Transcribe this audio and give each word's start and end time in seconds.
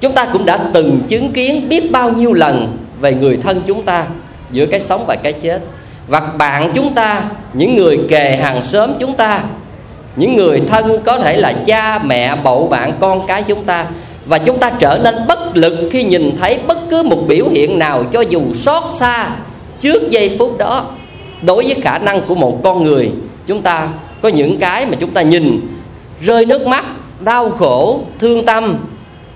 chúng 0.00 0.12
ta 0.12 0.26
cũng 0.32 0.46
đã 0.46 0.58
từng 0.72 1.00
chứng 1.08 1.32
kiến 1.32 1.68
biết 1.68 1.92
bao 1.92 2.10
nhiêu 2.10 2.32
lần 2.32 2.76
về 3.00 3.14
người 3.14 3.36
thân 3.36 3.62
chúng 3.66 3.82
ta 3.82 4.06
giữa 4.50 4.66
cái 4.66 4.80
sống 4.80 5.06
và 5.06 5.16
cái 5.16 5.32
chết. 5.32 5.60
Và 6.08 6.20
bạn 6.20 6.72
chúng 6.74 6.94
ta, 6.94 7.22
những 7.52 7.76
người 7.76 7.98
kề 8.08 8.36
hàng 8.36 8.64
xóm 8.64 8.90
chúng 8.98 9.16
ta, 9.16 9.42
những 10.16 10.36
người 10.36 10.62
thân 10.68 11.02
có 11.04 11.18
thể 11.18 11.36
là 11.36 11.52
cha, 11.66 11.98
mẹ 11.98 12.36
bậu 12.36 12.68
bạn, 12.68 12.92
con 13.00 13.26
cái 13.26 13.42
chúng 13.42 13.64
ta, 13.64 13.86
và 14.26 14.38
chúng 14.38 14.58
ta 14.58 14.70
trở 14.78 14.98
nên 15.04 15.14
bất 15.28 15.56
lực 15.56 15.88
khi 15.92 16.04
nhìn 16.04 16.36
thấy 16.40 16.58
bất 16.66 16.78
cứ 16.90 17.02
một 17.02 17.24
biểu 17.28 17.48
hiện 17.48 17.78
nào 17.78 18.04
cho 18.12 18.20
dù 18.20 18.40
xót 18.54 18.82
xa 18.94 19.30
trước 19.80 20.10
giây 20.10 20.36
phút 20.38 20.58
đó. 20.58 20.86
Đối 21.42 21.64
với 21.64 21.74
khả 21.82 21.98
năng 21.98 22.20
của 22.22 22.34
một 22.34 22.60
con 22.64 22.84
người, 22.84 23.10
chúng 23.46 23.62
ta 23.62 23.88
có 24.22 24.28
những 24.28 24.58
cái 24.58 24.86
mà 24.86 24.96
chúng 25.00 25.10
ta 25.10 25.22
nhìn 25.22 25.60
rơi 26.20 26.46
nước 26.46 26.66
mắt, 26.66 26.84
đau 27.20 27.50
khổ, 27.50 28.00
thương 28.18 28.46
tâm 28.46 28.76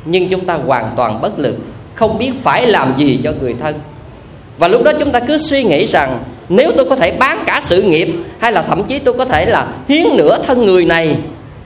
nhưng 0.05 0.29
chúng 0.29 0.47
ta 0.47 0.55
hoàn 0.55 0.91
toàn 0.97 1.21
bất 1.21 1.39
lực, 1.39 1.57
không 1.95 2.19
biết 2.19 2.33
phải 2.43 2.67
làm 2.67 2.95
gì 2.99 3.21
cho 3.25 3.33
người 3.41 3.55
thân. 3.61 3.75
Và 4.59 4.69
lúc 4.69 4.83
đó 4.85 4.93
chúng 4.99 5.11
ta 5.11 5.21
cứ 5.21 5.39
suy 5.39 5.65
nghĩ 5.65 5.87
rằng, 5.87 6.19
nếu 6.49 6.73
tôi 6.77 6.87
có 6.89 6.97
thể 6.97 7.17
bán 7.19 7.43
cả 7.47 7.61
sự 7.63 7.83
nghiệp, 7.83 8.15
hay 8.39 8.53
là 8.53 8.63
thậm 8.63 8.85
chí 8.85 8.99
tôi 8.99 9.15
có 9.15 9.25
thể 9.25 9.47
là 9.47 9.67
hiến 9.89 10.07
nửa 10.17 10.43
thân 10.43 10.67
người 10.67 10.85
này 10.85 11.17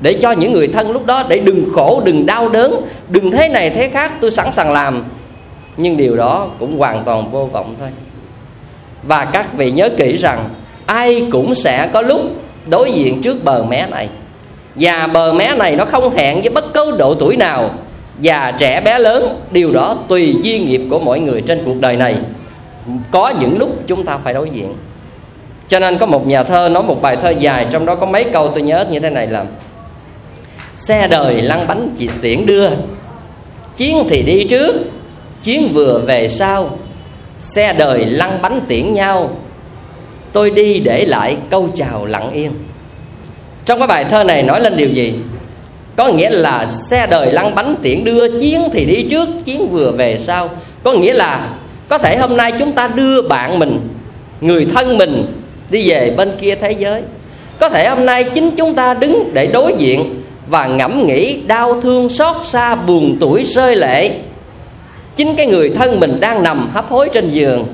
để 0.01 0.19
cho 0.23 0.33
những 0.33 0.53
người 0.53 0.69
thân 0.69 0.91
lúc 0.91 1.07
đó, 1.07 1.25
để 1.29 1.39
đừng 1.39 1.69
khổ, 1.75 2.03
đừng 2.05 2.27
đau 2.27 2.49
đớn, 2.49 2.75
đừng 3.09 3.31
thế 3.31 3.49
này 3.49 3.71
thế 3.71 3.89
khác, 3.89 4.15
tôi 4.21 4.31
sẵn 4.31 4.53
sàng 4.53 4.73
làm. 4.73 5.05
Nhưng 5.77 5.97
điều 5.97 6.17
đó 6.17 6.49
cũng 6.59 6.79
hoàn 6.79 7.05
toàn 7.05 7.31
vô 7.31 7.47
vọng 7.53 7.75
thôi. 7.81 7.89
Và 9.03 9.25
các 9.25 9.55
vị 9.57 9.71
nhớ 9.71 9.89
kỹ 9.97 10.17
rằng, 10.17 10.49
ai 10.87 11.27
cũng 11.33 11.55
sẽ 11.55 11.91
có 11.93 12.01
lúc 12.01 12.21
đối 12.67 12.93
diện 12.93 13.23
trước 13.23 13.45
bờ 13.45 13.63
mé 13.63 13.87
này. 13.91 14.09
Và 14.75 15.07
bờ 15.07 15.33
mé 15.33 15.55
này 15.55 15.77
nó 15.77 15.85
không 15.85 16.17
hẹn 16.17 16.41
với 16.41 16.51
bất 16.51 16.75
cứ 16.75 16.97
độ 16.99 17.15
tuổi 17.15 17.37
nào 17.37 17.71
già 18.21 18.53
trẻ 18.59 18.81
bé 18.81 18.99
lớn, 18.99 19.41
điều 19.51 19.73
đó 19.73 19.97
tùy 20.09 20.37
duyên 20.43 20.67
nghiệp 20.67 20.81
của 20.91 20.99
mỗi 20.99 21.21
người 21.21 21.41
trên 21.41 21.63
cuộc 21.65 21.81
đời 21.81 21.97
này. 21.97 22.17
Có 23.11 23.35
những 23.41 23.59
lúc 23.59 23.77
chúng 23.87 24.05
ta 24.05 24.19
phải 24.25 24.35
đối 24.35 24.51
diện. 24.51 24.75
Cho 25.69 25.79
nên 25.79 25.99
có 25.99 26.07
một 26.07 26.27
nhà 26.27 26.43
thơ 26.43 26.69
nói 26.69 26.83
một 26.83 27.03
bài 27.03 27.17
thơ 27.17 27.31
dài, 27.31 27.67
trong 27.71 27.87
đó 27.87 27.95
có 27.95 28.07
mấy 28.07 28.25
câu 28.25 28.49
tôi 28.49 28.63
nhớ 28.63 28.85
như 28.91 29.01
thế 29.01 29.11
này 29.11 29.27
là, 29.27 29.45
xe 30.77 31.09
đời 31.09 31.43
lăn 31.43 31.65
bánh 31.69 31.95
chỉ 31.97 32.09
tiễn 32.23 32.47
đưa, 32.47 32.69
chiến 33.77 33.97
thì 34.09 34.23
đi 34.23 34.45
trước, 34.45 34.77
chiến 35.43 35.71
vừa 35.75 36.03
về 36.07 36.29
sau. 36.29 36.79
Xe 37.39 37.73
đời 37.73 38.05
lăn 38.05 38.39
bánh 38.43 38.61
tiễn 38.69 38.93
nhau, 38.93 39.31
tôi 40.33 40.51
đi 40.51 40.81
để 40.81 41.05
lại 41.09 41.37
câu 41.51 41.69
chào 41.75 42.07
lặng 42.07 42.31
yên. 42.33 42.53
Trong 43.65 43.79
cái 43.79 43.89
bài 43.89 44.05
thơ 44.05 44.25
này 44.25 44.43
nói 44.43 44.61
lên 44.61 44.77
điều 44.77 44.89
gì? 44.89 45.15
Có 45.97 46.09
nghĩa 46.09 46.31
là 46.31 46.67
xe 46.67 47.07
đời 47.07 47.33
lăn 47.33 47.55
bánh 47.55 47.75
tiễn 47.83 48.05
đưa, 48.05 48.39
chiến 48.41 48.61
thì 48.73 48.85
đi 48.85 49.07
trước, 49.11 49.29
chiến 49.45 49.69
vừa 49.69 49.91
về 49.91 50.19
sau. 50.19 50.51
Có 50.83 50.93
nghĩa 50.93 51.13
là 51.13 51.49
có 51.89 51.99
thể 51.99 52.17
hôm 52.17 52.37
nay 52.37 52.53
chúng 52.59 52.73
ta 52.73 52.87
đưa 52.87 53.23
bạn 53.23 53.59
mình, 53.59 53.89
người 54.41 54.67
thân 54.75 54.99
mình 54.99 55.27
đi 55.71 55.91
về 55.91 56.15
bên 56.17 56.33
kia 56.41 56.55
thế 56.55 56.73
giới. 56.73 57.03
Có 57.61 57.69
thể 57.69 57.89
hôm 57.89 58.07
nay 58.07 58.25
chính 58.25 58.51
chúng 58.57 58.75
ta 58.75 58.95
đứng 58.95 59.31
để 59.33 59.47
đối 59.47 59.75
diện 59.79 60.23
và 60.51 60.67
ngẫm 60.67 61.07
nghĩ 61.07 61.41
đau 61.47 61.81
thương, 61.81 62.09
xót 62.09 62.37
xa, 62.45 62.75
buồn 62.75 63.17
tuổi, 63.21 63.45
rơi 63.45 63.77
lệ. 63.77 64.11
Chính 65.17 65.37
cái 65.37 65.47
người 65.47 65.71
thân 65.71 66.01
mình 66.01 66.21
đang 66.21 66.43
nằm 66.43 66.69
hấp 66.73 66.89
hối 66.89 67.09
trên 67.13 67.31
giường. 67.31 67.67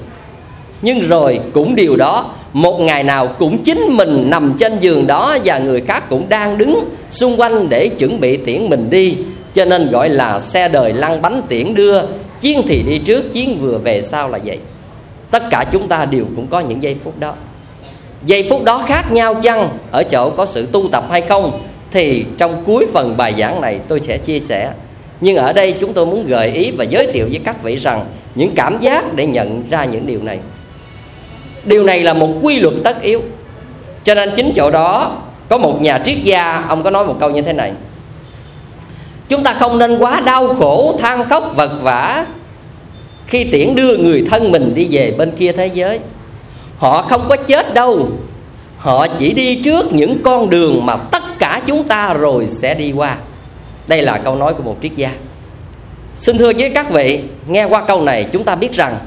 Nhưng 0.82 1.00
rồi 1.00 1.40
cũng 1.54 1.74
điều 1.74 1.96
đó 1.96 2.30
một 2.52 2.80
ngày 2.80 3.02
nào 3.02 3.28
cũng 3.38 3.62
chính 3.62 3.82
mình 3.88 4.30
nằm 4.30 4.54
trên 4.58 4.78
giường 4.80 5.06
đó 5.06 5.36
và 5.44 5.58
người 5.58 5.80
khác 5.80 6.04
cũng 6.10 6.28
đang 6.28 6.58
đứng 6.58 6.84
xung 7.10 7.40
quanh 7.40 7.68
để 7.68 7.88
chuẩn 7.88 8.20
bị 8.20 8.36
tiễn 8.36 8.70
mình 8.70 8.90
đi. 8.90 9.16
Cho 9.54 9.64
nên 9.64 9.90
gọi 9.90 10.08
là 10.08 10.40
xe 10.40 10.68
đời 10.68 10.92
lăn 10.92 11.22
bánh 11.22 11.42
tiễn 11.48 11.74
đưa. 11.74 12.02
Chiến 12.40 12.62
thì 12.68 12.82
đi 12.82 12.98
trước 12.98 13.32
chiến 13.32 13.58
vừa 13.60 13.78
về 13.78 14.02
sau 14.02 14.28
là 14.28 14.38
vậy. 14.44 14.58
Tất 15.30 15.42
cả 15.50 15.64
chúng 15.72 15.88
ta 15.88 16.04
đều 16.04 16.24
cũng 16.36 16.46
có 16.46 16.60
những 16.60 16.82
giây 16.82 16.96
phút 17.04 17.18
đó. 17.18 17.34
Giây 18.24 18.46
phút 18.50 18.64
đó 18.64 18.84
khác 18.86 19.12
nhau 19.12 19.34
chăng? 19.34 19.68
Ở 19.90 20.02
chỗ 20.02 20.30
có 20.30 20.46
sự 20.46 20.66
tu 20.72 20.88
tập 20.92 21.04
hay 21.10 21.20
không? 21.20 21.60
Thì 21.90 22.24
trong 22.38 22.62
cuối 22.66 22.86
phần 22.92 23.16
bài 23.16 23.34
giảng 23.38 23.60
này 23.60 23.80
tôi 23.88 24.00
sẽ 24.00 24.18
chia 24.18 24.40
sẻ. 24.48 24.72
Nhưng 25.20 25.36
ở 25.36 25.52
đây 25.52 25.74
chúng 25.80 25.92
tôi 25.92 26.06
muốn 26.06 26.26
gợi 26.26 26.50
ý 26.50 26.70
và 26.70 26.84
giới 26.84 27.06
thiệu 27.06 27.26
với 27.30 27.40
các 27.44 27.62
vị 27.62 27.76
rằng 27.76 28.04
những 28.34 28.50
cảm 28.54 28.78
giác 28.80 29.14
để 29.14 29.26
nhận 29.26 29.62
ra 29.70 29.84
những 29.84 30.06
điều 30.06 30.22
này 30.22 30.38
điều 31.64 31.84
này 31.84 32.00
là 32.00 32.12
một 32.12 32.28
quy 32.42 32.60
luật 32.60 32.74
tất 32.84 33.02
yếu. 33.02 33.22
Cho 34.04 34.14
nên 34.14 34.32
chính 34.36 34.52
chỗ 34.56 34.70
đó 34.70 35.16
có 35.48 35.58
một 35.58 35.82
nhà 35.82 36.02
triết 36.04 36.18
gia, 36.22 36.64
ông 36.68 36.82
có 36.82 36.90
nói 36.90 37.06
một 37.06 37.16
câu 37.20 37.30
như 37.30 37.42
thế 37.42 37.52
này. 37.52 37.72
Chúng 39.28 39.42
ta 39.42 39.52
không 39.52 39.78
nên 39.78 39.98
quá 39.98 40.20
đau 40.20 40.54
khổ, 40.54 40.98
than 41.00 41.28
khóc, 41.28 41.52
vật 41.56 41.72
vả 41.82 42.26
khi 43.26 43.44
tiễn 43.44 43.74
đưa 43.74 43.96
người 43.96 44.26
thân 44.30 44.52
mình 44.52 44.74
đi 44.74 44.88
về 44.90 45.14
bên 45.18 45.30
kia 45.30 45.52
thế 45.52 45.66
giới. 45.66 45.98
Họ 46.78 47.02
không 47.02 47.28
có 47.28 47.36
chết 47.36 47.74
đâu. 47.74 48.08
Họ 48.78 49.06
chỉ 49.18 49.32
đi 49.32 49.60
trước 49.64 49.92
những 49.92 50.22
con 50.22 50.50
đường 50.50 50.86
mà 50.86 50.96
tất 50.96 51.22
cả 51.38 51.60
chúng 51.66 51.84
ta 51.84 52.14
rồi 52.14 52.46
sẽ 52.46 52.74
đi 52.74 52.92
qua. 52.92 53.16
Đây 53.86 54.02
là 54.02 54.18
câu 54.18 54.36
nói 54.36 54.54
của 54.54 54.62
một 54.62 54.76
triết 54.82 54.92
gia. 54.96 55.10
Xin 56.14 56.38
thưa 56.38 56.52
với 56.58 56.70
các 56.70 56.90
vị, 56.90 57.20
nghe 57.46 57.64
qua 57.64 57.84
câu 57.84 58.02
này, 58.02 58.26
chúng 58.32 58.44
ta 58.44 58.54
biết 58.54 58.72
rằng 58.72 58.98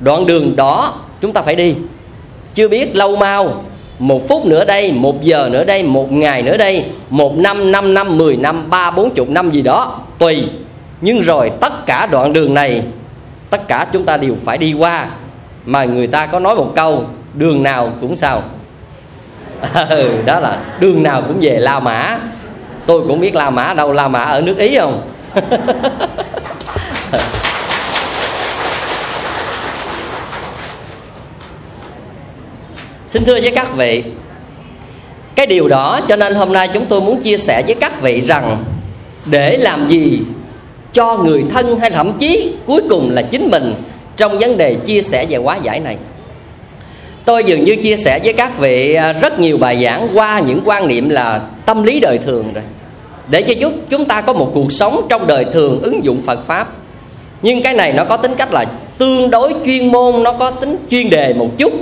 đoạn 0.00 0.26
đường 0.26 0.56
đó 0.56 0.94
chúng 1.20 1.32
ta 1.32 1.42
phải 1.42 1.54
đi. 1.54 1.76
Chưa 2.54 2.68
biết 2.68 2.96
lâu 2.96 3.16
mau 3.16 3.64
một 3.98 4.28
phút 4.28 4.46
nữa 4.46 4.64
đây 4.64 4.92
một 4.92 5.22
giờ 5.22 5.48
nữa 5.52 5.64
đây 5.64 5.82
một 5.82 6.12
ngày 6.12 6.42
nữa 6.42 6.56
đây 6.56 6.84
một 7.10 7.36
năm 7.36 7.72
năm 7.72 7.94
năm 7.94 8.18
mười 8.18 8.36
năm 8.36 8.70
ba 8.70 8.90
bốn 8.90 9.14
chục 9.14 9.28
năm 9.28 9.50
gì 9.50 9.62
đó 9.62 9.98
tùy. 10.18 10.48
Nhưng 11.00 11.20
rồi 11.20 11.50
tất 11.60 11.86
cả 11.86 12.06
đoạn 12.06 12.32
đường 12.32 12.54
này 12.54 12.82
tất 13.50 13.68
cả 13.68 13.86
chúng 13.92 14.04
ta 14.04 14.16
đều 14.16 14.36
phải 14.44 14.58
đi 14.58 14.72
qua. 14.72 15.06
Mà 15.64 15.84
người 15.84 16.06
ta 16.06 16.26
có 16.26 16.38
nói 16.38 16.56
một 16.56 16.72
câu 16.76 17.04
đường 17.34 17.62
nào 17.62 17.92
cũng 18.00 18.16
sao. 18.16 18.42
Ừ, 19.88 20.12
đó 20.26 20.40
là 20.40 20.58
đường 20.80 21.02
nào 21.02 21.22
cũng 21.22 21.36
về 21.40 21.58
la 21.58 21.80
mã. 21.80 22.18
Tôi 22.86 23.02
cũng 23.08 23.20
biết 23.20 23.34
la 23.34 23.50
mã 23.50 23.74
đâu 23.74 23.92
la 23.92 24.08
mã 24.08 24.22
ở 24.22 24.40
nước 24.40 24.58
ý 24.58 24.78
không? 24.78 25.02
xin 33.10 33.24
thưa 33.24 33.40
với 33.40 33.50
các 33.50 33.76
vị, 33.76 34.02
cái 35.34 35.46
điều 35.46 35.68
đó 35.68 36.00
cho 36.08 36.16
nên 36.16 36.34
hôm 36.34 36.52
nay 36.52 36.68
chúng 36.74 36.86
tôi 36.86 37.00
muốn 37.00 37.20
chia 37.20 37.38
sẻ 37.38 37.62
với 37.66 37.74
các 37.74 38.02
vị 38.02 38.20
rằng 38.20 38.64
để 39.26 39.56
làm 39.56 39.88
gì 39.88 40.20
cho 40.92 41.16
người 41.16 41.44
thân 41.50 41.78
hay 41.78 41.90
thậm 41.90 42.12
chí 42.18 42.52
cuối 42.66 42.82
cùng 42.90 43.10
là 43.10 43.22
chính 43.22 43.50
mình 43.50 43.74
trong 44.16 44.38
vấn 44.38 44.58
đề 44.58 44.74
chia 44.74 45.02
sẻ 45.02 45.26
về 45.28 45.36
quá 45.36 45.58
giải 45.62 45.80
này. 45.80 45.96
Tôi 47.24 47.44
dường 47.44 47.64
như 47.64 47.76
chia 47.76 47.96
sẻ 47.96 48.20
với 48.24 48.32
các 48.32 48.58
vị 48.58 48.94
à, 48.94 49.12
rất 49.12 49.40
nhiều 49.40 49.58
bài 49.58 49.84
giảng 49.84 50.08
qua 50.14 50.40
những 50.40 50.60
quan 50.64 50.88
niệm 50.88 51.08
là 51.08 51.40
tâm 51.66 51.82
lý 51.82 52.00
đời 52.00 52.18
thường 52.18 52.52
rồi. 52.54 52.64
Để 53.30 53.42
cho 53.42 53.52
giúp 53.52 53.72
chúng 53.90 54.04
ta 54.04 54.20
có 54.20 54.32
một 54.32 54.50
cuộc 54.54 54.72
sống 54.72 55.06
trong 55.08 55.26
đời 55.26 55.44
thường 55.44 55.82
ứng 55.82 56.04
dụng 56.04 56.22
Phật 56.26 56.46
pháp. 56.46 56.72
Nhưng 57.42 57.62
cái 57.62 57.74
này 57.74 57.92
nó 57.92 58.04
có 58.04 58.16
tính 58.16 58.34
cách 58.38 58.52
là 58.52 58.64
tương 58.98 59.30
đối 59.30 59.54
chuyên 59.66 59.92
môn, 59.92 60.22
nó 60.22 60.32
có 60.32 60.50
tính 60.50 60.76
chuyên 60.90 61.10
đề 61.10 61.32
một 61.32 61.48
chút 61.58 61.72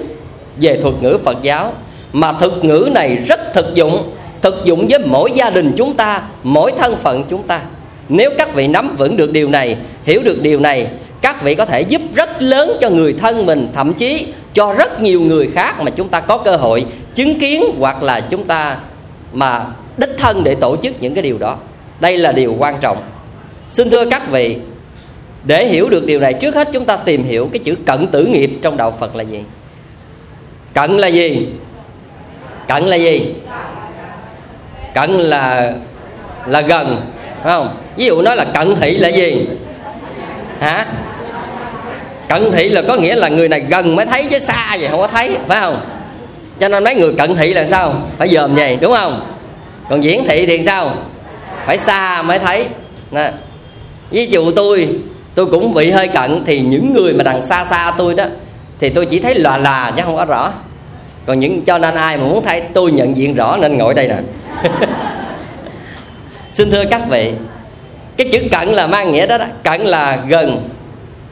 về 0.60 0.80
thuật 0.82 0.94
ngữ 1.02 1.19
Phật 1.24 1.36
giáo. 1.42 1.72
Mà 2.12 2.32
thuật 2.32 2.64
ngữ 2.64 2.88
này 2.92 3.16
rất 3.16 3.41
thực 3.54 3.74
dụng 3.74 4.12
thực 4.42 4.64
dụng 4.64 4.86
với 4.88 4.98
mỗi 5.06 5.30
gia 5.34 5.50
đình 5.50 5.72
chúng 5.76 5.94
ta, 5.94 6.22
mỗi 6.42 6.72
thân 6.78 6.96
phận 6.96 7.24
chúng 7.30 7.42
ta. 7.42 7.60
Nếu 8.08 8.30
các 8.38 8.54
vị 8.54 8.66
nắm 8.66 8.97
vững 8.98 9.16
được 9.16 9.32
điều 9.32 9.48
này, 9.48 9.76
hiểu 10.04 10.22
được 10.24 10.42
điều 10.42 10.60
này, 10.60 10.88
các 11.20 11.42
vị 11.42 11.54
có 11.54 11.64
thể 11.64 11.80
giúp 11.80 12.02
rất 12.14 12.42
lớn 12.42 12.76
cho 12.80 12.91
người 12.91 13.12
thân 13.12 13.47
mình, 13.47 13.68
thậm 13.74 13.94
chí 13.94 14.26
cho 14.54 14.72
rất 14.72 15.00
nhiều 15.00 15.20
người 15.20 15.50
khác 15.54 15.80
mà 15.80 15.91
chúng 15.91 16.08
ta 16.08 16.20
có 16.20 16.38
cơ 16.38 16.56
hội 16.56 16.86
chứng 17.14 17.38
kiến 17.38 17.64
hoặc 17.78 18.02
là 18.02 18.20
chúng 18.20 18.44
ta 18.44 18.76
mà 19.32 19.64
đích 19.97 20.10
thân 20.18 20.44
để 20.44 20.54
tổ 20.54 20.76
chức 20.76 21.02
những 21.02 21.14
cái 21.14 21.22
điều 21.22 21.38
đó. 21.38 21.56
Đây 22.00 22.16
là 22.16 22.32
điều 22.32 22.54
quan 22.58 22.74
trọng. 22.80 22.98
Xin 23.70 23.91
thưa 23.91 24.04
các 24.04 24.30
vị, 24.30 24.56
để 25.44 25.66
hiểu 25.66 25.88
được 25.88 26.06
điều 26.06 26.21
này, 26.21 26.34
trước 26.34 26.54
hết 26.54 26.68
chúng 26.72 26.84
ta 26.84 26.97
tìm 26.97 27.24
hiểu 27.24 27.48
cái 27.53 27.59
chữ 27.59 27.74
cận 27.86 28.06
tử 28.06 28.24
nghiệp 28.27 28.50
trong 28.62 28.77
đạo 28.77 28.94
phật 29.00 29.16
là 29.16 29.22
gì? 29.22 29.41
Cận 30.74 30.98
là 30.98 31.09
gì? 31.09 31.47
Cận 32.68 32.84
là 32.84 32.97
gì? 32.97 33.34
Cận 34.94 35.10
là 35.10 35.72
là 36.47 36.60
gần, 36.60 37.00
phải 37.42 37.53
không? 37.53 37.76
Ví 37.97 38.04
dụ 38.06 38.22
nói 38.22 38.36
là 38.36 38.44
cận 38.44 38.74
thị 38.80 38.97
là 38.97 39.09
gì? 39.09 39.47
Hả? 40.60 40.86
Cận 42.28 42.50
thị 42.53 42.68
là 42.68 42.82
có 42.88 42.97
nghĩa 42.97 43.16
là 43.16 43.28
người 43.28 43.48
này 43.48 43.60
gần 43.60 43.97
mới 43.97 44.06
thấy 44.06 44.26
chứ 44.30 44.38
xa 44.38 44.76
vậy, 44.80 44.88
không 44.88 45.00
có 45.00 45.06
thấy, 45.06 45.36
phải 45.47 45.60
không? 45.60 45.80
Cho 46.60 46.68
nên 46.68 46.84
mấy 46.84 46.94
người 46.94 47.12
cận 47.18 47.36
thị 47.36 47.54
là 47.54 47.66
sao? 47.71 47.94
Phải 48.18 48.28
dòm 48.28 48.54
vậy 48.54 48.78
đúng 48.80 48.92
không? 48.92 49.26
Còn 49.91 50.04
diễn 50.04 50.24
thị 50.28 50.47
thì 50.47 50.64
sao? 50.64 50.94
Phải 51.66 51.78
xa 51.78 52.22
mới 52.22 52.38
thấy. 52.38 52.66
Nè, 53.10 53.32
ví 54.10 54.26
dụ 54.26 54.50
tôi 54.50 54.88
tôi 55.34 55.47
cũng 55.47 55.74
bị 55.74 55.91
hơi 55.91 56.09
cận 56.09 56.44
thì 56.44 56.60
những 56.60 56.92
người 56.92 57.12
mà 57.12 57.24
đằng 57.24 57.42
xa 57.42 57.64
xa 57.64 57.92
tôi 57.97 58.14
đó 58.14 58.24
thì 58.80 58.89
tôi 58.89 59.07
chỉ 59.07 59.19
thấy 59.19 59.34
là 59.34 59.59
là 59.59 59.92
chứ 59.97 60.03
không 60.04 60.16
có 60.16 60.25
rõ. 60.25 60.53
Còn 61.27 61.41
những 61.41 61.65
cho 61.65 61.78
nên 61.78 61.95
ai 61.95 62.16
mà 62.16 62.25
muốn 62.25 62.45
thấy 62.45 62.63
tôi 62.75 62.92
nhận 62.92 63.16
diện 63.16 63.34
rõ 63.34 63.57
nên 63.57 63.78
ngồi 63.78 63.95
đây 63.95 64.09
nè. 64.09 64.16
Xin 66.53 66.71
thưa 66.71 66.84
các 66.91 67.03
vị 67.09 67.33
cái 68.16 68.28
chữ 68.33 68.41
cận 68.51 68.69
là 68.69 68.86
mang 68.86 69.13
nghĩa 69.13 69.27
đó, 69.27 69.39
đó. 69.39 69.45
Cận 69.63 69.80
là 69.80 70.19
gần. 70.28 70.69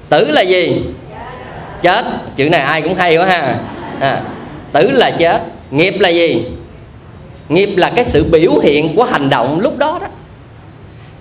Tử 0.08 0.30
là 0.30 0.40
gì? 0.40 0.82
Chết. 1.82 2.04
Chữ 2.36 2.48
này 2.48 2.60
ai 2.60 2.82
cũng 2.82 2.94
hay 2.94 3.16
quá 3.16 3.26
ha. 3.26 3.56
À, 4.00 4.22
tử 4.72 4.90
là 4.90 5.10
chết. 5.10 5.42
Nghiệp 5.70 5.94
là 5.98 6.08
gì? 6.08 6.44
Nghiệp 7.48 7.70
là 7.76 7.90
cái 7.90 8.04
sự 8.04 8.24
biểu 8.24 8.58
hiện 8.62 8.96
của 8.96 9.04
hành 9.04 9.30
động 9.30 9.60
lúc 9.60 9.78
đó 9.78 9.98
đó. 10.02 10.08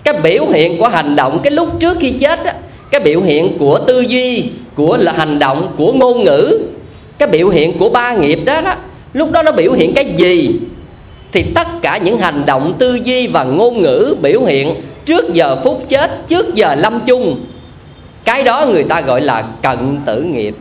Cái 0.04 0.14
biểu 0.22 0.46
hiện 0.46 0.78
của 0.78 0.88
hành 0.88 1.16
động 1.16 1.40
cái 1.42 1.50
lúc 1.50 1.80
trước 1.80 1.96
khi 2.00 2.12
chết 2.12 2.44
đó 2.44 2.52
cái 2.90 3.00
biểu 3.00 3.20
hiện 3.20 3.58
của 3.58 3.78
tư 3.78 4.00
duy 4.00 4.50
của 4.76 4.96
là 4.96 5.12
hành 5.12 5.38
động 5.38 5.74
của 5.78 5.92
ngôn 5.92 6.24
ngữ, 6.24 6.58
cái 7.18 7.28
biểu 7.28 7.48
hiện 7.48 7.78
của 7.78 7.88
ba 7.88 8.14
nghiệp 8.14 8.38
đó 8.44 8.60
đó, 8.60 8.74
lúc 9.12 9.30
đó 9.30 9.42
nó 9.42 9.52
biểu 9.52 9.72
hiện 9.72 9.94
cái 9.94 10.04
gì? 10.16 10.60
Thì 11.32 11.42
tất 11.42 11.66
cả 11.82 11.96
những 11.96 12.18
hành 12.18 12.42
động 12.46 12.74
tư 12.78 12.98
duy 13.04 13.26
và 13.26 13.44
ngôn 13.44 13.82
ngữ 13.82 14.16
biểu 14.22 14.40
hiện 14.40 14.74
trước 15.04 15.32
giờ 15.32 15.56
phút 15.64 15.84
chết, 15.88 16.28
trước 16.28 16.54
giờ 16.54 16.74
lâm 16.74 17.00
chung. 17.06 17.44
Cái 18.24 18.42
đó 18.42 18.66
người 18.66 18.84
ta 18.84 19.00
gọi 19.00 19.20
là 19.20 19.44
cận 19.62 19.98
tử 20.06 20.22
nghiệp. 20.22 20.56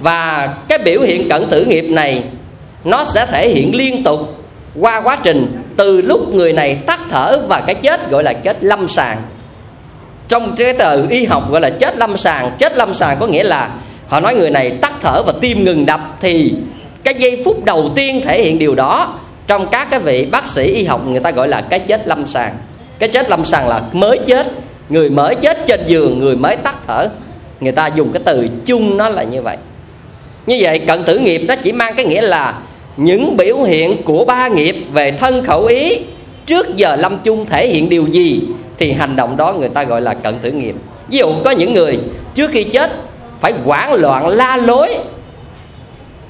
Và 0.00 0.48
cái 0.68 0.78
biểu 0.78 1.00
hiện 1.00 1.28
cận 1.28 1.46
tử 1.50 1.64
nghiệp 1.64 1.84
này, 1.84 2.24
nó 2.84 3.04
sẽ 3.04 3.26
thể 3.26 3.48
hiện 3.48 3.74
liên 3.74 4.02
tục 4.02 4.20
qua 4.80 5.00
quá 5.00 5.18
trình 5.22 5.46
từ 5.76 6.02
lúc 6.02 6.34
người 6.34 6.52
này 6.52 6.74
tắt 6.74 7.00
thở 7.10 7.38
và 7.48 7.60
cái 7.60 7.74
chết 7.74 8.10
gọi 8.10 8.24
là 8.24 8.32
chết 8.32 8.64
lâm 8.64 8.88
sàng 8.88 9.22
trong 10.28 10.54
cái 10.56 10.72
từ 10.72 11.06
y 11.10 11.24
học 11.24 11.50
gọi 11.50 11.60
là 11.60 11.70
chết 11.70 11.96
lâm 11.96 12.16
sàng. 12.16 12.50
Chết 12.58 12.76
lâm 12.76 12.94
sàng 12.94 13.16
có 13.20 13.26
nghĩa 13.26 13.44
là 13.44 13.70
họ 14.08 14.20
nói 14.20 14.34
người 14.34 14.50
này 14.50 14.70
tắt 14.70 14.94
thở 15.02 15.22
và 15.26 15.32
tim 15.40 15.64
ngừng 15.64 15.86
đập 15.86 16.00
thì 16.20 16.54
cái 17.04 17.14
giây 17.14 17.42
phút 17.44 17.64
đầu 17.64 17.90
tiên 17.94 18.20
thể 18.24 18.42
hiện 18.42 18.58
điều 18.58 18.74
đó. 18.74 19.18
Trong 19.46 19.66
các 19.66 19.90
cái 19.90 20.00
vị 20.00 20.26
bác 20.30 20.46
sĩ 20.46 20.66
y 20.66 20.84
học 20.84 21.06
người 21.06 21.20
ta 21.20 21.30
gọi 21.30 21.48
là 21.48 21.60
cái 21.60 21.78
chết 21.78 22.08
lâm 22.08 22.26
sàng. 22.26 22.56
Cái 22.98 23.08
chết 23.08 23.30
lâm 23.30 23.44
sàng 23.44 23.68
là 23.68 23.82
mới 23.92 24.18
chết, 24.26 24.46
người 24.88 25.10
mới 25.10 25.34
chết 25.34 25.66
trên 25.66 25.80
giường, 25.86 26.18
người 26.18 26.36
mới 26.36 26.56
tắt 26.56 26.76
thở. 26.86 27.08
Người 27.60 27.72
ta 27.72 27.86
dùng 27.86 28.12
cái 28.12 28.22
từ 28.24 28.48
chung 28.64 28.96
nó 28.96 29.08
là 29.08 29.22
như 29.22 29.42
vậy. 29.42 29.56
Như 30.46 30.58
vậy, 30.60 30.78
cận 30.78 31.04
tử 31.04 31.18
nghiệp 31.18 31.42
nó 31.48 31.54
chỉ 31.56 31.72
mang 31.72 31.94
cái 31.96 32.06
nghĩa 32.06 32.20
là 32.20 32.54
những 32.96 33.36
biểu 33.36 33.62
hiện 33.62 34.02
của 34.02 34.24
ba 34.24 34.48
nghiệp 34.48 34.76
về 34.92 35.10
thân 35.10 35.44
khẩu 35.44 35.64
ý 35.64 35.98
trước 36.46 36.76
giờ 36.76 36.96
lâm 36.96 37.18
chung 37.18 37.46
thể 37.46 37.68
hiện 37.68 37.88
điều 37.88 38.06
gì? 38.06 38.40
Thì 38.78 38.92
hành 38.92 39.16
động 39.16 39.36
đó 39.36 39.52
người 39.52 39.68
ta 39.68 39.84
gọi 39.84 40.00
là 40.00 40.14
cận 40.14 40.38
tử 40.38 40.50
nghiệp 40.50 40.74
ví 41.08 41.18
dụ 41.18 41.32
có 41.44 41.50
những 41.50 41.74
người 41.74 41.98
trước 42.34 42.50
khi 42.50 42.64
chết 42.64 42.90
phải 43.40 43.52
hoảng 43.64 43.94
loạn, 43.94 44.28
la 44.28 44.56
lối, 44.56 44.88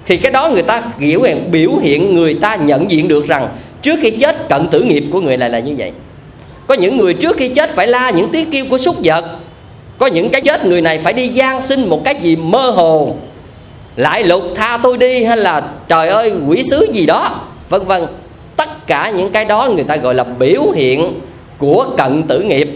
thì 0.06 0.17
cái 0.17 0.32
đó 0.32 0.50
người 0.50 0.62
ta 0.62 0.82
hiểu 0.99 1.23
hiện 1.23 1.50
biểu 1.50 1.70
hiện 1.82 2.14
người 2.14 2.35
ta 2.35 2.56
nhận 2.56 2.91
diện 2.91 3.08
được 3.08 3.26
rằng 3.26 3.49
trước 3.82 3.99
khi 4.02 4.11
chết 4.11 4.49
cận 4.49 4.69
tử 4.69 4.82
nghiệp 4.82 5.05
của 5.12 5.20
người 5.20 5.37
này 5.37 5.50
là 5.50 5.58
như 5.58 5.75
vậy. 5.79 5.93
Có 6.67 6.75
những 6.75 6.96
người 6.96 7.14
trước 7.14 7.37
khi 7.37 7.49
chết 7.49 7.75
phải 7.75 7.87
la 7.87 8.11
những 8.11 8.29
tiếng 8.32 8.50
kêu 8.50 8.64
của 8.70 8.79
súc 8.79 8.96
vật. 9.05 9.25
Có 9.99 10.06
những 10.06 10.31
cái 10.31 10.41
chết 10.41 10.67
người 10.67 10.81
này 10.81 10.99
phải 10.99 11.12
đi 11.12 11.29
gian 11.29 11.62
sinh 11.62 11.88
một 11.88 12.05
cái 12.05 12.14
gì 12.23 12.37
mơ 12.37 12.70
hồ. 12.70 13.17
Lại 13.96 14.25
lục 14.25 14.43
tha 14.55 14.79
tôi 14.82 14.99
đi 14.99 15.25
hay 15.25 15.37
là 15.37 15.62
trời 15.88 16.08
ơi, 16.08 16.32
quỷ 16.49 16.64
sứ 16.70 16.87
gì 16.93 17.06
đó, 17.06 17.41
vân 17.69 17.87
vân. 17.87 18.06
Tất 18.56 18.87
cả 18.87 19.12
những 19.17 19.31
cái 19.31 19.44
đó 19.44 19.70
người 19.75 19.85
ta 19.85 19.96
gọi 19.96 20.14
là 20.14 20.25
biểu 20.25 20.62
hiện 20.75 21.20
của 21.59 21.87
cận 21.97 22.23
tử 22.23 22.41
nghiệp. 22.41 22.71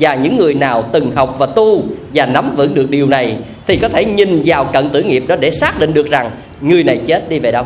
Và 0.00 0.14
những 0.14 0.36
người 0.36 0.54
nào 0.54 0.84
từng 0.92 1.12
học 1.12 1.36
và 1.38 1.46
tu 1.46 1.82
và 2.14 2.26
nắm 2.26 2.56
vững 2.56 2.74
được 2.74 2.90
điều 2.90 3.06
này 3.06 3.36
thì 3.66 3.76
có 3.76 3.88
thể 3.88 4.04
nhìn 4.04 4.42
vào 4.46 4.64
cận 4.64 4.90
tử 4.90 5.02
nghiệp 5.02 5.24
đó 5.28 5.36
để 5.36 5.50
xác 5.50 5.78
định 5.78 5.94
được 5.94 6.10
rằng 6.10 6.30
người 6.60 6.84
này 6.84 7.00
chết 7.06 7.28
đi 7.28 7.38
về 7.38 7.52
đâu. 7.52 7.64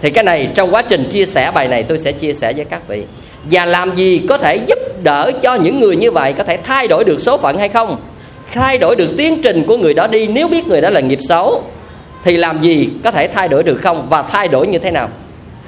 Thì 0.00 0.10
cái 0.10 0.24
này 0.24 0.48
trong 0.54 0.74
quá 0.74 0.82
trình 0.82 1.08
chia 1.10 1.26
sẻ 1.26 1.50
bài 1.54 1.68
này 1.68 1.82
tôi 1.82 1.98
sẽ 1.98 2.12
chia 2.12 2.32
sẻ 2.32 2.52
với 2.52 2.64
các 2.64 2.88
vị. 2.88 3.04
Và 3.50 3.64
làm 3.64 3.96
gì 3.96 4.22
có 4.28 4.36
thể 4.36 4.56
giúp 4.56 4.78
đỡ 5.02 5.30
cho 5.42 5.54
những 5.54 5.80
người 5.80 5.96
như 5.96 6.10
vậy 6.10 6.32
có 6.32 6.44
thể 6.44 6.56
thay 6.56 6.88
đổi 6.88 7.04
được 7.04 7.20
số 7.20 7.36
phận 7.36 7.58
hay 7.58 7.68
không? 7.68 7.96
Thay 8.52 8.78
đổi 8.78 8.96
được 8.96 9.08
tiến 9.16 9.42
trình 9.42 9.64
của 9.66 9.76
người 9.76 9.94
đó 9.94 10.06
đi, 10.06 10.26
nếu 10.26 10.48
biết 10.48 10.66
người 10.66 10.80
đó 10.80 10.90
là 10.90 11.00
nghiệp 11.00 11.18
xấu, 11.22 11.62
thì 12.24 12.36
làm 12.36 12.62
gì 12.62 12.88
có 13.04 13.10
thể 13.10 13.28
thay 13.28 13.48
đổi 13.48 13.62
được 13.62 13.76
không? 13.76 14.06
Và 14.10 14.22
thay 14.22 14.48
đổi 14.48 14.66
như 14.66 14.78
thế 14.78 14.90
nào? 14.90 15.08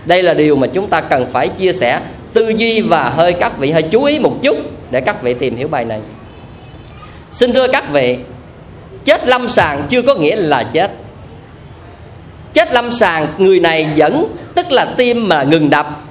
Đây 0.04 0.22
là 0.22 0.34
điều 0.34 0.56
mà 0.56 0.66
chúng 0.66 0.86
ta 0.86 1.00
cần 1.00 1.26
phải 1.32 1.48
chia 1.48 1.72
sẻ 1.72 2.00
tư 2.34 2.48
duy 2.48 2.80
và 2.80 3.08
hơi 3.08 3.32
các 3.32 3.58
vị, 3.58 3.70
hơi 3.70 3.82
chú 3.82 4.04
ý 4.04 4.18
một 4.18 4.36
chút 4.42 4.56
để 4.90 5.00
các 5.00 5.22
vị 5.22 5.34
tìm 5.34 5.56
hiểu 5.56 5.68
bài 5.68 5.84
này. 5.84 6.00
Xin 7.30 7.52
thưa 7.52 7.68
các 7.68 7.90
vị, 7.92 8.18
chết 9.04 9.28
lâm 9.28 9.48
sàng 9.48 9.82
chưa 9.88 10.02
có 10.02 10.14
nghĩa 10.14 10.36
là 10.36 10.62
chết. 10.62 10.90
Chết 12.52 12.72
lâm 12.72 12.90
sàng, 12.90 13.26
người 13.38 13.60
này 13.60 13.88
vẫn, 13.96 14.34
tức 14.54 14.72
là 14.72 14.84
tim 14.96 15.28
mà 15.28 15.42
ngừng 15.42 15.70
đập 15.70 16.02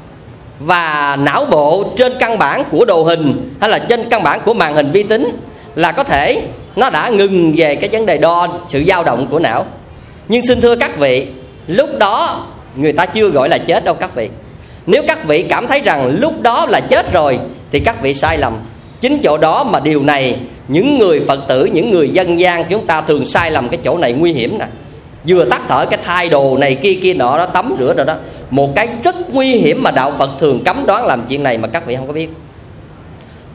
và 0.60 1.16
não 1.16 1.46
bộ 1.46 1.94
trên 1.98 2.14
căn 2.20 2.38
bản 2.38 2.64
của 2.72 2.86
đồ 2.86 3.04
hình 3.04 3.54
hay 3.62 3.70
là 3.70 3.80
trên 3.80 4.10
căn 4.10 4.24
bản 4.24 4.40
của 4.46 4.54
màn 4.54 4.76
hình 4.76 4.92
vi 4.92 5.04
tính 5.04 5.30
là 5.76 5.92
có 5.92 6.04
thể 6.04 6.48
nó 6.76 6.90
đã 6.90 7.10
ngừng 7.10 7.54
về 7.58 7.76
cái 7.76 7.90
vấn 7.92 8.06
đề 8.06 8.18
đo 8.18 8.48
sự 8.68 8.84
dao 8.88 9.04
động 9.04 9.28
của 9.32 9.40
não. 9.40 9.66
Nhưng 10.28 10.42
xin 10.48 10.62
thưa 10.62 10.76
các 10.76 10.98
vị, 10.98 11.28
lúc 11.68 11.90
đó 11.98 12.46
người 12.76 12.94
ta 12.94 13.06
chưa 13.06 13.30
gọi 13.30 13.50
là 13.50 13.58
chết 13.58 13.86
đâu 13.86 13.96
các 13.96 14.16
vị 14.16 14.30
nếu 14.90 15.04
các 15.08 15.28
vị 15.28 15.46
cảm 15.50 15.68
thấy 15.68 15.80
rằng 15.80 16.20
lúc 16.20 16.42
đó 16.42 16.66
là 16.66 16.80
chết 16.80 17.14
rồi, 17.14 17.40
thì 17.72 17.80
các 17.80 18.02
vị 18.02 18.14
sai 18.14 18.38
lầm. 18.38 18.58
Chính 19.02 19.20
chỗ 19.24 19.38
đó 19.38 19.64
mà 19.64 19.80
điều 19.80 20.04
này, 20.04 20.40
những 20.68 20.98
người 20.98 21.22
phật 21.28 21.40
tử, 21.48 21.66
những 21.66 21.92
người 21.92 22.10
dân 22.10 22.40
gian 22.40 22.66
chúng 22.70 22.88
ta 22.88 23.02
thường 23.02 23.26
sai 23.26 23.52
lầm 23.52 23.70
cái 23.70 23.80
chỗ 23.84 23.98
này 23.98 24.14
nguy 24.14 24.34
hiểm 24.34 24.58
nè. 24.58 24.66
Vừa 25.28 25.46
tắt 25.46 25.62
thở 25.68 25.86
cái 25.86 26.00
thai 26.04 26.30
đồ 26.30 26.58
này 26.58 26.76
kia 26.76 26.98
kia 27.02 27.14
nọ 27.14 27.38
đó, 27.38 27.46
tắm 27.46 27.76
rửa 27.80 27.94
rồi 27.94 28.06
đó, 28.06 28.16
một 28.50 28.76
cái 28.76 28.88
rất 29.04 29.16
nguy 29.34 29.52
hiểm 29.52 29.84
mà 29.84 29.92
đạo 29.92 30.14
phật 30.18 30.30
thường 30.40 30.64
cấm 30.66 30.86
đoán 30.86 31.06
làm 31.06 31.26
chuyện 31.30 31.44
này 31.44 31.58
mà 31.58 31.68
các 31.68 31.86
vị 31.86 31.96
không 31.96 32.08
có 32.08 32.14
biết. 32.14 32.30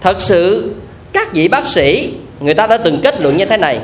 Thật 0.00 0.20
sự, 0.20 0.74
các 1.12 1.32
vị 1.32 1.48
bác 1.48 1.66
sĩ, 1.66 2.12
người 2.40 2.54
ta 2.54 2.66
đã 2.66 2.76
từng 2.76 3.00
kết 3.02 3.20
luận 3.20 3.36
như 3.36 3.44
thế 3.44 3.56
này, 3.56 3.80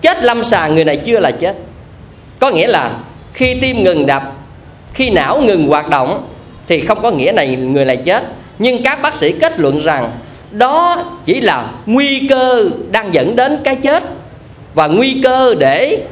chết 0.00 0.24
lâm 0.24 0.44
sàng 0.44 0.74
người 0.74 0.84
này 0.84 0.96
chưa 0.96 1.18
là 1.20 1.30
chết. 1.30 1.56
Có 2.38 2.50
nghĩa 2.50 2.66
là 2.66 2.90
khi 3.32 3.54
tim 3.60 3.84
ngừng 3.84 4.06
đập, 4.06 4.32
khi 4.94 5.10
não 5.10 5.40
ngừng 5.40 5.66
hoạt 5.66 5.88
động 5.88 6.28
thì 6.68 6.80
không 6.80 7.02
có 7.02 7.10
nghĩa 7.10 7.32
này 7.32 7.56
người 7.56 7.84
này 7.84 7.96
chết. 7.96 8.24
Nhưng 8.58 8.82
các 8.82 9.02
bác 9.02 9.16
sĩ 9.16 9.32
kết 9.32 9.60
luận 9.60 9.78
rằng 9.78 10.10
đó 10.50 11.04
chỉ 11.24 11.40
là 11.40 11.70
nguy 11.86 12.26
cơ 12.28 12.70
đang 12.90 13.14
dẫn 13.14 13.36
đến 13.36 13.58
cái 13.64 13.76
chết 13.76 14.02
và 14.74 14.86
nguy 14.86 15.20
cơ 15.22 15.54
để 15.58 16.02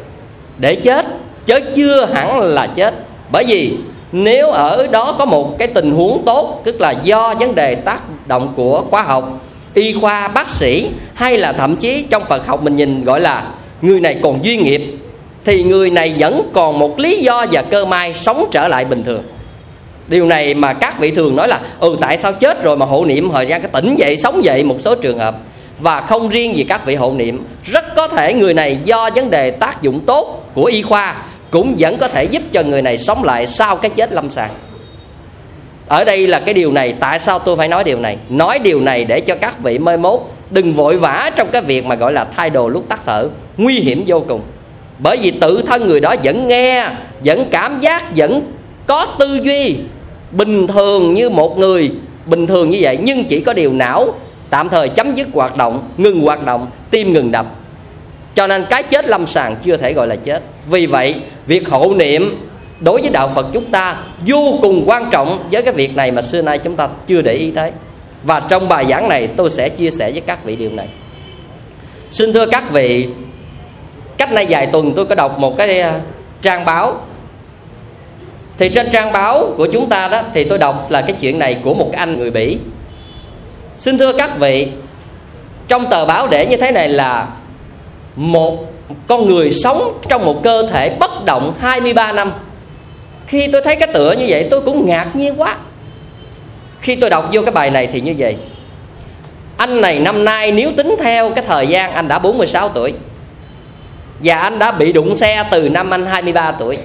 để 0.59 0.75
chết, 0.75 1.07
chứ 1.47 1.59
chưa 1.75 2.07
hẳn 2.15 2.41
là 2.41 2.67
chết. 2.67 2.95
Bởi 3.33 3.45
vì 3.45 3.73
nếu 4.13 4.51
ở 4.51 4.87
đó 4.87 5.17
có 5.19 5.25
một 5.25 5.59
cái 5.59 5.69
tình 5.69 5.91
huống 5.91 6.23
tốt, 6.27 6.61
tức 6.65 6.81
là 6.81 6.95
do 7.05 7.35
vấn 7.41 7.55
đề 7.55 7.75
tác 7.75 8.29
động 8.29 8.53
của 8.57 8.85
khoa 8.91 9.03
học, 9.03 9.41
y 9.75 9.93
khoa, 9.93 10.29
bác 10.29 10.51
sĩ, 10.51 10.89
hay 11.15 11.39
là 11.39 11.53
thậm 11.53 11.77
chí 11.77 12.05
trong 12.11 12.25
phật 12.25 12.47
học 12.47 12.63
mình 12.63 12.77
nhìn 12.77 13.05
gọi 13.05 13.21
là 13.21 13.45
người 13.83 14.01
này 14.01 14.19
còn 14.23 14.45
duy 14.45 14.57
nghiệp, 14.57 14.99
thì 15.45 15.63
người 15.63 15.91
này 15.91 16.15
vẫn 16.19 16.51
còn 16.53 16.79
một 16.79 16.99
lý 16.99 17.23
do 17.23 17.47
và 17.53 17.63
cơ 17.63 17.85
may 17.85 18.15
sống 18.15 18.49
trở 18.53 18.69
lại 18.69 18.85
bình 18.85 19.03
thường 19.03 19.23
điều 20.09 20.27
này 20.27 20.55
mà 20.55 20.73
các 20.73 20.99
vị 20.99 21.11
thường 21.11 21.37
nói 21.37 21.49
là 21.49 21.61
ừ 21.81 21.97
tại 22.01 22.19
sao 22.19 22.33
chết 22.33 22.63
rồi 22.63 22.77
mà 22.77 22.87
hộ 22.87 23.05
niệm 23.05 23.31
thời 23.33 23.47
gian 23.47 23.63
cái 23.63 23.71
tỉnh 23.73 23.97
dậy, 23.99 24.17
sống 24.23 24.45
dậy 24.45 24.65
một 24.65 24.77
số 24.81 24.95
trường 24.95 25.19
hợp. 25.19 25.37
Và 25.79 26.01
không 26.01 26.29
riêng 26.29 26.57
gì 26.57 26.65
các 26.65 26.87
vị 26.87 26.95
hộ 26.95 27.13
niệm, 27.13 27.45
rất 27.65 27.85
có 27.97 28.09
thể 28.09 28.35
người 28.35 28.55
này 28.55 28.79
do 28.85 29.11
vấn 29.15 29.31
đề 29.31 29.51
tác 29.51 29.83
dụng 29.83 30.01
tốt 30.01 30.51
của 30.55 30.65
y 30.65 30.83
khoa 30.83 31.17
cũng 31.51 31.75
vẫn 31.79 31.97
có 31.99 32.09
thể 32.09 32.25
giúp 32.25 32.43
cho 32.53 32.63
người 32.63 32.83
này 32.83 32.99
sống 32.99 33.25
lại 33.25 33.47
sau 33.47 33.77
cái 33.77 33.91
chết 33.91 34.13
lâm 34.13 34.31
sàng. 34.31 34.51
Ở 35.89 36.05
đây 36.05 36.27
là 36.27 36.41
cái 36.41 36.55
điều 36.55 36.73
này, 36.73 36.95
tại 37.01 37.19
sao 37.19 37.39
tôi 37.39 37.57
phải 37.57 37.69
nói 37.69 37.85
điều 37.85 37.99
này? 37.99 38.17
Nói 38.29 38.59
điều 38.59 38.81
này 38.81 39.05
để 39.05 39.21
cho 39.21 39.35
các 39.35 39.63
vị 39.63 39.79
mơi 39.79 39.97
mốt 39.97 40.21
đừng 40.51 40.73
vội 40.73 40.97
vã 40.97 41.31
trong 41.37 41.49
cái 41.53 41.63
việc 41.63 41.87
mà 41.87 41.95
gọi 41.95 42.13
là 42.13 42.27
thay 42.37 42.51
đồ 42.51 42.69
lúc 42.69 42.89
tắt 42.89 43.01
thở, 43.07 43.29
nguy 43.57 43.75
hiểm 43.75 44.05
vô 44.07 44.25
cùng. 44.29 44.41
Bởi 44.99 45.17
vì 45.17 45.31
tự 45.31 45.63
thân 45.67 45.87
người 45.87 46.01
đó 46.01 46.15
vẫn 46.25 46.49
nghe, 46.49 46.89
vẫn 47.25 47.47
cảm 47.51 47.81
giác, 47.81 48.17
vẫn 48.17 48.43
có 48.87 49.07
tư 49.19 49.41
duy 49.43 49.77
bình 50.31 50.67
thường 50.67 51.15
như 51.15 51.31
một 51.31 51.59
người, 51.59 51.91
bình 52.27 52.47
thường 52.47 52.71
như 52.71 52.79
vậy, 52.81 52.99
nhưng 53.03 53.25
chỉ 53.25 53.41
có 53.41 53.53
điều 53.53 53.73
não 53.73 54.15
tạm 54.51 54.69
thời 54.69 54.89
chấm 54.89 55.15
dứt 55.15 55.29
hoạt 55.33 55.57
động, 55.57 55.89
ngừng 55.97 56.21
hoạt 56.21 56.45
động, 56.45 56.71
tim 56.91 57.13
ngừng 57.13 57.33
đập. 57.33 57.47
Cho 58.35 58.47
nên 58.47 58.65
cái 58.71 58.83
chết 58.83 59.09
lâm 59.09 59.27
sàng 59.27 59.57
chưa 59.65 59.77
thể 59.77 59.93
gọi 59.93 60.07
là 60.07 60.17
chết. 60.17 60.43
Vì 60.67 60.87
vậy, 60.87 61.15
việc 61.47 61.69
hộ 61.69 61.95
niệm 61.97 62.47
đối 62.81 63.01
với 63.01 63.11
đạo 63.11 63.31
phật 63.35 63.47
chúng 63.53 63.65
ta 63.65 63.97
vô 64.27 64.59
cùng 64.63 64.85
quan 64.87 65.11
trọng 65.11 65.49
với 65.53 65.63
cái 65.63 65.75
việc 65.75 65.97
này 65.97 66.11
mà 66.11 66.23
xưa 66.23 66.43
nay 66.43 66.59
chúng 66.59 66.77
ta 66.77 66.89
chưa 67.07 67.23
để 67.23 67.33
ý 67.33 67.51
tới. 67.51 67.71
Và 68.23 68.41
trong 68.41 68.69
bài 68.69 68.87
giảng 68.89 69.09
này 69.09 69.27
tôi 69.27 69.51
sẽ 69.51 69.69
chia 69.69 69.91
sẻ 69.91 70.11
với 70.11 70.21
các 70.21 70.45
vị 70.45 70.57
điều 70.57 70.71
này. 70.71 70.89
Xin 72.11 72.33
thưa 72.33 72.47
các 72.47 72.71
vị, 72.73 73.09
cách 74.17 74.33
nay 74.33 74.47
vài 74.49 74.67
tuần 74.67 74.93
tôi 74.97 75.05
có 75.05 75.15
đọc 75.15 75.39
một 75.39 75.57
cái 75.57 75.81
à, 75.81 76.01
trang 76.43 76.65
báo 76.65 77.01
thì 78.59 78.69
trên 78.69 78.91
trang 78.91 79.13
báo 79.13 79.55
của 79.57 79.67
chúng 79.73 79.89
ta 79.89 80.09
đó, 80.09 80.23
thì 80.35 80.45
tôi 80.45 80.59
đọc 80.59 80.91
là 80.91 81.03
cái 81.03 81.17
chuyện 81.21 81.39
này 81.39 81.59
của 81.65 81.75
một 81.75 81.91
anh 81.93 82.19
người 82.19 82.31
bỉ. 82.31 82.59
Xin 83.79 83.99
thưa 83.99 84.13
các 84.13 84.39
vị, 84.39 84.69
trong 85.69 85.91
tờ 85.91 86.05
báo 86.05 86.27
để 86.27 86.47
như 86.47 86.57
thế 86.57 86.71
này 86.71 86.89
là 86.89 87.29
một 88.17 88.73
con 89.07 89.27
người 89.27 89.53
sống 89.53 89.99
trong 90.09 90.25
một 90.25 90.43
cơ 90.43 90.69
thể 90.73 90.97
bất 91.01 91.25
động 91.25 91.55
23 91.61 92.13
năm. 92.13 92.33
Khi 93.27 93.49
tôi 93.53 93.63
thấy 93.65 93.77
cái 93.77 93.89
tựa 93.95 94.13
như 94.13 94.25
vậy, 94.29 94.49
tôi 94.51 94.61
cũng 94.61 94.87
ngạc 94.87 95.17
nhiên 95.17 95.35
quá. 95.37 95.57
Khi 96.81 96.97
tôi 96.97 97.11
đọc 97.11 97.29
vô 97.33 97.43
cái 97.43 97.53
bài 97.53 97.71
này 97.71 97.87
thì 97.93 98.01
như 98.01 98.15
vậy. 98.19 98.37
Anh 99.57 99.81
này 99.81 99.99
năm 99.99 100.25
nay 100.25 100.53
nếu 100.53 100.73
tính 100.77 100.97
theo 100.99 101.31
cái 101.31 101.45
thời 101.49 101.67
gian, 101.67 101.93
anh 101.93 102.09
đã 102.09 102.19
46 102.19 102.69
tuổi. 102.69 102.93
Và 104.21 104.37
anh 104.37 104.59
đã 104.59 104.73
bị 104.73 104.93
đụng 104.93 105.15
xe 105.15 105.45
từ 105.51 105.69
năm 105.69 105.91
anh 105.91 106.07
23 106.07 106.53
tuổi 106.53 106.79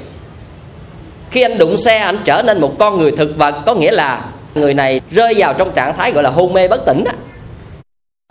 khi 1.31 1.41
anh 1.41 1.57
đụng 1.57 1.77
xe, 1.77 1.97
anh 1.97 2.17
trở 2.25 2.41
nên 2.41 2.61
một 2.61 2.79
con 2.79 2.99
người 2.99 3.11
thực 3.11 3.37
vật, 3.37 3.55
có 3.65 3.73
nghĩa 3.75 3.91
là 3.91 4.21
người 4.55 4.73
này 4.73 5.01
rơi 5.11 5.33
vào 5.37 5.53
trong 5.53 5.71
trạng 5.71 5.97
thái 5.97 6.11
gọi 6.11 6.23
là 6.23 6.29
hôn 6.29 6.53
mê 6.53 6.67
bất 6.67 6.85
tỉnh 6.85 7.03
đó. 7.03 7.11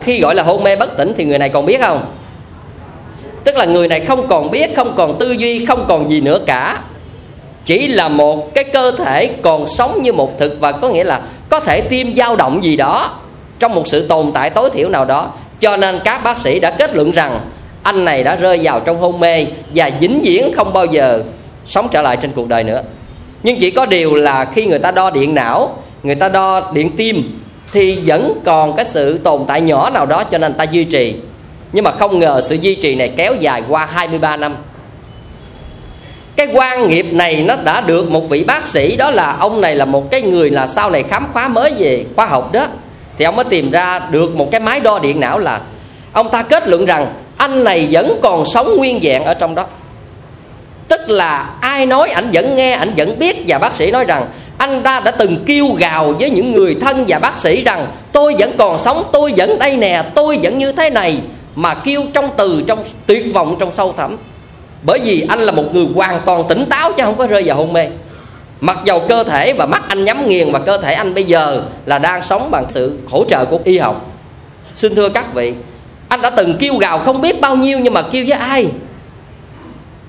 khi 0.03 0.19
gọi 0.19 0.35
là 0.35 0.43
hôn 0.43 0.63
mê 0.63 0.75
bất 0.75 0.97
tỉnh 0.97 1.13
thì 1.17 1.25
người 1.25 1.37
này 1.37 1.49
còn 1.49 1.65
biết 1.65 1.81
không? 1.81 2.05
Tức 3.43 3.55
là 3.55 3.65
người 3.65 3.87
này 3.87 3.99
không 3.99 4.27
còn 4.27 4.51
biết, 4.51 4.75
không 4.75 4.93
còn 4.95 5.19
tư 5.19 5.31
duy, 5.31 5.65
không 5.65 5.85
còn 5.87 6.09
gì 6.09 6.21
nữa 6.21 6.39
cả. 6.45 6.79
Chỉ 7.65 7.87
là 7.87 8.07
một 8.07 8.53
cái 8.53 8.63
cơ 8.63 8.91
thể 8.91 9.27
còn 9.41 9.67
sống 9.67 10.01
như 10.01 10.13
một 10.13 10.39
thực 10.39 10.59
vật, 10.59 10.75
có 10.81 10.89
nghĩa 10.89 11.03
là 11.03 11.21
có 11.49 11.59
thể 11.59 11.81
tim 11.81 12.15
dao 12.15 12.35
động 12.35 12.63
gì 12.63 12.75
đó 12.77 13.19
trong 13.59 13.75
một 13.75 13.87
sự 13.87 14.07
tồn 14.07 14.31
tại 14.33 14.49
tối 14.49 14.69
thiểu 14.69 14.89
nào 14.89 15.05
đó. 15.05 15.31
Cho 15.59 15.77
nên 15.77 15.99
các 16.03 16.23
bác 16.23 16.37
sĩ 16.37 16.59
đã 16.59 16.71
kết 16.71 16.95
luận 16.95 17.11
rằng 17.11 17.39
anh 17.83 18.05
này 18.05 18.23
đã 18.23 18.35
rơi 18.35 18.59
vào 18.63 18.79
trong 18.79 18.99
hôn 18.99 19.19
mê 19.19 19.45
và 19.75 19.89
vĩnh 19.99 20.21
viễn 20.23 20.51
không 20.55 20.73
bao 20.73 20.85
giờ 20.85 21.23
sống 21.65 21.87
trở 21.91 22.01
lại 22.01 22.17
trên 22.17 22.31
cuộc 22.31 22.47
đời 22.47 22.63
nữa. 22.63 22.81
Nhưng 23.43 23.59
chỉ 23.59 23.71
có 23.71 23.85
điều 23.85 24.15
là 24.15 24.45
khi 24.45 24.65
người 24.65 24.79
ta 24.79 24.91
đo 24.91 25.09
điện 25.09 25.35
não, 25.35 25.77
người 26.03 26.15
ta 26.15 26.29
đo 26.29 26.71
điện 26.73 26.95
tim, 26.97 27.39
thì 27.71 27.99
vẫn 28.05 28.41
còn 28.45 28.75
cái 28.75 28.85
sự 28.85 29.17
tồn 29.17 29.41
tại 29.47 29.61
nhỏ 29.61 29.89
nào 29.89 30.05
đó 30.05 30.23
cho 30.23 30.37
nên 30.37 30.53
ta 30.53 30.63
duy 30.63 30.83
trì. 30.83 31.15
Nhưng 31.73 31.83
mà 31.83 31.91
không 31.91 32.19
ngờ 32.19 32.43
sự 32.49 32.55
duy 32.55 32.75
trì 32.75 32.95
này 32.95 33.13
kéo 33.17 33.35
dài 33.39 33.63
qua 33.69 33.85
23 33.85 34.37
năm. 34.37 34.55
Cái 36.35 36.47
quan 36.53 36.89
nghiệp 36.89 37.05
này 37.11 37.43
nó 37.43 37.55
đã 37.63 37.81
được 37.81 38.11
một 38.11 38.29
vị 38.29 38.43
bác 38.43 38.63
sĩ, 38.63 38.95
đó 38.95 39.11
là 39.11 39.35
ông 39.39 39.61
này 39.61 39.75
là 39.75 39.85
một 39.85 40.11
cái 40.11 40.21
người 40.21 40.49
là 40.49 40.67
sau 40.67 40.89
này 40.89 41.03
khám 41.03 41.27
phá 41.33 41.47
mới 41.47 41.73
về 41.77 42.05
khoa 42.15 42.25
học 42.25 42.51
đó, 42.51 42.67
thì 43.17 43.25
ông 43.25 43.35
mới 43.35 43.45
tìm 43.45 43.71
ra 43.71 43.99
được 44.11 44.35
một 44.35 44.51
cái 44.51 44.59
máy 44.59 44.79
đo 44.79 44.99
điện 44.99 45.19
não 45.19 45.39
là, 45.39 45.61
ông 46.13 46.29
ta 46.29 46.43
kết 46.43 46.67
luận 46.67 46.85
rằng 46.85 47.13
anh 47.37 47.63
này 47.63 47.87
vẫn 47.91 48.19
còn 48.21 48.45
sống 48.45 48.77
nguyên 48.77 48.99
vẹn 49.01 49.23
ở 49.23 49.33
trong 49.33 49.55
đó 49.55 49.65
tức 50.89 51.09
là 51.09 51.49
ai 51.61 51.85
nói 51.85 52.09
ảnh 52.09 52.29
vẫn 52.33 52.55
nghe, 52.55 52.71
ảnh 52.71 52.93
vẫn 52.97 53.19
biết. 53.19 53.43
Và 53.47 53.59
bác 53.59 53.75
sĩ 53.75 53.91
nói 53.91 54.03
rằng, 54.03 54.25
anh 54.57 54.83
ta 54.83 54.99
đã 54.99 55.11
từng 55.11 55.37
kêu 55.45 55.67
gào 55.67 56.13
với 56.19 56.29
những 56.29 56.51
người 56.51 56.75
thân 56.81 57.05
và 57.07 57.19
bác 57.19 57.37
sĩ 57.37 57.63
rằng, 57.63 57.87
tôi 58.11 58.35
vẫn 58.39 58.51
còn 58.57 58.79
sống, 58.79 59.03
tôi 59.11 59.33
vẫn 59.37 59.59
đây 59.59 59.77
nè, 59.77 60.03
tôi 60.15 60.39
vẫn 60.41 60.57
như 60.57 60.71
thế 60.71 60.89
này. 60.89 61.21
Mà 61.55 61.73
kêu 61.73 62.03
trong 62.13 62.29
từ, 62.37 62.63
trong 62.67 62.83
tuyệt 63.05 63.33
vọng, 63.33 63.55
trong 63.59 63.73
sâu 63.73 63.93
thẳm. 63.97 64.17
Bởi 64.83 64.99
vì 64.99 65.25
anh 65.29 65.39
là 65.39 65.51
một 65.51 65.73
người 65.73 65.85
hoàn 65.95 66.21
toàn 66.25 66.43
tỉnh 66.49 66.65
táo 66.65 66.91
chứ 66.91 67.03
không 67.03 67.15
có 67.17 67.27
rơi 67.27 67.43
vào 67.45 67.57
hôn 67.57 67.73
mê. 67.73 67.87
Mặc 68.61 68.77
dầu 68.85 69.01
cơ 69.07 69.23
thể 69.23 69.53
và 69.53 69.65
mắt 69.65 69.83
anh 69.87 70.05
nhắm 70.05 70.27
nghiền 70.27 70.51
và 70.51 70.59
cơ 70.59 70.77
thể 70.77 70.93
anh 70.93 71.13
bây 71.13 71.23
giờ 71.23 71.63
là 71.85 71.99
đang 71.99 72.23
sống 72.23 72.51
bằng 72.51 72.65
sự 72.69 72.97
hỗ 73.09 73.25
trợ 73.29 73.45
của 73.45 73.59
y 73.63 73.77
học. 73.77 74.11
Xin 74.73 74.95
thưa 74.95 75.09
các 75.09 75.33
vị, 75.33 75.53
anh 76.09 76.21
đã 76.21 76.29
từng 76.29 76.57
kêu 76.59 76.77
gào 76.77 76.99
không 76.99 77.21
biết 77.21 77.41
bao 77.41 77.55
nhiêu 77.55 77.79
nhưng 77.79 77.93
mà 77.93 78.01
kêu 78.01 78.25
với 78.27 78.37
ai? 78.37 78.67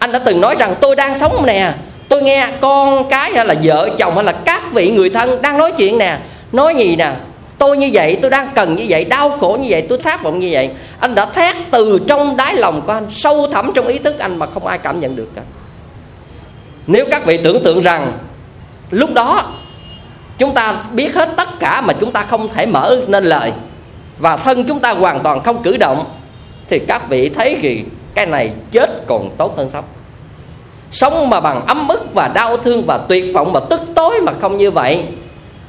Anh 0.01 0.13
đã 0.13 0.19
từng 0.19 0.41
nói 0.41 0.57
rằng 0.59 0.75
tôi 0.81 0.97
đang 0.97 1.19
sống 1.19 1.47
nè. 1.47 1.73
Tôi 2.09 2.23
nghe 2.23 2.49
con 2.61 3.09
cái 3.09 3.33
hay 3.35 3.47
là 3.47 3.55
vợ 3.63 3.91
chồng 3.99 4.15
hay 4.15 4.25
là 4.25 4.33
các 4.33 4.73
vị 4.73 4.91
người 4.91 5.11
thân 5.11 5.43
đang 5.43 5.59
nói 5.59 5.73
chuyện 5.73 5.99
nè. 5.99 6.19
Nói 6.53 6.75
gì 6.75 6.97
nè? 6.97 7.13
Tôi 7.59 7.77
như 7.77 7.91
vậy, 7.93 8.19
tôi 8.23 8.31
đang 8.31 8.49
cần 8.55 8.77
như 8.77 8.85
vậy, 8.89 9.05
đau 9.05 9.31
khổ 9.31 9.59
như 9.61 9.67
vậy, 9.71 9.87
tôi 9.89 9.99
thác 9.99 10.23
vọng 10.23 10.39
như 10.39 10.49
vậy. 10.53 10.71
Anh 11.01 11.15
đã 11.15 11.25
thét 11.25 11.57
từ 11.71 12.01
trong 12.09 12.37
đáy 12.37 12.55
lòng 12.55 12.83
của 12.87 12.93
anh, 12.93 13.07
sâu 13.11 13.47
thẳm 13.53 13.73
trong 13.75 13.87
ý 13.87 13.99
thức 13.99 14.19
anh 14.19 14.39
mà 14.39 14.47
không 14.47 14.67
ai 14.67 14.79
cảm 14.79 15.01
nhận 15.01 15.17
được 15.17 15.29
cả. 15.37 15.43
Nếu 16.87 17.05
các 17.11 17.27
vị 17.27 17.39
tưởng 17.45 17.63
tượng 17.63 17.83
rằng 17.83 18.13
lúc 18.91 19.15
đó 19.15 19.53
chúng 20.39 20.55
ta 20.55 20.75
biết 20.93 21.15
hết 21.15 21.29
tất 21.37 21.61
cả 21.61 21.81
mà 21.81 21.93
chúng 22.01 22.13
ta 22.13 22.23
không 22.23 22.49
thể 22.55 22.67
mở 22.67 22.97
nên 23.07 23.25
lời 23.25 23.53
và 24.19 24.37
thân 24.37 24.65
chúng 24.65 24.81
ta 24.81 24.91
hoàn 24.91 25.21
toàn 25.21 25.41
không 25.41 25.63
cử 25.63 25.77
động, 25.77 26.05
thì 26.69 26.79
các 26.79 27.09
vị 27.09 27.29
thấy 27.29 27.57
gì? 27.63 27.85
Cái 28.15 28.27
này 28.27 28.53
chết 28.71 28.91
còn 29.07 29.31
tốt 29.37 29.57
hơn 29.57 29.69
sống. 29.69 29.85
Sống 30.91 31.31
mà 31.31 31.41
bằng 31.41 31.67
ấm 31.67 31.89
ức 31.89 32.15
và 32.15 32.29
đau 32.29 32.57
thương 32.57 32.83
và 32.87 32.99
tuyệt 32.99 33.25
vọng 33.35 33.53
và 33.53 33.61
tức 33.71 33.81
tối 33.95 34.21
mà 34.21 34.33
không 34.41 34.59
như 34.59 34.71
vậy, 34.71 35.05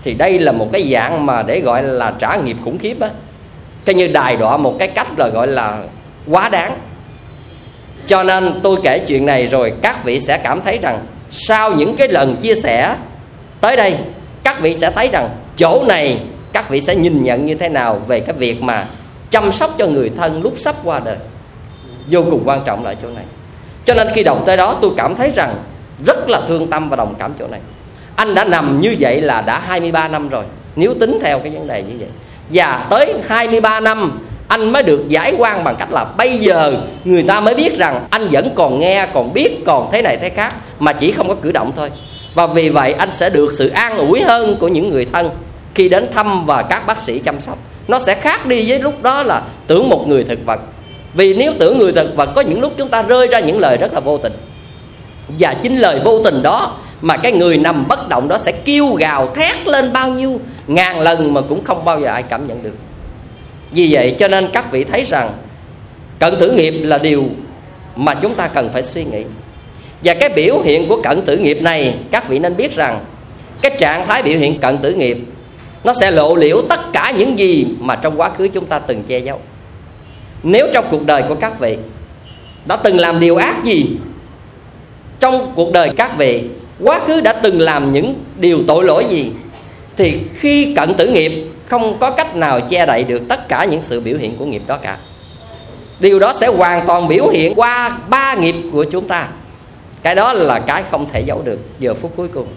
thì 0.04 0.14
đây 0.14 0.40
là 0.40 0.52
một 0.52 0.68
cái 0.72 0.90
dạng 0.92 1.26
mà 1.26 1.44
để 1.44 1.60
gọi 1.60 1.84
là 1.84 2.14
trả 2.20 2.36
nghiệp 2.36 2.58
khủng 2.64 2.78
khiếp 2.78 3.00
á. 3.00 3.10
Cái 3.86 3.96
như 3.96 4.08
đài 4.08 4.36
đọa 4.36 4.58
một 4.58 4.76
cái 4.80 4.88
cách 4.88 5.08
là 5.18 5.28
gọi 5.28 5.48
là 5.48 5.84
quá 6.28 6.50
đáng. 6.50 6.78
Cho 8.06 8.24
nên 8.24 8.60
tôi 8.64 8.78
kể 8.84 9.00
chuyện 9.00 9.26
này 9.26 9.46
rồi 9.46 9.74
các 9.82 10.04
vị 10.04 10.20
sẽ 10.20 10.38
cảm 10.38 10.62
thấy 10.62 10.78
rằng 10.78 11.00
sau 11.32 11.74
những 11.74 11.96
cái 11.96 12.08
lần 12.08 12.36
chia 12.36 12.56
sẻ 12.56 12.96
tới 13.62 13.76
đây, 13.76 13.98
các 14.44 14.62
vị 14.62 14.78
sẽ 14.78 14.92
thấy 14.92 15.08
rằng 15.08 15.30
chỗ 15.56 15.84
này 15.88 16.20
các 16.54 16.70
vị 16.70 16.82
sẽ 16.82 16.96
nhìn 16.96 17.24
nhận 17.24 17.46
như 17.46 17.56
thế 17.56 17.70
nào 17.70 18.02
về 18.08 18.20
cái 18.20 18.36
việc 18.36 18.62
mà 18.62 18.88
chăm 19.30 19.52
sóc 19.52 19.76
cho 19.78 19.88
người 19.88 20.12
thân 20.18 20.42
lúc 20.44 20.54
sắp 20.58 20.76
qua 20.84 21.00
đời 21.00 21.18
vô 22.10 22.24
cùng 22.30 22.44
quan 22.46 22.62
trọng 22.66 22.86
là 22.86 22.94
chỗ 22.94 23.08
này. 23.08 23.26
Cho 23.86 23.94
nên 23.94 24.08
khi 24.14 24.24
đọc 24.24 24.44
tới 24.46 24.58
đó, 24.58 24.78
tôi 24.82 24.92
cảm 24.98 25.16
thấy 25.16 25.32
rằng 25.32 25.56
rất 26.06 26.30
là 26.30 26.42
thương 26.48 26.68
tâm 26.68 26.90
và 26.90 26.96
đồng 26.96 27.16
cảm 27.20 27.34
chỗ 27.40 27.48
này. 27.48 27.60
Anh 28.16 28.36
đã 28.36 28.44
nằm 28.44 28.80
như 28.80 28.96
vậy 29.00 29.22
là 29.22 29.42
đã 29.42 29.60
23 29.60 30.08
năm 30.08 30.30
rồi. 30.30 30.44
Nếu 30.76 30.94
tính 30.94 31.20
theo 31.22 31.40
cái 31.40 31.52
vấn 31.52 31.68
đề 31.68 31.84
như 31.84 31.94
vậy, 32.00 32.10
và 32.50 32.88
tới 32.90 33.14
23 33.28 33.80
năm, 33.80 34.20
anh 34.48 34.72
mới 34.72 34.84
được 34.84 35.06
giải 35.08 35.34
quan 35.38 35.64
bằng 35.64 35.76
cách 35.80 35.92
là 35.92 36.06
bây 36.18 36.38
giờ 36.38 36.74
người 37.06 37.24
ta 37.24 37.40
mới 37.40 37.56
biết 37.56 37.78
rằng 37.78 38.06
anh 38.10 38.28
vẫn 38.32 38.50
còn 38.56 38.80
nghe, 38.80 39.08
còn 39.14 39.34
biết, 39.34 39.66
còn 39.66 39.90
thế 39.92 40.02
này 40.02 40.18
thế 40.18 40.30
khác, 40.30 40.56
mà 40.80 40.94
chỉ 40.94 41.12
không 41.12 41.28
có 41.28 41.36
cử 41.36 41.52
động 41.52 41.72
thôi. 41.76 41.92
Và 42.36 42.48
vì 42.48 42.70
vậy, 42.70 42.94
anh 42.94 43.10
sẽ 43.14 43.30
được 43.30 43.54
sự 43.54 43.70
an 43.70 43.98
ủi 43.98 44.22
hơn 44.22 44.58
của 44.60 44.68
những 44.68 44.90
người 44.90 45.08
thân 45.14 45.30
khi 45.76 45.90
đến 45.90 46.08
thăm 46.14 46.46
và 46.46 46.64
các 46.64 46.88
bác 46.88 47.02
sĩ 47.02 47.20
chăm 47.20 47.42
sóc. 47.42 47.58
Nó 47.88 48.00
sẽ 48.00 48.16
khác 48.16 48.46
đi 48.46 48.70
với 48.70 48.80
lúc 48.80 49.02
đó 49.02 49.24
là 49.24 49.42
tưởng 49.68 49.90
một 49.90 50.08
người 50.08 50.24
thực 50.24 50.40
vật 50.46 50.60
vì 51.14 51.34
nếu 51.34 51.54
tưởng 51.60 51.78
người 51.78 51.94
thật 51.94 52.14
vật 52.16 52.30
có 52.36 52.42
những 52.42 52.62
lúc 52.62 52.74
chúng 52.78 52.90
ta 52.90 53.02
rơi 53.02 53.28
ra 53.28 53.40
những 53.40 53.60
lời 53.60 53.78
rất 53.78 53.94
là 53.94 54.00
vô 54.00 54.18
tình. 54.18 54.34
Và 55.40 55.54
chính 55.64 55.78
lời 55.78 56.00
vô 56.04 56.24
tình 56.24 56.42
đó 56.42 56.78
mà 57.02 57.18
cái 57.18 57.32
người 57.32 57.58
nằm 57.58 57.88
bất 57.88 58.10
động 58.10 58.28
đó 58.28 58.38
sẽ 58.38 58.52
kêu 58.52 58.94
gào 58.94 59.34
thét 59.36 59.68
lên 59.68 59.94
bao 59.94 60.10
nhiêu, 60.10 60.40
ngàn 60.68 61.00
lần 61.00 61.34
mà 61.34 61.42
cũng 61.42 61.64
không 61.64 61.86
bao 61.86 62.02
giờ 62.02 62.08
ai 62.08 62.24
cảm 62.24 62.48
nhận 62.48 62.64
được. 62.64 62.76
Vì 63.72 63.94
vậy 63.94 64.16
cho 64.20 64.28
nên 64.28 64.50
các 64.54 64.72
vị 64.72 64.84
thấy 64.84 65.04
rằng 65.04 65.32
cận 66.20 66.36
tử 66.40 66.52
nghiệp 66.52 66.72
là 66.72 66.98
điều 66.98 67.24
mà 67.96 68.14
chúng 68.14 68.36
ta 68.36 68.48
cần 68.48 68.70
phải 68.74 68.84
suy 68.84 69.04
nghĩ. 69.04 69.24
Và 70.04 70.14
cái 70.14 70.30
biểu 70.30 70.62
hiện 70.64 70.88
của 70.88 71.02
cận 71.02 71.22
tử 71.22 71.38
nghiệp 71.38 71.62
này, 71.62 71.96
các 72.12 72.30
vị 72.30 72.40
nên 72.40 72.58
biết 72.58 72.76
rằng 72.76 73.00
cái 73.62 73.76
trạng 73.80 74.08
thái 74.08 74.24
biểu 74.24 74.40
hiện 74.40 74.60
cận 74.60 74.78
tử 74.78 74.94
nghiệp 74.94 75.18
nó 75.84 75.94
sẽ 75.94 76.12
lộ 76.12 76.36
liễu 76.36 76.62
tất 76.70 76.80
cả 76.94 77.14
những 77.18 77.40
gì 77.40 77.68
mà 77.80 77.96
trong 77.96 78.20
quá 78.20 78.30
khứ 78.30 78.48
chúng 78.48 78.66
ta 78.66 78.80
từng 78.80 79.04
che 79.04 79.20
giấu 79.20 79.40
nếu 80.44 80.68
trong 80.74 80.86
cuộc 80.92 81.06
đời 81.06 81.24
của 81.28 81.36
các 81.36 81.60
vị 81.60 81.78
đã 82.66 82.76
từng 82.76 82.98
làm 82.98 83.20
điều 83.20 83.36
ác 83.36 83.64
gì, 83.64 83.98
trong 85.20 85.52
cuộc 85.56 85.72
đời 85.72 85.92
các 85.98 86.18
vị, 86.18 86.50
quá 86.80 87.00
khứ 87.08 87.22
đã 87.22 87.34
từng 87.34 87.62
làm 87.62 87.92
những 87.92 88.16
điều 88.38 88.60
tội 88.68 88.84
lỗi 88.84 89.06
gì, 89.10 89.32
thì 89.98 90.20
khi 90.34 90.74
cận 90.76 90.94
tử 90.94 91.08
nghiệp 91.08 91.48
không 91.66 91.98
có 92.00 92.12
cách 92.12 92.36
nào 92.36 92.62
che 92.62 92.86
đậy 92.86 93.04
được 93.04 93.22
tất 93.30 93.48
cả 93.48 93.66
những 93.66 93.84
sự 93.84 94.00
biểu 94.00 94.18
hiện 94.18 94.38
của 94.38 94.46
nghiệp 94.46 94.62
đó 94.68 94.78
cả. 94.78 94.98
Điều 96.00 96.20
đó 96.20 96.34
sẽ 96.40 96.48
hoàn 96.48 96.88
toàn 96.88 97.08
biểu 97.08 97.28
hiện 97.28 97.54
qua 97.56 97.98
ba 98.10 98.34
nghiệp 98.34 98.56
của 98.72 98.84
chúng 98.84 99.08
ta. 99.08 99.28
Cái 100.04 100.16
đó 100.16 100.34
là 100.34 100.60
cái 100.60 100.84
không 100.92 101.10
thể 101.10 101.22
giấu 101.22 101.42
được 101.42 101.60
giờ 101.80 101.94
phút 101.94 102.14
cuối 102.16 102.28
cùng. 102.28 102.48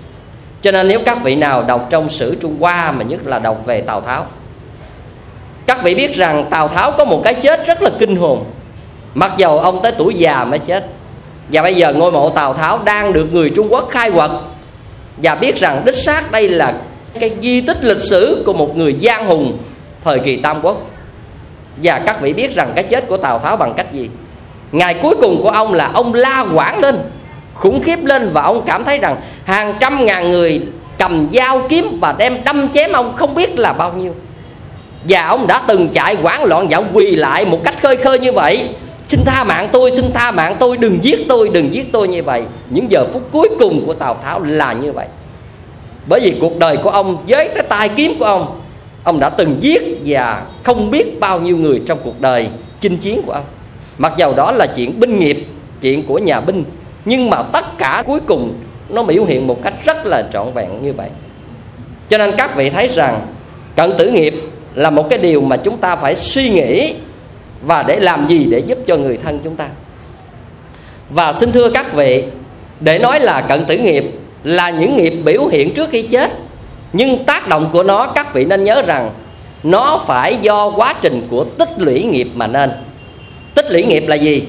Cho 0.61 0.73
nên 0.73 0.89
nếu 0.89 1.01
các 1.07 1.19
vị 1.25 1.35
nào 1.35 1.63
đọc 1.63 1.87
trong 1.91 2.09
sử 2.09 2.35
trung 2.35 2.57
hoa, 2.61 2.93
mà 2.93 3.05
nhất 3.05 3.21
là 3.25 3.39
đọc 3.39 3.67
về 3.67 3.81
tào 3.81 4.01
tháo 4.01 4.27
các 5.67 5.83
vị 5.83 5.95
biết 5.95 6.15
rằng 6.15 6.47
tào 6.51 6.69
tháo 6.69 6.93
có 6.93 7.05
một 7.05 7.21
cái 7.25 7.35
chết 7.35 7.67
rất 7.67 7.83
là 7.83 7.91
kinh 7.99 8.17
hồn. 8.17 8.45
Mặc 9.15 9.33
dầu 9.37 9.59
ông 9.59 9.83
tới 9.83 9.93
tuổi 9.99 10.15
già 10.15 10.45
mới 10.45 10.59
chết. 10.59 10.87
Và 11.49 11.63
bây 11.63 11.75
giờ 11.75 11.93
ngôi 11.93 12.13
mộ 12.13 12.31
tào 12.31 12.55
tháo 12.55 12.79
đang 12.85 13.13
được 13.13 13.33
người 13.33 13.51
trung 13.51 13.69
quốc 13.71 13.89
khai 13.91 14.11
quật. 14.11 14.31
Và 15.17 15.35
biết 15.35 15.57
rằng 15.57 15.83
đích 15.85 15.95
xác 15.95 16.33
đây 16.33 16.49
là 16.49 16.75
cái 17.21 17.31
di 17.43 17.61
tích 17.61 17.85
lịch 17.85 18.01
sử 18.01 18.43
của 18.47 18.53
một 18.53 18.77
người 18.77 18.97
giang 19.03 19.27
hùng 19.27 19.59
thời 20.05 20.19
kỳ 20.19 20.37
tam 20.37 20.61
quốc. 20.63 20.91
Và 21.83 21.99
các 22.07 22.21
vị 22.21 22.33
biết 22.33 22.55
rằng 22.55 22.73
cái 22.75 22.85
chết 22.85 23.09
của 23.09 23.17
tào 23.17 23.39
tháo 23.39 23.57
bằng 23.57 23.75
cách 23.77 23.93
gì? 23.93 24.11
Ngày 24.73 24.95
cuối 25.03 25.15
cùng 25.21 25.43
của 25.43 25.49
ông 25.49 25.75
là 25.75 25.91
ông 25.95 26.15
la 26.15 26.45
quảng 26.55 26.81
lên, 26.81 26.99
khủng 27.55 27.83
khiếp 27.83 28.05
lên 28.05 28.31
và 28.33 28.43
ông 28.43 28.63
cảm 28.67 28.85
thấy 28.85 28.99
rằng 28.99 29.17
hàng 29.45 29.75
trăm 29.81 30.07
ngàn 30.07 30.31
người 30.31 30.63
cầm 30.99 31.29
dao 31.33 31.63
kiếm 31.69 31.99
và 32.01 32.15
đem 32.19 32.45
đâm 32.45 32.69
chém 32.69 32.93
ông 32.93 33.17
không 33.17 33.35
biết 33.35 33.59
là 33.59 33.73
bao 33.73 33.93
nhiêu 33.93 34.15
và 35.09 35.27
ông 35.27 35.47
đã 35.47 35.63
từng 35.67 35.89
chạy 35.89 36.17
quán 36.23 36.45
loạn 36.45 36.71
dạo 36.71 36.85
quỳ 36.93 37.17
lại 37.17 37.45
một 37.45 37.61
cách 37.65 37.83
khơi 37.83 37.97
khơi 37.97 38.19
như 38.19 38.33
vậy. 38.33 38.69
Xin 39.09 39.21
tha 39.25 39.45
mạng 39.45 39.69
tôi, 39.73 39.91
xin 39.91 40.13
tha 40.15 40.31
mạng 40.31 40.57
tôi, 40.59 40.77
đừng 40.77 41.05
giết 41.05 41.27
tôi, 41.29 41.49
đừng 41.49 41.75
giết 41.75 41.93
tôi 41.93 42.09
như 42.09 42.23
vậy. 42.23 42.43
Những 42.71 42.91
giờ 42.91 43.07
phút 43.13 43.23
cuối 43.33 43.49
cùng 43.59 43.87
của 43.87 43.95
tào 43.95 44.17
tháo 44.25 44.41
là 44.41 44.73
như 44.73 44.93
vậy. 44.93 45.07
Bởi 46.09 46.21
vì 46.21 46.35
cuộc 46.41 46.59
đời 46.59 46.77
của 46.77 46.91
ông 46.91 47.17
với 47.29 47.49
cái 47.55 47.65
tai 47.69 47.89
kiếm 47.89 48.19
của 48.19 48.25
ông 48.25 48.61
ông 49.05 49.21
đã 49.21 49.29
từng 49.29 49.57
giết 49.61 49.83
và 50.05 50.43
không 50.63 50.91
biết 50.91 51.21
bao 51.21 51.41
nhiêu 51.41 51.57
người 51.57 51.83
trong 51.87 51.99
cuộc 52.05 52.21
đời 52.21 52.49
chinh 52.81 52.97
chiến 52.97 53.23
của 53.27 53.33
ông. 53.33 53.45
Mặc 53.99 54.13
dầu 54.17 54.35
đó 54.35 54.53
là 54.53 54.67
chuyện 54.67 55.01
binh 55.01 55.19
nghiệp, 55.19 55.47
chuyện 55.81 56.07
của 56.07 56.19
nhà 56.19 56.41
binh, 56.41 56.65
nhưng 57.05 57.31
mà 57.31 57.43
tất 57.43 57.79
cả 57.79 58.03
cuối 58.07 58.21
cùng 58.27 58.55
nó 58.89 59.03
biểu 59.03 59.25
hiện 59.25 59.47
một 59.47 59.63
cách 59.63 59.75
rất 59.85 60.07
là 60.07 60.29
trọn 60.33 60.53
vẹn 60.55 60.83
như 60.83 60.93
vậy. 60.93 61.09
Cho 62.09 62.19
nên 62.19 62.35
các 62.37 62.57
vị 62.57 62.71
thấy 62.71 62.89
rằng, 62.89 63.21
cận 63.77 63.93
tử 63.99 64.11
nghiệp 64.11 64.35
là 64.75 64.91
một 64.91 65.07
cái 65.11 65.19
điều 65.19 65.41
mà 65.41 65.57
chúng 65.57 65.77
ta 65.77 65.97
phải 65.97 66.15
suy 66.15 66.49
nghĩ 66.49 66.95
và 67.63 67.83
để 67.83 68.01
làm 68.01 68.27
gì 68.27 68.47
để 68.51 68.59
giúp 68.59 68.79
cho 68.87 68.97
người 68.97 69.17
thân 69.17 69.41
chúng 69.45 69.57
ta. 69.57 69.69
Và 71.11 71.33
xin 71.33 71.53
thưa 71.53 71.71
các 71.71 71.93
vị, 71.93 72.25
để 72.81 72.99
nói 72.99 73.21
là 73.21 73.41
cận 73.41 73.65
tử 73.65 73.77
nghiệp 73.77 74.05
là 74.45 74.71
những 74.71 74.97
nghiệp 74.97 75.11
biểu 75.25 75.47
hiện 75.47 75.75
trước 75.75 75.91
khi 75.91 76.03
chết, 76.03 76.31
nhưng 76.93 77.25
tác 77.25 77.49
động 77.49 77.71
của 77.73 77.83
nó, 77.83 78.07
các 78.07 78.35
vị 78.35 78.45
nên 78.45 78.65
nhớ 78.65 78.83
rằng 78.83 79.11
nó 79.63 80.05
phải 80.07 80.37
do 80.37 80.71
quá 80.71 80.95
trình 81.03 81.23
của 81.31 81.45
tích 81.45 81.69
lũy 81.79 82.03
nghiệp 82.03 82.29
mà 82.35 82.47
nên. 82.47 82.71
Tích 83.55 83.71
lũy 83.71 83.83
nghiệp 83.83 84.05
là 84.07 84.17
gì? 84.17 84.43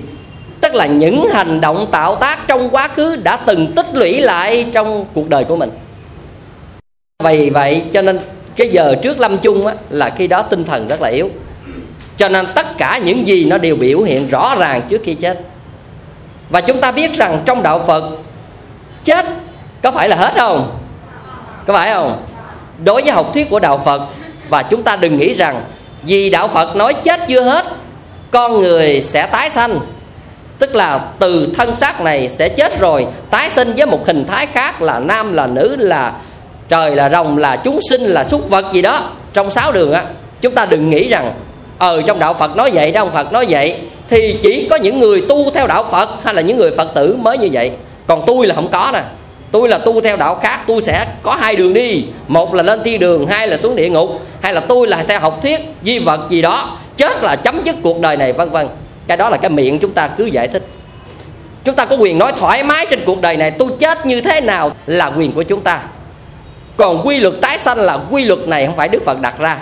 Tức 0.61 0.75
là 0.75 0.85
những 0.85 1.27
hành 1.33 1.61
động 1.61 1.87
tạo 1.91 2.15
tác 2.15 2.47
trong 2.47 2.69
quá 2.69 2.87
khứ 2.87 3.15
đã 3.15 3.35
từng 3.37 3.73
tích 3.75 3.85
lũy 3.93 4.21
lại 4.21 4.65
trong 4.71 5.05
cuộc 5.13 5.29
đời 5.29 5.43
của 5.43 5.55
mình. 5.55 5.69
Vì 7.23 7.49
vậy 7.49 7.83
cho 7.93 8.01
nên 8.01 8.19
cái 8.55 8.69
giờ 8.69 8.95
trước 9.01 9.19
lâm 9.19 9.37
chung 9.37 9.67
á, 9.67 9.73
là 9.89 10.09
khi 10.17 10.27
đó 10.27 10.41
tinh 10.41 10.65
thần 10.65 10.87
rất 10.87 11.01
là 11.01 11.09
yếu. 11.09 11.29
Cho 12.17 12.29
nên 12.29 12.45
tất 12.55 12.77
cả 12.77 12.97
những 12.97 13.27
gì 13.27 13.45
nó 13.45 13.57
đều 13.57 13.75
biểu 13.75 14.01
hiện 14.01 14.27
rõ 14.29 14.55
ràng 14.55 14.81
trước 14.89 15.01
khi 15.03 15.13
chết. 15.13 15.39
Và 16.49 16.61
chúng 16.61 16.81
ta 16.81 16.91
biết 16.91 17.13
rằng 17.13 17.41
trong 17.45 17.63
đạo 17.63 17.83
phật 17.87 18.03
chết 19.03 19.25
có 19.81 19.91
phải 19.91 20.09
là 20.09 20.15
hết 20.15 20.33
không? 20.37 20.77
Có 21.67 21.73
phải 21.73 21.93
không? 21.93 22.23
Đối 22.83 23.01
với 23.01 23.11
học 23.11 23.33
thuyết 23.33 23.49
của 23.49 23.59
đạo 23.59 23.81
phật 23.85 24.01
và 24.49 24.63
chúng 24.63 24.83
ta 24.83 24.95
đừng 24.95 25.17
nghĩ 25.17 25.33
rằng 25.33 25.61
vì 26.03 26.29
đạo 26.29 26.47
phật 26.47 26.75
nói 26.75 26.93
chết 26.93 27.19
chưa 27.27 27.41
hết 27.41 27.65
con 28.31 28.61
người 28.61 29.01
sẽ 29.01 29.27
tái 29.27 29.49
sanh. 29.49 29.79
Tức 30.59 30.75
là 30.75 30.99
từ 31.19 31.53
thân 31.55 31.75
xác 31.75 32.01
này 32.01 32.29
sẽ 32.29 32.49
chết 32.49 32.79
rồi 32.79 33.07
tái 33.29 33.49
sinh 33.49 33.73
với 33.77 33.85
một 33.85 34.07
hình 34.07 34.25
thái 34.25 34.45
khác 34.45 34.81
là 34.81 34.99
nam 34.99 35.33
là 35.33 35.47
nữ 35.47 35.75
là 35.79 36.13
trời 36.69 36.95
là 36.95 37.09
rồng, 37.09 37.37
là 37.37 37.55
chúng 37.55 37.79
sinh, 37.89 38.01
là 38.01 38.23
súc 38.23 38.49
vật 38.49 38.65
gì 38.73 38.81
đó. 38.81 39.09
Trong 39.33 39.49
sáu 39.49 39.71
đường 39.71 39.93
á, 39.93 40.03
chúng 40.41 40.55
ta 40.55 40.65
đừng 40.65 40.89
nghĩ 40.89 41.09
rằng 41.09 41.33
ờ 41.77 42.01
trong 42.01 42.19
đạo 42.19 42.33
phật 42.33 42.55
nói 42.55 42.71
vậy 42.73 42.91
đó 42.91 43.01
ông 43.01 43.13
phật 43.13 43.31
nói 43.31 43.45
vậy, 43.49 43.79
thì 44.09 44.37
chỉ 44.43 44.67
có 44.69 44.75
những 44.75 44.99
người 44.99 45.21
tu 45.29 45.51
theo 45.51 45.67
đạo 45.67 45.85
phật 45.91 46.09
hay 46.23 46.33
là 46.33 46.41
những 46.41 46.57
người 46.57 46.71
phật 46.77 46.93
tử 46.95 47.17
mới 47.21 47.37
như 47.37 47.49
vậy. 47.51 47.71
Còn 48.07 48.23
tôi 48.25 48.47
là 48.47 48.55
không 48.55 48.71
có 48.71 48.89
nè. 48.93 49.03
Tôi 49.51 49.69
là 49.69 49.77
tu 49.77 50.01
theo 50.01 50.17
đạo 50.17 50.39
khác, 50.43 50.59
tôi 50.67 50.81
sẽ 50.81 51.07
có 51.23 51.35
hai 51.35 51.55
đường 51.55 51.73
đi. 51.73 52.05
Một 52.27 52.53
là 52.53 52.63
lên 52.63 52.83
thiên 52.83 52.99
đường, 52.99 53.27
hai 53.27 53.47
là 53.47 53.57
xuống 53.57 53.75
địa 53.75 53.89
ngục, 53.89 54.09
hay 54.41 54.53
là 54.53 54.59
tôi 54.59 54.87
là 54.87 55.03
theo 55.07 55.19
học 55.19 55.39
thuyết, 55.41 55.59
di 55.83 55.99
vật 55.99 56.19
gì 56.29 56.41
đó, 56.41 56.77
chết 56.97 57.23
là 57.23 57.35
chấm 57.35 57.61
dứt 57.63 57.75
cuộc 57.83 57.99
đời 57.99 58.17
này, 58.17 58.33
vân 58.33 58.49
vân. 58.49 58.67
Cái 59.07 59.17
đó 59.17 59.29
là 59.29 59.37
cái 59.37 59.49
miệng 59.49 59.79
chúng 59.79 59.91
ta 59.91 60.07
cứ 60.07 60.25
giải 60.25 60.47
thích. 60.47 60.63
Chúng 61.63 61.75
ta 61.75 61.85
có 61.85 61.95
quyền 61.95 62.17
nói 62.17 62.33
thoải 62.37 62.63
mái 62.63 62.85
trên 62.89 62.99
cuộc 63.05 63.21
đời 63.21 63.37
này, 63.37 63.51
tôi 63.51 63.69
chết 63.79 64.05
như 64.05 64.21
thế 64.21 64.41
nào 64.41 64.71
là 64.85 65.05
quyền 65.05 65.31
của 65.31 65.43
chúng 65.43 65.61
ta 65.61 65.79
còn 66.77 67.07
quy 67.07 67.19
luật 67.19 67.33
tái 67.41 67.59
sanh 67.59 67.77
là 67.77 67.99
quy 68.11 68.25
luật 68.25 68.47
này 68.47 68.65
không 68.65 68.75
phải 68.75 68.87
đức 68.87 69.05
phật 69.05 69.21
đặt 69.21 69.39
ra. 69.39 69.57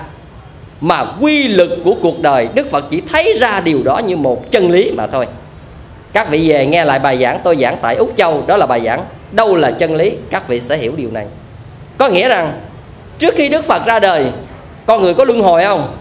Mà 0.81 1.05
quy 1.21 1.47
luật 1.47 1.69
của 1.83 1.95
cuộc 2.01 2.21
đời, 2.21 2.49
đức 2.53 2.71
phật 2.71 2.85
chỉ 2.89 3.01
thấy 3.11 3.33
ra 3.39 3.59
điều 3.59 3.83
đó 3.83 3.97
như 3.97 4.17
một 4.17 4.51
chân 4.51 4.71
lý 4.71 4.91
mà 4.91 5.07
thôi. 5.07 5.27
Các 6.13 6.29
vị 6.29 6.49
về 6.49 6.65
nghe 6.65 6.85
lại 6.85 6.99
bài 6.99 7.17
giảng, 7.17 7.39
tôi 7.43 7.57
giảng 7.61 7.77
tại 7.81 7.95
úc 7.95 8.13
châu, 8.17 8.43
đó 8.47 8.57
là 8.57 8.65
bài 8.65 8.81
giảng, 8.85 9.05
đâu 9.31 9.55
là 9.55 9.71
chân 9.71 9.95
lý? 9.95 10.11
Các 10.29 10.47
vị 10.47 10.59
sẽ 10.59 10.77
hiểu 10.77 10.93
điều 10.97 11.11
này. 11.11 11.25
Có 11.97 12.09
nghĩa 12.09 12.27
rằng, 12.27 12.53
trước 13.19 13.33
khi 13.37 13.49
đức 13.49 13.67
phật 13.67 13.85
ra 13.85 13.99
đời, 13.99 14.25
con 14.85 15.01
người 15.01 15.13
có 15.13 15.25
luân 15.25 15.41
hồi 15.41 15.63
không? 15.63 15.97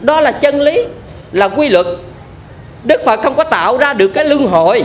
Đó 0.00 0.20
là 0.20 0.32
chân 0.32 0.60
lý, 0.60 0.84
là 1.32 1.48
quy 1.48 1.68
luật. 1.68 1.86
Đức 2.84 3.02
phật 3.04 3.20
không 3.22 3.36
có 3.36 3.44
tạo 3.44 3.78
ra 3.78 3.92
được 3.92 4.08
cái 4.08 4.24
luân 4.24 4.46
hồi. 4.46 4.82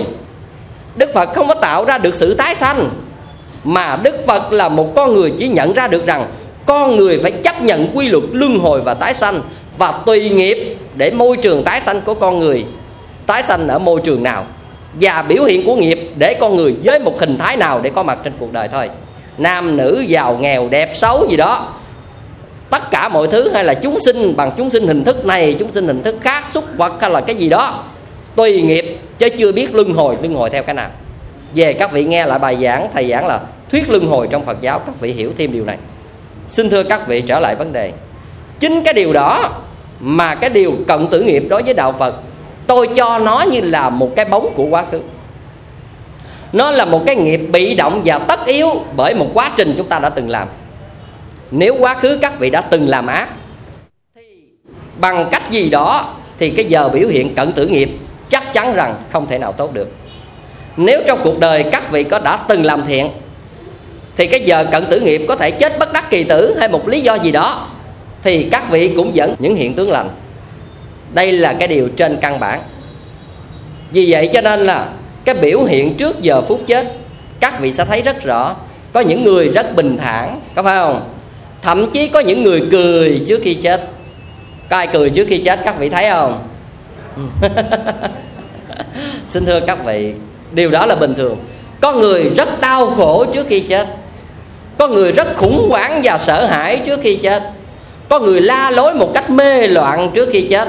Đức 0.96 1.14
phật 1.14 1.30
không 1.36 1.48
có 1.48 1.54
tạo 1.54 1.86
ra 1.86 1.98
được 1.98 2.16
sự 2.16 2.34
tái 2.34 2.56
sanh 2.56 2.90
mà 3.66 4.00
đức 4.04 4.26
phật 4.28 4.52
là 4.52 4.70
một 4.70 4.96
con 4.96 5.14
người 5.14 5.34
chỉ 5.40 5.48
nhận 5.48 5.74
ra 5.74 5.88
được 5.88 6.06
rằng 6.06 6.26
con 6.66 6.96
người 6.96 7.20
phải 7.22 7.32
chấp 7.32 7.62
nhận 7.62 7.88
quy 7.94 8.10
luật 8.10 8.24
luân 8.32 8.60
hồi 8.60 8.82
và 8.82 8.94
tái 8.94 9.14
sanh 9.14 9.42
và 9.78 9.92
tùy 9.92 10.30
nghiệp 10.30 10.78
để 10.96 11.12
môi 11.12 11.38
trường 11.38 11.64
tái 11.64 11.82
sanh 11.82 12.02
của 12.02 12.14
con 12.14 12.40
người. 12.40 12.66
Tái 13.26 13.44
sanh 13.44 13.68
ở 13.68 13.80
môi 13.80 14.02
trường 14.04 14.24
nào 14.24 14.46
và 14.94 15.22
biểu 15.22 15.44
hiện 15.44 15.66
của 15.66 15.76
nghiệp 15.76 16.12
để 16.18 16.38
con 16.40 16.56
người 16.56 16.76
với 16.84 17.00
một 17.00 17.20
hình 17.20 17.38
thái 17.38 17.58
nào 17.58 17.80
để 17.84 17.90
có 17.90 18.04
mặt 18.04 18.20
trên 18.24 18.34
cuộc 18.40 18.54
đời 18.54 18.68
thôi. 18.68 18.90
Nam, 19.38 19.78
nữ, 19.78 20.04
giàu, 20.08 20.38
nghèo, 20.42 20.70
đẹp, 20.70 20.90
xấu 20.94 21.28
gì 21.30 21.38
đó. 21.38 21.74
Tất 22.70 22.92
cả 22.92 23.10
mọi 23.10 23.28
thứ 23.28 23.50
hay 23.50 23.64
là 23.64 23.74
chúng 23.74 24.00
sinh 24.06 24.36
bằng 24.36 24.52
chúng 24.58 24.70
sinh 24.70 24.88
hình 24.88 25.04
thức 25.04 25.26
này, 25.26 25.56
chúng 25.60 25.74
sinh 25.74 25.88
hình 25.88 26.04
thức 26.04 26.16
khác 26.22 26.44
xúc 26.52 26.64
vật 26.78 26.94
hay 27.02 27.10
là 27.10 27.22
cái 27.22 27.36
gì 27.36 27.50
đó. 27.50 27.84
Tùy 28.36 28.62
nghiệp 28.62 29.00
chứ 29.18 29.30
chưa 29.30 29.52
biết 29.52 29.76
luân 29.76 29.94
hồi 29.94 30.18
luân 30.22 30.36
hồi 30.36 30.50
theo 30.50 30.64
cái 30.64 30.76
nào. 30.76 30.90
Về 31.56 31.74
các 31.74 31.92
vị 31.92 32.04
nghe 32.04 32.26
lại 32.26 32.40
bài 32.40 32.58
giảng, 32.62 32.88
thầy 32.94 33.10
giảng 33.10 33.28
là 33.28 33.40
thuyết 33.72 33.90
luân 33.90 34.08
hồi 34.08 34.28
trong 34.32 34.46
phật 34.46 34.62
giáo. 34.62 34.80
Các 34.80 35.00
vị 35.00 35.12
hiểu 35.12 35.34
thêm 35.38 35.52
điều 35.52 35.66
này. 35.66 35.78
Xin 36.48 36.70
thưa 36.70 36.84
các 36.84 37.08
vị 37.08 37.22
trở 37.22 37.40
lại 37.40 37.56
vấn 37.56 37.74
đề. 37.74 37.92
Chính 38.60 38.84
cái 38.84 38.94
điều 38.94 39.14
đó 39.14 39.50
mà 40.00 40.36
cái 40.36 40.50
điều 40.50 40.74
cận 40.88 41.08
tử 41.08 41.22
nghiệp 41.22 41.44
đối 41.50 41.64
với 41.64 41.74
đạo 41.74 41.92
phật, 42.00 42.16
tôi 42.68 42.90
cho 42.96 43.20
nó 43.20 43.46
như 43.52 43.62
là 43.62 43.90
một 43.90 44.16
cái 44.16 44.26
bóng 44.26 44.54
của 44.56 44.66
quá 44.66 44.86
khứ. 44.92 45.02
Nó 46.54 46.72
là 46.72 46.86
một 46.86 47.04
cái 47.06 47.16
nghiệp 47.16 47.38
bị 47.38 47.76
động 47.76 48.02
và 48.06 48.20
tất 48.20 48.46
yếu 48.46 48.70
bởi 48.96 49.14
một 49.14 49.28
quá 49.34 49.52
trình 49.56 49.74
chúng 49.78 49.90
ta 49.90 50.00
đã 50.00 50.10
từng 50.10 50.30
làm. 50.30 50.48
Nếu 51.52 51.76
quá 51.80 51.94
khứ 51.94 52.18
các 52.22 52.40
vị 52.40 52.50
đã 52.50 52.62
từng 52.62 52.90
làm 52.90 53.08
ác, 53.08 53.30
thì 54.16 54.22
bằng 55.00 55.28
cách 55.32 55.44
gì 55.52 55.70
đó 55.70 56.14
thì 56.38 56.50
cái 56.50 56.66
giờ 56.66 56.90
biểu 56.90 57.08
hiện 57.08 57.36
cận 57.36 57.54
tử 57.54 57.68
nghiệp 57.68 57.90
chắc 58.30 58.54
chắn 58.54 58.76
rằng 58.76 58.96
không 59.12 59.28
thể 59.28 59.38
nào 59.38 59.52
tốt 59.52 59.74
được. 59.74 59.92
Nếu 60.78 61.02
trong 61.08 61.20
cuộc 61.24 61.40
đời 61.40 61.66
các 61.72 61.92
vị 61.92 62.04
có 62.04 62.20
đã 62.20 62.38
từng 62.48 62.66
làm 62.66 62.86
thiện 62.86 63.10
thì 64.18 64.28
cái 64.28 64.40
giờ 64.40 64.66
cận 64.72 64.86
tử 64.90 65.00
nghiệp 65.00 65.26
có 65.28 65.36
thể 65.36 65.52
chết 65.52 65.80
bất 65.80 65.94
đắc 65.94 66.10
kỳ 66.10 66.24
tử 66.24 66.56
hay 66.60 66.70
một 66.70 66.88
lý 66.88 67.02
do 67.02 67.16
gì 67.16 67.32
đó, 67.32 67.68
thì 68.24 68.44
các 68.52 68.70
vị 68.70 68.94
cũng 68.96 69.16
dẫn 69.16 69.36
những 69.40 69.56
hiện 69.56 69.74
tướng 69.74 69.92
lành. 69.92 70.10
Đây 71.14 71.32
là 71.32 71.54
cái 71.54 71.68
điều 71.68 71.90
trên 71.90 72.18
căn 72.22 72.40
bản. 72.40 72.60
Vì 73.92 74.12
vậy 74.12 74.30
cho 74.34 74.42
nên 74.42 74.60
là 74.60 74.88
cái 75.26 75.36
biểu 75.36 75.64
hiện 75.64 75.98
trước 75.98 76.22
giờ 76.22 76.42
phút 76.42 76.62
chết, 76.66 76.94
các 77.40 77.60
vị 77.60 77.72
sẽ 77.72 77.86
thấy 77.86 78.02
rất 78.02 78.24
rõ. 78.24 78.56
Có 78.94 79.00
những 79.00 79.24
người 79.24 79.50
rất 79.50 79.76
bình 79.76 79.98
thản, 79.98 80.42
có 80.56 80.64
phải 80.64 80.78
không? 80.78 81.10
Thậm 81.62 81.92
chí 81.92 82.08
có 82.08 82.20
những 82.20 82.44
người 82.44 82.62
cười 82.72 83.22
trước 83.28 83.42
khi 83.44 83.54
chết. 83.54 83.90
Có 84.70 84.78
ai 84.78 84.88
cười 84.88 85.10
trước 85.10 85.26
khi 85.30 85.38
chết, 85.38 85.60
các 85.66 85.80
vị 85.80 85.90
thấy 85.90 86.10
không? 86.10 86.48
Xin 89.28 89.46
thưa 89.46 89.60
các 89.68 89.86
vị, 89.86 90.14
điều 90.52 90.72
đó 90.72 90.86
là 90.86 90.96
bình 90.96 91.14
thường. 91.16 91.38
Có 91.82 91.94
người 91.94 92.30
rất 92.38 92.62
đau 92.62 92.88
khổ 92.88 93.26
trước 93.34 93.48
khi 93.50 93.60
chết 93.60 93.88
có 94.78 94.88
người 94.88 95.12
rất 95.12 95.38
khủng 95.38 95.70
hoảng 95.70 96.02
và 96.04 96.18
sợ 96.18 96.46
hãi 96.46 96.82
trước 96.86 97.00
khi 97.04 97.16
chết. 97.16 97.44
Có 98.10 98.20
người 98.20 98.42
la 98.42 98.70
lối 98.70 98.94
một 98.94 99.12
cách 99.14 99.30
mê 99.30 99.68
loạn 99.68 100.12
trước 100.14 100.30
khi 100.32 100.42
chết. 100.42 100.68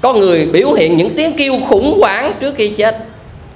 Có 0.00 0.12
người 0.12 0.46
biểu 0.46 0.72
hiện 0.72 0.96
những 0.96 1.10
tiếng 1.16 1.32
kêu 1.36 1.54
khủng 1.68 2.00
hoảng 2.00 2.32
trước 2.40 2.54
khi 2.56 2.68
chết. 2.68 2.96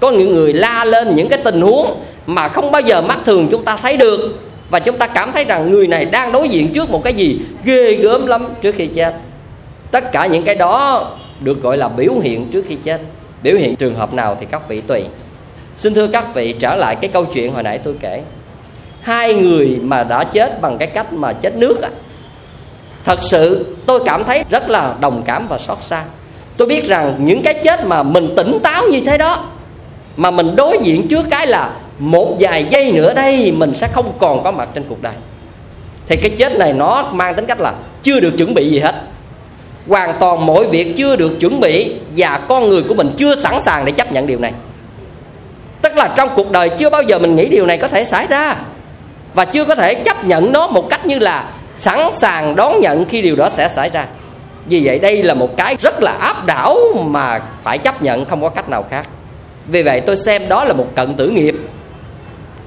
Có 0.01 0.11
những 0.11 0.35
người 0.35 0.53
la 0.53 0.85
lên 0.85 1.17
những 1.17 1.29
cái 1.29 1.39
tình 1.45 1.61
huống 1.61 2.01
mà 2.27 2.49
không 2.49 2.71
bao 2.71 2.83
giờ 2.83 3.01
mắt 3.01 3.19
thường 3.25 3.49
chúng 3.51 3.65
ta 3.65 3.77
thấy 3.77 3.97
được. 3.97 4.39
Và 4.71 4.79
chúng 4.79 4.99
ta 4.99 5.07
cảm 5.07 5.33
thấy 5.33 5.45
rằng 5.45 5.71
người 5.71 5.87
này 5.87 6.05
đang 6.05 6.33
đối 6.33 6.49
diện 6.49 6.73
trước 6.73 6.91
một 6.91 7.05
cái 7.05 7.15
gì 7.15 7.41
ghê 7.65 7.95
gớm 7.95 8.27
lắm 8.27 8.49
trước 8.63 8.75
khi 8.75 8.87
chết. 8.87 9.15
Tất 9.91 10.13
cả 10.13 10.27
những 10.27 10.43
cái 10.43 10.55
đó 10.55 11.07
được 11.41 11.63
gọi 11.63 11.77
là 11.77 11.89
biểu 11.89 12.15
hiện 12.23 12.47
trước 12.53 12.65
khi 12.69 12.77
chết. 12.85 13.01
Biểu 13.43 13.57
hiện 13.57 13.77
trường 13.77 13.95
hợp 13.95 14.15
nào 14.15 14.37
thì 14.41 14.47
các 14.51 14.69
vị 14.69 14.81
tùy. 14.81 15.03
Xin 15.77 15.95
thưa 15.95 16.07
các 16.07 16.35
vị 16.35 16.53
trở 16.53 16.77
lại 16.77 16.97
cái 16.97 17.11
câu 17.13 17.25
chuyện 17.25 17.53
hồi 17.53 17.63
nãy 17.63 17.79
tôi 17.85 17.95
kể 18.01 18.23
hai 19.01 19.35
người 19.35 19.79
mà 19.83 20.05
đã 20.05 20.25
chết 20.25 20.61
bằng 20.61 20.79
cái 20.79 20.89
cách 20.89 21.13
mà 21.13 21.33
chết 21.33 21.57
nước 21.57 21.83
á, 21.83 21.89
thật 23.05 23.19
sự 23.23 23.67
tôi 23.87 24.01
cảm 24.05 24.25
thấy 24.25 24.45
rất 24.51 24.69
là 24.69 24.95
đồng 25.01 25.23
cảm 25.23 25.49
và 25.49 25.59
xót 25.59 25.79
xa. 25.81 26.05
Tôi 26.57 26.69
biết 26.69 26.89
rằng 26.89 27.15
những 27.19 27.43
cái 27.43 27.55
chết 27.65 27.87
mà 27.87 28.03
mình 28.03 28.35
tỉnh 28.37 28.59
táo 28.63 28.85
như 28.93 29.01
thế 29.07 29.19
đó, 29.19 29.45
mà 30.17 30.31
mình 30.31 30.57
đối 30.57 30.79
diện 30.83 31.09
trước 31.09 31.27
cái 31.31 31.47
là 31.47 31.71
một 31.99 32.37
vài 32.41 32.67
giây 32.71 32.93
nữa 32.93 33.15
đây 33.15 33.53
mình 33.57 33.75
sẽ 33.75 33.89
không 33.93 34.13
còn 34.19 34.45
có 34.45 34.51
mặt 34.51 34.69
trên 34.75 34.85
cuộc 34.89 35.03
đời. 35.03 35.15
Thì 36.09 36.17
cái 36.17 36.31
chết 36.31 36.59
này 36.59 36.73
nó 36.73 37.09
mang 37.13 37.35
tính 37.35 37.47
cách 37.47 37.61
là 37.61 37.73
chưa 38.03 38.21
được 38.21 38.33
chuẩn 38.39 38.55
bị 38.55 38.71
gì 38.71 38.79
hết. 38.79 38.95
Hoàn 39.89 40.15
toàn 40.21 40.47
mọi 40.47 40.67
việc 40.67 40.95
chưa 40.97 41.17
được 41.17 41.41
chuẩn 41.41 41.61
bị 41.61 41.95
và 42.17 42.41
con 42.49 42.69
người 42.69 42.83
của 42.83 42.95
mình 42.95 43.11
chưa 43.17 43.43
sẵn 43.43 43.63
sàng 43.63 43.85
để 43.85 43.93
chấp 43.93 44.13
nhận 44.13 44.27
điều 44.27 44.39
này. 44.39 44.53
Tức 45.83 45.97
là 45.97 46.15
trong 46.17 46.29
cuộc 46.37 46.51
đời 46.51 46.69
chưa 46.69 46.91
bao 46.91 47.03
giờ 47.03 47.19
mình 47.19 47.37
nghĩ 47.37 47.49
điều 47.49 47.67
này 47.67 47.79
có 47.79 47.89
thể 47.89 48.05
xảy 48.05 48.27
ra 48.27 48.57
và 49.35 49.45
chưa 49.45 49.65
có 49.65 49.75
thể 49.75 49.95
chấp 49.95 50.25
nhận 50.25 50.53
nó 50.53 50.67
một 50.67 50.91
cách 50.91 51.07
như 51.07 51.19
là 51.19 51.45
sẵn 51.79 52.11
sàng 52.15 52.57
đón 52.57 52.81
nhận 52.81 53.05
khi 53.05 53.23
điều 53.23 53.37
đó 53.37 53.49
sẽ 53.49 53.69
xảy 53.69 53.91
ra. 53.91 54.07
Vì 54.67 54.81
vậy, 54.85 54.99
đây 54.99 55.23
là 55.23 55.35
một 55.35 55.57
cái 55.57 55.77
rất 55.81 56.03
là 56.03 56.13
áp 56.13 56.47
đảo 56.47 56.79
mà 57.07 57.41
phải 57.63 57.79
chấp 57.79 58.03
nhận, 58.03 58.25
không 58.25 58.43
có 58.43 58.49
cách 58.49 58.69
nào 58.69 58.85
khác. 58.91 59.07
Vì 59.67 59.83
vậy, 59.83 60.01
tôi 60.01 60.17
xem 60.17 60.49
đó 60.49 60.65
là 60.65 60.73
một 60.73 60.87
cận 60.95 61.15
tử 61.15 61.29
nghiệp, 61.29 61.55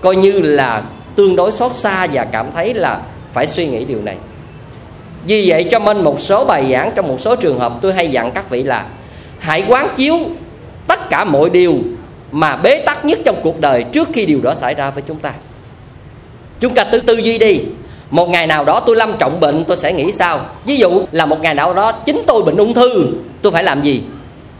coi 0.01 0.15
như 0.15 0.31
là 0.41 0.81
tương 1.15 1.35
đối 1.35 1.51
xót 1.51 1.75
xa 1.75 2.07
và 2.13 2.25
cảm 2.25 2.45
thấy 2.55 2.73
là 2.73 2.99
phải 3.33 3.47
suy 3.47 3.67
nghĩ 3.67 3.85
điều 3.85 4.01
này. 4.01 4.15
Vì 5.25 5.49
vậy, 5.49 5.67
cho 5.71 5.79
nên 5.79 6.03
một 6.03 6.19
số 6.19 6.45
bài 6.45 6.71
giảng, 6.71 6.91
trong 6.95 7.07
một 7.07 7.19
số 7.19 7.35
trường 7.35 7.59
hợp, 7.59 7.73
tôi 7.81 7.93
hay 7.93 8.11
dặn 8.11 8.31
các 8.31 8.49
vị 8.49 8.63
là 8.63 8.85
hãy 9.39 9.63
quán 9.67 9.87
chiếu 9.95 10.19
tất 10.87 11.09
cả 11.09 11.23
mọi 11.23 11.49
điều 11.49 11.75
mà 12.31 12.55
bế 12.55 12.83
tắc 12.85 13.05
nhất 13.05 13.19
trong 13.25 13.35
cuộc 13.43 13.59
đời 13.61 13.83
trước 13.83 14.09
khi 14.13 14.25
điều 14.25 14.41
đó 14.41 14.53
xảy 14.53 14.73
ra 14.73 14.89
với 14.89 15.03
chúng 15.07 15.19
ta 15.19 15.33
chúng 16.63 16.73
ta 16.73 16.83
tư 16.83 16.99
tư 16.99 17.17
duy 17.17 17.37
đi. 17.37 17.61
Một 18.09 18.29
ngày 18.29 18.47
nào 18.47 18.65
đó 18.65 18.79
tôi 18.79 18.95
lâm 18.95 19.17
trọng 19.17 19.39
bệnh, 19.39 19.65
tôi 19.65 19.77
sẽ 19.77 19.93
nghĩ 19.93 20.11
sao? 20.11 20.45
Ví 20.65 20.77
dụ 20.77 21.01
là 21.11 21.25
một 21.25 21.41
ngày 21.41 21.53
nào 21.53 21.73
đó 21.73 21.91
chính 21.91 22.21
tôi 22.27 22.43
bệnh 22.43 22.57
ung 22.57 22.73
thư, 22.73 23.07
tôi 23.41 23.51
phải 23.51 23.63
làm 23.63 23.83
gì? 23.83 24.01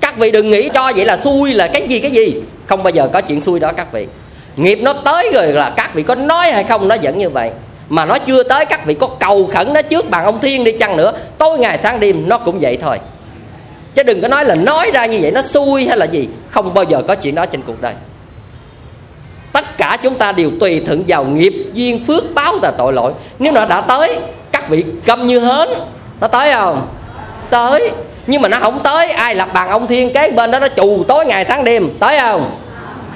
Các 0.02 0.18
vị 0.18 0.32
đừng 0.32 0.52
nghĩ 0.52 0.70
cho 0.74 0.92
vậy 0.96 1.06
là 1.06 1.18
xui 1.18 1.54
là 1.54 1.68
cái 1.68 1.88
gì 1.88 2.00
cái 2.00 2.12
gì? 2.12 2.36
Không 2.66 2.84
bao 2.84 2.92
giờ 2.92 3.10
có 3.14 3.22
chuyện 3.22 3.42
xui 3.42 3.60
đó 3.60 3.72
các 3.78 3.92
vị. 3.92 4.08
Nghiệp 4.56 4.80
nó 4.82 4.94
tới 4.94 5.32
rồi 5.34 5.48
là 5.48 5.74
các 5.78 5.94
vị 5.94 6.04
có 6.04 6.16
nói 6.16 6.52
hay 6.52 6.64
không, 6.64 6.88
nó 6.88 6.96
vẫn 7.02 7.18
như 7.18 7.30
vậy. 7.30 7.52
Mà 7.90 8.06
nó 8.06 8.18
chưa 8.20 8.44
tới, 8.44 8.66
các 8.66 8.86
vị 8.86 8.94
có 8.94 9.08
cầu 9.08 9.50
khẩn 9.54 9.74
nó 9.74 9.82
trước 9.82 10.10
bàn 10.10 10.26
ông 10.26 10.40
thiên 10.40 10.64
đi 10.64 10.72
chăng 10.72 10.98
nữa. 10.98 11.14
Tối 11.38 11.60
ngày 11.60 11.80
sáng 11.84 12.00
đêm 12.00 12.30
nó 12.30 12.38
cũng 12.38 12.60
vậy 12.60 12.78
thôi. 12.82 12.98
Chứ 13.96 14.04
đừng 14.04 14.22
có 14.22 14.28
nói 14.28 14.46
là 14.46 14.56
nói 14.56 14.92
ra 14.94 15.06
như 15.06 15.20
vậy 15.22 15.32
nó 15.32 15.42
xui 15.42 15.86
hay 15.86 15.98
là 15.98 16.06
gì. 16.06 16.30
Không 16.50 16.74
bao 16.74 16.84
giờ 16.84 17.02
có 17.08 17.16
chuyện 17.16 17.36
đó 17.36 17.46
trên 17.46 17.62
cuộc 17.62 17.82
đời 17.82 17.94
tất 19.54 19.78
cả 19.78 19.98
chúng 20.04 20.16
ta 20.16 20.32
đều 20.32 20.52
tùy 20.60 20.82
thuận 20.86 21.04
vào 21.08 21.24
nghiệp 21.24 21.54
duyên 21.74 22.06
phước 22.06 22.24
báo 22.34 22.54
và 22.62 22.72
tội 22.72 22.94
lỗi. 22.94 23.14
Nếu 23.40 23.52
nó 23.54 23.66
đã 23.66 23.82
tới, 23.82 24.18
các 24.52 24.70
vị 24.70 24.84
câm 25.06 25.28
như 25.28 25.40
hến. 25.40 25.70
Nó 26.22 26.28
tới 26.28 26.54
không? 26.54 26.88
Tới. 27.50 27.92
Nhưng 28.28 28.42
mà 28.42 28.50
nó 28.50 28.60
không 28.60 28.80
tới, 28.84 29.12
ai 29.12 29.36
lập 29.36 29.50
bàn 29.54 29.70
ông 29.70 29.88
thiên 29.88 30.14
kế 30.14 30.32
bên 30.32 30.52
đó 30.52 30.60
nó 30.60 30.68
chù 30.76 31.04
tối 31.08 31.26
ngày 31.26 31.46
sáng 31.46 31.64
đêm. 31.64 31.90
Tới 32.00 32.20
không? 32.20 32.52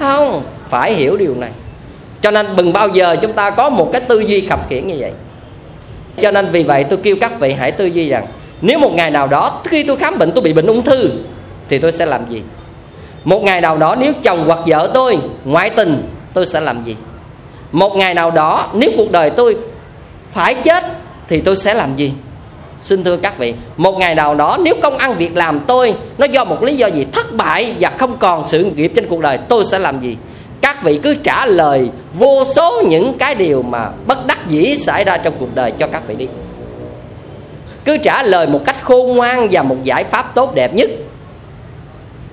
Không. 0.00 0.42
Phải 0.68 0.92
hiểu 0.92 1.16
điều 1.16 1.34
này. 1.34 1.50
Cho 2.20 2.30
nên 2.30 2.56
đừng 2.56 2.72
bao 2.72 2.88
giờ 2.88 3.16
chúng 3.22 3.32
ta 3.32 3.50
có 3.50 3.68
một 3.68 3.90
cái 3.92 4.00
tư 4.00 4.18
duy 4.18 4.46
khập 4.46 4.68
khiển 4.68 4.86
như 4.86 4.94
vậy. 4.98 5.12
Cho 6.22 6.30
nên 6.30 6.50
vì 6.50 6.62
vậy 6.62 6.84
tôi 6.84 6.98
kêu 7.02 7.16
các 7.20 7.40
vị 7.40 7.52
hãy 7.52 7.72
tư 7.72 7.86
duy 7.86 8.08
rằng, 8.08 8.26
nếu 8.60 8.78
một 8.78 8.92
ngày 8.94 9.10
nào 9.10 9.26
đó 9.26 9.60
khi 9.64 9.82
tôi 9.82 9.96
khám 9.96 10.18
bệnh 10.18 10.32
tôi 10.32 10.42
bị 10.42 10.52
bệnh 10.52 10.66
ung 10.66 10.82
thư, 10.82 11.10
thì 11.68 11.78
tôi 11.78 11.92
sẽ 11.92 12.06
làm 12.06 12.30
gì? 12.30 12.42
Một 13.24 13.42
ngày 13.42 13.60
nào 13.60 13.76
đó 13.76 13.96
nếu 13.98 14.12
chồng 14.22 14.44
hoặc 14.46 14.58
vợ 14.66 14.90
tôi 14.94 15.18
ngoại 15.44 15.70
tình 15.70 16.02
tôi 16.38 16.46
sẽ 16.46 16.60
làm 16.60 16.84
gì? 16.84 16.96
Một 17.72 17.96
ngày 17.96 18.14
nào 18.14 18.30
đó, 18.30 18.70
nếu 18.74 18.90
cuộc 18.96 19.10
đời 19.10 19.30
tôi 19.30 19.56
phải 20.32 20.54
chết, 20.54 20.84
thì 21.28 21.40
tôi 21.40 21.56
sẽ 21.56 21.74
làm 21.74 21.96
gì? 21.96 22.12
Xin 22.82 23.04
thưa 23.04 23.16
các 23.16 23.38
vị, 23.38 23.54
một 23.76 23.98
ngày 23.98 24.14
nào 24.14 24.34
đó, 24.34 24.56
nếu 24.60 24.74
công 24.82 24.98
ăn 24.98 25.14
việc 25.14 25.36
làm 25.36 25.60
tôi, 25.60 25.94
nó 26.18 26.26
do 26.26 26.44
một 26.44 26.62
lý 26.62 26.76
do 26.76 26.86
gì? 26.86 27.06
Thất 27.12 27.34
bại 27.36 27.74
và 27.80 27.90
không 27.90 28.16
còn 28.18 28.48
sự 28.48 28.64
nghiệp 28.64 28.92
trên 28.96 29.06
cuộc 29.08 29.20
đời, 29.20 29.38
tôi 29.38 29.64
sẽ 29.64 29.78
làm 29.78 30.00
gì? 30.00 30.16
Các 30.60 30.82
vị 30.82 31.00
cứ 31.02 31.14
trả 31.14 31.46
lời 31.46 31.90
vô 32.14 32.44
số 32.56 32.82
những 32.88 33.18
cái 33.18 33.34
điều 33.34 33.62
mà 33.62 33.88
bất 34.06 34.26
đắc 34.26 34.48
dĩ 34.48 34.76
xảy 34.76 35.04
ra 35.04 35.16
trong 35.16 35.34
cuộc 35.38 35.54
đời 35.54 35.70
cho 35.70 35.86
các 35.86 36.02
vị 36.06 36.14
đi. 36.14 36.26
Cứ 37.84 37.96
trả 37.96 38.22
lời 38.22 38.46
một 38.46 38.60
cách 38.64 38.76
khôn 38.82 39.16
ngoan 39.16 39.48
và 39.50 39.62
một 39.62 39.76
giải 39.84 40.04
pháp 40.04 40.34
tốt 40.34 40.54
đẹp 40.54 40.74
nhất 40.74 40.90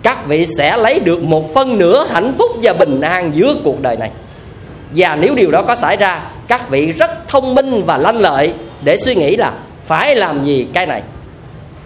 các 0.05 0.27
vị 0.27 0.47
sẽ 0.57 0.77
lấy 0.77 0.99
được 0.99 1.23
một 1.23 1.53
phân 1.53 1.77
nửa 1.77 2.05
hạnh 2.09 2.33
phúc 2.37 2.51
và 2.63 2.73
bình 2.73 3.01
an 3.01 3.31
giữa 3.35 3.55
cuộc 3.63 3.81
đời 3.81 3.97
này. 3.97 4.11
Và 4.95 5.15
nếu 5.15 5.35
điều 5.35 5.51
đó 5.51 5.61
có 5.61 5.75
xảy 5.75 5.97
ra, 5.97 6.21
các 6.47 6.69
vị 6.69 6.91
rất 6.91 7.27
thông 7.27 7.55
minh 7.55 7.83
và 7.85 7.97
lanh 7.97 8.17
lợi 8.17 8.53
để 8.83 8.97
suy 8.97 9.15
nghĩ 9.15 9.35
là 9.35 9.53
phải 9.85 10.15
làm 10.15 10.43
gì 10.43 10.67
cái 10.73 10.85
này. 10.85 11.01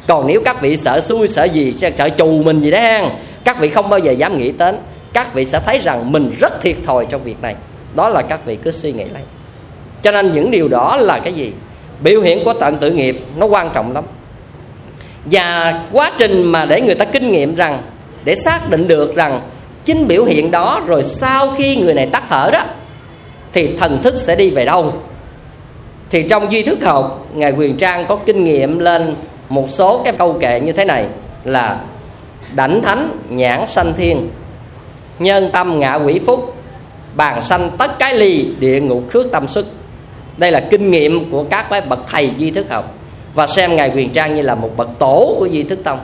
Còn 0.07 0.27
nếu 0.27 0.41
các 0.45 0.61
vị 0.61 0.77
sợ 0.77 1.01
xui, 1.01 1.27
sợ 1.27 1.43
gì 1.43 1.75
sợ 1.97 2.09
trù 2.09 2.27
mình 2.43 2.61
gì 2.61 2.71
đó 2.71 2.79
hang 2.79 3.09
các 3.43 3.59
vị 3.59 3.69
không 3.69 3.89
bao 3.89 3.99
giờ 3.99 4.11
dám 4.11 4.37
nghĩ 4.37 4.51
đến. 4.51 4.77
Các 5.13 5.33
vị 5.33 5.45
sẽ 5.45 5.59
thấy 5.65 5.79
rằng 5.79 6.11
mình 6.11 6.35
rất 6.39 6.61
thiệt 6.61 6.75
thòi 6.85 7.05
trong 7.09 7.23
việc 7.23 7.41
này. 7.41 7.55
Đó 7.95 8.09
là 8.09 8.21
các 8.21 8.45
vị 8.45 8.57
cứ 8.63 8.71
suy 8.71 8.91
nghĩ 8.91 9.05
lấy 9.05 9.23
cho 10.01 10.11
nên 10.11 10.31
những 10.31 10.51
điều 10.51 10.67
đó 10.67 10.97
là 10.97 11.19
cái 11.19 11.33
gì? 11.33 11.51
Biểu 12.03 12.21
hiện 12.21 12.43
của 12.45 12.53
tận 12.53 12.77
tự 12.77 12.91
nghiệp 12.91 13.19
nó 13.37 13.45
quan 13.45 13.69
trọng 13.73 13.93
lắm. 13.93 14.03
Và 15.25 15.73
quá 15.91 16.11
trình 16.17 16.51
mà 16.51 16.65
để 16.65 16.81
người 16.81 16.95
ta 16.95 17.05
kinh 17.05 17.31
nghiệm 17.31 17.55
rằng 17.55 17.81
để 18.23 18.35
xác 18.35 18.69
định 18.69 18.87
được 18.87 19.15
rằng 19.15 19.41
chính 19.85 20.07
biểu 20.07 20.23
hiện 20.23 20.51
đó 20.51 20.81
rồi 20.87 21.03
sau 21.03 21.53
khi 21.57 21.75
người 21.75 21.93
này 21.93 22.05
tắt 22.05 22.23
thở 22.29 22.49
đó, 22.53 22.63
thì 23.53 23.77
thần 23.77 24.01
thức 24.03 24.15
sẽ 24.17 24.35
đi 24.35 24.49
về 24.49 24.65
đâu. 24.65 24.93
Thì 26.09 26.23
trong 26.29 26.51
duy 26.51 26.63
thức 26.63 26.83
học, 26.83 27.27
ngài 27.33 27.51
quyền 27.51 27.77
trang 27.77 28.05
có 28.05 28.15
kinh 28.15 28.43
nghiệm 28.43 28.79
lên 28.79 29.15
một 29.49 29.69
số 29.69 30.01
cái 30.05 30.13
câu 30.17 30.37
kệ 30.41 30.59
như 30.59 30.71
thế 30.71 30.85
này 30.85 31.05
là 31.43 31.79
đảnh 32.55 32.81
thánh, 32.81 33.17
nhãn 33.29 33.67
sanh 33.67 33.93
thiên 33.93 34.29
nhân 35.19 35.49
tâm 35.53 35.79
ngạ 35.79 35.95
quỷ 35.95 36.19
phúc, 36.25 36.55
bàn 37.15 37.41
sanh 37.41 37.71
tất 37.77 37.99
cái 37.99 38.13
ly, 38.13 38.47
địa 38.59 38.81
ngục 38.81 39.03
khước 39.09 39.31
tâm 39.31 39.47
xuất. 39.47 39.65
Đây 40.37 40.51
là 40.51 40.59
kinh 40.59 40.91
nghiệm 40.91 41.31
của 41.31 41.43
các 41.43 41.89
bậc 41.89 41.99
thầy 42.07 42.31
duy 42.37 42.51
thức 42.51 42.69
học. 42.69 42.93
Và 43.33 43.47
xem 43.47 43.75
ngài 43.75 43.91
quyền 43.95 44.09
trang 44.09 44.33
như 44.33 44.41
là 44.41 44.55
một 44.55 44.69
bậc 44.77 44.89
tổ 44.99 45.35
của 45.39 45.45
duy 45.45 45.63
thức 45.63 45.79
tông 45.83 45.99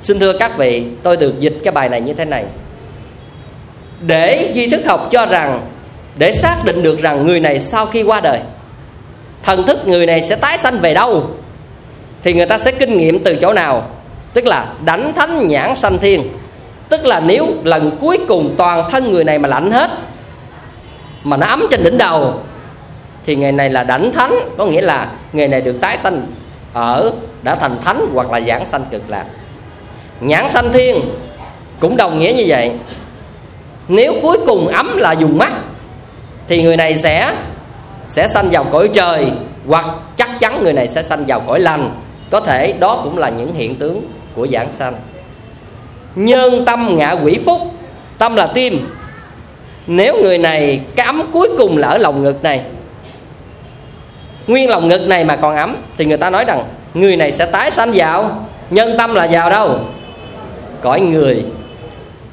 xin 0.00 0.18
thưa 0.18 0.32
các 0.32 0.58
vị, 0.58 0.84
tôi 1.02 1.16
được 1.16 1.40
dịch 1.40 1.56
cái 1.64 1.72
bài 1.72 1.88
này 1.88 2.00
như 2.00 2.12
thế 2.12 2.24
này. 2.24 2.44
Để 4.00 4.52
duy 4.54 4.70
thức 4.70 4.80
học 4.86 5.08
cho 5.10 5.26
rằng, 5.26 5.60
để 6.18 6.32
xác 6.32 6.56
định 6.64 6.82
được 6.82 7.00
rằng 7.02 7.26
người 7.26 7.40
này 7.40 7.60
sau 7.60 7.86
khi 7.86 8.02
qua 8.02 8.20
đời, 8.20 8.40
thần 9.42 9.66
thức 9.66 9.86
người 9.86 10.06
này 10.06 10.22
sẽ 10.22 10.36
tái 10.36 10.58
sanh 10.58 10.78
về 10.78 10.94
đâu, 10.94 11.30
thì 12.22 12.32
người 12.32 12.46
ta 12.46 12.58
sẽ 12.58 12.72
kinh 12.72 12.96
nghiệm 12.96 13.24
từ 13.24 13.36
chỗ 13.36 13.52
nào? 13.52 13.90
Tức 14.34 14.46
là 14.46 14.66
đảnh 14.84 15.12
thánh 15.12 15.48
nhãn 15.48 15.76
sanh 15.76 15.98
thiên. 15.98 16.28
Tức 16.88 17.06
là 17.06 17.20
nếu 17.20 17.46
lần 17.64 17.96
cuối 18.00 18.18
cùng 18.28 18.54
toàn 18.58 18.90
thân 18.90 19.12
người 19.12 19.24
này 19.24 19.38
mà 19.38 19.48
lạnh 19.48 19.70
hết, 19.70 19.90
mà 21.24 21.36
nó 21.36 21.46
ấm 21.46 21.66
trên 21.70 21.84
đỉnh 21.84 21.98
đầu, 21.98 22.40
thì 23.26 23.36
ngày 23.36 23.52
này 23.52 23.70
là 23.70 23.84
đảnh 23.84 24.12
thánh, 24.12 24.34
có 24.58 24.66
nghĩa 24.66 24.80
là 24.80 25.10
ngày 25.32 25.48
này 25.48 25.60
được 25.60 25.80
tái 25.80 25.96
sanh 25.96 26.22
ở, 26.72 27.10
đã 27.42 27.54
thành 27.54 27.76
thánh 27.84 28.06
hoặc 28.14 28.30
là 28.30 28.40
giảng 28.40 28.66
sanh 28.66 28.84
cực 28.90 29.02
lạc 29.08 29.24
nhãn 30.20 30.48
sanh 30.48 30.72
thiên 30.72 31.00
cũng 31.80 31.96
đồng 31.96 32.18
nghĩa 32.18 32.32
như 32.36 32.44
vậy. 32.46 32.72
Nếu 33.88 34.14
cuối 34.22 34.38
cùng 34.46 34.68
ấm 34.68 34.96
là 34.96 35.12
dùng 35.12 35.38
mắt, 35.38 35.52
thì 36.48 36.62
người 36.62 36.76
này 36.76 36.98
sẽ 37.02 37.34
sẽ 38.08 38.28
sanh 38.28 38.48
vào 38.50 38.64
cõi 38.64 38.88
trời, 38.92 39.26
hoặc 39.66 39.86
chắc 40.16 40.40
chắn 40.40 40.62
người 40.62 40.72
này 40.72 40.88
sẽ 40.88 41.02
sanh 41.02 41.24
vào 41.26 41.40
cõi 41.40 41.60
lành. 41.60 41.90
Có 42.30 42.40
thể 42.40 42.72
đó 42.72 43.00
cũng 43.04 43.18
là 43.18 43.28
những 43.28 43.54
hiện 43.54 43.76
tướng 43.76 44.02
của 44.34 44.46
giảng 44.52 44.72
sanh. 44.72 44.94
Nhân 46.14 46.64
tâm 46.66 46.96
ngạ 46.96 47.10
quỷ 47.10 47.38
phúc, 47.46 47.58
tâm 48.18 48.36
là 48.36 48.46
tim. 48.46 48.88
Nếu 49.86 50.22
người 50.22 50.38
này, 50.38 50.80
cái 50.96 51.06
ấm 51.06 51.22
cuối 51.32 51.48
cùng 51.58 51.78
là 51.78 51.88
ở 51.88 51.98
lòng 51.98 52.24
ngực 52.24 52.42
này, 52.42 52.60
nguyên 54.46 54.70
lòng 54.70 54.88
ngực 54.88 55.08
này 55.08 55.24
mà 55.24 55.36
còn 55.36 55.56
ấm, 55.56 55.76
thì 55.96 56.04
người 56.04 56.16
ta 56.16 56.30
nói 56.30 56.44
rằng 56.44 56.64
người 56.94 57.16
này 57.16 57.32
sẽ 57.32 57.46
tái 57.46 57.70
sanh 57.70 57.90
vào. 57.94 58.46
Nhân 58.70 58.94
tâm 58.98 59.14
là 59.14 59.28
vào 59.30 59.50
đâu? 59.50 59.78
Cõi 60.82 61.00
người. 61.00 61.44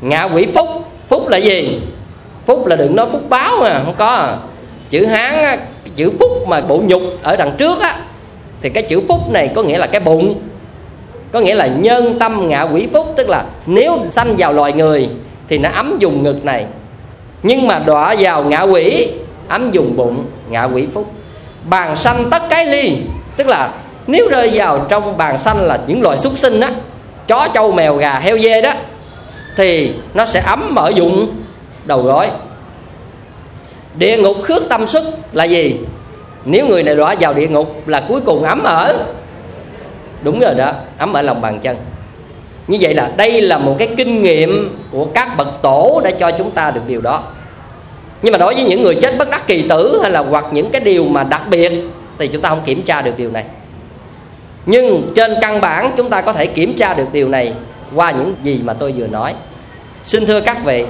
Ngạ 0.02 0.24
quỷ 0.24 0.48
phúc. 0.56 0.68
Phúc 1.10 1.28
là 1.28 1.38
gì? 1.38 1.82
Phúc 2.46 2.68
là 2.68 2.76
đừng 2.76 2.96
nói 2.96 3.06
phúc 3.12 3.22
báo 3.30 3.58
mà, 3.62 3.82
không 3.86 3.96
có. 3.98 4.36
Chữ 4.90 5.06
hán 5.06 5.60
chữ 5.96 6.12
phúc 6.20 6.48
mà 6.48 6.62
bộ 6.62 6.82
nhục 6.86 7.02
ở 7.24 7.36
đằng 7.36 7.52
trước 7.58 7.80
á, 7.80 8.00
thì 8.62 8.70
cái 8.70 8.84
chữ 8.84 9.02
phúc 9.08 9.32
này 9.32 9.52
có 9.56 9.64
nghĩa 9.64 9.78
là 9.78 9.88
cái 9.88 10.00
bụng. 10.00 10.40
Có 11.32 11.40
nghĩa 11.40 11.56
là 11.56 11.68
nhân 11.68 12.20
tâm 12.20 12.48
ngạ 12.48 12.62
quỷ 12.62 12.88
phúc, 12.94 13.14
tức 13.16 13.30
là 13.30 13.46
nếu 13.66 14.00
sanh 14.10 14.36
vào 14.38 14.54
loài 14.54 14.74
người 14.74 15.10
thì 15.48 15.58
nó 15.58 15.70
ấm 15.70 15.98
dùng 16.00 16.24
ngực 16.24 16.46
này. 16.46 16.66
Nhưng 17.44 17.68
mà 17.68 17.80
đọa 17.80 18.16
vào 18.20 18.44
ngạ 18.44 18.62
quỷ, 18.62 19.08
ấm 19.48 19.72
dùng 19.72 19.98
bụng, 19.98 20.26
ngạ 20.50 20.64
quỷ 20.64 20.88
phúc. 20.94 21.12
Bàn 21.70 21.96
sanh 21.96 22.30
tất 22.32 22.44
cái 22.50 22.66
ly, 22.66 22.98
tức 23.38 23.48
là 23.48 23.72
nếu 24.08 24.28
rơi 24.28 24.52
vào 24.54 24.86
trong 24.90 25.18
bàn 25.18 25.38
sanh 25.38 25.66
là 25.66 25.80
những 25.88 26.02
loài 26.02 26.18
súc 26.18 26.38
sinh 26.38 26.60
á 26.60 26.72
chó, 27.28 27.48
trâu, 27.54 27.72
mèo, 27.72 27.96
gà, 27.96 28.20
heo, 28.20 28.40
dê 28.40 28.62
đó, 28.62 28.74
thì 29.56 29.92
nó 30.14 30.26
sẽ 30.26 30.40
ấm 30.46 30.70
mở 30.76 30.92
dụng 30.96 31.36
đầu 31.86 32.02
gối. 32.02 32.28
Địa 33.96 34.18
ngục 34.18 34.38
khước 34.44 34.70
tâm 34.70 34.88
sức 34.88 35.04
là 35.34 35.44
gì? 35.44 35.76
Nếu 36.46 36.68
người 36.68 36.84
này 36.84 36.96
đọa 36.96 37.16
vào 37.20 37.34
địa 37.34 37.48
ngục 37.48 37.82
là 37.86 38.04
cuối 38.08 38.22
cùng 38.22 38.44
ấm 38.44 38.64
ở, 38.64 39.06
đúng 40.22 40.40
rồi 40.40 40.56
đó, 40.56 40.72
ấm 40.98 41.14
ở 41.14 41.22
lòng 41.22 41.42
bàn 41.42 41.60
chân. 41.60 41.78
Như 42.68 42.78
vậy 42.82 42.94
là 42.94 43.12
đây 43.18 43.42
là 43.42 43.58
một 43.58 43.76
cái 43.80 43.90
kinh 43.98 44.22
nghiệm 44.24 44.78
của 44.92 45.06
các 45.06 45.38
bậc 45.38 45.62
tổ 45.62 46.02
đã 46.04 46.12
cho 46.12 46.32
chúng 46.32 46.52
ta 46.52 46.72
được 46.72 46.82
điều 46.88 47.02
đó. 47.02 47.24
Nhưng 48.22 48.32
mà 48.32 48.38
đối 48.38 48.54
với 48.54 48.64
những 48.64 48.84
người 48.84 48.96
chết 48.96 49.18
bất 49.18 49.30
đắc 49.30 49.48
kỳ 49.48 49.62
tử 49.70 50.00
hay 50.02 50.12
là 50.12 50.20
hoặc 50.20 50.46
những 50.52 50.70
cái 50.70 50.82
điều 50.82 51.06
mà 51.06 51.24
đặc 51.24 51.42
biệt 51.50 51.72
thì 52.18 52.28
chúng 52.28 52.42
ta 52.42 52.50
không 52.50 52.62
kiểm 52.66 52.82
tra 52.82 53.02
được 53.02 53.18
điều 53.18 53.32
này 53.32 53.44
nhưng 54.68 55.12
trên 55.16 55.36
căn 55.42 55.62
bản 55.62 55.92
chúng 55.98 56.10
ta 56.10 56.22
có 56.22 56.34
thể 56.34 56.46
kiểm 56.46 56.76
tra 56.78 56.94
được 56.94 57.08
điều 57.12 57.30
này 57.30 57.54
qua 57.96 58.12
những 58.12 58.36
gì 58.44 58.62
mà 58.64 58.74
tôi 58.74 58.94
vừa 58.98 59.08
nói. 59.08 59.34
Xin 60.04 60.26
thưa 60.26 60.42
các 60.42 60.64
vị, 60.66 60.86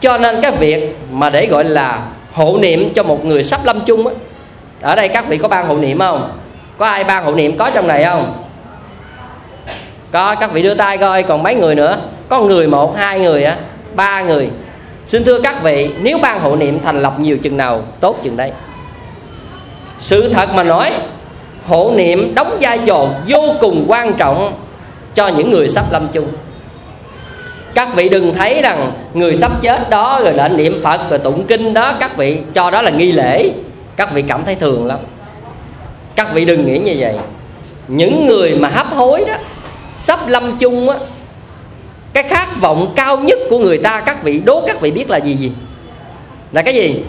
cho 0.00 0.18
nên 0.18 0.40
cái 0.42 0.50
việc 0.50 0.96
mà 1.10 1.30
để 1.30 1.46
gọi 1.46 1.64
là 1.64 2.02
hộ 2.32 2.58
niệm 2.60 2.92
cho 2.94 3.02
một 3.02 3.24
người 3.24 3.42
sắp 3.42 3.64
lâm 3.64 3.80
chung 3.80 4.06
á, 4.06 4.14
ở 4.80 4.94
đây 4.94 5.08
các 5.08 5.28
vị 5.28 5.38
có 5.38 5.48
ban 5.48 5.66
hộ 5.66 5.76
niệm 5.76 5.98
không? 5.98 6.38
Có 6.78 6.86
ai 6.86 7.04
ban 7.04 7.24
hộ 7.24 7.34
niệm 7.34 7.58
có 7.58 7.70
trong 7.70 7.88
này 7.88 8.04
không? 8.04 8.42
Có, 10.12 10.34
các 10.34 10.52
vị 10.52 10.62
đưa 10.62 10.74
tay 10.74 10.98
coi, 10.98 11.22
còn 11.22 11.42
mấy 11.42 11.54
người 11.54 11.74
nữa? 11.74 11.98
Có 12.28 12.40
người 12.40 12.66
một, 12.66 12.96
hai 12.96 13.20
người 13.20 13.44
á, 13.44 13.56
ba 13.94 14.22
người. 14.22 14.50
Xin 15.04 15.24
thưa 15.24 15.40
các 15.40 15.62
vị, 15.62 15.90
nếu 16.02 16.18
ban 16.18 16.40
hộ 16.40 16.56
niệm 16.56 16.78
thành 16.84 17.02
lập 17.02 17.14
nhiều 17.18 17.38
chừng 17.38 17.56
nào, 17.56 17.82
tốt 18.00 18.16
chừng 18.22 18.36
đấy. 18.36 18.52
Sự 19.98 20.32
thật 20.32 20.54
mà 20.54 20.62
nói 20.62 20.92
hộ 21.66 21.92
niệm 21.96 22.34
đóng 22.34 22.58
vai 22.60 22.80
trò 22.86 23.08
vô 23.28 23.54
cùng 23.60 23.84
quan 23.88 24.12
trọng 24.14 24.54
cho 25.14 25.28
những 25.28 25.50
người 25.50 25.68
sắp 25.68 25.92
lâm 25.92 26.08
chung. 26.08 26.28
Các 27.74 27.94
vị 27.96 28.08
đừng 28.08 28.34
thấy 28.34 28.62
rằng 28.62 28.92
người 29.14 29.36
sắp 29.36 29.52
chết 29.60 29.90
đó 29.90 30.20
rồi 30.24 30.34
lại 30.34 30.48
niệm 30.48 30.80
phật, 30.82 31.10
rồi 31.10 31.18
tụng 31.18 31.46
kinh 31.46 31.74
đó, 31.74 31.94
các 32.00 32.16
vị 32.16 32.40
cho 32.54 32.70
đó 32.70 32.82
là 32.82 32.90
nghi 32.90 33.12
lễ. 33.12 33.50
Các 33.96 34.12
vị 34.12 34.22
cảm 34.22 34.44
thấy 34.44 34.54
thường 34.54 34.86
lắm. 34.86 34.98
Các 36.14 36.34
vị 36.34 36.44
đừng 36.44 36.66
nghĩ 36.66 36.78
như 36.78 36.94
vậy. 36.98 37.14
Những 37.88 38.26
người 38.26 38.54
mà 38.54 38.68
hấp 38.68 38.86
hối 38.86 39.24
đó, 39.28 39.34
sắp 39.98 40.28
lâm 40.28 40.56
chung 40.58 40.88
á, 40.88 40.96
cái 42.12 42.22
khát 42.22 42.60
vọng 42.60 42.92
cao 42.96 43.16
nhất 43.16 43.38
của 43.50 43.58
người 43.58 43.78
ta, 43.78 44.00
các 44.00 44.22
vị 44.22 44.40
đố 44.44 44.62
các 44.66 44.80
vị 44.80 44.90
biết 44.90 45.10
là 45.10 45.18
gì 45.18 45.34
gì? 45.34 45.52
Là 46.52 46.62
cái 46.62 46.74
gì? 46.74 47.02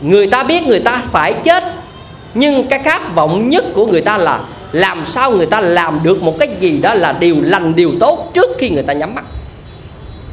Người 0.00 0.26
ta 0.26 0.42
biết 0.42 0.62
người 0.62 0.80
ta 0.80 1.02
phải 1.12 1.32
chết 1.32 1.64
nhưng 2.34 2.66
cái 2.68 2.78
khát 2.78 3.14
vọng 3.14 3.48
nhất 3.48 3.64
của 3.74 3.86
người 3.86 4.00
ta 4.00 4.16
là 4.16 4.40
làm 4.72 5.04
sao 5.04 5.30
người 5.30 5.46
ta 5.46 5.60
làm 5.60 6.00
được 6.02 6.22
một 6.22 6.38
cái 6.38 6.48
gì 6.60 6.78
đó 6.78 6.94
là 6.94 7.12
điều 7.12 7.36
lành 7.42 7.74
điều 7.74 7.92
tốt 8.00 8.30
trước 8.34 8.50
khi 8.58 8.70
người 8.70 8.82
ta 8.82 8.92
nhắm 8.92 9.14
mắt. 9.14 9.24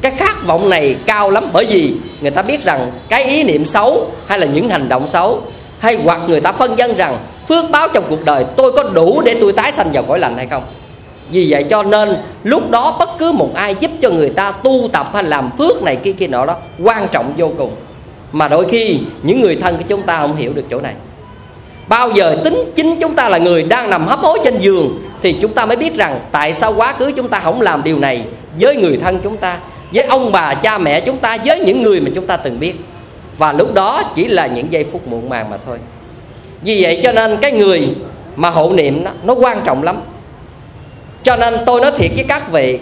Cái 0.02 0.12
khát 0.16 0.46
vọng 0.46 0.70
này 0.70 0.96
cao 1.06 1.30
lắm 1.30 1.44
bởi 1.52 1.64
vì 1.64 1.94
người 2.20 2.30
ta 2.30 2.42
biết 2.42 2.64
rằng 2.64 2.90
cái 3.08 3.24
ý 3.24 3.42
niệm 3.42 3.64
xấu 3.64 4.06
hay 4.26 4.38
là 4.38 4.46
những 4.46 4.68
hành 4.68 4.88
động 4.88 5.06
xấu 5.06 5.42
hay 5.78 5.98
hoặc 6.04 6.20
người 6.28 6.40
ta 6.40 6.52
phân 6.52 6.78
dân 6.78 6.96
rằng 6.96 7.16
phước 7.48 7.70
báo 7.70 7.88
trong 7.88 8.04
cuộc 8.08 8.24
đời 8.24 8.44
tôi 8.56 8.72
có 8.72 8.82
đủ 8.82 9.22
để 9.24 9.36
tôi 9.40 9.52
tái 9.52 9.72
sanh 9.72 9.92
vào 9.92 10.02
cõi 10.02 10.18
lành 10.18 10.36
hay 10.36 10.46
không. 10.46 10.62
Vì 11.30 11.46
vậy 11.50 11.64
cho 11.70 11.82
nên 11.82 12.16
lúc 12.44 12.70
đó 12.70 12.96
bất 12.98 13.08
cứ 13.18 13.32
một 13.32 13.50
ai 13.54 13.74
giúp 13.80 13.90
cho 14.00 14.10
người 14.10 14.30
ta 14.30 14.52
tu 14.52 14.88
tập 14.92 15.10
hay 15.14 15.24
làm 15.24 15.50
phước 15.58 15.82
này 15.82 15.96
kia 15.96 16.12
kia 16.12 16.26
nọ 16.26 16.46
đó, 16.46 16.56
quan 16.84 17.08
trọng 17.08 17.32
vô 17.36 17.50
cùng. 17.58 17.70
Mà 18.32 18.48
đôi 18.48 18.66
khi 18.68 19.00
những 19.22 19.40
người 19.40 19.56
thân 19.56 19.76
của 19.76 19.84
chúng 19.88 20.02
ta 20.02 20.20
không 20.20 20.36
hiểu 20.36 20.52
được 20.52 20.64
chỗ 20.70 20.80
này 20.80 20.94
bao 21.90 22.10
giờ 22.10 22.36
tính 22.44 22.72
chính 22.74 22.98
chúng 23.00 23.14
ta 23.14 23.28
là 23.28 23.38
người 23.38 23.62
đang 23.62 23.90
nằm 23.90 24.06
hấp 24.06 24.18
hối 24.18 24.38
trên 24.44 24.58
giường 24.58 24.98
thì 25.22 25.32
chúng 25.40 25.52
ta 25.52 25.66
mới 25.66 25.76
biết 25.76 25.94
rằng 25.96 26.20
tại 26.32 26.54
sao 26.54 26.74
quá 26.76 26.92
khứ 26.92 27.12
chúng 27.16 27.28
ta 27.28 27.40
không 27.40 27.60
làm 27.60 27.82
điều 27.84 27.98
này 27.98 28.24
với 28.60 28.76
người 28.76 28.96
thân 28.96 29.18
chúng 29.22 29.36
ta 29.36 29.58
với 29.94 30.04
ông 30.04 30.32
bà 30.32 30.54
cha 30.54 30.78
mẹ 30.78 31.00
chúng 31.00 31.18
ta 31.18 31.36
với 31.44 31.60
những 31.60 31.82
người 31.82 32.00
mà 32.00 32.10
chúng 32.14 32.26
ta 32.26 32.36
từng 32.36 32.60
biết. 32.60 32.74
Và 33.38 33.52
lúc 33.52 33.74
đó 33.74 34.02
chỉ 34.14 34.26
là 34.26 34.46
những 34.46 34.72
giây 34.72 34.84
phút 34.92 35.08
muộn 35.08 35.28
màng 35.28 35.50
mà 35.50 35.56
thôi. 35.66 35.78
Vì 36.62 36.82
vậy 36.82 37.00
cho 37.02 37.12
nên 37.12 37.36
cái 37.42 37.52
người 37.52 37.88
mà 38.36 38.50
hộ 38.50 38.72
niệm 38.74 39.04
nó, 39.04 39.10
nó 39.22 39.34
quan 39.34 39.60
trọng 39.64 39.82
lắm. 39.82 40.00
Cho 41.22 41.36
nên 41.36 41.56
tôi 41.66 41.80
nói 41.80 41.92
thiệt 41.98 42.10
với 42.14 42.24
các 42.28 42.52
vị 42.52 42.78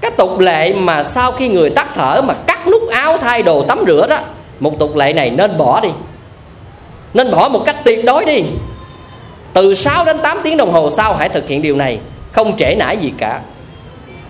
cái 0.00 0.10
tục 0.10 0.38
lệ 0.38 0.72
mà 0.72 1.02
sau 1.02 1.32
khi 1.32 1.48
người 1.48 1.70
tắt 1.70 1.88
thở 1.94 2.22
mà 2.22 2.34
cắt 2.46 2.68
nút 2.68 2.88
áo 2.90 3.18
thay 3.18 3.42
đồ 3.42 3.62
tắm 3.62 3.84
rửa 3.86 4.06
đó 4.06 4.18
một 4.60 4.78
tục 4.78 4.96
lệ 4.96 5.12
này 5.12 5.30
nên 5.30 5.58
bỏ 5.58 5.80
đi 5.80 5.88
nên 7.16 7.30
bỏ 7.30 7.48
một 7.48 7.62
cách 7.66 7.76
tuyệt 7.84 8.04
đối 8.04 8.24
đi. 8.24 8.42
Từ 9.52 9.74
6 9.74 10.04
đến 10.04 10.18
8 10.22 10.38
tiếng 10.42 10.56
đồng 10.56 10.72
hồ 10.72 10.90
sau 10.96 11.14
hãy 11.14 11.28
thực 11.28 11.48
hiện 11.48 11.62
điều 11.62 11.76
này, 11.76 11.98
không 12.32 12.56
trễ 12.56 12.74
nải 12.74 12.96
gì 12.96 13.12
cả. 13.18 13.40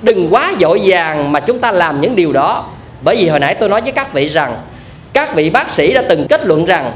Đừng 0.03 0.29
quá 0.31 0.53
dội 0.61 0.81
vàng 0.85 1.33
mà 1.33 1.41
chúng 1.41 1.59
ta 1.59 1.71
làm 1.71 2.01
những 2.01 2.17
điều 2.17 2.33
đó. 2.33 2.65
Bởi 3.01 3.17
vì 3.17 3.29
hồi 3.29 3.41
nãy 3.41 3.55
tôi 3.55 3.69
nói 3.69 3.81
với 3.81 3.93
các 3.93 4.13
vị 4.13 4.27
rằng, 4.27 4.57
các 5.13 5.35
vị 5.35 5.51
bác 5.51 5.71
sĩ 5.71 5.93
đã 5.93 6.03
từng 6.09 6.27
kết 6.29 6.47
luận 6.47 6.65
rằng, 6.65 6.93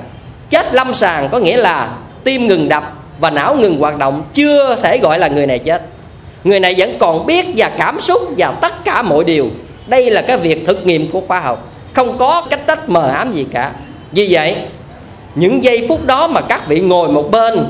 chết 0.50 0.74
lâm 0.74 0.94
sàng 0.94 1.28
có 1.28 1.38
nghĩa 1.38 1.56
là 1.56 1.88
tim 2.24 2.46
ngừng 2.46 2.68
đập 2.68 2.92
và 3.18 3.30
não 3.30 3.54
ngừng 3.54 3.78
hoạt 3.78 3.98
động 3.98 4.22
chưa 4.32 4.76
thể 4.82 4.98
gọi 4.98 5.18
là 5.18 5.28
người 5.28 5.46
này 5.46 5.58
chết. 5.58 5.82
Người 6.44 6.60
này 6.60 6.74
vẫn 6.78 6.96
còn 6.98 7.26
biết 7.26 7.46
và 7.56 7.70
cảm 7.78 8.00
xúc 8.00 8.22
và 8.38 8.52
tất 8.60 8.84
cả 8.84 9.02
mọi 9.02 9.24
điều. 9.24 9.46
Đây 9.86 10.10
là 10.10 10.22
cái 10.22 10.36
việc 10.36 10.66
thực 10.66 10.86
nghiệm 10.86 11.10
của 11.10 11.20
khoa 11.28 11.40
học. 11.40 11.72
Không 11.92 12.18
có 12.18 12.46
cách 12.50 12.66
tách 12.66 12.88
mờ 12.88 13.08
ám 13.08 13.32
gì 13.32 13.46
cả. 13.52 13.72
Vì 14.12 14.28
vậy 14.30 14.56
những 15.34 15.64
giây 15.64 15.86
phút 15.88 16.06
đó 16.06 16.26
mà 16.26 16.40
các 16.40 16.68
vị 16.68 16.80
ngồi 16.80 17.08
một 17.08 17.30
bên, 17.30 17.64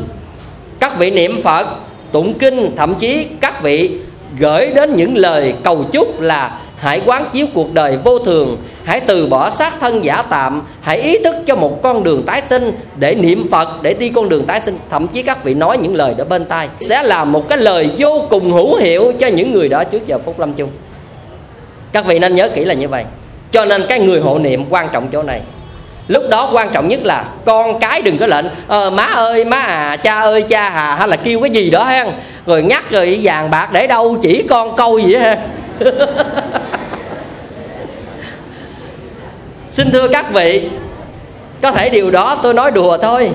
các 0.80 0.98
vị 0.98 1.10
niệm 1.10 1.42
phật, 1.42 1.66
tụng 2.12 2.34
kinh, 2.38 2.76
thậm 2.76 2.94
chí 2.94 3.26
các 3.40 3.62
vị 3.62 3.90
gửi 4.38 4.70
đến 4.74 4.96
những 4.96 5.16
lời 5.16 5.54
cầu 5.64 5.84
chúc 5.92 6.20
là 6.20 6.58
hãy 6.76 7.00
quán 7.06 7.24
chiếu 7.32 7.46
cuộc 7.54 7.74
đời 7.74 7.98
vô 8.04 8.18
thường, 8.18 8.56
hãy 8.84 9.00
từ 9.00 9.26
bỏ 9.26 9.50
xác 9.50 9.80
thân 9.80 10.04
giả 10.04 10.22
tạm, 10.22 10.62
hãy 10.80 11.00
ý 11.00 11.18
thức 11.24 11.36
cho 11.46 11.56
một 11.56 11.82
con 11.82 12.04
đường 12.04 12.22
tái 12.26 12.42
sinh 12.46 12.72
để 12.96 13.14
niệm 13.14 13.46
phật, 13.50 13.82
để 13.82 13.94
đi 13.94 14.08
con 14.08 14.28
đường 14.28 14.44
tái 14.44 14.60
sinh. 14.60 14.78
Thậm 14.90 15.08
chí 15.08 15.22
các 15.22 15.44
vị 15.44 15.54
nói 15.54 15.78
những 15.78 15.94
lời 15.94 16.14
đó 16.18 16.24
bên 16.24 16.44
tai 16.44 16.68
sẽ 16.80 17.02
là 17.02 17.24
một 17.24 17.48
cái 17.48 17.58
lời 17.58 17.90
vô 17.98 18.26
cùng 18.30 18.52
hữu 18.52 18.76
hiệu 18.76 19.12
cho 19.18 19.26
những 19.26 19.52
người 19.52 19.68
đó 19.68 19.84
trước 19.84 20.06
giờ 20.06 20.18
phút 20.18 20.40
lâm 20.40 20.52
chung. 20.52 20.70
Các 21.92 22.06
vị 22.06 22.18
nên 22.18 22.34
nhớ 22.34 22.48
kỹ 22.48 22.64
là 22.64 22.74
như 22.74 22.88
vậy. 22.88 23.04
Cho 23.52 23.64
nên 23.64 23.86
cái 23.88 24.00
người 24.00 24.20
hộ 24.20 24.38
niệm 24.38 24.64
quan 24.70 24.88
trọng 24.92 25.08
chỗ 25.12 25.22
này 25.22 25.40
lúc 26.10 26.28
đó 26.30 26.50
quan 26.52 26.68
trọng 26.72 26.88
nhất 26.88 27.00
là 27.02 27.24
con 27.44 27.80
cái 27.80 28.02
đừng 28.02 28.18
có 28.18 28.26
lệnh 28.26 28.44
ờ, 28.66 28.90
má 28.90 29.04
ơi 29.04 29.44
má 29.44 29.56
à 29.56 29.96
cha 29.96 30.20
ơi 30.20 30.42
cha 30.42 30.68
à 30.68 30.94
hay 30.94 31.08
là 31.08 31.16
kêu 31.16 31.40
cái 31.40 31.50
gì 31.50 31.70
đó 31.70 31.84
ha 31.84 32.06
rồi 32.46 32.62
nhắc 32.62 32.90
rồi 32.90 33.18
vàng 33.22 33.50
bạc 33.50 33.68
để 33.72 33.86
đâu 33.86 34.16
chỉ 34.22 34.42
con 34.42 34.76
câu 34.76 34.98
gì 34.98 35.14
ha 35.14 35.36
xin 39.70 39.90
thưa 39.90 40.08
các 40.08 40.32
vị 40.32 40.68
có 41.62 41.72
thể 41.72 41.88
điều 41.88 42.10
đó 42.10 42.38
tôi 42.42 42.54
nói 42.54 42.70
đùa 42.70 42.96
thôi. 42.96 43.30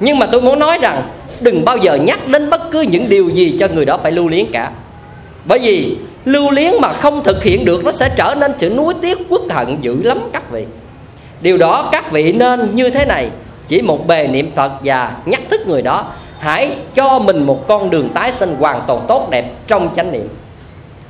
Nhưng 0.00 0.18
mà 0.18 0.26
tôi 0.26 0.40
muốn 0.40 0.58
nói 0.58 0.78
rằng 0.78 1.02
đừng 1.40 1.64
bao 1.64 1.76
giờ 1.76 1.94
nhắc 1.94 2.28
đến 2.28 2.50
bất 2.50 2.70
cứ 2.70 2.80
những 2.80 3.08
điều 3.08 3.28
gì 3.28 3.56
cho 3.60 3.68
người 3.74 3.84
đó 3.84 3.98
phải 4.02 4.12
lưu 4.12 4.28
liếng 4.28 4.52
cả. 4.52 4.70
Bởi 5.44 5.58
vì 5.58 5.96
lưu 6.24 6.50
liếng 6.50 6.80
mà 6.80 6.92
không 6.92 7.24
thực 7.24 7.42
hiện 7.42 7.64
được 7.64 7.84
nó 7.84 7.90
sẽ 7.90 8.10
trở 8.16 8.34
nên 8.40 8.52
sự 8.58 8.70
nuối 8.70 8.94
tiếc 9.02 9.18
quốc 9.28 9.42
hận 9.50 9.76
dữ 9.80 10.02
lắm 10.02 10.18
các 10.32 10.50
vị 10.50 10.66
điều 11.42 11.58
đó 11.58 11.88
các 11.92 12.12
vị 12.12 12.32
nên 12.32 12.74
như 12.74 12.90
thế 12.90 13.04
này. 13.04 13.30
Chỉ 13.66 13.82
một 13.82 14.06
bề 14.06 14.26
niệm 14.26 14.50
phật 14.56 14.72
và 14.84 15.12
nhắc 15.24 15.40
thức 15.50 15.60
người 15.66 15.82
đó, 15.82 16.04
hãy 16.38 16.76
cho 16.94 17.18
mình 17.18 17.46
một 17.46 17.68
con 17.68 17.90
đường 17.90 18.08
tái 18.08 18.32
sinh 18.32 18.56
hoàn 18.58 18.80
toàn 18.86 19.00
tốt 19.08 19.30
đẹp 19.30 19.44
trong 19.66 19.88
chánh 19.96 20.12
niệm. 20.12 20.28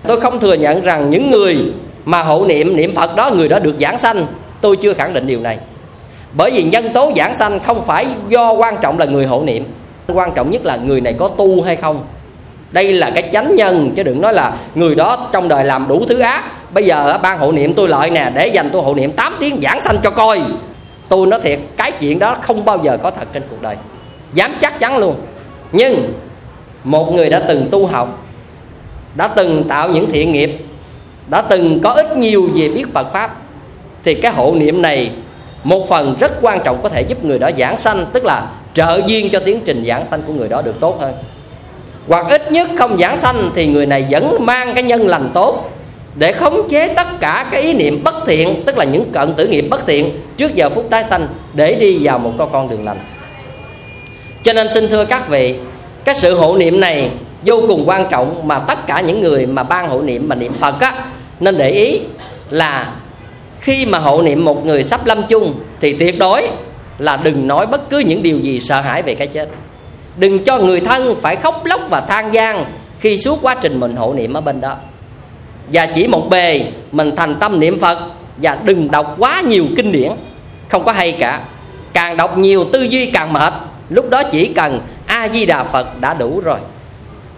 Tôi 0.07 0.21
không 0.21 0.41
thừa 0.41 0.55
nhận 0.55 0.83
rằng 0.83 1.11
những 1.11 1.31
người 1.31 1.57
mà 2.05 2.23
hộ 2.23 2.45
niệm 2.47 2.77
niệm 2.77 2.95
phật 2.95 3.17
đó, 3.17 3.31
người 3.31 3.49
đó 3.49 3.59
được 3.59 3.75
giảng 3.81 3.99
sanh. 3.99 4.27
Tôi 4.61 4.77
chưa 4.77 4.95
khẳng 4.95 5.15
định 5.15 5.27
điều 5.27 5.41
này. 5.41 5.59
Bởi 6.33 6.51
vì 6.51 6.63
nhân 6.63 6.93
tố 6.95 7.13
giảng 7.17 7.35
sanh 7.35 7.61
không 7.61 7.87
phải 7.87 8.07
do 8.29 8.53
quan 8.53 8.77
trọng 8.81 8.99
là 8.99 9.05
người 9.05 9.27
hộ 9.27 9.43
niệm. 9.43 9.65
Quan 10.09 10.33
trọng 10.35 10.51
nhất 10.51 10.65
là 10.65 10.77
người 10.77 11.01
này 11.01 11.13
có 11.19 11.29
tu 11.29 11.63
hay 11.63 11.77
không. 11.77 12.05
Đây 12.71 12.93
là 12.93 13.11
cái 13.11 13.31
chánh 13.33 13.57
nhân, 13.57 13.91
chứ 13.97 14.03
đừng 14.03 14.21
nói 14.21 14.35
là 14.35 14.53
người 14.75 14.95
đó 14.95 15.29
trong 15.33 15.49
đời 15.49 15.65
làm 15.65 15.89
đủ 15.89 16.05
thứ 16.09 16.19
ác 16.21 16.45
bây 16.73 16.85
giờ 16.85 17.19
ban 17.23 17.39
hộ 17.39 17.53
niệm 17.53 17.75
tôi 17.75 17.89
lợi 17.89 18.11
nè, 18.11 18.31
để 18.35 18.47
dành 18.47 18.71
tôi 18.73 18.83
hộ 18.83 18.95
niệm 18.95 19.13
8 19.13 19.35
tiếng 19.41 19.61
giảng 19.63 19.81
sanh 19.81 19.97
cho 20.03 20.11
coi. 20.11 20.41
Tôi 21.09 21.27
nói 21.27 21.41
thiệt, 21.41 21.59
cái 21.77 21.93
chuyện 21.93 22.19
đó 22.19 22.37
không 22.43 22.65
bao 22.65 22.79
giờ 22.83 22.99
có 23.03 23.11
thật 23.11 23.29
trên 23.33 23.43
cuộc 23.51 23.63
đời. 23.63 23.77
Dám 24.35 24.55
chắc 24.61 24.81
chắn 24.81 24.99
luôn. 24.99 25.17
Nhưng, 25.73 26.13
một 26.85 27.13
người 27.13 27.31
đã 27.31 27.43
từng 27.49 27.69
tu 27.71 27.87
học, 27.87 28.19
đã 29.15 29.29
từng 29.29 29.65
tạo 29.69 29.89
những 29.89 30.11
thiện 30.13 30.33
nghiệp, 30.33 30.65
đã 31.27 31.41
từng 31.41 31.81
có 31.81 31.91
ít 31.93 32.17
nhiều 32.17 32.51
về 32.55 32.69
biết 32.69 32.85
Phật 32.95 33.13
pháp, 33.13 33.37
thì 34.05 34.15
cái 34.15 34.33
hộ 34.33 34.55
niệm 34.55 34.83
này 34.83 35.11
một 35.65 35.89
phần 35.89 36.17
rất 36.21 36.33
quan 36.41 36.61
trọng 36.65 36.83
có 36.83 36.89
thể 36.89 37.03
giúp 37.03 37.25
người 37.25 37.39
đó 37.39 37.51
giảng 37.59 37.79
sanh, 37.79 38.07
tức 38.13 38.25
là 38.25 38.47
trợ 38.75 39.01
duyên 39.07 39.29
cho 39.33 39.41
tiến 39.45 39.61
trình 39.65 39.85
giảng 39.89 40.07
sanh 40.07 40.23
của 40.27 40.33
người 40.33 40.49
đó 40.49 40.63
được 40.63 40.81
tốt 40.81 40.97
hơn. 41.01 41.15
Hoặc 42.09 42.27
ít 42.31 42.53
nhất 42.53 42.69
không 42.79 42.99
giảng 42.99 43.19
sanh 43.19 43.51
thì 43.55 43.67
người 43.67 43.87
này 43.87 44.07
vẫn 44.11 44.37
mang 44.41 44.75
cái 44.75 44.85
nhân 44.85 45.09
lành 45.09 45.31
tốt 45.35 45.71
để 46.15 46.33
khống 46.33 46.69
chế 46.69 46.89
tất 46.89 47.07
cả 47.21 47.47
cái 47.51 47.63
ý 47.63 47.75
niệm 47.75 48.05
bất 48.05 48.15
thiện, 48.27 48.63
tức 48.67 48.79
là 48.79 48.85
những 48.85 49.11
cận 49.13 49.35
tử 49.35 49.47
nghiệp 49.47 49.67
bất 49.71 49.87
thiện, 49.87 50.11
trước 50.37 50.55
giờ 50.55 50.71
phút 50.71 50.91
tái 50.91 51.05
sanh, 51.05 51.27
để 51.55 51.75
đi 51.75 51.99
vào 52.03 52.19
một 52.19 52.33
con 52.39 52.49
con 52.53 52.69
đường 52.69 52.85
lành. 52.85 52.99
Cho 54.43 54.53
nên 54.53 54.69
xin 54.75 54.89
thưa 54.89 55.05
các 55.05 55.29
vị, 55.29 55.55
cái 56.05 56.15
sự 56.15 56.35
hộ 56.35 56.57
niệm 56.57 56.81
này 56.81 57.11
vô 57.45 57.65
cùng 57.69 57.85
quan 57.87 58.07
trọng 58.11 58.49
mà 58.49 58.59
tất 58.59 58.87
cả 58.87 59.01
những 59.01 59.21
người 59.21 59.47
mà 59.47 59.63
ban 59.63 59.89
hộ 59.89 60.03
niệm 60.03 60.29
mà 60.29 60.35
niệm 60.35 60.53
phật 60.61 60.81
á, 60.81 60.95
nên 61.41 61.59
để 61.59 61.71
ý 61.71 62.01
là 62.51 62.95
khi 63.61 63.87
mà 63.87 63.99
hộ 63.99 64.23
niệm 64.23 64.45
một 64.45 64.67
người 64.67 64.85
sắp 64.85 65.07
lâm 65.07 65.23
chung 65.29 65.55
thì 65.81 65.93
tuyệt 65.93 66.19
đối 66.19 66.49
là 66.99 67.17
đừng 67.17 67.47
nói 67.47 67.67
bất 67.67 67.91
cứ 67.91 67.99
những 67.99 68.23
điều 68.23 68.39
gì 68.39 68.61
sợ 68.61 68.81
hãi 68.81 69.03
về 69.03 69.15
cái 69.15 69.27
chết. 69.27 69.49
Đừng 70.17 70.45
cho 70.45 70.59
người 70.59 70.81
thân 70.81 71.17
phải 71.23 71.37
khóc 71.37 71.65
lóc 71.65 71.81
và 71.91 72.01
than 72.01 72.35
gian 72.35 72.65
khi 73.01 73.19
suốt 73.19 73.39
quá 73.43 73.55
trình 73.55 73.81
mình 73.81 73.97
hộ 73.97 74.15
niệm 74.15 74.35
ở 74.35 74.41
bên 74.41 74.61
đó 74.61 74.77
và 75.73 75.87
chỉ 75.87 76.07
một 76.07 76.31
bề, 76.31 76.65
mình 76.93 77.17
thành 77.17 77.35
tâm 77.35 77.61
niệm 77.61 77.81
phật. 77.81 77.99
Và 78.37 78.59
đừng 78.65 78.91
đọc 78.91 79.17
quá 79.19 79.41
nhiều 79.41 79.65
kinh 79.77 79.93
điển. 79.93 80.11
Không 80.69 80.85
có 80.85 80.93
hay 80.93 81.13
cả. 81.13 81.41
Càng 81.93 82.17
đọc 82.17 82.39
nhiều, 82.39 82.65
tư 82.73 82.83
duy 82.83 83.07
càng 83.07 83.33
mệt. 83.33 83.53
Lúc 83.91 84.11
đó 84.11 84.23
chỉ 84.23 84.47
cần 84.47 84.81
a 85.07 85.29
di 85.29 85.47
đà 85.47 85.65
phật 85.65 86.01
đã 86.01 86.15
đủ 86.15 86.41
rồi. 86.45 86.59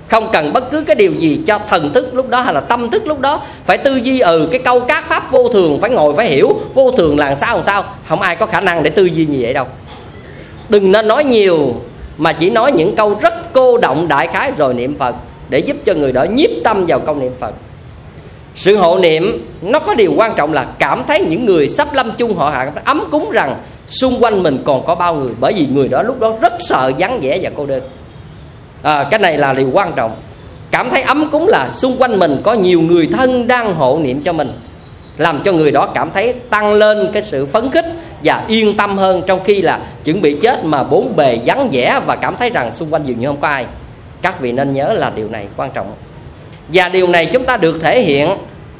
Không 0.08 0.28
cần 0.32 0.52
bất 0.52 0.70
cứ 0.70 0.80
cái 0.80 0.96
điều 0.96 1.12
gì 1.12 1.40
cho 1.46 1.58
thần 1.68 1.92
thức 1.92 2.14
lúc 2.14 2.28
đó 2.28 2.40
hay 2.40 2.54
là 2.54 2.60
tâm 2.60 2.90
thức 2.90 3.06
lúc 3.06 3.20
đó. 3.20 3.42
Phải 3.64 3.78
tư 3.78 3.96
duy 3.96 4.20
ừ 4.20 4.48
cái 4.50 4.60
câu 4.64 4.80
các 4.80 5.08
pháp 5.08 5.32
vô 5.32 5.48
thường, 5.48 5.78
phải 5.80 5.90
ngồi, 5.90 6.14
phải 6.14 6.26
hiểu. 6.26 6.56
Vô 6.74 6.90
thường 6.90 7.18
là 7.18 7.34
sao, 7.34 7.56
làm 7.56 7.64
sao? 7.64 7.84
Không 8.08 8.20
ai 8.20 8.36
có 8.36 8.46
khả 8.46 8.60
năng 8.60 8.82
để 8.82 8.90
tư 8.90 9.04
duy 9.04 9.26
như 9.26 9.38
vậy 9.40 9.54
đâu. 9.54 9.66
Đừng 10.68 10.92
nên 10.92 11.08
nói 11.08 11.24
nhiều, 11.24 11.74
mà 12.18 12.32
chỉ 12.32 12.50
nói 12.50 12.72
những 12.72 12.96
câu 12.96 13.18
rất 13.20 13.52
cô 13.52 13.78
động, 13.78 14.08
đại 14.08 14.26
khái 14.26 14.52
rồi 14.58 14.74
niệm 14.74 14.98
phật, 14.98 15.14
để 15.48 15.58
giúp 15.58 15.76
cho 15.84 15.94
người 15.94 16.12
đó 16.12 16.24
nhiếp 16.24 16.50
tâm 16.64 16.84
vào 16.86 17.00
câu 17.00 17.14
niệm 17.14 17.32
phật 17.40 17.54
sự 18.56 18.76
hộ 18.76 18.98
niệm 18.98 19.46
nó 19.62 19.78
có 19.78 19.94
điều 19.94 20.12
quan 20.16 20.34
trọng 20.36 20.52
là 20.52 20.66
cảm 20.78 21.02
thấy 21.06 21.20
những 21.20 21.44
người 21.44 21.68
sắp 21.68 21.94
lâm 21.94 22.10
chung 22.18 22.36
họ 22.36 22.50
hạ 22.50 22.72
ấm 22.84 23.04
cúng 23.10 23.30
rằng 23.30 23.56
xung 23.86 24.22
quanh 24.22 24.42
mình 24.42 24.62
còn 24.64 24.86
có 24.86 24.94
bao 24.94 25.14
người. 25.14 25.32
Bởi 25.40 25.52
vì 25.52 25.66
người 25.66 25.88
đó 25.88 26.02
lúc 26.02 26.20
đó 26.20 26.34
rất 26.40 26.52
sợ 26.58 26.92
vắng 26.98 27.20
vẻ 27.22 27.38
và 27.42 27.50
cô 27.56 27.66
đơn. 27.66 27.82
À, 28.82 29.06
cái 29.10 29.20
này 29.20 29.38
là 29.38 29.52
điều 29.52 29.70
quan 29.72 29.92
trọng. 29.96 30.16
Cảm 30.70 30.90
thấy 30.90 31.02
ấm 31.02 31.30
cúng 31.30 31.48
là 31.48 31.70
xung 31.74 31.96
quanh 31.98 32.18
mình 32.18 32.40
có 32.44 32.54
nhiều 32.54 32.80
người 32.80 33.08
thân 33.12 33.48
đang 33.48 33.74
hộ 33.74 33.98
niệm 34.02 34.20
cho 34.20 34.32
mình 34.32 34.52
làm 35.18 35.42
cho 35.44 35.52
người 35.52 35.70
đó 35.70 35.86
cảm 35.86 36.10
thấy 36.10 36.32
tăng 36.32 36.72
lên 36.72 37.10
cái 37.12 37.22
sự 37.22 37.46
phấn 37.46 37.70
khích 37.70 37.84
và 38.24 38.44
yên 38.48 38.76
tâm 38.76 38.98
hơn 38.98 39.22
trong 39.26 39.44
khi 39.44 39.62
là 39.62 39.80
chuẩn 40.04 40.22
bị 40.22 40.36
chết 40.42 40.64
mà 40.64 40.84
bốn 40.84 41.16
bề 41.16 41.38
vắng 41.44 41.68
vẻ 41.72 42.00
và 42.06 42.16
cảm 42.16 42.36
thấy 42.36 42.50
rằng 42.50 42.72
xung 42.72 42.90
quanh 42.90 43.02
dường 43.06 43.20
như 43.20 43.26
không 43.26 43.40
có 43.40 43.48
ai. 43.48 43.66
Các 44.22 44.40
vị 44.40 44.52
nên 44.52 44.72
nhớ 44.72 44.92
là 44.92 45.12
điều 45.16 45.28
này 45.28 45.46
quan 45.56 45.70
trọng 45.74 45.92
và 46.68 46.88
điều 46.88 47.08
này 47.08 47.26
chúng 47.26 47.44
ta 47.44 47.56
được 47.56 47.78
thể 47.82 48.00
hiện 48.00 48.28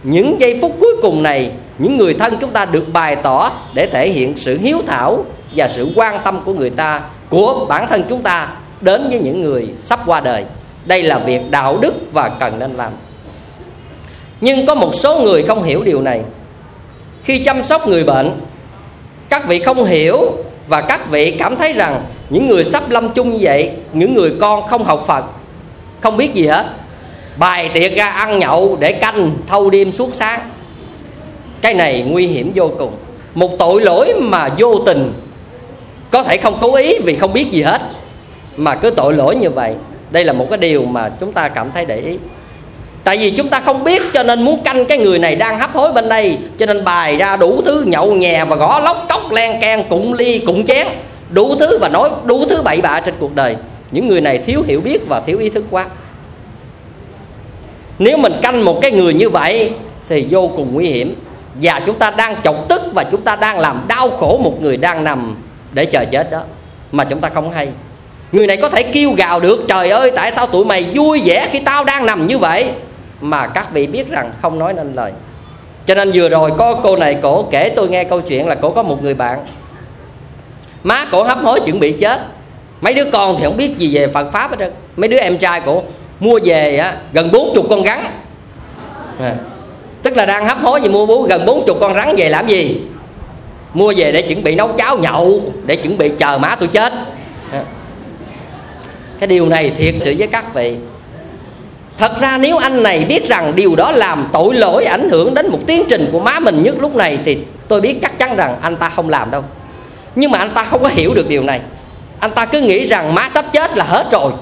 những 0.02 0.40
giây 0.40 0.58
phút 0.60 0.76
cuối 0.80 0.96
cùng 1.02 1.22
này, 1.22 1.50
những 1.78 1.96
người 1.96 2.14
thân 2.14 2.34
chúng 2.40 2.50
ta 2.50 2.64
được 2.64 2.92
bày 2.92 3.16
tỏ 3.16 3.52
để 3.74 3.86
thể 3.86 4.08
hiện 4.08 4.34
sự 4.36 4.58
hiếu 4.58 4.82
thảo 4.86 5.24
và 5.56 5.68
sự 5.68 5.92
quan 5.96 6.20
tâm 6.24 6.40
của 6.44 6.54
người 6.54 6.70
ta, 6.70 7.00
của 7.30 7.66
bản 7.68 7.86
thân 7.88 8.02
chúng 8.08 8.22
ta 8.22 8.48
đến 8.80 9.08
với 9.10 9.18
những 9.18 9.42
người 9.42 9.68
sắp 9.82 10.00
qua 10.06 10.20
đời. 10.20 10.44
Đây 10.84 11.02
là 11.02 11.18
việc 11.18 11.50
đạo 11.50 11.78
đức 11.80 11.94
và 12.12 12.28
cần 12.28 12.58
nên 12.58 12.76
làm. 12.76 12.92
Nhưng 14.40 14.66
có 14.66 14.74
một 14.74 14.94
số 14.94 15.20
người 15.20 15.42
không 15.42 15.62
hiểu 15.62 15.82
điều 15.82 16.02
này. 16.02 16.20
Khi 17.24 17.38
chăm 17.38 17.64
sóc 17.64 17.88
người 17.88 18.04
bệnh, 18.04 18.40
các 19.28 19.48
vị 19.48 19.62
không 19.62 19.84
hiểu 19.84 20.32
và 20.68 20.80
các 20.80 21.10
vị 21.10 21.30
cảm 21.38 21.56
thấy 21.56 21.72
rằng 21.72 22.04
những 22.30 22.46
người 22.46 22.64
sắp 22.64 22.90
lâm 22.90 23.08
chung 23.08 23.32
như 23.32 23.38
vậy, 23.40 23.70
những 23.92 24.14
người 24.14 24.32
con 24.40 24.66
không 24.66 24.84
học 24.84 25.04
phật, 25.06 25.24
không 26.00 26.16
biết 26.16 26.34
gì 26.34 26.46
hết 26.46 26.66
bài 27.36 27.70
tiệc 27.74 27.96
ra 27.96 28.06
ăn 28.06 28.38
nhậu 28.38 28.76
để 28.80 28.92
canh, 28.92 29.30
thâu 29.46 29.70
đêm 29.70 29.92
suốt 29.92 30.14
sáng. 30.14 30.40
Cái 31.60 31.74
này 31.74 32.04
nguy 32.08 32.26
hiểm 32.26 32.52
vô 32.54 32.70
cùng. 32.78 32.92
Một 33.34 33.58
tội 33.58 33.80
lỗi 33.80 34.14
mà 34.20 34.48
vô 34.58 34.78
tình 34.78 35.12
có 36.10 36.22
thể 36.22 36.36
không 36.36 36.58
cố 36.60 36.74
ý 36.74 36.98
vì 36.98 37.16
không 37.16 37.32
biết 37.32 37.50
gì 37.50 37.62
hết. 37.62 37.82
Mà 38.56 38.74
cứ 38.74 38.90
tội 38.90 39.14
lỗi 39.14 39.36
như 39.36 39.50
vậy, 39.50 39.74
đây 40.10 40.24
là 40.24 40.32
một 40.32 40.46
cái 40.50 40.58
điều 40.58 40.84
mà 40.84 41.10
chúng 41.20 41.32
ta 41.32 41.48
cảm 41.48 41.70
thấy 41.74 41.84
để 41.84 41.96
ý. 41.96 42.18
Tại 43.04 43.16
vì 43.16 43.30
chúng 43.30 43.48
ta 43.48 43.60
không 43.60 43.84
biết 43.84 44.02
cho 44.12 44.22
nên 44.22 44.42
muốn 44.42 44.62
canh 44.64 44.86
cái 44.86 44.98
người 44.98 45.18
này 45.18 45.36
đang 45.36 45.58
hấp 45.58 45.72
hối 45.72 45.92
bên 45.92 46.08
đây. 46.08 46.38
Cho 46.58 46.66
nên 46.66 46.84
bài 46.84 47.16
ra 47.16 47.36
đủ 47.36 47.62
thứ 47.64 47.84
nhậu 47.86 48.14
nhè 48.14 48.44
và 48.44 48.56
gõ 48.56 48.80
lóc, 48.80 49.06
cốc, 49.08 49.32
len 49.32 49.60
can 49.60 49.84
cụng 49.88 50.12
ly 50.12 50.38
cụng 50.38 50.66
chén. 50.66 50.86
Đủ 51.30 51.54
thứ 51.54 51.78
và 51.78 51.88
nói 51.88 52.10
đủ 52.24 52.44
thứ 52.48 52.62
bậy 52.62 52.80
bạ 52.80 53.00
trên 53.00 53.14
cuộc 53.20 53.34
đời. 53.34 53.56
Những 53.90 54.08
người 54.08 54.20
này 54.20 54.38
thiếu 54.38 54.62
hiểu 54.66 54.80
biết 54.80 54.98
và 55.08 55.20
thiếu 55.20 55.38
ý 55.38 55.50
thức 55.50 55.64
quá 55.70 55.86
nếu 57.98 58.16
mình 58.16 58.32
canh 58.42 58.64
một 58.64 58.78
cái 58.82 58.90
người 58.90 59.14
như 59.14 59.30
vậy 59.30 59.72
thì 60.08 60.26
vô 60.30 60.50
cùng 60.56 60.74
nguy 60.74 60.86
hiểm. 60.86 61.14
Và 61.54 61.80
chúng 61.86 61.98
ta 61.98 62.10
đang 62.10 62.42
chọc 62.42 62.68
tức 62.68 62.82
và 62.92 63.04
chúng 63.04 63.20
ta 63.20 63.36
đang 63.36 63.58
làm 63.58 63.84
đau 63.88 64.10
khổ 64.10 64.40
một 64.44 64.62
người 64.62 64.76
đang 64.76 65.04
nằm 65.04 65.36
để 65.72 65.84
chờ 65.84 66.04
chết 66.04 66.30
đó. 66.30 66.40
Mà 66.92 67.04
chúng 67.04 67.20
ta 67.20 67.28
không 67.28 67.50
hay. 67.50 67.68
Người 68.32 68.46
này 68.46 68.56
có 68.56 68.68
thể 68.68 68.82
kêu 68.82 69.12
gào 69.12 69.40
được, 69.40 69.64
trời 69.68 69.90
ơi, 69.90 70.12
tại 70.16 70.30
sao 70.30 70.46
tụi 70.46 70.64
mày 70.64 70.86
vui 70.94 71.22
vẻ 71.24 71.48
khi 71.52 71.58
tao 71.58 71.84
đang 71.84 72.06
nằm 72.06 72.26
như 72.26 72.38
vậy? 72.38 72.70
Mà 73.20 73.46
các 73.46 73.72
vị 73.72 73.86
biết 73.86 74.10
rằng 74.10 74.32
không 74.42 74.58
nói 74.58 74.74
nên 74.74 74.94
lời. 74.94 75.12
Cho 75.86 75.94
nên 75.94 76.10
vừa 76.14 76.28
rồi 76.28 76.50
có 76.58 76.80
cô 76.82 76.96
này 76.96 77.16
cổ 77.22 77.48
kể 77.50 77.68
tôi 77.76 77.88
nghe 77.88 78.04
câu 78.04 78.20
chuyện 78.20 78.48
là 78.48 78.54
cổ 78.54 78.70
có 78.70 78.82
một 78.82 79.02
người 79.02 79.14
bạn. 79.14 79.38
Má 80.82 81.06
cổ 81.10 81.22
hấp 81.22 81.38
hối 81.38 81.60
chuẩn 81.60 81.80
bị 81.80 81.92
chết. 81.92 82.20
Mấy 82.80 82.94
đứa 82.94 83.10
con 83.10 83.36
thì 83.38 83.44
không 83.44 83.56
biết 83.56 83.78
gì 83.78 83.94
về 83.94 84.06
phật 84.06 84.32
pháp 84.32 84.50
hết 84.50 84.56
trơn. 84.58 84.72
Mấy 84.96 85.08
đứa 85.08 85.18
em 85.18 85.38
trai 85.38 85.60
cổ 85.60 85.82
mua 86.20 86.38
về 86.44 86.76
á, 86.76 86.96
gần 87.12 87.32
bốn 87.32 87.54
chục 87.54 87.66
con 87.70 87.84
rắn. 87.84 88.04
À, 89.20 89.34
tức 90.02 90.16
là 90.16 90.24
đang 90.24 90.48
hấp 90.48 90.58
hối 90.58 90.80
gì 90.80 90.88
mua 90.88 91.06
bố 91.06 91.22
gần 91.22 91.46
bốn 91.46 91.66
chục 91.66 91.76
con 91.80 91.94
rắn 91.94 92.14
về 92.16 92.28
làm 92.28 92.48
gì? 92.48 92.80
Mua 93.74 93.92
về 93.96 94.12
để 94.12 94.22
chuẩn 94.22 94.42
bị 94.42 94.54
nấu 94.54 94.68
cháo 94.68 94.98
nhậu 94.98 95.42
để 95.66 95.76
chuẩn 95.76 95.98
bị 95.98 96.10
chờ 96.18 96.38
má 96.38 96.56
tôi 96.60 96.68
chết. 96.68 96.92
À. 97.52 97.62
cái 99.20 99.26
điều 99.26 99.48
này 99.48 99.70
thiệt 99.70 99.94
sự 100.00 100.14
với 100.18 100.26
các 100.26 100.54
vị. 100.54 100.76
Thật 101.98 102.20
ra 102.20 102.38
nếu 102.38 102.56
anh 102.58 102.82
này 102.82 103.04
biết 103.08 103.28
rằng 103.28 103.52
điều 103.54 103.76
đó 103.76 103.92
làm 103.92 104.28
tội 104.32 104.54
lỗi 104.54 104.84
ảnh 104.84 105.08
hưởng 105.10 105.34
đến 105.34 105.50
một 105.50 105.58
tiến 105.66 105.82
trình 105.88 106.08
của 106.12 106.20
má 106.20 106.40
mình 106.40 106.62
nhất 106.62 106.74
lúc 106.80 106.96
này 106.96 107.18
thì 107.24 107.38
tôi 107.68 107.80
biết 107.80 107.98
chắc 108.02 108.18
chắn 108.18 108.36
rằng 108.36 108.56
anh 108.62 108.76
ta 108.76 108.88
không 108.88 109.08
làm 109.08 109.30
đâu. 109.30 109.44
Nhưng 110.14 110.30
mà 110.30 110.38
anh 110.38 110.50
ta 110.50 110.64
không 110.64 110.82
có 110.82 110.88
hiểu 110.88 111.14
được 111.14 111.28
điều 111.28 111.42
này. 111.42 111.60
Anh 112.18 112.30
ta 112.30 112.46
cứ 112.46 112.60
nghĩ 112.60 112.86
rằng 112.86 113.14
má 113.14 113.28
sắp 113.34 113.44
chết 113.52 113.76
là 113.76 113.84
hết 113.84 114.06
rồi. 114.12 114.32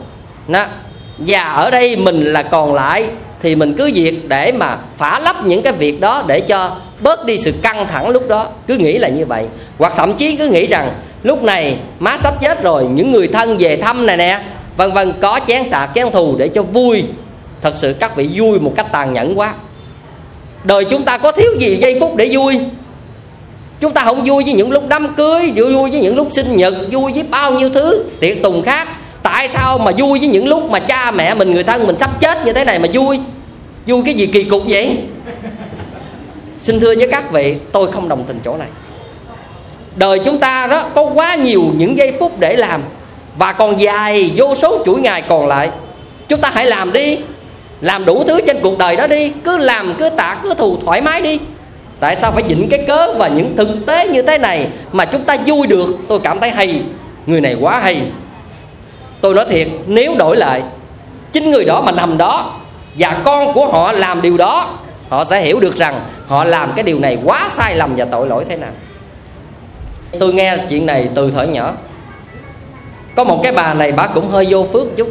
Đó 0.49 0.67
và 1.27 1.41
ở 1.41 1.71
đây 1.71 1.97
mình 1.97 2.25
là 2.25 2.43
còn 2.43 2.75
lại, 2.75 3.07
thì 3.43 3.55
mình 3.55 3.75
cứ 3.75 3.91
việc 3.95 4.29
để 4.29 4.53
mà 4.53 4.79
phá 4.99 5.19
lấp 5.19 5.37
những 5.45 5.63
cái 5.63 5.73
việc 5.73 6.01
đó 6.01 6.25
để 6.27 6.41
cho 6.41 6.77
bớt 7.01 7.27
đi 7.27 7.39
sự 7.39 7.53
căng 7.63 7.87
thẳng 7.89 8.09
lúc 8.09 8.29
đó. 8.29 8.49
Cứ 8.67 8.77
nghĩ 8.77 8.99
là 8.99 9.09
như 9.09 9.27
vậy. 9.27 9.47
Hoặc 9.79 9.93
thậm 9.97 10.15
chí 10.15 10.37
cứ 10.37 10.49
nghĩ 10.49 10.67
rằng, 10.67 10.93
lúc 11.23 11.43
này 11.43 11.77
má 11.99 12.17
sắp 12.19 12.41
chết 12.41 12.63
rồi, 12.63 12.85
những 12.85 13.13
người 13.13 13.29
thân 13.29 13.57
về 13.59 13.77
thăm 13.77 14.07
này 14.07 14.17
nè, 14.17 14.41
vân 14.77 14.93
vân, 14.93 15.13
có 15.21 15.41
chén 15.47 15.71
tạc, 15.71 15.91
chén 15.95 16.11
thù 16.13 16.37
để 16.37 16.49
cho 16.49 16.63
vui. 16.63 17.05
Thật 17.63 17.73
sự 17.77 17.95
các 18.01 18.17
vị 18.17 18.29
vui 18.35 18.61
một 18.61 18.73
cách 18.77 18.87
tàn 18.93 19.13
nhẫn 19.13 19.39
quá. 19.39 19.55
Đời 20.65 20.85
chúng 20.85 21.03
ta 21.03 21.19
có 21.19 21.33
thiếu 21.33 21.51
gì 21.59 21.77
giây 21.77 21.97
phút 22.01 22.17
để 22.17 22.29
vui? 22.33 22.59
Chúng 23.81 23.93
ta 23.93 24.05
không 24.05 24.25
vui 24.25 24.45
với 24.45 24.53
những 24.53 24.73
lúc 24.73 24.85
đám 24.89 25.15
cưới 25.15 25.53
vui 25.57 25.75
vui 25.75 25.91
với 25.91 26.01
những 26.01 26.17
lúc 26.17 26.29
sinh 26.33 26.57
nhật, 26.57 26.75
vui 26.91 27.13
với 27.13 27.23
bao 27.23 27.53
nhiêu 27.53 27.71
thứ 27.71 28.05
tiệc 28.21 28.43
tùng 28.43 28.63
khác 28.63 28.89
tại 29.33 29.49
sao? 29.49 29.79
Mà 29.79 29.93
vui 29.99 30.19
với 30.19 30.29
những 30.29 30.49
lúc 30.49 30.71
mà 30.71 30.79
cha 30.79 31.11
mẹ 31.11 31.35
mình, 31.35 31.55
người 31.55 31.65
thân 31.65 31.87
mình 31.87 31.99
sắp 31.99 32.21
chết 32.21 32.47
như 32.47 32.53
thế 32.53 32.65
này 32.65 32.79
mà 32.79 32.89
vui. 32.93 33.21
Vui 33.87 34.03
cái 34.05 34.15
gì 34.15 34.27
kỳ 34.27 34.45
cục 34.45 34.63
vậy? 34.69 34.99
Xin 36.61 36.81
thưa 36.81 36.95
với 36.97 37.09
các 37.11 37.33
vị, 37.33 37.57
tôi 37.73 37.93
không 37.93 38.09
đồng 38.09 38.25
tình 38.25 38.41
chỗ 38.45 38.57
này. 38.57 38.69
Đời 39.97 40.19
chúng 40.25 40.39
ta 40.39 40.67
đó, 40.67 40.85
có 40.95 41.03
quá 41.03 41.35
nhiều 41.35 41.63
những 41.77 41.99
giây 41.99 42.13
phút 42.21 42.41
để 42.41 42.57
làm. 42.57 42.83
Và 43.37 43.53
còn 43.53 43.81
dài, 43.81 44.31
vô 44.37 44.55
số 44.55 44.83
chuỗi 44.87 45.01
ngày 45.01 45.23
còn 45.29 45.47
lại. 45.47 45.71
Chúng 46.29 46.41
ta 46.41 46.51
hãy 46.55 46.67
làm 46.67 46.93
đi. 46.93 47.19
Làm 47.81 48.05
đủ 48.05 48.25
thứ 48.27 48.41
trên 48.47 48.57
cuộc 48.63 48.79
đời 48.79 48.97
đó 48.97 49.07
đi. 49.07 49.33
Cứ 49.45 49.59
làm, 49.59 49.95
cứ 49.99 50.09
tạ 50.09 50.37
cứ 50.43 50.55
thù 50.55 50.77
thoải 50.85 51.01
mái 51.01 51.21
đi. 51.21 51.39
Tại 52.01 52.17
sao 52.17 52.33
phải 52.33 52.45
dịnh 52.49 52.69
cái 52.69 52.85
cớ 52.87 53.15
và 53.19 53.29
những 53.29 53.57
thực 53.57 53.87
tế 53.87 54.09
như 54.09 54.23
thế 54.23 54.39
này 54.39 54.69
mà 54.93 55.05
chúng 55.05 55.25
ta 55.25 55.37
vui 55.47 55.67
được? 55.67 55.97
Tôi 56.09 56.21
cảm 56.21 56.41
thấy 56.41 56.51
hay. 56.51 56.83
Người 57.27 57.41
này 57.41 57.57
quá 57.61 57.81
hay 57.81 58.03
tôi 59.23 59.35
nói 59.35 59.45
thiệt, 59.49 59.69
nếu 59.87 60.15
đổi 60.19 60.37
lại, 60.37 60.63
chính 61.33 61.51
người 61.51 61.65
đó 61.65 61.83
mà 61.87 61.93
nằm 61.93 62.19
đó 62.19 62.61
và 62.99 63.21
con 63.25 63.53
của 63.53 63.67
họ 63.67 63.93
làm 63.93 64.23
điều 64.23 64.37
đó, 64.37 64.79
họ 65.09 65.25
sẽ 65.25 65.41
hiểu 65.41 65.61
được 65.61 65.77
rằng 65.77 66.01
họ 66.27 66.45
làm 66.45 66.73
cái 66.77 66.83
điều 66.83 66.99
này 66.99 67.19
quá 67.25 67.49
sai 67.49 67.77
lầm 67.77 67.95
và 67.97 68.05
tội 68.05 68.27
lỗi 68.27 68.45
thế 68.49 68.57
nào. 68.57 68.71
Tôi 70.21 70.35
nghe 70.35 70.57
chuyện 70.71 70.87
này 70.87 71.09
từ 71.15 71.31
thời 71.31 71.47
nhỏ. 71.47 71.73
Có 73.17 73.25
một 73.25 73.41
cái 73.43 73.53
bà 73.53 73.75
này 73.75 73.93
bà 73.93 74.07
cũng 74.07 74.29
hơi 74.29 74.47
vô 74.51 74.67
phước 74.73 74.97
chút. 74.97 75.09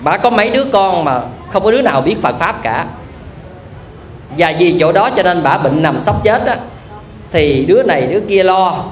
Bà 0.00 0.16
có 0.16 0.30
mấy 0.30 0.50
đứa 0.50 0.64
con 0.64 1.04
mà 1.04 1.20
không 1.50 1.64
có 1.64 1.70
đứa 1.70 1.82
nào 1.82 2.00
biết 2.00 2.16
phật 2.22 2.38
pháp 2.38 2.62
cả. 2.62 2.86
Và 4.38 4.52
vì 4.58 4.76
chỗ 4.80 4.92
đó 4.92 5.10
cho 5.16 5.22
nên 5.22 5.42
bà 5.42 5.58
bệnh 5.58 5.82
nằm 5.82 6.02
sắp 6.02 6.14
chết 6.22 6.46
á, 6.46 6.56
thì 7.32 7.64
đứa 7.68 7.82
này 7.82 8.06
đứa 8.06 8.20
kia 8.20 8.42
lo. 8.42 8.84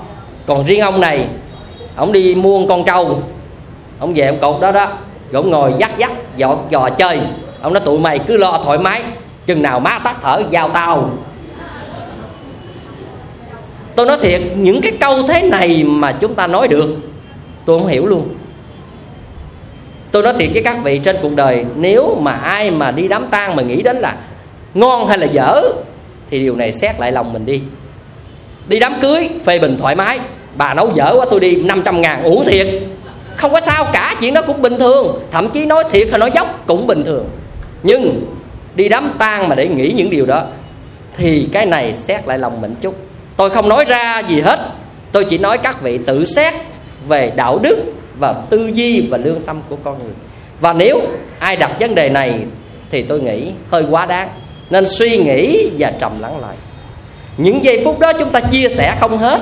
Còn 0.46 0.64
riêng 0.64 0.80
ông 0.80 1.00
này, 1.00 1.26
ông 1.96 2.12
đi 2.12 2.34
mua 2.34 2.68
con 2.68 2.84
trâu 2.84 3.22
ông 3.98 4.14
về 4.14 4.26
ông 4.26 4.38
cột 4.40 4.60
đó 4.60 4.72
đó. 4.72 4.86
Rồi 5.30 5.42
ông 5.42 5.50
ngồi 5.50 5.74
dắt 5.78 5.90
dắt 5.98 6.12
dò 6.36 6.56
dò 6.70 6.88
chơi. 6.90 7.18
Ông 7.62 7.72
nói, 7.72 7.82
tụi 7.84 7.98
mày 7.98 8.18
cứ 8.18 8.36
lo 8.36 8.60
thoải 8.64 8.78
mái. 8.78 9.02
Chừng 9.46 9.62
nào 9.62 9.80
má 9.80 9.98
tắt 9.98 10.16
thở, 10.22 10.42
giao 10.50 10.68
tao. 10.68 11.10
Tôi 13.94 14.06
nói 14.06 14.16
thiệt, 14.20 14.40
những 14.56 14.80
cái 14.80 14.92
câu 15.00 15.22
thế 15.22 15.42
này 15.42 15.84
mà 15.84 16.12
chúng 16.12 16.34
ta 16.34 16.46
nói 16.46 16.68
được, 16.68 16.96
tôi 17.64 17.78
không 17.78 17.88
hiểu 17.88 18.06
luôn. 18.06 18.28
Tôi 20.10 20.22
nói 20.22 20.34
thiệt 20.38 20.48
với 20.52 20.62
các 20.62 20.76
vị 20.84 21.00
trên 21.04 21.16
cuộc 21.22 21.34
đời, 21.36 21.64
nếu 21.76 22.18
mà 22.20 22.32
ai 22.32 22.70
mà 22.70 22.90
đi 22.90 23.08
đám 23.08 23.26
tang 23.30 23.56
mà 23.56 23.62
nghĩ 23.62 23.82
đến 23.82 23.96
là 23.96 24.16
ngon 24.74 25.06
hay 25.06 25.18
là 25.18 25.26
dở, 25.26 25.62
thì 26.30 26.38
điều 26.38 26.56
này 26.56 26.72
xét 26.72 27.00
lại 27.00 27.12
lòng 27.12 27.32
mình 27.32 27.46
đi. 27.46 27.60
Đi 28.68 28.78
đám 28.78 28.94
cưới, 29.00 29.28
phê 29.44 29.58
bình 29.58 29.76
thoải 29.78 29.96
mái. 29.96 30.20
Bà 30.54 30.74
nấu 30.74 30.90
dở 30.94 31.14
quá, 31.16 31.26
tôi 31.30 31.40
đi 31.40 31.62
500 31.62 32.00
ngàn 32.00 32.22
uống 32.22 32.44
thiệt 32.44 32.66
không 33.38 33.52
có 33.52 33.60
sao, 33.60 33.88
cả 33.92 34.14
chuyện 34.20 34.34
đó 34.34 34.42
cũng 34.46 34.62
bình 34.62 34.78
thường. 34.78 35.20
Thậm 35.30 35.50
chí 35.50 35.66
nói 35.66 35.84
thiệt 35.90 36.08
hay 36.10 36.18
nói 36.18 36.30
dốc 36.34 36.62
cũng 36.66 36.86
bình 36.86 37.04
thường. 37.04 37.28
Nhưng 37.82 38.26
đi 38.74 38.88
đám 38.88 39.12
tang 39.18 39.48
mà 39.48 39.54
để 39.54 39.68
nghĩ 39.68 39.92
những 39.96 40.10
điều 40.10 40.26
đó, 40.26 40.42
thì 41.16 41.48
cái 41.52 41.66
này 41.66 41.94
xét 41.94 42.26
lại 42.26 42.38
lòng 42.38 42.60
mình 42.60 42.74
chút. 42.80 42.94
Tôi 43.36 43.50
không 43.50 43.68
nói 43.68 43.84
ra 43.84 44.22
gì 44.28 44.40
hết. 44.40 44.58
Tôi 45.12 45.24
chỉ 45.24 45.38
nói 45.38 45.58
các 45.58 45.82
vị 45.82 45.98
tự 45.98 46.24
xét 46.24 46.54
về 47.08 47.32
đạo 47.36 47.58
đức 47.58 47.78
và 48.18 48.34
tư 48.50 48.70
duy 48.74 49.08
và 49.10 49.18
lương 49.18 49.42
tâm 49.42 49.60
của 49.68 49.76
con 49.84 49.98
người. 49.98 50.12
Và 50.60 50.72
nếu 50.72 51.00
ai 51.38 51.56
đặt 51.56 51.80
vấn 51.80 51.94
đề 51.94 52.08
này 52.08 52.34
thì 52.90 53.02
tôi 53.02 53.20
nghĩ 53.20 53.50
hơi 53.70 53.84
quá 53.90 54.06
đáng. 54.06 54.28
Nên 54.70 54.86
suy 54.86 55.16
nghĩ 55.16 55.70
và 55.78 55.92
trầm 56.00 56.12
lắng 56.20 56.40
lại. 56.40 56.56
Những 57.36 57.64
giây 57.64 57.82
phút 57.84 57.98
đó 57.98 58.12
chúng 58.12 58.30
ta 58.30 58.40
chia 58.40 58.68
sẻ 58.68 58.96
không 59.00 59.18
hết. 59.18 59.40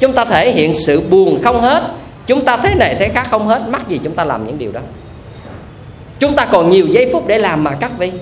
Chúng 0.00 0.12
ta 0.12 0.24
thể 0.24 0.52
hiện 0.52 0.74
sự 0.74 1.00
buồn 1.00 1.42
không 1.42 1.60
hết 1.60 1.82
chúng 2.26 2.44
ta 2.44 2.56
thế 2.56 2.74
này 2.74 2.96
thế 2.98 3.08
khác 3.08 3.26
không 3.30 3.48
hết, 3.48 3.62
mắc 3.68 3.88
gì 3.88 4.00
chúng 4.04 4.14
ta 4.14 4.24
làm 4.24 4.46
những 4.46 4.58
điều 4.58 4.72
đó. 4.72 4.80
Chúng 6.18 6.34
ta 6.34 6.44
còn 6.44 6.68
nhiều 6.68 6.86
giây 6.86 7.10
phút 7.12 7.26
để 7.26 7.38
làm 7.38 7.64
mà, 7.64 7.70
các 7.80 7.98
vị. 7.98 8.12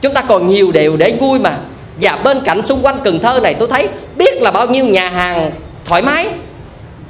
Chúng 0.00 0.14
ta 0.14 0.22
còn 0.22 0.46
nhiều 0.46 0.72
điều 0.72 0.96
để 0.96 1.16
vui 1.20 1.38
mà. 1.38 1.58
Và 2.00 2.18
bên 2.24 2.40
cạnh 2.44 2.62
xung 2.62 2.82
quanh 2.82 2.98
Cần 3.04 3.20
Thơ 3.20 3.40
này, 3.42 3.54
tôi 3.54 3.68
thấy 3.68 3.88
biết 4.16 4.42
là 4.42 4.50
bao 4.50 4.66
nhiêu 4.66 4.84
nhà 4.84 5.08
hàng 5.08 5.50
thoải 5.84 6.02
mái. 6.02 6.28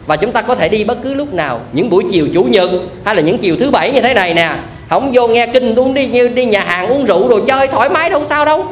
Và 0.07 0.17
chúng 0.17 0.33
ta 0.33 0.43
có 0.43 0.55
thể 0.55 0.69
đi 0.69 0.85
bất 0.85 0.99
cứ 1.03 1.15
lúc 1.15 1.35
nào, 1.35 1.61
những 1.73 1.91
buổi 1.91 2.05
chiều 2.11 2.29
chủ 2.35 2.43
nhật 2.43 2.71
hay 3.05 3.15
là 3.15 3.23
những 3.23 3.39
chiều 3.39 3.57
thứ 3.61 3.71
bảy 3.71 3.93
như 3.93 4.01
thế 4.01 4.15
này 4.15 4.35
nè. 4.35 4.57
Không 4.91 5.11
vô 5.13 5.29
nghe 5.29 5.47
kinh 5.47 5.75
uống 5.75 5.95
đi 5.95 6.07
như 6.07 6.29
đi 6.29 6.45
nhà 6.45 6.61
hàng 6.61 6.87
uống 6.87 7.05
rượu 7.05 7.29
rồi 7.29 7.43
chơi 7.47 7.67
thoải 7.67 7.89
mái 7.89 8.11
đâu, 8.11 8.25
sao 8.29 8.45
đâu. 8.45 8.67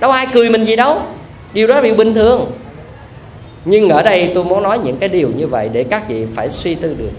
Đâu 0.00 0.10
ai 0.10 0.26
cười 0.32 0.50
mình 0.50 0.64
gì 0.64 0.76
đâu. 0.76 1.02
Điều 1.52 1.66
đó 1.66 1.74
là 1.74 1.80
điều 1.80 1.94
bình 1.94 2.14
thường 2.14 2.50
nhưng 3.64 3.88
ở 3.88 4.02
đây 4.02 4.32
tôi 4.34 4.44
muốn 4.44 4.62
nói 4.62 4.78
những 4.84 4.96
cái 4.96 5.08
điều 5.08 5.30
như 5.36 5.46
vậy 5.46 5.70
để 5.72 5.84
các 5.84 6.08
vị 6.08 6.26
phải 6.34 6.48
suy 6.50 6.74
tư 6.74 6.94
được. 6.98 7.10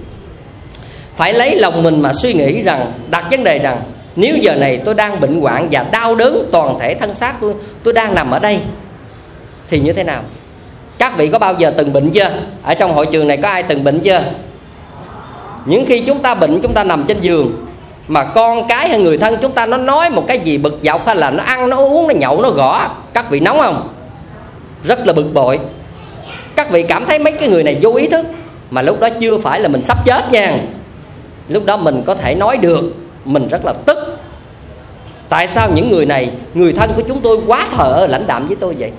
Phải 1.16 1.34
lấy 1.34 1.56
lòng 1.56 1.84
mình 1.84 2.02
mà 2.02 2.14
suy 2.14 2.34
nghĩ 2.34 2.62
rằng, 2.62 2.92
đặt 3.10 3.26
vấn 3.32 3.44
đề 3.44 3.60
rằng, 3.60 3.82
nếu 4.16 4.36
giờ 4.36 4.56
này 4.56 4.78
tôi 4.86 4.94
đang 4.94 5.20
bệnh 5.20 5.42
hoạn 5.42 5.68
và 5.72 5.86
đau 5.92 6.16
đớn 6.16 6.50
toàn 6.52 6.80
thể 6.80 6.94
thân 6.94 7.16
xác 7.16 7.36
tôi 7.42 7.54
tôi 7.84 7.94
đang 7.94 8.16
nằm 8.16 8.32
ở 8.32 8.40
đây, 8.40 8.60
thì 9.70 9.80
như 9.80 9.94
thế 9.94 10.04
nào? 10.04 10.24
Các 10.98 11.18
vị 11.18 11.28
có 11.28 11.40
bao 11.40 11.54
giờ 11.58 11.74
từng 11.78 11.94
bệnh 11.94 12.10
chưa? 12.10 12.32
Ở 12.64 12.74
trong 12.74 12.94
hội 12.94 13.06
trường 13.06 13.28
này 13.28 13.38
có 13.38 13.50
ai 13.50 13.64
từng 13.64 13.84
bệnh 13.84 14.00
chưa? 14.00 14.22
Những 15.66 15.86
khi 15.86 16.00
chúng 16.00 16.20
ta 16.20 16.36
bệnh, 16.36 16.62
chúng 16.62 16.74
ta 16.74 16.84
nằm 16.84 17.04
trên 17.08 17.20
giường, 17.22 17.66
mà 18.08 18.24
con 18.24 18.68
cái 18.68 18.90
hay 18.90 19.00
người 19.00 19.18
thân 19.18 19.38
chúng 19.42 19.52
ta 19.52 19.66
nó 19.66 19.78
nói 19.78 20.10
một 20.10 20.24
cái 20.28 20.40
gì 20.40 20.58
bực 20.58 20.80
dọc 20.82 21.06
hay 21.06 21.16
là 21.16 21.32
nó 21.32 21.44
ăn, 21.44 21.70
nó 21.70 21.78
uống, 21.78 22.08
nó 22.08 22.14
nhậu, 22.14 22.42
nó 22.42 22.50
gõ, 22.50 22.88
các 23.14 23.30
vị 23.30 23.40
nóng 23.40 23.60
không? 23.60 23.88
Rất 24.84 25.08
là 25.08 25.14
bực 25.14 25.34
bội 25.34 25.60
các 26.60 26.70
vị 26.72 26.84
cảm 26.84 27.06
thấy 27.06 27.20
mấy 27.20 27.34
cái 27.34 27.50
người 27.50 27.64
này 27.64 27.78
vô 27.82 27.94
ý 27.96 28.08
thức, 28.08 28.26
mà 28.70 28.82
lúc 28.82 29.00
đó 29.00 29.10
chưa 29.20 29.38
phải 29.38 29.60
là 29.60 29.68
mình 29.68 29.86
sắp 29.86 30.06
chết 30.06 30.32
nha. 30.32 30.58
Lúc 31.50 31.66
đó 31.66 31.78
mình 31.78 32.04
có 32.06 32.16
thể 32.16 32.36
nói 32.36 32.58
được, 32.58 32.96
mình 33.26 33.48
rất 33.48 33.66
là 33.66 33.74
tức. 33.86 33.98
Tại 35.30 35.48
sao 35.48 35.70
những 35.76 35.90
người 35.92 36.06
này, 36.06 36.30
người 36.54 36.74
thân 36.74 36.92
của 36.96 37.02
chúng 37.08 37.22
tôi 37.22 37.38
quá 37.48 37.66
thờ 37.78 38.08
lãnh 38.10 38.28
đạm 38.28 38.48
với 38.48 38.58
tôi 38.60 38.76
vậy? 38.80 38.92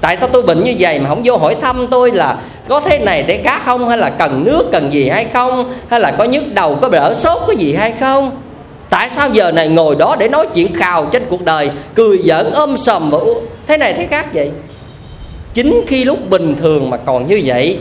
Tại 0.00 0.16
sao 0.16 0.28
tôi 0.32 0.42
bệnh 0.42 0.64
như 0.64 0.74
vậy 0.78 0.98
mà 0.98 1.08
không 1.08 1.20
vô 1.24 1.36
hỏi 1.36 1.56
thăm 1.60 1.86
tôi 1.90 2.10
là 2.12 2.36
có 2.68 2.80
thế 2.80 2.98
này 2.98 3.22
thế 3.22 3.40
khác 3.44 3.62
không? 3.64 3.88
Hay 3.88 3.98
là 3.98 4.10
cần 4.10 4.44
nước, 4.44 4.68
cần 4.72 4.92
gì 4.92 5.08
hay 5.08 5.24
không? 5.24 5.72
Hay 5.88 6.00
là 6.00 6.10
có 6.10 6.24
nhức 6.24 6.42
đầu, 6.54 6.78
có 6.80 6.88
đỡ 6.88 7.14
sốt, 7.14 7.38
có 7.46 7.52
gì 7.52 7.74
hay 7.74 7.92
không? 8.00 8.30
Tại 8.88 9.10
sao 9.10 9.28
giờ 9.32 9.52
này 9.52 9.68
ngồi 9.68 9.96
đó 9.98 10.16
để 10.18 10.28
nói 10.28 10.46
chuyện 10.54 10.74
khào 10.74 11.06
trên 11.06 11.22
cuộc 11.30 11.44
đời, 11.44 11.70
cười 11.94 12.18
giỡn 12.24 12.50
ôm 12.52 12.76
sầm 12.76 13.10
và 13.10 13.18
thế 13.66 13.76
này 13.76 13.94
thế 13.94 14.06
khác 14.06 14.26
vậy? 14.34 14.50
Chính 15.54 15.80
khi 15.86 16.04
lúc 16.04 16.30
bình 16.30 16.56
thường 16.58 16.90
mà 16.90 16.96
còn 16.96 17.26
như 17.26 17.42
vậy 17.44 17.78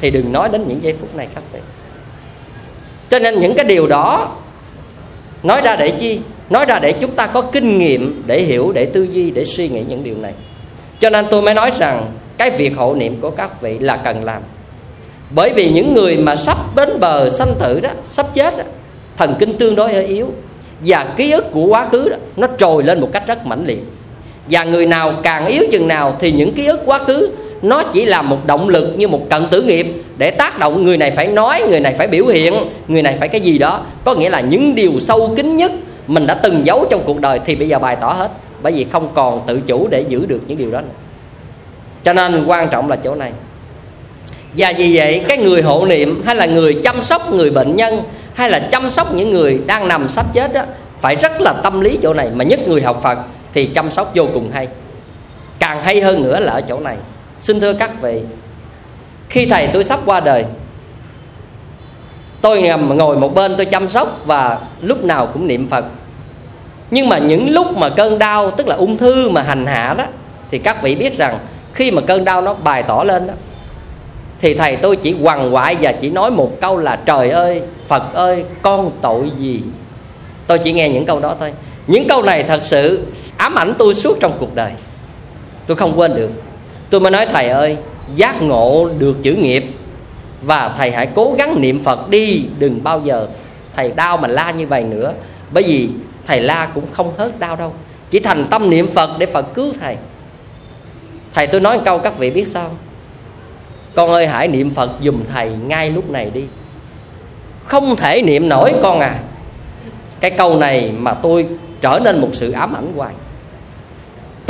thì 0.00 0.10
đừng 0.10 0.32
nói 0.32 0.48
đến 0.52 0.64
những 0.68 0.82
giây 0.82 0.94
phút 1.00 1.16
này 1.16 1.28
các 1.34 1.44
vị. 1.52 1.60
cho 3.10 3.18
nên 3.18 3.40
những 3.40 3.54
cái 3.54 3.64
điều 3.64 3.86
đó 3.86 4.36
nói 5.42 5.60
ra 5.60 5.76
để 5.76 5.90
chi? 5.90 6.20
Nói 6.50 6.64
ra 6.64 6.78
để 6.78 6.92
chúng 6.92 7.10
ta 7.10 7.26
có 7.26 7.42
kinh 7.42 7.78
nghiệm 7.78 8.22
để 8.26 8.40
hiểu 8.40 8.72
để 8.74 8.84
tư 8.84 9.02
duy 9.02 9.30
để 9.30 9.44
suy 9.44 9.68
nghĩ 9.68 9.84
những 9.88 10.04
điều 10.04 10.16
này. 10.16 10.32
Cho 11.00 11.10
nên 11.10 11.26
tôi 11.30 11.42
mới 11.42 11.54
nói 11.54 11.70
rằng 11.78 12.06
cái 12.38 12.50
việc 12.50 12.76
hộ 12.76 12.94
niệm 12.94 13.16
của 13.20 13.30
các 13.30 13.62
vị 13.62 13.78
là 13.78 13.96
cần 13.96 14.24
làm. 14.24 14.42
Bởi 15.34 15.52
vì 15.54 15.70
những 15.70 15.94
người 15.94 16.16
mà 16.16 16.36
sắp 16.36 16.56
đến 16.76 17.00
bờ 17.00 17.30
sanh 17.30 17.54
tử 17.58 17.80
đó 17.80 17.90
sắp 18.02 18.34
chết 18.34 18.58
đó, 18.58 18.64
thần 19.16 19.34
kinh 19.38 19.58
tương 19.58 19.74
đối 19.74 19.94
hơi 19.94 20.06
yếu 20.06 20.26
và 20.80 21.14
ký 21.16 21.30
ức 21.30 21.44
của 21.52 21.66
quá 21.66 21.88
khứ 21.92 22.08
đó, 22.08 22.16
nó 22.36 22.48
trồi 22.58 22.84
lên 22.84 23.00
một 23.00 23.08
cách 23.12 23.26
rất 23.26 23.46
mãnh 23.46 23.66
liệt 23.66 23.80
và 24.50 24.64
người 24.64 24.86
nào 24.86 25.12
càng 25.22 25.46
yếu 25.46 25.62
chừng 25.70 25.88
nào 25.88 26.16
thì 26.20 26.32
những 26.32 26.52
ký 26.52 26.66
ức 26.66 26.80
quá 26.86 26.98
khứ, 26.98 27.30
nó 27.62 27.82
chỉ 27.82 28.04
là 28.04 28.22
một 28.22 28.46
động 28.46 28.68
lực 28.68 28.94
như 28.96 29.08
một 29.08 29.30
cận 29.30 29.46
tử 29.50 29.62
nghiệp 29.62 29.86
để 30.16 30.30
tác 30.30 30.58
động 30.58 30.84
người 30.84 30.96
này 30.96 31.10
phải 31.10 31.26
nói, 31.26 31.62
người 31.68 31.80
này 31.80 31.94
phải 31.98 32.06
biểu 32.06 32.26
hiện, 32.26 32.54
người 32.88 33.02
này 33.02 33.16
phải 33.18 33.28
cái 33.28 33.40
gì 33.40 33.58
đó. 33.58 33.80
Có 34.04 34.14
nghĩa 34.14 34.30
là 34.30 34.40
những 34.40 34.74
điều 34.74 34.92
sâu 35.00 35.34
kín 35.36 35.56
nhất 35.56 35.72
mình 36.06 36.26
đã 36.26 36.34
từng 36.34 36.66
giấu 36.66 36.86
trong 36.90 37.02
cuộc 37.06 37.20
đời 37.20 37.40
thì 37.44 37.56
bây 37.56 37.68
giờ 37.68 37.78
bày 37.78 37.96
tỏ 37.96 38.12
hết. 38.12 38.30
Bởi 38.62 38.72
vì 38.72 38.86
không 38.92 39.08
còn 39.14 39.40
tự 39.46 39.60
chủ 39.66 39.88
để 39.90 40.04
giữ 40.08 40.26
được 40.26 40.40
những 40.46 40.58
điều 40.58 40.70
đó 40.70 40.80
nữa. 40.80 40.94
cho 42.04 42.12
nên 42.12 42.44
quan 42.46 42.68
trọng 42.68 42.90
là 42.90 42.96
chỗ 42.96 43.14
này. 43.14 43.32
Và 44.56 44.72
vì 44.76 44.96
vậy, 44.96 45.24
cái 45.28 45.38
người 45.38 45.62
hộ 45.62 45.86
niệm 45.86 46.22
hay 46.24 46.34
là 46.34 46.46
người 46.46 46.80
chăm 46.84 47.02
sóc 47.02 47.32
người 47.32 47.50
bệnh 47.50 47.76
nhân 47.76 48.02
hay 48.34 48.50
là 48.50 48.58
chăm 48.58 48.90
sóc 48.90 49.14
những 49.14 49.30
người 49.30 49.60
đang 49.66 49.88
nằm 49.88 50.08
sắp 50.08 50.26
chết 50.32 50.52
đó 50.52 50.62
phải 51.00 51.16
rất 51.16 51.40
là 51.40 51.52
tâm 51.52 51.80
lý 51.80 51.98
chỗ 52.02 52.14
này. 52.14 52.28
Mà 52.34 52.44
nhất 52.44 52.60
người 52.68 52.82
học 52.82 53.00
phật 53.02 53.18
thì 53.52 53.66
chăm 53.66 53.90
sóc 53.90 54.12
vô 54.14 54.26
cùng 54.34 54.50
hay. 54.52 54.68
Càng 55.58 55.82
hay 55.82 56.00
hơn 56.00 56.22
nữa 56.22 56.40
là 56.40 56.52
ở 56.52 56.60
chỗ 56.60 56.80
này. 56.80 56.96
Xin 57.42 57.60
thưa 57.60 57.72
các 57.72 58.02
vị, 58.02 58.20
khi 59.28 59.46
thầy 59.46 59.68
tôi 59.72 59.84
sắp 59.84 60.00
qua 60.06 60.20
đời, 60.20 60.44
tôi 62.40 62.62
ngầm 62.62 62.96
ngồi 62.96 63.16
một 63.16 63.34
bên 63.34 63.54
tôi 63.56 63.66
chăm 63.66 63.88
sóc 63.88 64.20
và 64.26 64.58
lúc 64.80 65.04
nào 65.04 65.26
cũng 65.26 65.46
niệm 65.46 65.68
phật. 65.68 65.84
Nhưng 66.90 67.08
mà 67.08 67.18
những 67.18 67.50
lúc 67.50 67.76
mà 67.76 67.88
cơn 67.88 68.18
đau, 68.18 68.50
tức 68.50 68.66
là 68.66 68.76
ung 68.76 68.96
thư 68.96 69.30
mà 69.30 69.42
hành 69.42 69.66
hạ 69.66 69.94
đó, 69.98 70.04
thì 70.50 70.58
các 70.58 70.82
vị 70.82 70.94
biết 70.94 71.18
rằng 71.18 71.38
khi 71.72 71.90
mà 71.90 72.02
cơn 72.02 72.24
đau 72.24 72.42
nó 72.42 72.54
bày 72.54 72.82
tỏ 72.82 73.04
lên 73.04 73.26
đó, 73.26 73.34
thì 74.40 74.54
thầy 74.54 74.76
tôi 74.76 74.96
chỉ 74.96 75.16
quằn 75.22 75.54
quại 75.54 75.76
và 75.80 75.92
chỉ 75.92 76.10
nói 76.10 76.30
một 76.30 76.60
câu 76.60 76.76
là, 76.76 76.96
trời 76.96 77.30
ơi, 77.30 77.62
phật 77.88 78.14
ơi, 78.14 78.44
con 78.62 78.90
tội 79.00 79.30
gì? 79.38 79.62
Tôi 80.46 80.58
chỉ 80.58 80.72
nghe 80.72 80.88
những 80.88 81.06
câu 81.06 81.20
đó 81.20 81.34
thôi. 81.40 81.52
Những 81.86 82.08
câu 82.08 82.22
này 82.22 82.42
thật 82.42 82.60
sự 82.62 83.06
ám 83.40 83.54
ảnh 83.58 83.74
tôi 83.78 83.94
suốt 83.94 84.16
trong 84.20 84.32
cuộc 84.38 84.54
đời. 84.54 84.72
Tôi 85.66 85.76
không 85.76 85.98
quên 85.98 86.14
được. 86.14 86.30
Tôi 86.90 87.00
mới 87.00 87.10
nói, 87.10 87.26
thầy 87.26 87.48
ơi, 87.48 87.76
giác 88.14 88.42
ngộ 88.42 88.88
được 88.98 89.16
chữ 89.22 89.32
nghiệp 89.32 89.64
và 90.42 90.74
thầy 90.78 90.90
hãy 90.90 91.08
cố 91.14 91.34
gắng 91.38 91.60
niệm 91.60 91.82
phật 91.84 92.08
đi, 92.08 92.44
đừng 92.58 92.82
bao 92.82 93.00
giờ 93.04 93.26
thầy 93.76 93.92
đau 93.92 94.16
mà 94.16 94.28
la 94.28 94.50
như 94.50 94.66
vậy 94.66 94.84
nữa. 94.84 95.12
Bởi 95.50 95.62
vì 95.62 95.88
thầy 96.26 96.40
la 96.40 96.66
cũng 96.74 96.84
không 96.92 97.12
hết 97.16 97.38
đau 97.38 97.56
đâu. 97.56 97.72
Chỉ 98.10 98.20
thành 98.20 98.44
tâm 98.50 98.70
niệm 98.70 98.86
phật 98.94 99.10
để 99.18 99.26
phật 99.26 99.54
cứu 99.54 99.72
thầy. 99.80 99.96
Thầy 101.34 101.46
tôi 101.46 101.60
nói 101.60 101.76
một 101.76 101.82
câu 101.84 101.98
các 101.98 102.18
vị 102.18 102.30
biết 102.30 102.48
sao 102.48 102.70
con 103.94 104.10
ơi, 104.10 104.26
hãy 104.26 104.48
niệm 104.48 104.70
phật 104.70 104.90
dùm 105.02 105.24
thầy 105.32 105.50
ngay 105.50 105.90
lúc 105.90 106.10
này 106.10 106.30
đi. 106.34 106.44
Không 107.64 107.96
thể 107.96 108.22
niệm 108.22 108.48
nổi 108.48 108.72
con 108.82 109.00
à. 109.00 109.18
Cái 110.20 110.30
câu 110.30 110.58
này 110.58 110.92
mà 110.98 111.14
tôi 111.14 111.46
trở 111.80 112.00
nên 112.04 112.20
một 112.20 112.28
sự 112.32 112.50
ám 112.50 112.76
ảnh 112.76 112.92
hoài 112.96 113.14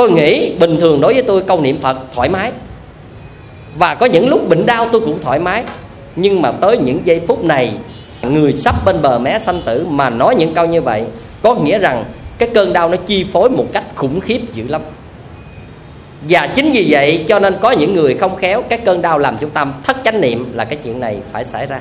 tôi 0.01 0.11
nghĩ 0.11 0.53
bình 0.61 0.81
thường 0.81 1.01
đối 1.01 1.15
với 1.15 1.23
tôi 1.23 1.43
câu 1.43 1.61
niệm 1.61 1.79
phật 1.81 1.97
thoải 2.15 2.29
mái. 2.29 2.53
Và 3.79 3.95
có 3.95 4.07
những 4.07 4.29
lúc 4.29 4.49
bệnh 4.49 4.67
đau 4.67 4.89
tôi 4.93 5.01
cũng 5.01 5.19
thoải 5.23 5.39
mái. 5.39 5.65
Nhưng 6.17 6.43
mà 6.43 6.53
tới 6.53 6.79
những 6.79 7.01
giây 7.05 7.21
phút 7.27 7.45
này, 7.45 7.73
người 8.23 8.53
sắp 8.53 8.85
bên 8.85 9.03
bờ 9.03 9.19
mé 9.19 9.39
sanh 9.39 9.63
tử 9.63 9.87
mà 9.89 10.11
nói 10.11 10.35
những 10.35 10.55
câu 10.55 10.67
như 10.67 10.83
vậy, 10.83 11.05
có 11.43 11.55
nghĩa 11.55 11.79
rằng 11.79 12.05
cái 12.39 12.49
cơn 12.55 12.73
đau 12.73 12.89
nó 12.89 12.97
chi 12.97 13.25
phối 13.33 13.51
một 13.51 13.67
cách 13.73 13.85
khủng 13.95 14.21
khiếp 14.21 14.41
dữ 14.53 14.65
lắm. 14.69 14.83
Và 16.29 16.47
chính 16.47 16.71
vì 16.73 16.87
vậy 16.91 17.25
cho 17.29 17.39
nên 17.39 17.55
có 17.61 17.71
những 17.71 17.95
người 17.95 18.15
không 18.15 18.37
khéo, 18.37 18.63
cái 18.63 18.79
cơn 18.79 19.03
đau 19.03 19.19
làm 19.19 19.37
chúng 19.41 19.51
ta 19.51 19.67
thất 19.85 19.97
chánh 20.05 20.21
niệm 20.21 20.53
là 20.55 20.65
cái 20.65 20.79
chuyện 20.85 21.01
này 21.01 21.19
phải 21.33 21.45
xảy 21.45 21.67
ra. 21.67 21.81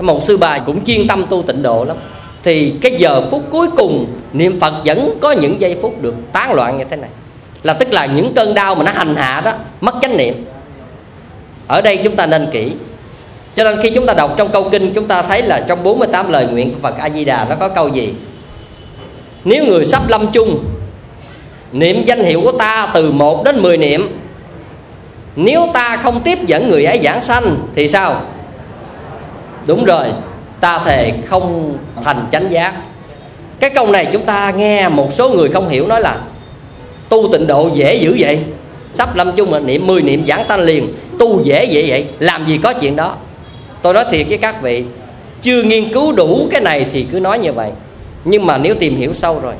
Một 0.00 0.22
sư 0.22 0.36
bà 0.36 0.58
cũng 0.58 0.84
chuyên 0.84 1.08
tâm 1.08 1.24
tu 1.30 1.42
tịnh 1.42 1.62
độ 1.62 1.84
lắm. 1.84 1.96
Thì 2.42 2.74
cái 2.80 2.92
giờ 2.98 3.22
phút 3.30 3.42
cuối 3.50 3.66
cùng, 3.76 4.06
niệm 4.32 4.60
phật 4.60 4.74
vẫn 4.84 5.18
có 5.20 5.32
những 5.32 5.60
giây 5.60 5.78
phút 5.82 6.02
được 6.02 6.14
tán 6.32 6.54
loạn 6.54 6.78
như 6.78 6.84
thế 6.90 6.96
này 6.96 7.10
là 7.62 7.72
tức 7.72 7.92
là 7.92 8.06
những 8.06 8.34
cơn 8.34 8.54
đau 8.54 8.74
mà 8.74 8.84
nó 8.84 8.92
hành 8.94 9.16
hạ 9.16 9.42
đó, 9.44 9.52
mất 9.80 9.94
chánh 10.02 10.16
niệm. 10.16 10.44
Ở 11.66 11.80
đây 11.80 11.96
chúng 12.04 12.16
ta 12.16 12.26
nên 12.26 12.48
kỹ. 12.52 12.72
Cho 13.56 13.64
nên 13.64 13.82
khi 13.82 13.90
chúng 13.90 14.06
ta 14.06 14.14
đọc 14.14 14.34
trong 14.36 14.52
câu 14.52 14.68
kinh, 14.70 14.92
chúng 14.94 15.06
ta 15.06 15.22
thấy 15.22 15.42
là 15.42 15.64
trong 15.68 15.82
48 15.82 16.32
lời 16.32 16.46
nguyện 16.46 16.70
của 16.70 16.78
Phật 16.82 16.98
A 16.98 17.10
Di 17.10 17.24
Đà 17.24 17.46
nó 17.48 17.54
có 17.54 17.68
câu 17.68 17.88
gì? 17.88 18.14
Nếu 19.44 19.64
người 19.64 19.84
sắp 19.84 20.08
lâm 20.08 20.32
chung, 20.32 20.64
niệm 21.72 22.04
danh 22.06 22.24
hiệu 22.24 22.40
của 22.40 22.52
ta 22.52 22.88
từ 22.94 23.12
1 23.12 23.44
đến 23.44 23.62
10 23.62 23.76
niệm, 23.78 24.18
nếu 25.36 25.68
ta 25.72 25.96
không 25.96 26.20
tiếp 26.20 26.38
dẫn 26.46 26.68
người 26.68 26.84
ấy 26.84 27.00
giảng 27.04 27.22
sanh 27.22 27.56
thì 27.74 27.88
sao? 27.88 28.22
Đúng 29.66 29.84
rồi, 29.84 30.06
ta 30.60 30.78
thề 30.78 31.12
không 31.26 31.76
thành 32.04 32.26
chánh 32.32 32.50
giác. 32.50 32.74
Cái 33.60 33.70
câu 33.70 33.90
này 33.90 34.08
chúng 34.12 34.24
ta 34.24 34.50
nghe 34.50 34.88
một 34.88 35.12
số 35.12 35.28
người 35.28 35.48
không 35.48 35.68
hiểu 35.68 35.86
nói 35.86 36.00
là 36.00 36.18
tu 37.12 37.28
tịnh 37.32 37.46
độ 37.46 37.70
dễ 37.74 37.94
dữ 37.94 38.16
vậy? 38.18 38.38
Sắp 38.94 39.16
lâm 39.16 39.32
chung 39.32 39.50
mà 39.50 39.58
niệm 39.58 39.86
10 39.86 40.02
niệm 40.02 40.24
giảng 40.26 40.44
sanh 40.44 40.60
liền, 40.60 40.92
tu 41.18 41.42
dễ 41.44 41.64
dễ 41.64 41.84
vậy? 41.88 42.06
Làm 42.18 42.46
gì 42.46 42.58
có 42.62 42.72
chuyện 42.72 42.96
đó? 42.96 43.16
Tôi 43.82 43.94
nói 43.94 44.04
thiệt 44.10 44.26
với 44.28 44.38
các 44.38 44.62
vị, 44.62 44.84
chưa 45.42 45.62
nghiên 45.62 45.92
cứu 45.92 46.12
đủ 46.12 46.48
cái 46.50 46.60
này 46.60 46.86
thì 46.92 47.06
cứ 47.12 47.20
nói 47.20 47.38
như 47.38 47.52
vậy. 47.52 47.70
Nhưng 48.24 48.46
mà 48.46 48.58
nếu 48.58 48.74
tìm 48.74 48.96
hiểu 48.96 49.14
sâu 49.14 49.40
rồi, 49.42 49.54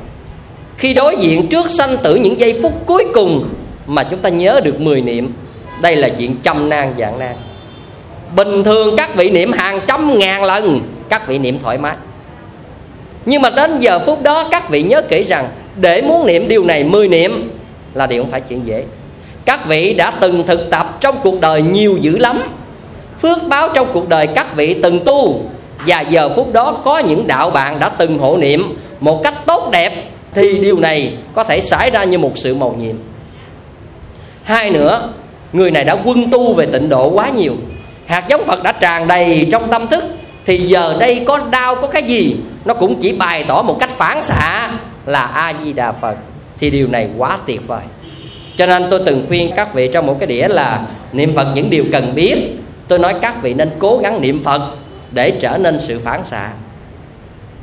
khi 0.77 0.93
đối 0.93 1.15
diện 1.15 1.47
trước 1.47 1.71
sanh 1.71 1.97
tử 1.97 2.15
những 2.15 2.39
giây 2.39 2.59
phút 2.61 2.73
cuối 2.85 3.05
cùng 3.13 3.45
mà 3.87 4.03
chúng 4.03 4.19
ta 4.19 4.29
nhớ 4.29 4.61
được 4.63 4.81
10 4.81 5.01
niệm, 5.01 5.33
đây 5.81 5.95
là 5.95 6.09
chuyện 6.09 6.35
trăm 6.43 6.69
nan 6.69 6.93
dạng 6.97 7.19
nan 7.19 7.35
bình 8.35 8.63
thường 8.63 8.95
các 8.97 9.15
vị 9.15 9.29
niệm 9.29 9.51
hàng 9.51 9.79
trăm 9.87 10.19
ngàn 10.19 10.43
lần, 10.43 10.79
các 11.09 11.27
vị 11.27 11.37
niệm 11.37 11.59
thoải 11.59 11.77
mái. 11.77 11.95
Nhưng 13.25 13.41
mà 13.41 13.49
đến 13.49 13.79
giờ 13.79 13.99
phút 14.05 14.23
đó, 14.23 14.47
các 14.51 14.69
vị 14.69 14.83
nhớ 14.83 15.01
kỹ 15.01 15.23
rằng 15.23 15.49
để 15.75 16.01
muốn 16.01 16.27
niệm 16.27 16.47
điều 16.47 16.63
này 16.63 16.83
10 16.83 17.07
niệm 17.07 17.51
là 17.93 18.07
điều 18.07 18.23
không 18.23 18.31
phải 18.31 18.41
chuyện 18.41 18.65
dễ. 18.65 18.83
Các 19.45 19.65
vị 19.67 19.93
đã 19.93 20.11
từng 20.11 20.47
thực 20.47 20.69
tập 20.69 20.97
trong 21.01 21.15
cuộc 21.23 21.41
đời 21.41 21.61
nhiều 21.61 21.97
dữ 22.01 22.17
lắm. 22.17 22.43
Phước 23.21 23.37
báo 23.47 23.69
trong 23.73 23.87
cuộc 23.93 24.09
đời 24.09 24.27
các 24.27 24.55
vị 24.55 24.79
từng 24.83 24.99
tu. 24.99 25.41
Và 25.87 26.01
giờ 26.01 26.29
phút 26.35 26.53
đó 26.53 26.81
có 26.85 26.99
những 26.99 27.27
đạo 27.27 27.49
bạn 27.49 27.79
đã 27.79 27.89
từng 27.89 28.17
hộ 28.17 28.37
niệm. 28.37 28.75
Một 28.99 29.23
cách 29.23 29.45
tốt 29.45 29.69
đẹp 29.71 29.93
thì 30.33 30.57
điều 30.57 30.79
này 30.79 31.13
có 31.33 31.43
thể 31.43 31.61
xảy 31.61 31.89
ra 31.89 32.03
như 32.03 32.17
một 32.17 32.31
sự 32.35 32.55
màu 32.55 32.75
nhiệm. 32.79 32.95
Hai 34.43 34.69
nữa, 34.69 35.09
người 35.53 35.71
này 35.71 35.83
đã 35.83 35.95
quân 36.05 36.31
tu 36.31 36.53
về 36.53 36.65
tịnh 36.65 36.89
độ 36.89 37.09
quá 37.09 37.29
nhiều. 37.29 37.53
Hạt 38.05 38.23
giống 38.29 38.45
phật 38.45 38.63
đã 38.63 38.71
tràn 38.71 39.07
đầy 39.07 39.47
trong 39.51 39.69
tâm 39.71 39.87
thức. 39.87 40.03
Thì 40.45 40.57
giờ 40.57 40.95
đây 40.99 41.23
có 41.27 41.39
đau 41.51 41.75
có 41.75 41.87
cái 41.87 42.03
gì? 42.03 42.35
Nó 42.65 42.73
cũng 42.73 42.99
chỉ 42.99 43.13
bày 43.13 43.43
tỏ 43.43 43.61
một 43.61 43.77
cách 43.79 43.89
phản 43.97 44.23
xạ 44.23 44.71
là 45.05 45.21
a 45.21 45.53
di 45.63 45.73
đà 45.73 45.91
phật, 45.91 46.15
thì 46.59 46.69
điều 46.69 46.87
này 46.87 47.09
quá 47.17 47.37
tuyệt 47.45 47.67
vời. 47.67 47.81
Cho 48.55 48.65
nên 48.65 48.85
tôi 48.91 49.01
từng 49.05 49.25
khuyên 49.27 49.51
các 49.55 49.73
vị 49.73 49.89
trong 49.93 50.05
một 50.05 50.15
cái 50.19 50.27
đĩa 50.27 50.47
là 50.47 50.81
niệm 51.13 51.35
phật 51.35 51.47
những 51.55 51.69
điều 51.69 51.85
cần 51.91 52.15
biết. 52.15 52.37
Tôi 52.87 52.99
nói 52.99 53.13
các 53.21 53.41
vị 53.41 53.53
nên 53.53 53.69
cố 53.79 53.99
gắng 54.03 54.21
niệm 54.21 54.43
phật 54.43 54.61
để 55.11 55.31
trở 55.31 55.57
nên 55.57 55.79
sự 55.79 55.99
phản 55.99 56.25
xạ. 56.25 56.49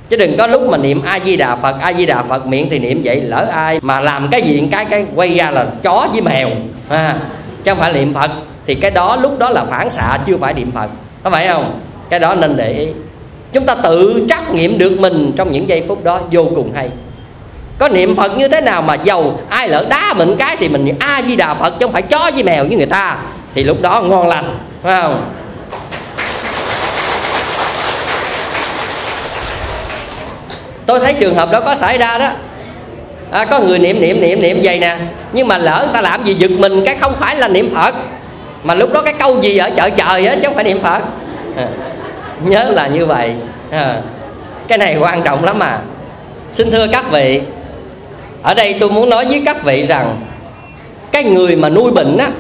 Chứ 0.09 0.17
đừng 0.17 0.37
có 0.37 0.47
lúc 0.47 0.63
mà 0.63 0.77
niệm 0.79 1.03
a 1.03 1.19
di 1.25 1.37
đà 1.37 1.57
phật 1.57 1.77
a 1.81 1.93
di 1.93 2.07
đà 2.07 2.23
phật 2.23 2.47
miệng 2.47 2.69
thì 2.71 2.79
niệm 2.79 3.01
vậy 3.05 3.21
lỡ 3.21 3.49
ai 3.53 3.81
mà 3.83 4.01
làm 4.01 4.29
cái 4.31 4.43
gì, 4.43 4.69
cái 4.73 4.85
cái 4.85 5.07
quay 5.15 5.35
ra 5.35 5.51
là 5.51 5.67
chó 5.83 6.09
với 6.13 6.23
mèo, 6.23 6.51
ha. 6.89 7.19
Chứ 7.65 7.71
không 7.71 7.79
phải 7.79 7.93
niệm 7.93 8.15
phật, 8.15 8.31
thì 8.67 8.75
cái 8.75 8.91
đó 8.91 9.17
lúc 9.17 9.39
đó 9.39 9.51
là 9.51 9.65
phản 9.65 9.91
xạ, 9.91 10.19
chưa 10.27 10.37
phải 10.37 10.55
niệm 10.55 10.71
phật. 10.71 10.91
Có 11.23 11.31
phải 11.31 11.49
không? 11.49 11.81
Cái 12.11 12.21
đó 12.21 12.35
nên 12.35 12.57
để 12.57 12.73
ý. 12.73 12.89
Chúng 13.53 13.67
ta 13.67 13.75
tự 13.75 14.27
trắc 14.29 14.55
nghiệm 14.55 14.79
được 14.79 15.01
mình 15.01 15.33
trong 15.37 15.53
những 15.53 15.69
giây 15.69 15.85
phút 15.89 16.05
đó, 16.05 16.21
vô 16.31 16.49
cùng 16.55 16.73
hay 16.75 16.91
có 17.81 17.89
niệm 17.89 18.17
phật 18.17 18.39
như 18.39 18.49
thế 18.49 18.61
nào 18.61 18.83
mà 18.83 18.95
giàu 18.95 19.41
ai 19.49 19.69
lỡ 19.69 19.87
đá 19.89 20.15
mình 20.17 20.37
cái 20.39 20.57
thì 20.57 20.69
mình 20.69 20.95
a 20.99 21.23
di 21.27 21.37
đà 21.37 21.55
phật 21.55 21.71
chứ 21.71 21.87
không 21.87 21.93
phải 21.93 22.03
chó 22.03 22.31
với 22.35 22.43
mèo 22.43 22.65
với 22.65 22.77
người 22.77 22.87
ta. 22.87 23.17
Thì 23.55 23.65
lúc 23.65 23.81
đó 23.81 24.01
ngon 24.01 24.29
lành 24.29 24.59
phải 24.83 25.03
không? 25.03 25.25
Tôi 30.87 31.01
thấy 31.01 31.15
trường 31.15 31.35
hợp 31.35 31.51
đó 31.53 31.61
có 31.61 31.75
xảy 31.75 31.99
ra 31.99 32.19
đó. 32.19 32.29
À, 33.31 33.45
có 33.45 33.61
người 33.61 33.79
niệm 33.79 34.01
niệm 34.01 34.21
niệm 34.21 34.41
niệm 34.41 34.61
vậy 34.63 34.79
nè. 34.81 34.97
Nhưng 35.33 35.49
mà 35.49 35.59
lỡ 35.59 35.79
người 35.85 35.95
ta 35.95 36.01
làm 36.01 36.25
gì 36.25 36.35
giật 36.35 36.51
mình 36.51 36.85
cái 36.85 36.97
không 36.97 37.15
phải 37.17 37.37
là 37.37 37.49
niệm 37.49 37.75
phật. 37.75 37.95
Mà 38.65 38.75
lúc 38.75 38.93
đó 38.93 39.03
cái 39.03 39.15
câu 39.19 39.41
gì 39.41 39.57
ở 39.57 39.71
chợ 39.71 39.91
trời 39.91 40.27
á 40.27 40.35
chứ 40.35 40.43
không 40.45 40.55
phải 40.55 40.65
niệm 40.65 40.81
phật. 40.83 41.03
À, 41.57 41.67
nhớ 42.45 42.65
là 42.65 42.87
như 42.87 43.07
vậy. 43.07 43.35
À, 43.71 43.97
cái 44.69 44.79
này 44.79 44.97
quan 45.01 45.23
trọng 45.23 45.45
lắm 45.45 45.59
mà. 45.59 45.79
Xin 46.51 46.71
thưa 46.71 46.87
các 46.93 47.11
vị 47.11 47.41
ở 48.43 48.55
đây 48.55 48.77
tôi 48.81 48.91
muốn 48.91 49.11
nói 49.11 49.25
với 49.25 49.43
các 49.45 49.65
vị 49.65 49.83
rằng, 49.83 50.21
cái 51.13 51.25
người 51.25 51.57
mà 51.57 51.69
nuôi 51.69 51.91
bệnh 51.91 52.17
á, 52.17 52.31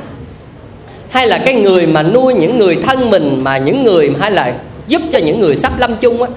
hay 1.10 1.26
là 1.26 1.38
cái 1.38 1.54
người 1.54 1.86
mà 1.86 2.02
nuôi 2.02 2.34
những 2.34 2.58
người 2.58 2.76
thân 2.76 3.10
mình 3.10 3.44
mà 3.44 3.58
những 3.58 3.84
người, 3.84 4.14
hay 4.20 4.30
là 4.30 4.54
giúp 4.86 5.02
cho 5.12 5.18
những 5.18 5.40
người 5.40 5.56
sắp 5.56 5.72
lâm 5.78 5.96
chung 5.96 6.22
á, 6.22 6.28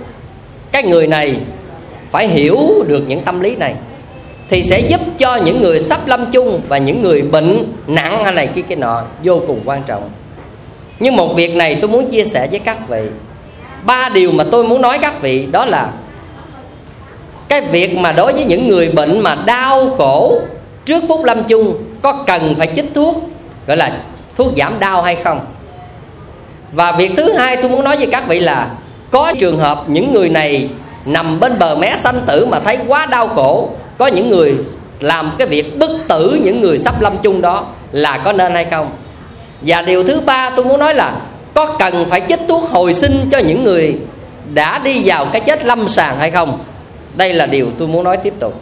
cái 0.72 0.84
người 0.84 1.07
này 1.07 1.36
phải 2.11 2.28
hiểu 2.28 2.57
được 2.88 3.03
những 3.07 3.22
tâm 3.22 3.39
lý 3.39 3.55
này, 3.55 3.76
thì 4.49 4.64
sẽ 4.64 4.80
giúp 4.80 5.01
cho 5.18 5.36
những 5.36 5.61
người 5.61 5.80
sắp 5.80 6.07
lâm 6.07 6.32
chung 6.32 6.61
và 6.68 6.78
những 6.78 7.01
người 7.01 7.22
bệnh 7.22 7.74
nặng 7.88 8.24
hay 8.24 8.34
này 8.34 8.47
kia 8.47 8.61
cái 8.61 8.76
nọ 8.76 9.03
vô 9.24 9.41
cùng 9.47 9.61
quan 9.66 9.84
trọng. 9.86 10.09
Nhưng 10.99 11.16
một 11.16 11.36
việc 11.36 11.55
này 11.55 11.78
tôi 11.82 11.89
muốn 11.89 12.09
chia 12.09 12.24
sẻ 12.24 12.47
với 12.51 12.59
các 12.59 12.89
vị. 12.89 13.01
Ba 13.86 14.09
điều 14.09 14.32
mà 14.32 14.43
tôi 14.51 14.64
muốn 14.64 14.82
nói 14.82 14.99
các 15.01 15.22
vị, 15.22 15.47
đó 15.51 15.66
là 15.66 15.91
cái 17.54 17.62
việc 17.62 17.97
mà 17.97 18.12
đối 18.12 18.34
với 18.34 18.45
những 18.45 18.68
người 18.68 18.89
bệnh 18.89 19.20
mà 19.20 19.36
đau 19.45 19.95
khổ 19.97 20.41
trước 20.86 21.04
phút 21.08 21.24
lâm 21.24 21.43
chung 21.43 21.84
có 22.01 22.14
cần 22.14 22.56
phải 22.58 22.70
chích 22.76 22.86
thuốc, 22.93 23.16
gọi 23.68 23.78
là 23.78 23.97
thuốc 24.36 24.54
giảm 24.58 24.80
đau 24.80 25.01
hay 25.01 25.16
không? 25.16 25.39
Và 26.72 26.91
việc 26.91 27.12
thứ 27.18 27.34
hai 27.34 27.58
tôi 27.58 27.70
muốn 27.70 27.84
nói 27.84 27.97
với 27.97 28.08
các 28.12 28.28
vị 28.28 28.39
là 28.39 28.68
có 29.12 29.34
trường 29.39 29.60
hợp 29.60 29.84
những 29.88 30.14
người 30.14 30.30
này 30.30 30.70
nằm 31.06 31.39
bên 31.39 31.60
bờ 31.60 31.76
mé 31.76 31.95
sanh 31.97 32.22
tử 32.26 32.45
mà 32.45 32.60
thấy 32.60 32.78
quá 32.88 33.06
đau 33.06 33.28
khổ, 33.28 33.70
có 33.97 34.08
những 34.08 34.30
người 34.30 34.56
làm 34.99 35.32
cái 35.38 35.47
việc 35.47 35.80
bức 35.80 35.91
tử 36.08 36.39
những 36.43 36.62
người 36.62 36.78
sắp 36.78 37.01
lâm 37.01 37.18
chung 37.18 37.41
đó 37.41 37.66
là 37.91 38.18
có 38.18 38.34
nên 38.34 38.54
hay 38.54 38.66
không? 38.66 38.89
Và 39.62 39.82
điều 39.82 40.04
thứ 40.04 40.20
ba 40.20 40.49
tôi 40.49 40.66
muốn 40.66 40.80
nói 40.80 40.93
là 40.93 41.14
có 41.54 41.66
cần 41.66 42.06
phải 42.10 42.22
chích 42.30 42.39
thuốc 42.47 42.64
hồi 42.64 42.93
sinh 42.93 43.28
cho 43.32 43.38
những 43.38 43.64
người 43.64 43.97
đã 44.54 44.80
đi 44.80 45.01
vào 45.06 45.26
cái 45.26 45.41
chết 45.41 45.66
lâm 45.66 45.88
sàng 45.88 46.20
hay 46.20 46.32
không? 46.32 46.60
Đây 47.16 47.34
là 47.34 47.45
điều 47.45 47.72
tôi 47.78 47.88
muốn 47.88 48.03
nói 48.03 48.18
tiếp 48.18 48.34
tục. 48.39 48.61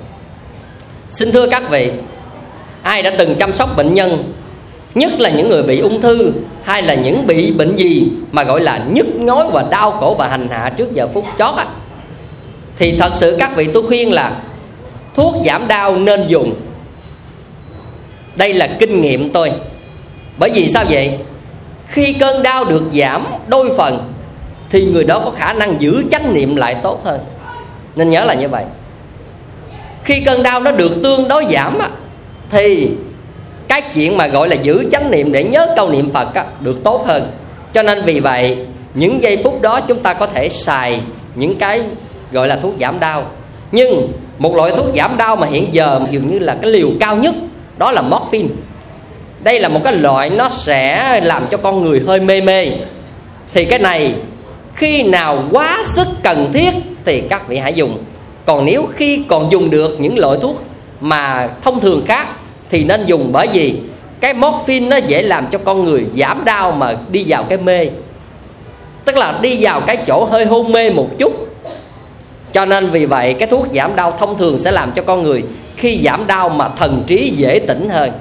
Xin 1.11 1.31
thưa 1.31 1.47
các 1.47 1.69
vị, 1.69 1.91
ai 2.81 3.01
đã 3.01 3.11
từng 3.17 3.35
chăm 3.35 3.53
sóc 3.53 3.77
bệnh 3.77 3.93
nhân, 3.93 4.33
nhất 4.95 5.11
là 5.19 5.29
những 5.29 5.49
người 5.49 5.63
bị 5.63 5.79
ung 5.79 6.01
thư 6.01 6.31
hay 6.63 6.81
là 6.81 6.93
những 6.93 7.27
bị 7.27 7.51
bệnh 7.51 7.75
gì 7.75 8.07
mà 8.31 8.43
gọi 8.43 8.61
là 8.61 8.85
nhức 8.93 9.15
nhối 9.15 9.47
và 9.51 9.65
đau 9.71 9.91
khổ 9.91 10.15
và 10.19 10.27
hành 10.27 10.47
hạ 10.49 10.69
trước 10.77 10.93
giờ 10.93 11.07
phút 11.13 11.25
chót 11.37 11.55
á, 11.55 11.65
thì 12.77 12.97
thật 12.99 13.11
sự 13.15 13.35
các 13.39 13.55
vị 13.55 13.69
tôi 13.73 13.83
khuyên 13.83 14.13
là 14.13 14.31
thuốc 15.13 15.35
giảm 15.45 15.67
đau 15.67 15.95
nên 15.95 16.27
dùng. 16.27 16.53
Đây 18.35 18.53
là 18.53 18.67
kinh 18.79 19.01
nghiệm 19.01 19.29
tôi. 19.29 19.51
Bởi 20.37 20.49
vì 20.49 20.69
sao 20.73 20.85
vậy? 20.89 21.17
Khi 21.87 22.13
cơn 22.13 22.43
đau 22.43 22.65
được 22.65 22.83
giảm 22.93 23.25
đôi 23.47 23.69
phần, 23.77 24.13
thì 24.69 24.85
người 24.85 25.03
đó 25.03 25.21
có 25.25 25.31
khả 25.31 25.53
năng 25.53 25.81
giữ 25.81 26.03
chánh 26.11 26.33
niệm 26.33 26.55
lại 26.55 26.75
tốt 26.75 27.01
hơn 27.05 27.19
nên 27.95 28.09
nhớ 28.09 28.25
là 28.25 28.33
như 28.33 28.47
vậy. 28.47 28.63
Khi 30.03 30.21
cơn 30.25 30.43
đau 30.43 30.59
nó 30.59 30.71
được 30.71 31.03
tương 31.03 31.27
đối 31.27 31.45
giảm 31.49 31.79
á, 31.79 31.89
thì 32.49 32.89
cái 33.67 33.81
chuyện 33.93 34.17
mà 34.17 34.27
gọi 34.27 34.49
là 34.49 34.55
giữ 34.55 34.83
chánh 34.91 35.11
niệm 35.11 35.31
để 35.31 35.43
nhớ 35.43 35.67
câu 35.75 35.89
niệm 35.89 36.09
phật 36.09 36.33
á, 36.33 36.45
được 36.59 36.83
tốt 36.83 37.03
hơn. 37.07 37.31
Cho 37.73 37.83
nên 37.83 38.01
vì 38.05 38.19
vậy 38.19 38.57
những 38.93 39.23
giây 39.23 39.41
phút 39.43 39.61
đó 39.61 39.81
chúng 39.81 39.99
ta 39.99 40.13
có 40.13 40.27
thể 40.27 40.49
xài 40.49 41.01
những 41.35 41.55
cái 41.55 41.83
gọi 42.31 42.47
là 42.47 42.55
thuốc 42.55 42.73
giảm 42.79 42.99
đau. 42.99 43.25
Nhưng 43.71 44.11
một 44.37 44.55
loại 44.55 44.71
thuốc 44.75 44.85
giảm 44.95 45.17
đau 45.17 45.35
mà 45.35 45.47
hiện 45.47 45.67
giờ 45.71 45.99
dường 46.11 46.27
như 46.27 46.39
là 46.39 46.57
cái 46.61 46.71
liều 46.71 46.89
cao 46.99 47.15
nhất 47.15 47.35
đó 47.77 47.91
là 47.91 48.01
morphine. 48.01 48.49
Đây 49.43 49.59
là 49.59 49.69
một 49.69 49.79
cái 49.83 49.93
loại 49.93 50.29
nó 50.29 50.49
sẽ 50.49 51.19
làm 51.23 51.43
cho 51.51 51.57
con 51.57 51.83
người 51.83 52.01
hơi 52.07 52.19
mê 52.19 52.41
mê. 52.41 52.67
Thì 53.53 53.65
cái 53.65 53.79
này 53.79 54.13
khi 54.75 55.03
nào 55.03 55.43
quá 55.51 55.77
sức 55.85 56.07
cần 56.23 56.51
thiết 56.53 56.73
thì 57.05 57.21
các 57.21 57.47
vị 57.47 57.57
hãy 57.57 57.73
dùng. 57.73 57.97
Còn 58.45 58.65
nếu 58.65 58.87
khi 58.95 59.23
còn 59.27 59.51
dùng 59.51 59.69
được 59.69 59.99
những 59.99 60.17
loại 60.17 60.37
thuốc 60.41 60.63
mà 61.01 61.49
thông 61.61 61.79
thường 61.79 62.03
khác 62.05 62.27
thì 62.69 62.83
nên 62.83 63.05
dùng 63.05 63.29
bởi 63.31 63.47
vì 63.53 63.75
cái 64.19 64.33
morphine 64.33 64.87
nó 64.87 64.97
dễ 64.97 65.21
làm 65.21 65.47
cho 65.51 65.57
con 65.57 65.85
người 65.85 66.05
giảm 66.17 66.45
đau 66.45 66.71
mà 66.71 66.97
đi 67.11 67.25
vào 67.27 67.43
cái 67.43 67.57
mê. 67.57 67.87
Tức 69.05 69.17
là 69.17 69.39
đi 69.41 69.57
vào 69.61 69.81
cái 69.81 69.97
chỗ 70.07 70.25
hơi 70.25 70.45
hôn 70.45 70.71
mê 70.71 70.89
một 70.89 71.09
chút. 71.19 71.47
Cho 72.53 72.65
nên 72.65 72.89
vì 72.89 73.05
vậy 73.05 73.33
cái 73.33 73.47
thuốc 73.47 73.67
giảm 73.73 73.95
đau 73.95 74.11
thông 74.19 74.37
thường 74.37 74.59
sẽ 74.59 74.71
làm 74.71 74.91
cho 74.91 75.01
con 75.01 75.23
người 75.23 75.43
khi 75.75 76.01
giảm 76.03 76.27
đau 76.27 76.49
mà 76.49 76.69
thần 76.69 77.03
trí 77.07 77.33
dễ 77.35 77.59
tỉnh 77.59 77.89
hơn. 77.89 78.11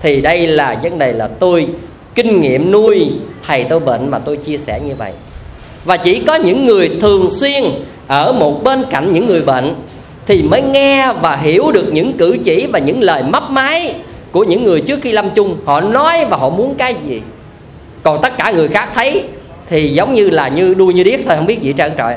Thì 0.00 0.20
đây 0.20 0.46
là 0.46 0.78
vấn 0.82 0.98
đề 0.98 1.12
là 1.12 1.26
tôi 1.26 1.66
kinh 2.14 2.40
nghiệm 2.40 2.70
nuôi 2.70 3.10
thầy 3.46 3.64
tôi 3.64 3.80
bệnh 3.80 4.10
mà 4.10 4.18
tôi 4.18 4.36
chia 4.36 4.58
sẻ 4.58 4.80
như 4.86 4.94
vậy. 4.94 5.12
Và 5.84 5.96
chỉ 5.96 6.22
có 6.26 6.34
những 6.34 6.64
người 6.64 6.90
thường 7.00 7.30
xuyên 7.30 7.64
ở 8.06 8.32
một 8.32 8.64
bên 8.64 8.84
cạnh 8.90 9.12
những 9.12 9.26
người 9.26 9.42
bệnh 9.42 9.74
thì 10.26 10.42
mới 10.42 10.62
nghe 10.62 11.12
và 11.22 11.36
hiểu 11.36 11.72
được 11.72 11.92
những 11.92 12.12
cử 12.12 12.36
chỉ 12.44 12.66
và 12.72 12.78
những 12.78 13.02
lời 13.02 13.22
mấp 13.22 13.50
máy 13.50 13.94
của 14.32 14.44
những 14.44 14.64
người 14.64 14.80
trước 14.80 15.00
khi 15.02 15.12
lâm 15.12 15.30
chung. 15.30 15.56
Họ 15.64 15.80
nói 15.80 16.24
và 16.30 16.36
họ 16.36 16.48
muốn 16.48 16.74
cái 16.74 16.94
gì. 17.06 17.22
Còn 18.02 18.22
tất 18.22 18.38
cả 18.38 18.50
người 18.50 18.68
khác 18.68 18.90
thấy 18.94 19.24
thì 19.66 19.88
giống 19.88 20.14
như 20.14 20.30
là 20.30 20.48
như 20.48 20.74
đuôi 20.74 20.94
như 20.94 21.04
điếc 21.04 21.20
thôi, 21.26 21.36
không 21.36 21.46
biết 21.46 21.60
gì 21.60 21.74
trơn 21.78 21.92
trọi 21.98 22.16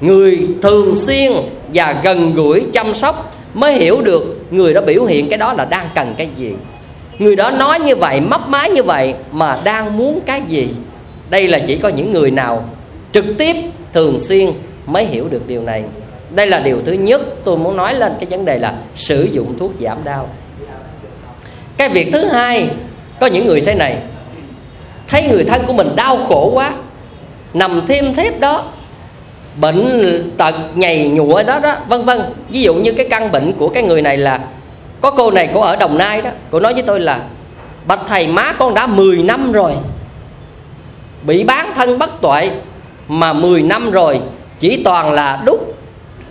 người 0.00 0.46
thường 0.62 0.96
xuyên 0.96 1.32
và 1.74 2.00
gần 2.04 2.34
gũi 2.34 2.66
chăm 2.72 2.94
sóc 2.94 3.34
mới 3.54 3.74
hiểu 3.74 4.00
được 4.02 4.46
người 4.50 4.74
đó 4.74 4.80
biểu 4.80 5.04
hiện 5.04 5.28
cái 5.28 5.38
đó 5.38 5.52
là 5.52 5.64
đang 5.64 5.88
cần 5.94 6.14
cái 6.18 6.28
gì. 6.36 6.52
Người 7.18 7.36
đó 7.36 7.50
nói 7.50 7.80
như 7.80 7.96
vậy, 7.96 8.20
mấp 8.20 8.48
máy 8.48 8.70
như 8.70 8.82
vậy 8.82 9.14
mà 9.32 9.58
đang 9.64 9.98
muốn 9.98 10.20
cái 10.26 10.42
gì. 10.48 10.68
Đây 11.30 11.48
là 11.48 11.58
chỉ 11.66 11.76
có 11.76 11.88
những 11.88 12.12
người 12.12 12.30
nào 12.30 12.64
trực 13.12 13.24
tiếp 13.38 13.56
thường 13.92 14.20
xuyên 14.20 14.52
mới 14.86 15.04
hiểu 15.04 15.28
được 15.28 15.46
điều 15.46 15.62
này. 15.62 15.84
Đây 16.30 16.46
là 16.46 16.58
điều 16.58 16.82
thứ 16.86 16.92
nhất 16.92 17.20
tôi 17.44 17.56
muốn 17.56 17.76
nói 17.76 17.94
lên, 17.94 18.12
cái 18.20 18.26
vấn 18.30 18.44
đề 18.44 18.58
là 18.58 18.74
sử 18.94 19.28
dụng 19.32 19.58
thuốc 19.58 19.72
giảm 19.80 20.04
đau. 20.04 20.28
Cái 21.76 21.88
việc 21.88 22.10
thứ 22.12 22.24
hai, 22.24 22.68
có 23.20 23.26
những 23.26 23.46
người 23.46 23.60
thế 23.60 23.74
này, 23.74 23.96
thấy 25.08 25.28
người 25.28 25.44
thân 25.44 25.62
của 25.66 25.72
mình 25.72 25.96
đau 25.96 26.16
khổ 26.28 26.50
quá, 26.54 26.72
nằm 27.54 27.86
thêm 27.86 28.14
thép 28.14 28.40
đó, 28.40 28.64
bệnh 29.60 30.30
tật 30.36 30.54
nhầy 30.74 31.08
nhụa 31.08 31.42
đó 31.42 31.58
đó, 31.58 31.76
vân 31.88 32.04
vân. 32.04 32.20
Ví 32.48 32.62
dụ 32.62 32.74
như 32.74 32.92
cái 32.92 33.06
căn 33.10 33.32
bệnh 33.32 33.52
của 33.52 33.68
cái 33.68 33.82
người 33.82 34.02
này 34.02 34.16
là, 34.16 34.40
có 35.00 35.10
cô 35.10 35.30
này, 35.30 35.48
cô 35.54 35.60
ở 35.60 35.76
đồng 35.76 35.98
nai 35.98 36.22
đó, 36.22 36.30
cô 36.50 36.60
nói 36.60 36.74
với 36.74 36.82
tôi 36.82 37.00
là, 37.00 37.20
bạch 37.86 38.00
thầy, 38.06 38.26
má 38.26 38.52
con 38.58 38.74
đã 38.74 38.86
10 38.86 39.22
năm 39.22 39.52
rồi, 39.52 39.72
bị 41.22 41.44
bán 41.44 41.72
thân 41.74 41.98
bất 41.98 42.20
tuệ 42.20 42.50
mà 43.08 43.32
10 43.32 43.62
năm 43.62 43.90
rồi 43.90 44.20
chỉ 44.62 44.82
toàn 44.84 45.12
là 45.12 45.42
đút 45.44 45.60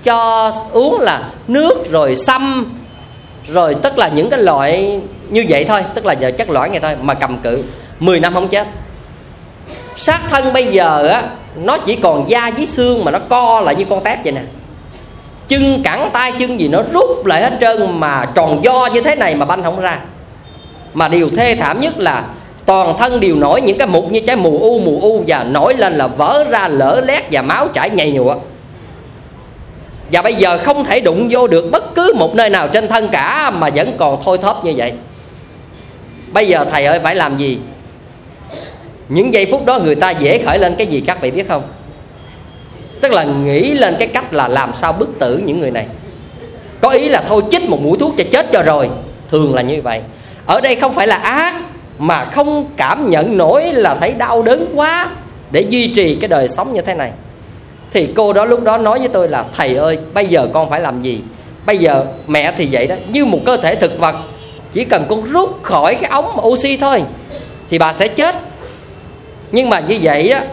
cho 0.03 0.51
uống 0.71 0.99
là 0.99 1.21
nước 1.47 1.91
rồi 1.91 2.15
xăm, 2.15 2.73
rồi 3.47 3.75
tức 3.81 3.97
là 3.97 4.07
những 4.07 4.29
cái 4.29 4.39
loại 4.39 5.01
như 5.29 5.45
vậy 5.49 5.65
thôi, 5.65 5.83
tức 5.93 6.05
là 6.05 6.13
giờ 6.13 6.31
chất 6.37 6.49
lõi 6.49 6.69
này 6.69 6.79
thôi, 6.79 6.95
mà 7.01 7.13
cầm 7.13 7.37
cự. 7.37 7.63
10 7.99 8.19
năm 8.19 8.33
không 8.33 8.47
chết. 8.47 8.67
Sát 9.95 10.21
thân 10.29 10.53
bây 10.53 10.67
giờ 10.67 11.07
á, 11.07 11.23
nó 11.55 11.77
chỉ 11.77 11.95
còn 11.95 12.29
da 12.29 12.51
với 12.55 12.65
xương 12.65 13.05
mà 13.05 13.11
nó 13.11 13.19
co 13.29 13.61
lại 13.61 13.75
như 13.75 13.85
con 13.89 14.03
tép 14.03 14.23
vậy 14.23 14.33
nè. 14.33 14.41
Chân 15.47 15.81
cẳng 15.83 16.09
tay 16.13 16.33
chân 16.39 16.59
gì 16.59 16.67
nó 16.67 16.83
rút 16.93 17.25
lại 17.25 17.41
hết 17.41 17.57
trơn 17.61 17.99
mà 17.99 18.25
tròn 18.35 18.63
do 18.63 18.89
như 18.93 19.01
thế 19.01 19.15
này 19.15 19.35
mà 19.35 19.45
banh 19.45 19.63
không 19.63 19.79
ra. 19.79 19.99
Mà 20.93 21.07
điều 21.07 21.29
thê 21.29 21.55
thảm 21.55 21.79
nhất 21.79 21.93
là 21.97 22.23
toàn 22.65 22.97
thân 22.97 23.19
đều 23.19 23.35
nổi 23.35 23.61
những 23.61 23.77
cái 23.77 23.87
mụn 23.87 24.11
như 24.11 24.19
trái 24.19 24.35
mù 24.35 24.59
u 24.59 24.79
mù 24.79 24.99
u 25.01 25.23
và 25.27 25.43
nổi 25.43 25.73
lên 25.73 25.93
là 25.93 26.07
vỡ 26.07 26.45
ra 26.49 26.67
lỡ 26.67 27.01
lét 27.05 27.23
và 27.31 27.41
máu 27.41 27.67
chảy 27.67 27.89
nhầy 27.89 28.11
nhụa. 28.11 28.35
Và 30.11 30.21
bây 30.21 30.35
giờ 30.35 30.57
không 30.57 30.83
thể 30.83 30.99
đụng 30.99 31.27
vô 31.31 31.47
được 31.47 31.71
bất 31.71 31.95
cứ 31.95 32.13
một 32.17 32.35
nơi 32.35 32.49
nào 32.49 32.67
trên 32.67 32.87
thân 32.87 33.09
cả 33.11 33.49
mà 33.49 33.69
vẫn 33.75 33.93
còn 33.97 34.19
thôi 34.23 34.37
thóp 34.41 34.65
như 34.65 34.73
vậy. 34.77 34.93
Bây 36.31 36.47
giờ 36.47 36.65
thầy 36.71 36.85
ơi, 36.85 36.99
phải 36.99 37.15
làm 37.15 37.37
gì? 37.37 37.59
Những 39.09 39.33
giây 39.33 39.47
phút 39.51 39.65
đó 39.65 39.79
người 39.79 39.95
ta 39.95 40.09
dễ 40.09 40.37
khởi 40.37 40.59
lên 40.59 40.75
cái 40.75 40.87
gì 40.87 41.03
các 41.07 41.21
vị 41.21 41.31
biết 41.31 41.47
không? 41.47 41.63
Tức 43.01 43.11
là 43.11 43.23
nghĩ 43.23 43.71
lên 43.73 43.95
cái 43.99 44.07
cách 44.07 44.33
là 44.33 44.47
làm 44.47 44.73
sao 44.73 44.93
bức 44.93 45.19
tử 45.19 45.41
những 45.45 45.59
người 45.59 45.71
này. 45.71 45.87
Có 46.81 46.89
ý 46.89 47.09
là 47.09 47.23
thôi 47.27 47.41
chích 47.51 47.69
một 47.69 47.81
mũi 47.81 47.97
thuốc 47.99 48.13
cho 48.17 48.23
chết 48.31 48.51
cho 48.51 48.61
rồi. 48.61 48.89
Thường 49.31 49.53
là 49.53 49.61
như 49.61 49.81
vậy. 49.81 50.01
Ở 50.45 50.61
đây 50.61 50.75
không 50.75 50.93
phải 50.93 51.07
là 51.07 51.15
ác 51.15 51.55
mà 52.01 52.25
không 52.25 52.65
cảm 52.77 53.09
nhận 53.09 53.37
nổi 53.37 53.73
là 53.73 53.95
thấy 53.95 54.11
đau 54.11 54.41
đớn 54.41 54.65
quá 54.75 55.09
để 55.51 55.61
duy 55.61 55.93
trì 55.95 56.15
cái 56.15 56.27
đời 56.27 56.47
sống 56.47 56.73
như 56.73 56.81
thế 56.81 56.93
này. 56.93 57.11
Thì 57.91 58.13
cô 58.15 58.33
đó 58.33 58.45
lúc 58.45 58.63
đó 58.63 58.77
nói 58.77 58.99
với 58.99 59.07
tôi 59.07 59.27
là, 59.27 59.45
thầy 59.57 59.75
ơi, 59.75 59.99
bây 60.13 60.25
giờ 60.25 60.47
con 60.53 60.69
phải 60.69 60.81
làm 60.81 61.01
gì? 61.01 61.21
Bây 61.65 61.77
giờ 61.77 62.05
mẹ 62.27 62.53
thì 62.57 62.67
vậy 62.71 62.87
đó, 62.87 62.95
như 63.07 63.25
một 63.25 63.39
cơ 63.45 63.57
thể 63.57 63.75
thực 63.75 63.99
vật, 63.99 64.15
chỉ 64.73 64.85
cần 64.85 65.05
con 65.09 65.23
rút 65.23 65.63
khỏi 65.63 65.95
cái 65.95 66.11
ống 66.11 66.39
oxy 66.41 66.77
thôi 66.77 67.03
thì 67.69 67.77
bà 67.77 67.93
sẽ 67.93 68.07
chết. 68.07 68.35
Nhưng 69.51 69.69
mà 69.69 69.79
như 69.79 69.97
vậy 70.01 70.29
á, 70.29 70.45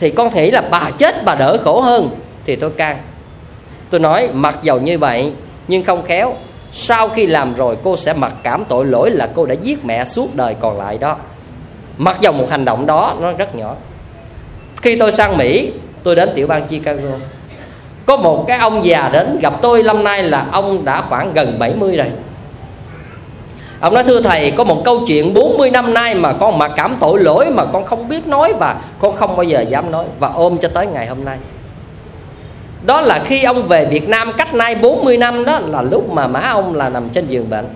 thì 0.00 0.10
con 0.10 0.34
nghĩ 0.34 0.50
là 0.50 0.60
bà 0.60 0.90
chết 0.98 1.24
bà 1.24 1.34
đỡ 1.34 1.58
khổ 1.64 1.80
hơn. 1.80 2.10
Thì 2.46 2.56
tôi 2.56 2.70
can, 2.70 2.96
tôi 3.90 4.00
nói, 4.00 4.28
mặc 4.32 4.58
dầu 4.62 4.80
như 4.80 4.98
vậy, 4.98 5.32
nhưng 5.68 5.84
không 5.84 6.02
khéo 6.02 6.34
sau 6.76 7.08
khi 7.08 7.26
làm 7.26 7.54
rồi, 7.54 7.76
cô 7.84 7.96
sẽ 7.96 8.12
mặc 8.12 8.34
cảm 8.42 8.64
tội 8.68 8.86
lỗi 8.86 9.10
là 9.10 9.28
cô 9.34 9.46
đã 9.46 9.54
giết 9.62 9.84
mẹ 9.84 10.04
suốt 10.04 10.34
đời 10.34 10.54
còn 10.60 10.78
lại 10.78 10.98
đó. 10.98 11.16
Mặc 11.98 12.16
dầu 12.20 12.32
một 12.32 12.50
hành 12.50 12.64
động 12.64 12.86
đó, 12.86 13.14
nó 13.20 13.32
rất 13.32 13.56
nhỏ. 13.56 13.74
Khi 14.82 14.98
tôi 14.98 15.12
sang 15.12 15.36
mỹ, 15.36 15.72
tôi 16.02 16.16
đến 16.16 16.30
tiểu 16.34 16.46
bang 16.46 16.66
chicago. 16.66 17.08
Có 18.06 18.16
một 18.16 18.44
cái 18.48 18.58
ông 18.58 18.84
già 18.84 19.10
đến 19.12 19.38
gặp 19.42 19.52
tôi 19.62 19.82
năm 19.82 20.04
nay 20.04 20.22
là 20.22 20.46
ông 20.52 20.84
đã 20.84 21.02
khoảng 21.08 21.32
gần 21.32 21.56
70 21.58 21.96
rồi. 21.96 22.10
Ông 23.80 23.94
nói, 23.94 24.04
thưa 24.04 24.20
thầy, 24.20 24.50
có 24.50 24.64
một 24.64 24.82
câu 24.84 25.00
chuyện 25.06 25.34
40 25.34 25.70
năm 25.70 25.94
nay 25.94 26.14
mà 26.14 26.32
con 26.32 26.58
mặc 26.58 26.72
cảm 26.76 26.96
tội 27.00 27.20
lỗi 27.20 27.50
mà 27.50 27.64
con 27.64 27.84
không 27.84 28.08
biết 28.08 28.26
nói 28.26 28.52
và 28.58 28.76
con 28.98 29.16
không 29.16 29.36
bao 29.36 29.44
giờ 29.44 29.60
dám 29.60 29.90
nói 29.90 30.04
và 30.18 30.28
ôm 30.28 30.58
cho 30.62 30.68
tới 30.68 30.86
ngày 30.86 31.06
hôm 31.06 31.24
nay. 31.24 31.38
Đó 32.86 33.00
là 33.00 33.24
khi 33.26 33.42
ông 33.42 33.68
về 33.68 33.84
Việt 33.84 34.08
Nam 34.08 34.32
cách 34.32 34.54
nay 34.54 34.74
40 34.74 35.16
năm 35.16 35.44
đó 35.44 35.58
là 35.66 35.82
lúc 35.82 36.12
mà 36.12 36.26
má 36.26 36.40
ông 36.40 36.74
là 36.74 36.88
nằm 36.88 37.08
trên 37.08 37.26
giường 37.26 37.50
bệnh. 37.50 37.66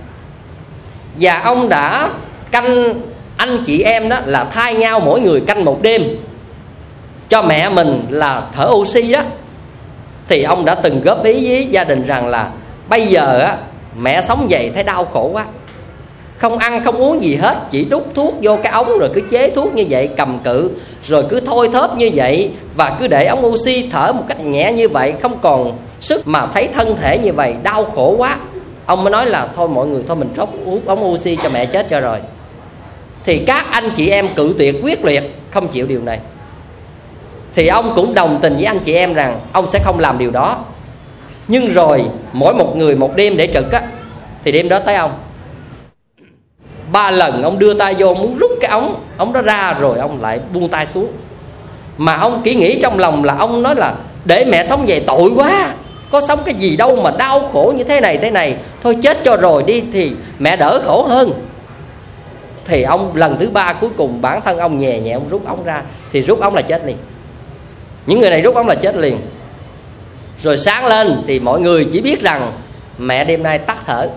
Và 1.21 1.41
ông 1.41 1.69
đã 1.69 2.11
canh 2.51 2.95
anh 3.37 3.63
chị 3.67 3.83
em 3.83 4.09
đó 4.09 4.19
là 4.27 4.45
thay 4.45 4.75
nhau 4.75 5.01
mỗi 5.01 5.21
người 5.21 5.41
canh 5.41 5.65
một 5.65 5.83
đêm. 5.83 6.03
Cho 7.29 7.43
mẹ 7.43 7.69
mình 7.69 8.07
là 8.11 8.43
thở 8.53 8.69
oxy 8.73 9.13
đó. 9.13 9.21
Thì 10.29 10.43
ông 10.43 10.65
đã 10.65 10.75
từng 10.75 11.01
góp 11.01 11.25
ý 11.25 11.49
với 11.49 11.67
gia 11.71 11.85
đình 11.85 12.07
rằng 12.07 12.27
là 12.27 12.51
bây 12.89 13.07
giờ 13.07 13.39
á, 13.39 13.57
mẹ 14.01 14.23
sống 14.23 14.47
vậy 14.51 14.71
thấy 14.75 14.83
đau 14.83 15.05
khổ 15.05 15.31
quá 15.33 15.45
không 16.39 16.59
ăn, 16.59 16.85
không 16.85 16.97
uống 16.97 17.23
gì 17.23 17.35
hết, 17.35 17.57
chỉ 17.71 17.85
đút 17.85 18.03
thuốc 18.15 18.35
vô 18.43 18.59
cái 18.63 18.73
ống 18.73 18.99
rồi 18.99 19.11
cứ 19.15 19.21
chế 19.31 19.51
thuốc 19.51 19.75
như 19.75 19.85
vậy, 19.91 20.09
cầm 20.17 20.39
cự, 20.45 20.71
rồi 21.05 21.25
cứ 21.29 21.41
thôi 21.41 21.69
thớp 21.73 21.97
như 21.97 22.11
vậy 22.15 22.51
và 22.75 22.97
cứ 23.01 23.07
để 23.07 23.27
ống 23.27 23.47
oxy 23.47 23.89
thở 23.91 24.13
một 24.13 24.25
cách 24.29 24.41
nhẹ 24.41 24.73
như 24.73 24.89
vậy, 24.89 25.15
không 25.23 25.39
còn 25.43 25.73
sức 26.01 26.27
mà 26.27 26.47
thấy 26.47 26.69
thân 26.69 26.97
thể 27.01 27.19
như 27.19 27.33
vậy, 27.33 27.55
đau 27.63 27.85
khổ 27.85 28.15
quá. 28.19 28.39
Ông 28.87 29.05
mới 29.05 29.11
nói 29.11 29.27
là, 29.27 29.49
thôi 29.57 29.69
mọi 29.69 29.87
người, 29.87 30.03
thôi 30.07 30.17
mình 30.17 30.29
rót 30.37 30.49
uống 30.65 30.81
ống 30.87 31.13
oxy 31.13 31.37
cho 31.37 31.49
mẹ 31.49 31.67
chết 31.67 31.87
cho 31.91 32.01
rồi. 32.01 32.19
Thì 33.25 33.39
các 33.39 33.67
anh 33.71 33.91
chị 33.97 34.09
em 34.09 34.29
cự 34.29 34.55
tuyệt 34.59 34.75
quyết 34.83 35.05
liệt, 35.05 35.23
không 35.51 35.69
chịu 35.69 35.87
điều 35.87 36.03
này. 36.03 36.19
Thì 37.55 37.67
ông 37.67 37.93
cũng 37.97 38.15
đồng 38.15 38.39
tình 38.43 38.55
với 38.57 38.65
anh 38.65 38.79
chị 38.79 38.95
em 38.95 39.15
rằng 39.15 39.41
ông 39.53 39.71
sẽ 39.71 39.79
không 39.85 40.01
làm 40.01 40.19
điều 40.19 40.31
đó. 40.31 40.59
Nhưng 41.49 41.69
rồi, 41.69 42.05
mỗi 42.33 42.55
một 42.55 42.77
người 42.77 42.97
một 42.97 43.17
đêm 43.17 43.37
để 43.37 43.49
trực 43.55 43.73
á, 43.73 43.83
thì 44.45 44.53
đêm 44.53 44.69
đó 44.69 44.79
tới 44.79 44.95
ông 44.95 45.11
ba 46.93 47.11
lần 47.11 47.43
ông 47.43 47.59
đưa 47.59 47.75
tay 47.75 47.95
vô 47.99 48.15
muốn 48.15 48.39
rút 48.39 48.51
cái 48.61 48.71
ống. 48.71 48.95
Ống 49.17 49.33
đó 49.33 49.43
ra 49.43 49.75
rồi 49.81 49.99
ông 49.99 50.23
lại 50.23 50.41
buông 50.53 50.69
tay 50.69 50.87
xuống. 50.87 51.13
Mà 51.99 52.17
ông 52.17 52.43
kỹ 52.45 52.55
nghĩ 52.55 52.79
trong 52.83 52.99
lòng 52.99 53.25
là 53.25 53.37
ông 53.37 53.63
nói 53.63 53.75
là, 53.75 53.95
để 54.25 54.45
mẹ 54.45 54.65
sống 54.65 54.85
về 54.87 55.01
tội 55.07 55.31
quá. 55.37 55.75
Có 56.11 56.21
sống 56.21 56.39
cái 56.45 56.55
gì 56.55 56.77
đâu 56.77 56.97
mà 56.97 57.11
đau 57.11 57.51
khổ 57.53 57.73
như 57.77 57.85
thế 57.85 58.01
này 58.01 58.19
thế 58.19 58.31
này. 58.31 58.57
Thôi 58.83 58.97
chết 59.03 59.19
cho 59.25 59.37
rồi 59.37 59.63
đi 59.67 59.83
thì 59.93 60.13
mẹ 60.39 60.57
đỡ 60.57 60.81
khổ 60.85 61.03
hơn. 61.03 61.33
Thì 62.65 62.83
ông, 62.83 63.17
lần 63.17 63.37
thứ 63.39 63.51
ba 63.51 63.73
cuối 63.73 63.91
cùng 63.97 64.23
bản 64.23 64.41
thân 64.45 64.59
ông 64.59 64.79
nhẹ 64.79 65.01
nhẹ 65.01 65.13
ông 65.13 65.29
rút 65.29 65.47
ống 65.47 65.65
ra. 65.65 65.83
Thì 66.13 66.21
rút 66.21 66.41
ống 66.41 66.55
là 66.55 66.63
chết 66.63 66.83
liền. 66.85 66.97
Những 68.07 68.21
người 68.21 68.31
này 68.31 68.41
rút 68.41 68.55
ống 68.55 68.69
là 68.69 68.75
chết 68.75 68.97
liền. 68.97 69.21
Rồi 70.43 70.57
sáng 70.57 70.87
lên 70.87 71.23
thì 71.27 71.41
mọi 71.41 71.61
người 71.61 71.89
chỉ 71.93 72.01
biết 72.01 72.23
rằng 72.23 72.53
mẹ 72.99 73.25
đêm 73.25 73.43
nay 73.43 73.59
tắt 73.59 73.77
thở 73.87 74.09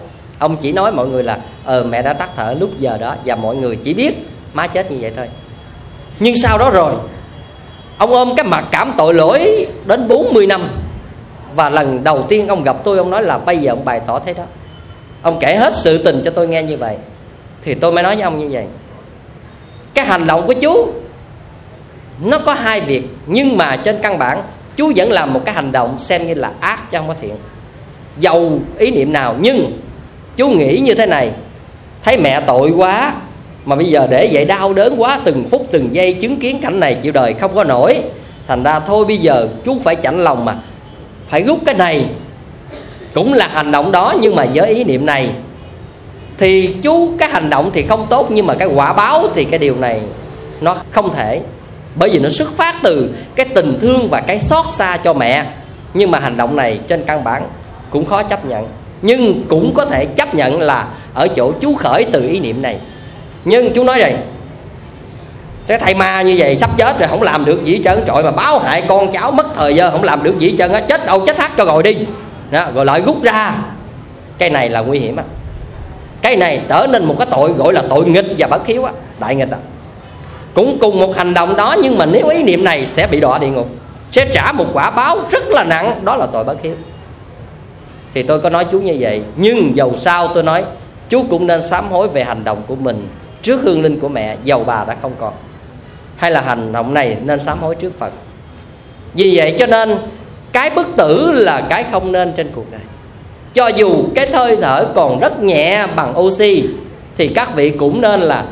ông 0.42 0.58
chỉ 0.58 0.72
nói 0.72 0.92
mọi 0.92 1.08
người 1.08 1.24
là 1.24 1.38
ờ 1.66 1.84
mẹ 1.84 2.02
đã 2.02 2.14
tắt 2.14 2.30
thở 2.36 2.56
lúc 2.60 2.80
giờ 2.80 2.98
đó 2.98 3.16
và 3.26 3.36
mọi 3.36 3.56
người 3.56 3.76
chỉ 3.76 3.94
biết 3.94 4.14
má 4.54 4.68
chết 4.68 4.92
như 4.92 4.98
vậy 5.02 5.12
thôi. 5.16 5.28
Nhưng 6.20 6.36
sau 6.44 6.58
đó 6.58 6.70
rồi, 6.70 6.94
ông 7.98 8.12
ôm 8.12 8.34
cái 8.38 8.46
mặt 8.46 8.66
cảm 8.72 8.94
tội 8.98 9.14
lỗi 9.14 9.66
đến 9.86 10.08
40 10.08 10.48
năm. 10.48 10.70
Và 11.56 11.70
lần 11.70 12.04
đầu 12.04 12.26
tiên 12.30 12.48
ông 12.48 12.64
gặp 12.64 12.78
tôi, 12.84 12.98
ông 12.98 13.10
nói 13.10 13.24
là 13.24 13.38
bây 13.38 13.58
giờ 13.58 13.72
ông 13.72 13.86
bày 13.86 14.02
tỏ 14.08 14.20
thế 14.20 14.34
đó. 14.34 14.44
Ông 15.22 15.40
kể 15.40 15.56
hết 15.56 15.74
sự 15.76 16.04
tình 16.04 16.22
cho 16.26 16.32
tôi 16.32 16.48
nghe 16.48 16.64
như 16.64 16.78
vậy. 16.78 16.98
Thì 17.62 17.74
tôi 17.74 17.92
mới 17.92 18.04
nói 18.04 18.16
với 18.16 18.24
ông 18.24 18.40
như 18.40 18.48
vậy. 18.52 18.66
Cái 19.94 20.06
hành 20.06 20.28
động 20.28 20.48
của 20.48 20.54
chú, 20.54 20.88
nó 22.22 22.40
có 22.40 22.54
hai 22.54 22.82
việc, 22.82 23.04
nhưng 23.28 23.58
mà 23.58 23.76
trên 23.76 24.00
căn 24.02 24.18
bản, 24.18 24.42
chú 24.76 24.92
vẫn 24.96 25.12
làm 25.12 25.34
một 25.34 25.42
cái 25.46 25.56
hành 25.56 25.72
động 25.72 26.00
xem 26.00 26.28
như 26.28 26.34
là 26.34 26.52
ác 26.60 26.92
chứ 26.92 26.98
không 26.98 27.08
có 27.08 27.16
thiện. 27.22 27.36
Giàu 28.18 28.60
ý 28.78 28.92
niệm 28.92 29.14
nào, 29.14 29.36
nhưng 29.40 29.72
chú 30.38 30.50
nghĩ 30.50 30.80
như 30.80 30.94
thế 30.96 31.06
này, 31.06 31.32
thấy 32.04 32.18
mẹ 32.18 32.42
tội 32.48 32.72
quá, 32.72 33.14
mà 33.66 33.76
bây 33.76 33.86
giờ 33.86 34.08
để 34.10 34.30
vậy 34.32 34.46
đau 34.46 34.74
đớn 34.74 34.96
quá, 34.98 35.20
từng 35.24 35.50
phút 35.52 35.68
từng 35.72 35.90
giây 35.92 36.14
chứng 36.14 36.40
kiến 36.40 36.60
cảnh 36.62 36.80
này 36.80 36.96
chịu 36.96 37.12
đời 37.12 37.34
không 37.34 37.56
có 37.56 37.64
nổi. 37.64 38.02
Thành 38.48 38.64
ra 38.64 38.80
thôi 38.80 39.06
bây 39.06 39.18
giờ 39.18 39.48
chú 39.66 39.80
phải 39.84 39.96
chạnh 39.96 40.24
lòng 40.24 40.46
mà, 40.46 40.56
phải 41.28 41.44
rút 41.44 41.60
cái 41.66 41.76
này. 41.76 42.06
Cũng 43.14 43.34
là 43.34 43.48
hành 43.48 43.72
động 43.72 43.92
đó, 43.92 44.16
nhưng 44.22 44.36
mà 44.36 44.46
với 44.54 44.70
ý 44.70 44.84
niệm 44.84 45.06
này, 45.06 45.30
thì 46.38 46.76
chú 46.82 47.12
cái 47.18 47.30
hành 47.30 47.50
động 47.50 47.70
thì 47.74 47.84
không 47.84 48.08
tốt, 48.10 48.28
nhưng 48.32 48.48
mà 48.48 48.54
cái 48.54 48.68
quả 48.68 48.94
báo 48.94 49.28
thì 49.36 49.46
cái 49.46 49.60
điều 49.60 49.76
này 49.76 50.02
nó 50.62 50.78
không 50.92 51.14
thể. 51.14 51.42
Bởi 51.96 52.10
vì 52.10 52.20
nó 52.20 52.30
xuất 52.30 52.58
phát 52.58 52.76
từ 52.84 53.16
cái 53.36 53.46
tình 53.46 53.78
thương 53.82 54.08
và 54.12 54.22
cái 54.22 54.40
xót 54.40 54.66
xa 54.74 54.98
cho 54.98 55.14
mẹ, 55.14 55.46
nhưng 55.94 56.12
mà 56.12 56.20
hành 56.20 56.38
động 56.38 56.56
này 56.56 56.80
trên 56.88 57.04
căn 57.04 57.24
bản 57.24 57.44
cũng 57.90 58.06
khó 58.06 58.24
chấp 58.24 58.46
nhận 58.46 58.68
nhưng 59.02 59.44
cũng 59.50 59.74
có 59.74 59.86
thể 59.86 60.06
chấp 60.06 60.36
nhận 60.36 60.62
là 60.62 60.88
ở 61.14 61.28
chỗ 61.28 61.52
chú 61.62 61.76
khởi 61.76 62.06
từ 62.12 62.28
ý 62.28 62.40
niệm 62.40 62.62
này. 62.62 62.78
Nhưng 63.46 63.74
chú 63.74 63.84
nói 63.84 64.00
rằng 64.00 64.22
cái 65.68 65.80
thầy 65.80 65.94
ma 65.94 66.22
như 66.22 66.36
vậy 66.38 66.56
sắp 66.56 66.78
chết 66.78 67.00
rồi 67.00 67.08
không 67.08 67.22
làm 67.22 67.46
được 67.46 67.64
gì 67.64 67.82
trơn 67.84 68.04
trội 68.08 68.24
mà 68.24 68.32
báo 68.32 68.60
hại 68.60 68.84
con 68.88 69.12
cháu 69.12 69.32
mất 69.32 69.48
thời 69.56 69.76
giờ 69.76 69.92
không 69.92 70.04
làm 70.04 70.24
được 70.24 70.40
gì 70.40 70.56
trơn 70.58 70.72
á 70.72 70.82
chết 70.82 71.06
đâu 71.06 71.20
chết 71.26 71.38
hát 71.38 71.52
cho 71.58 71.66
rồi 71.66 71.84
đi. 71.84 71.98
Đó, 72.52 72.68
rồi 72.76 72.86
lại 72.86 73.02
rút 73.06 73.24
ra. 73.24 73.54
Cái 74.38 74.50
này 74.50 74.70
là 74.70 74.80
nguy 74.80 75.00
hiểm 75.00 75.16
á. 75.16 75.24
Cái 76.22 76.36
này 76.36 76.62
trở 76.70 76.88
nên 76.90 77.06
một 77.06 77.16
cái 77.18 77.28
tội 77.32 77.52
gọi 77.52 77.74
là 77.74 77.84
tội 77.90 78.06
nghịch 78.06 78.26
và 78.38 78.48
bất 78.48 78.68
hiếu 78.68 78.84
á 78.84 78.92
đại 79.20 79.36
nghịch 79.36 79.52
á. 79.52 79.58
Cũng 80.54 80.78
cùng 80.82 81.00
một 81.00 81.16
hành 81.16 81.34
động 81.34 81.56
đó 81.56 81.76
nhưng 81.84 81.98
mà 81.98 82.06
nếu 82.06 82.28
ý 82.28 82.44
niệm 82.44 82.64
này 82.64 82.86
sẽ 82.86 83.08
bị 83.08 83.20
đọa 83.20 83.38
địa 83.38 83.48
ngục 83.48 83.70
sẽ 84.12 84.26
trả 84.34 84.52
một 84.52 84.66
quả 84.74 84.90
báo 84.90 85.18
rất 85.32 85.48
là 85.50 85.64
nặng 85.64 86.02
đó 86.04 86.16
là 86.16 86.28
tội 86.34 86.44
bất 86.44 86.62
hiếu 86.62 86.76
thì 88.14 88.24
tôi 88.24 88.40
có 88.40 88.50
nói 88.50 88.66
chú 88.72 88.80
như 88.80 88.98
vậy. 89.00 89.24
Nhưng 89.36 89.76
dầu 89.76 89.96
sao 89.98 90.28
tôi 90.28 90.44
nói 90.44 90.66
chú 91.10 91.24
cũng 91.30 91.48
nên 91.48 91.62
sám 91.62 91.92
hối 91.92 92.08
về 92.08 92.24
hành 92.24 92.44
động 92.44 92.62
của 92.68 92.76
mình 92.76 93.08
trước 93.42 93.62
hương 93.62 93.82
linh 93.82 94.00
của 94.00 94.10
mẹ, 94.10 94.38
dầu 94.44 94.64
bà 94.64 94.86
đã 94.86 94.96
không 95.02 95.12
còn. 95.20 95.34
Hay 96.16 96.32
là 96.32 96.42
hành 96.42 96.74
động 96.74 96.94
này 96.94 97.18
nên 97.24 97.40
sám 97.40 97.60
hối 97.60 97.76
trước 97.76 98.00
phật. 98.00 98.14
Vì 99.14 99.38
vậy 99.38 99.56
cho 99.60 99.66
nên, 99.66 99.98
cái 100.52 100.70
bức 100.70 100.88
tử 100.98 101.32
là 101.32 101.62
cái 101.70 101.86
không 101.92 102.12
nên 102.12 102.34
trên 102.34 102.50
cuộc 102.56 102.72
đời. 102.72 102.82
Cho 103.54 103.68
dù 103.68 104.06
cái 104.16 104.30
hơi 104.32 104.58
thở 104.62 104.88
còn 104.96 105.20
rất 105.20 105.40
nhẹ 105.40 105.88
bằng 105.96 106.20
oxy, 106.20 106.68
thì 107.18 107.28
các 107.28 107.56
vị 107.56 107.70
cũng 107.70 108.02
nên 108.02 108.22
là 108.22 108.46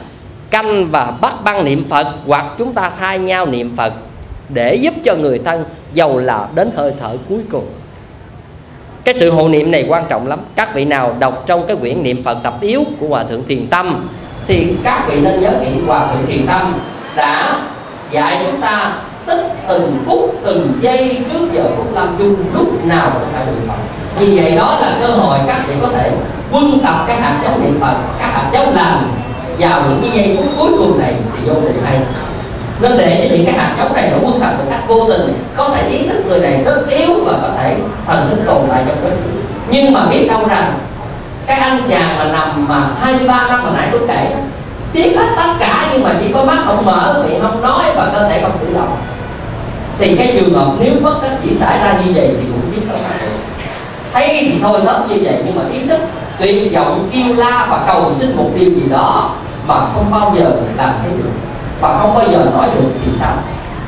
canh 0.50 0.92
và 0.92 1.12
bắt 1.22 1.36
băng 1.44 1.66
niệm 1.66 1.86
phật 1.90 2.08
hoặc 2.28 2.46
chúng 2.58 2.74
ta 2.74 2.92
thay 3.00 3.20
nhau 3.20 3.46
niệm 3.46 3.76
phật 3.76 3.94
để 4.50 4.76
giúp 4.76 4.94
cho 5.04 5.16
người 5.16 5.40
thân 5.46 5.66
giàu 5.94 6.18
là 6.18 6.48
đến 6.56 6.72
hơi 6.76 6.94
thở 7.00 7.18
cuối 7.30 7.40
cùng 7.52 7.66
cái 9.04 9.16
sự 9.18 9.32
hộ 9.32 9.48
niệm 9.48 9.72
này 9.72 9.86
quan 9.90 10.04
trọng 10.10 10.28
lắm. 10.28 10.40
Các 10.56 10.76
vị 10.76 10.86
nào 10.86 11.16
đọc 11.20 11.44
trong 11.46 11.68
cái 11.68 11.78
quyển 11.78 12.04
niệm 12.04 12.24
phật 12.24 12.38
tập 12.44 12.58
yếu 12.62 12.84
của 13.00 13.08
hòa 13.08 13.24
thượng 13.24 13.44
thiền 13.48 13.68
tâm, 13.68 14.08
thì 14.48 14.68
các 14.84 15.04
vị 15.08 15.22
nên 15.22 15.42
nhớ 15.42 15.52
kỹ 15.62 15.72
hòa 15.88 16.08
thượng 16.08 16.26
thiền 16.28 16.48
tâm 16.48 16.74
đã 17.16 17.62
dạy 18.12 18.46
chúng 18.46 18.62
ta 18.62 18.94
tức 19.26 19.42
từng 19.68 20.04
phút, 20.06 20.36
từng 20.44 20.72
giây 20.82 21.18
trước 21.34 21.54
giờ 21.54 21.64
phút 21.78 21.96
lâm 21.96 22.16
chung 22.18 22.36
lúc 22.54 22.86
nào 22.86 23.12
cũng 23.14 23.30
phải 23.34 23.46
niệm 23.46 23.68
phật. 23.68 23.78
Vì 24.20 24.40
vậy 24.40 24.56
đó 24.56 24.78
là 24.82 24.98
cơ 25.00 25.08
hội 25.08 25.40
các 25.48 25.62
vị 25.68 25.74
có 25.82 25.88
thể 25.88 26.12
quân 26.52 26.80
tập 26.84 27.04
cái 27.08 27.22
hạt 27.22 27.42
giống 27.44 27.64
niệm 27.64 27.78
phật, 27.82 27.96
các 28.20 28.28
hạt 28.28 28.50
giống 28.54 28.76
làm 28.76 29.12
vào 29.60 29.82
những 29.90 30.02
cái 30.02 30.12
giây 30.12 30.38
phút 30.38 30.46
cuối 30.58 30.72
cùng 30.78 31.00
này 31.00 31.14
thì 31.36 31.50
vô 31.50 31.54
cùng 31.54 31.84
hay 31.84 32.00
nên 32.82 32.98
để 32.98 33.28
cho 33.30 33.36
những 33.36 33.46
cái 33.46 33.56
hạt 33.56 33.76
giống 33.80 33.94
này 33.94 34.12
nó 34.12 34.18
quân 34.28 34.40
hành 34.40 34.58
một 34.58 34.64
cách 34.70 34.88
vô 34.88 35.06
tình, 35.10 35.44
có 35.58 35.70
thể 35.70 35.90
ý 35.90 36.08
thức 36.08 36.26
người 36.28 36.40
này 36.40 36.64
rất 36.66 36.86
yếu 36.90 37.10
và 37.26 37.34
có 37.42 37.50
thể 37.58 37.76
thần 38.08 38.30
thức 38.30 38.40
tồn 38.46 38.62
tại 38.70 38.84
trong 38.88 39.04
đó 39.04 39.10
nhưng 39.72 39.94
mà 39.94 40.06
biết 40.06 40.28
đâu 40.30 40.48
rằng, 40.48 40.74
cái 41.46 41.60
anh 41.60 41.82
chàng 41.90 42.20
mà 42.20 42.26
nằm 42.26 42.66
mà 42.68 42.90
23 43.02 43.48
năm 43.48 43.64
hồi 43.64 43.74
nãy 43.78 43.88
tôi 43.92 44.02
kể 44.08 44.32
biết 44.94 45.16
hết 45.18 45.28
tất 45.38 45.54
cả 45.60 45.90
nhưng 45.94 46.04
mà 46.04 46.16
chỉ 46.20 46.34
có 46.34 46.44
mắt 46.44 46.58
không 46.66 46.86
mở, 46.86 47.24
miệng 47.28 47.42
không 47.42 47.62
nói 47.62 47.86
và 47.96 48.12
cơ 48.14 48.30
thể 48.30 48.42
không 48.42 48.58
cử 48.60 48.74
động. 48.74 48.98
Thì 50.00 50.16
cái 50.16 50.32
trường 50.34 50.54
hợp 50.54 50.72
nếu 50.80 50.94
bất 51.02 51.24
đắc 51.24 51.32
chỉ 51.44 51.56
xảy 51.56 51.80
ra 51.80 51.94
như 52.06 52.12
vậy 52.16 52.28
thì 52.28 52.48
cũng 52.48 52.72
biết 52.72 52.82
đâu. 52.90 52.98
Thấy 54.14 54.28
thì 54.42 54.60
thôi, 54.62 54.80
hết 54.86 55.06
như 55.10 55.16
vậy. 55.22 55.36
Nhưng 55.46 55.56
mà 55.56 55.62
ý 55.74 55.86
thức, 55.86 56.00
tuyệt 56.40 56.74
vọng 56.74 57.10
kêu 57.14 57.36
la 57.36 57.68
và 57.70 57.84
cầu 57.88 58.14
xin 58.20 58.36
một 58.36 58.50
điều 58.60 58.70
gì 58.70 58.84
đó 58.90 59.32
mà 59.68 59.76
không 59.94 60.12
bao 60.12 60.36
giờ 60.38 60.52
làm 60.78 60.94
thấy 61.02 61.12
được 61.18 61.49
và 61.82 62.00
không 62.00 62.16
bao 62.16 62.32
giờ 62.32 62.52
nói 62.54 62.68
được 62.76 62.90
thì 63.06 63.12
sao? 63.20 63.34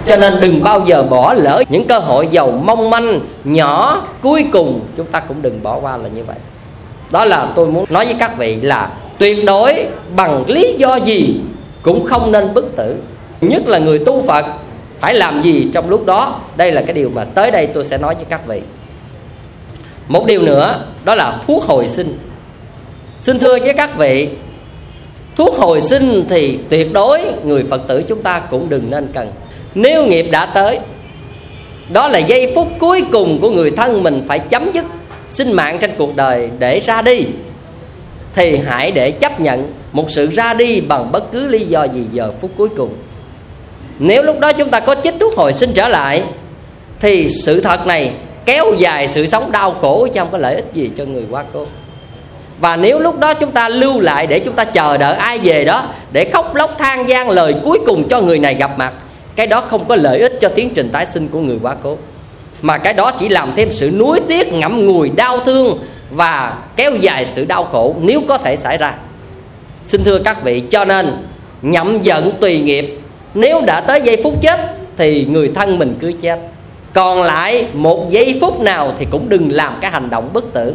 Cho 0.08 0.18
nên 0.18 0.40
đừng 0.42 0.64
bao 0.64 0.82
giờ 0.86 1.04
bỏ 1.04 1.34
lỡ 1.34 1.64
những 1.70 1.88
cơ 1.88 2.00
hội 2.00 2.28
giàu 2.32 2.52
mong 2.52 2.90
manh, 2.90 3.20
nhỏ, 3.44 4.02
cuối 4.22 4.46
cùng 4.52 4.82
chúng 4.98 5.06
ta 5.06 5.20
cũng 5.20 5.42
đừng 5.42 5.64
bỏ 5.64 5.80
qua 5.80 5.98
là 5.98 6.10
như 6.10 6.24
vậy. 6.24 6.38
Đó 7.12 7.26
là 7.26 7.48
tôi 7.56 7.68
muốn 7.68 7.86
nói 7.90 8.06
với 8.06 8.16
các 8.20 8.38
vị 8.38 8.62
là 8.62 8.90
tuyệt 9.18 9.46
đối 9.46 9.88
bằng 10.16 10.44
lý 10.48 10.76
do 10.78 10.96
gì 10.96 11.42
cũng 11.82 12.06
không 12.06 12.32
nên 12.32 12.54
bức 12.54 12.76
tử. 12.76 12.98
Nhất 13.42 13.68
là 13.68 13.78
người 13.78 14.00
tu 14.00 14.22
phật, 14.22 14.46
phải 15.00 15.14
làm 15.14 15.42
gì 15.42 15.70
trong 15.74 15.90
lúc 15.90 16.06
đó? 16.06 16.40
Đây 16.56 16.72
là 16.72 16.82
cái 16.82 16.94
điều 16.94 17.12
mà 17.16 17.24
tới 17.24 17.52
đây 17.52 17.68
tôi 17.68 17.86
sẽ 17.86 17.98
nói 17.98 18.16
với 18.16 18.26
các 18.30 18.48
vị. 18.48 18.62
Một 20.08 20.26
điều 20.26 20.42
nữa, 20.42 20.86
đó 21.04 21.16
là 21.16 21.38
thuốc 21.48 21.64
hồi 21.64 21.88
sinh. 21.88 22.20
Xin 23.22 23.40
thưa 23.40 23.60
với 23.60 23.74
các 23.74 23.98
vị 23.98 24.30
thuốc 25.42 25.56
hồi 25.56 25.82
sinh 25.82 26.26
thì 26.30 26.60
tuyệt 26.70 26.94
đối 26.94 27.22
người 27.44 27.64
phật 27.70 27.82
tử 27.88 28.04
chúng 28.08 28.24
ta 28.24 28.40
cũng 28.40 28.70
đừng 28.70 28.90
nên 28.90 29.08
cần. 29.14 29.32
Nếu 29.76 30.06
nghiệp 30.06 30.28
đã 30.32 30.46
tới, 30.46 30.80
đó 31.90 32.08
là 32.08 32.20
giây 32.20 32.52
phút 32.56 32.68
cuối 32.80 33.04
cùng 33.12 33.42
của 33.42 33.50
người 33.50 33.72
thân 33.72 34.04
mình 34.04 34.24
phải 34.28 34.40
chấm 34.40 34.72
dứt 34.74 34.86
sinh 35.30 35.52
mạng 35.52 35.78
trên 35.82 35.92
cuộc 35.98 36.16
đời 36.16 36.50
để 36.60 36.80
ra 36.80 37.02
đi. 37.02 37.26
Thì 38.36 38.58
hãy 38.58 38.92
để 38.92 39.12
chấp 39.12 39.40
nhận 39.40 39.74
một 39.92 40.12
sự 40.12 40.30
ra 40.32 40.54
đi 40.54 40.82
bằng 40.82 41.12
bất 41.12 41.32
cứ 41.32 41.48
lý 41.48 41.60
do 41.60 41.84
gì 41.84 42.06
giờ 42.12 42.32
phút 42.42 42.52
cuối 42.58 42.70
cùng. 42.78 42.94
Nếu 44.00 44.24
lúc 44.24 44.40
đó 44.40 44.54
chúng 44.54 44.70
ta 44.70 44.80
có 44.80 44.96
chích 45.04 45.16
thuốc 45.20 45.34
hồi 45.36 45.54
sinh 45.54 45.72
trở 45.74 45.88
lại, 45.88 46.24
thì 47.00 47.30
sự 47.30 47.62
thật 47.62 47.88
này 47.88 48.14
kéo 48.46 48.74
dài 48.78 49.08
sự 49.08 49.28
sống 49.28 49.52
đau 49.52 49.76
khổ 49.82 50.08
chứ 50.14 50.20
không 50.20 50.32
có 50.32 50.38
lợi 50.38 50.56
ích 50.56 50.66
gì 50.74 50.92
cho 50.98 51.06
người 51.06 51.24
quá 51.32 51.44
cố 51.54 51.66
và 52.62 52.76
nếu 52.76 53.00
lúc 53.00 53.20
đó 53.20 53.34
chúng 53.34 53.52
ta 53.52 53.70
lưu 53.70 54.00
lại 54.00 54.28
để 54.28 54.40
chúng 54.40 54.56
ta 54.56 54.64
chờ 54.64 54.98
đợi 54.98 55.16
ai 55.16 55.38
về 55.38 55.66
đó 55.66 55.84
để 56.12 56.30
khóc 56.34 56.56
lóc 56.56 56.76
than 56.80 57.10
gian 57.10 57.30
lời 57.30 57.56
cuối 57.64 57.80
cùng 57.86 58.10
cho 58.10 58.22
người 58.22 58.40
này 58.40 58.56
gặp 58.56 58.72
mặt, 58.78 58.94
cái 59.36 59.48
đó 59.48 59.62
không 59.62 59.86
có 59.88 59.96
lợi 59.96 60.20
ích 60.20 60.38
cho 60.42 60.50
tiến 60.50 60.70
trình 60.70 60.90
tái 60.90 61.06
sinh 61.06 61.28
của 61.28 61.40
người 61.40 61.58
quá 61.62 61.76
cố. 61.84 61.98
Mà 62.62 62.78
cái 62.78 62.94
đó 62.94 63.12
chỉ 63.12 63.30
làm 63.30 63.54
thêm 63.56 63.70
sự 63.72 63.92
nuối 63.92 64.20
tiếc, 64.28 64.54
ngậm 64.54 64.88
ngùi, 64.88 65.10
đau 65.10 65.40
thương 65.40 65.80
và 66.12 66.54
kéo 66.76 66.92
dài 66.96 67.26
sự 67.26 67.46
đau 67.46 67.64
khổ 67.64 67.96
nếu 68.02 68.22
có 68.28 68.38
thể 68.38 68.56
xảy 68.56 68.78
ra. 68.78 68.94
Xin 69.88 70.04
thưa 70.04 70.20
các 70.20 70.44
vị, 70.44 70.60
cho 70.60 70.86
nên 70.86 71.28
nhậm 71.62 72.02
giận 72.02 72.32
tùy 72.42 72.60
nghiệp, 72.60 73.00
nếu 73.34 73.62
đã 73.62 73.82
tới 73.82 74.02
giây 74.02 74.22
phút 74.24 74.34
chết 74.42 74.60
thì 74.98 75.26
người 75.26 75.52
thân 75.56 75.80
mình 75.80 75.96
cứ 76.00 76.14
chết. 76.22 76.40
Còn 76.94 77.22
lại 77.24 77.66
một 77.74 78.10
giây 78.10 78.38
phút 78.42 78.60
nào 78.60 78.94
thì 79.00 79.06
cũng 79.12 79.30
đừng 79.30 79.52
làm 79.52 79.74
cái 79.82 79.92
hành 79.92 80.10
động 80.10 80.30
bất 80.34 80.54
tử 80.54 80.74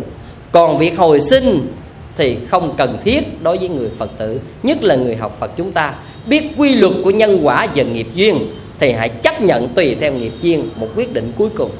còn 0.57 0.79
việc 0.79 0.99
hồi 0.99 1.21
sinh 1.21 1.67
thì 2.17 2.37
không 2.49 2.75
cần 2.77 2.99
thiết 3.05 3.43
đối 3.43 3.59
với 3.59 3.69
người 3.69 3.91
phật 3.99 4.11
tử, 4.19 4.41
nhất 4.63 4.83
là 4.83 4.95
người 4.95 5.17
học 5.17 5.37
phật 5.41 5.51
chúng 5.57 5.73
ta. 5.73 5.95
Biết 6.27 6.45
quy 6.57 6.75
luật 6.75 6.93
của 7.05 7.11
nhân 7.11 7.41
quả 7.43 7.67
và 7.75 7.83
nghiệp 7.83 8.07
duyên 8.15 8.39
thì 8.79 8.93
hãy 8.93 9.09
chấp 9.09 9.41
nhận 9.41 9.69
tùy 9.69 9.97
theo 10.01 10.13
nghiệp 10.13 10.33
duyên 10.43 10.69
một 10.77 10.89
quyết 10.97 11.15
định 11.15 11.33
cuối 11.37 11.49
cùng. 11.57 11.71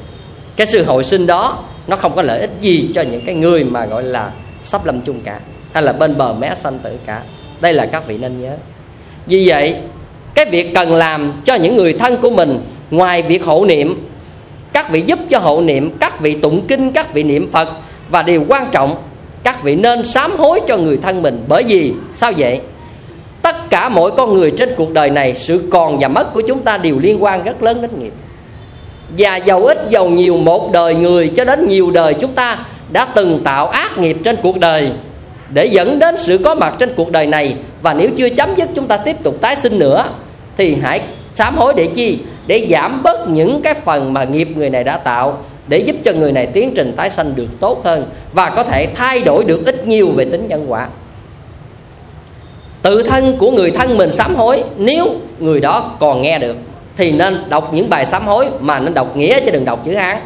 Cái 0.55 0.67
sự 0.67 0.83
hồi 0.83 1.03
sinh 1.03 1.27
đó, 1.27 1.63
nó 1.87 1.95
không 1.95 2.15
có 2.15 2.21
lợi 2.21 2.39
ích 2.39 2.49
gì 2.61 2.89
cho 2.95 3.01
những 3.01 3.21
cái 3.25 3.35
người 3.35 3.63
mà 3.63 3.85
gọi 3.85 4.03
là 4.03 4.31
sắp 4.63 4.85
lâm 4.85 5.01
chung 5.01 5.21
cả, 5.23 5.39
hay 5.73 5.83
là 5.83 5.93
bên 5.93 6.17
bờ 6.17 6.33
mé 6.33 6.53
sanh 6.55 6.79
tử 6.79 6.97
cả. 7.05 7.21
Đây 7.61 7.73
là 7.73 7.85
các 7.85 8.07
vị 8.07 8.17
nên 8.17 8.41
nhớ. 8.41 8.55
Vì 9.25 9.49
vậy, 9.49 9.75
cái 10.33 10.45
việc 10.45 10.73
cần 10.75 10.95
làm 10.95 11.33
cho 11.43 11.55
những 11.55 11.75
người 11.75 11.93
thân 11.93 12.17
của 12.17 12.29
mình, 12.29 12.59
ngoài 12.91 13.21
việc 13.21 13.45
hộ 13.45 13.65
niệm, 13.65 14.07
các 14.73 14.91
vị 14.91 15.01
giúp 15.01 15.19
cho 15.29 15.39
hộ 15.39 15.61
niệm, 15.61 15.91
các 15.99 16.19
vị 16.19 16.35
tụng 16.35 16.67
kinh, 16.67 16.91
các 16.91 17.13
vị 17.13 17.23
niệm 17.23 17.51
phật 17.51 17.69
và 18.09 18.21
điều 18.21 18.45
quan 18.47 18.67
trọng, 18.71 18.95
các 19.43 19.63
vị 19.63 19.75
nên 19.75 20.05
sám 20.05 20.37
hối 20.37 20.59
cho 20.67 20.77
người 20.77 20.97
thân 20.97 21.21
mình. 21.21 21.43
Bởi 21.47 21.63
vì, 21.63 21.93
sao 22.15 22.31
vậy? 22.37 22.61
Tất 23.41 23.69
cả 23.69 23.89
mỗi 23.89 24.11
con 24.11 24.33
người 24.33 24.51
trên 24.57 24.69
cuộc 24.77 24.91
đời 24.93 25.09
này, 25.09 25.35
sự 25.35 25.63
còn 25.71 25.99
và 25.99 26.07
mất 26.07 26.33
của 26.33 26.41
chúng 26.41 26.59
ta 26.59 26.77
đều 26.77 26.99
liên 26.99 27.23
quan 27.23 27.43
rất 27.43 27.63
lớn 27.63 27.81
đến 27.81 27.91
nghiệp. 27.99 28.13
Và 29.17 29.35
giàu 29.35 29.65
ít 29.65 29.77
giàu 29.89 30.09
nhiều, 30.09 30.37
một 30.37 30.71
đời 30.71 30.95
người 30.95 31.31
cho 31.35 31.45
đến 31.45 31.67
nhiều 31.67 31.91
đời 31.91 32.13
chúng 32.13 32.33
ta 32.33 32.59
đã 32.91 33.07
từng 33.15 33.41
tạo 33.43 33.67
ác 33.67 33.97
nghiệp 33.97 34.17
trên 34.23 34.35
cuộc 34.43 34.59
đời 34.59 34.91
để 35.49 35.65
dẫn 35.65 35.99
đến 35.99 36.15
sự 36.17 36.37
có 36.37 36.55
mặt 36.55 36.75
trên 36.79 36.93
cuộc 36.95 37.11
đời 37.11 37.25
này. 37.25 37.55
Và 37.81 37.93
nếu 37.93 38.09
chưa 38.17 38.29
chấm 38.29 38.55
dứt 38.55 38.69
chúng 38.75 38.87
ta 38.87 38.97
tiếp 38.97 39.23
tục 39.23 39.35
tái 39.41 39.55
sinh 39.55 39.79
nữa, 39.79 40.05
thì 40.57 40.77
hãy 40.81 41.01
sám 41.33 41.57
hối 41.57 41.73
để 41.77 41.85
chi? 41.85 42.19
Để 42.47 42.67
giảm 42.69 43.03
bớt 43.03 43.29
những 43.29 43.61
cái 43.61 43.73
phần 43.73 44.13
mà 44.13 44.23
nghiệp 44.23 44.47
người 44.55 44.69
này 44.69 44.83
đã 44.83 44.97
tạo 44.97 45.37
để 45.67 45.77
giúp 45.77 45.95
cho 46.03 46.13
người 46.13 46.31
này 46.31 46.45
tiến 46.45 46.71
trình 46.75 46.93
tái 46.95 47.09
sanh 47.09 47.35
được 47.35 47.59
tốt 47.59 47.81
hơn 47.83 48.05
và 48.33 48.49
có 48.49 48.63
thể 48.63 48.87
thay 48.95 49.21
đổi 49.21 49.43
được 49.43 49.65
ít 49.65 49.87
nhiều 49.87 50.11
về 50.11 50.25
tính 50.25 50.47
nhân 50.47 50.65
quả. 50.67 50.87
Tự 52.81 53.03
thân 53.03 53.37
của 53.37 53.51
người 53.51 53.71
thân 53.71 53.97
mình 53.97 54.11
sám 54.11 54.35
hối 54.35 54.63
nếu 54.77 55.15
người 55.39 55.59
đó 55.59 55.91
còn 55.99 56.21
nghe 56.21 56.39
được 56.39 56.57
thì 56.97 57.11
nên 57.11 57.43
đọc 57.49 57.73
những 57.73 57.89
bài 57.89 58.05
sám 58.05 58.27
hối 58.27 58.47
mà 58.59 58.79
nên 58.79 58.93
đọc 58.93 59.17
nghĩa 59.17 59.39
chứ 59.39 59.51
đừng 59.51 59.65
đọc 59.65 59.85
chữ 59.85 59.95
hán. 59.95 60.17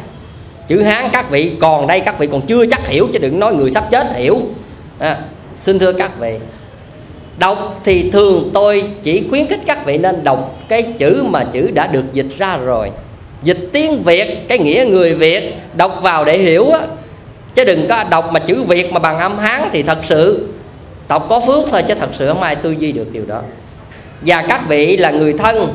Chữ 0.68 0.82
hán 0.82 1.08
các 1.12 1.30
vị 1.30 1.52
còn 1.60 1.86
đây 1.86 2.00
các 2.00 2.18
vị 2.18 2.26
còn 2.26 2.40
chưa 2.40 2.66
chắc 2.66 2.88
hiểu 2.88 3.08
chứ 3.12 3.18
đừng 3.18 3.38
nói 3.38 3.54
người 3.54 3.70
sắp 3.70 3.88
chết 3.90 4.06
hiểu. 4.16 4.40
À, 4.98 5.18
xin 5.62 5.78
thưa 5.78 5.92
các 5.92 6.18
vị 6.20 6.38
đọc 7.38 7.80
thì 7.84 8.10
thường 8.10 8.50
tôi 8.54 8.84
chỉ 9.02 9.26
khuyến 9.30 9.46
khích 9.46 9.60
các 9.66 9.86
vị 9.86 9.98
nên 9.98 10.24
đọc 10.24 10.58
cái 10.68 10.82
chữ 10.82 11.24
mà 11.26 11.44
chữ 11.44 11.70
đã 11.74 11.86
được 11.86 12.04
dịch 12.12 12.38
ra 12.38 12.56
rồi 12.56 12.90
dịch 13.42 13.68
tiếng 13.72 14.02
việt, 14.02 14.48
cái 14.48 14.58
nghĩa 14.58 14.86
người 14.88 15.14
việt, 15.14 15.54
đọc 15.74 15.98
vào 16.02 16.24
để 16.24 16.38
hiểu 16.38 16.70
á. 16.70 16.80
Chứ 17.54 17.64
đừng 17.64 17.88
có 17.88 18.04
đọc 18.04 18.32
mà 18.32 18.40
chữ 18.40 18.62
việt 18.62 18.92
mà 18.92 18.98
bằng 18.98 19.18
âm 19.18 19.38
hán 19.38 19.68
thì 19.72 19.82
thật 19.82 19.98
sự 20.02 20.48
đọc 21.08 21.26
có 21.28 21.40
phước 21.40 21.68
thôi 21.70 21.82
chứ 21.88 21.94
thật 21.94 22.08
sự 22.12 22.28
không 22.28 22.42
ai 22.42 22.56
tư 22.56 22.74
duy 22.78 22.92
được 22.92 23.12
điều 23.12 23.24
đó. 23.26 23.40
Và 24.20 24.42
các 24.48 24.68
vị 24.68 24.96
là 24.96 25.10
người 25.10 25.32
thân, 25.32 25.72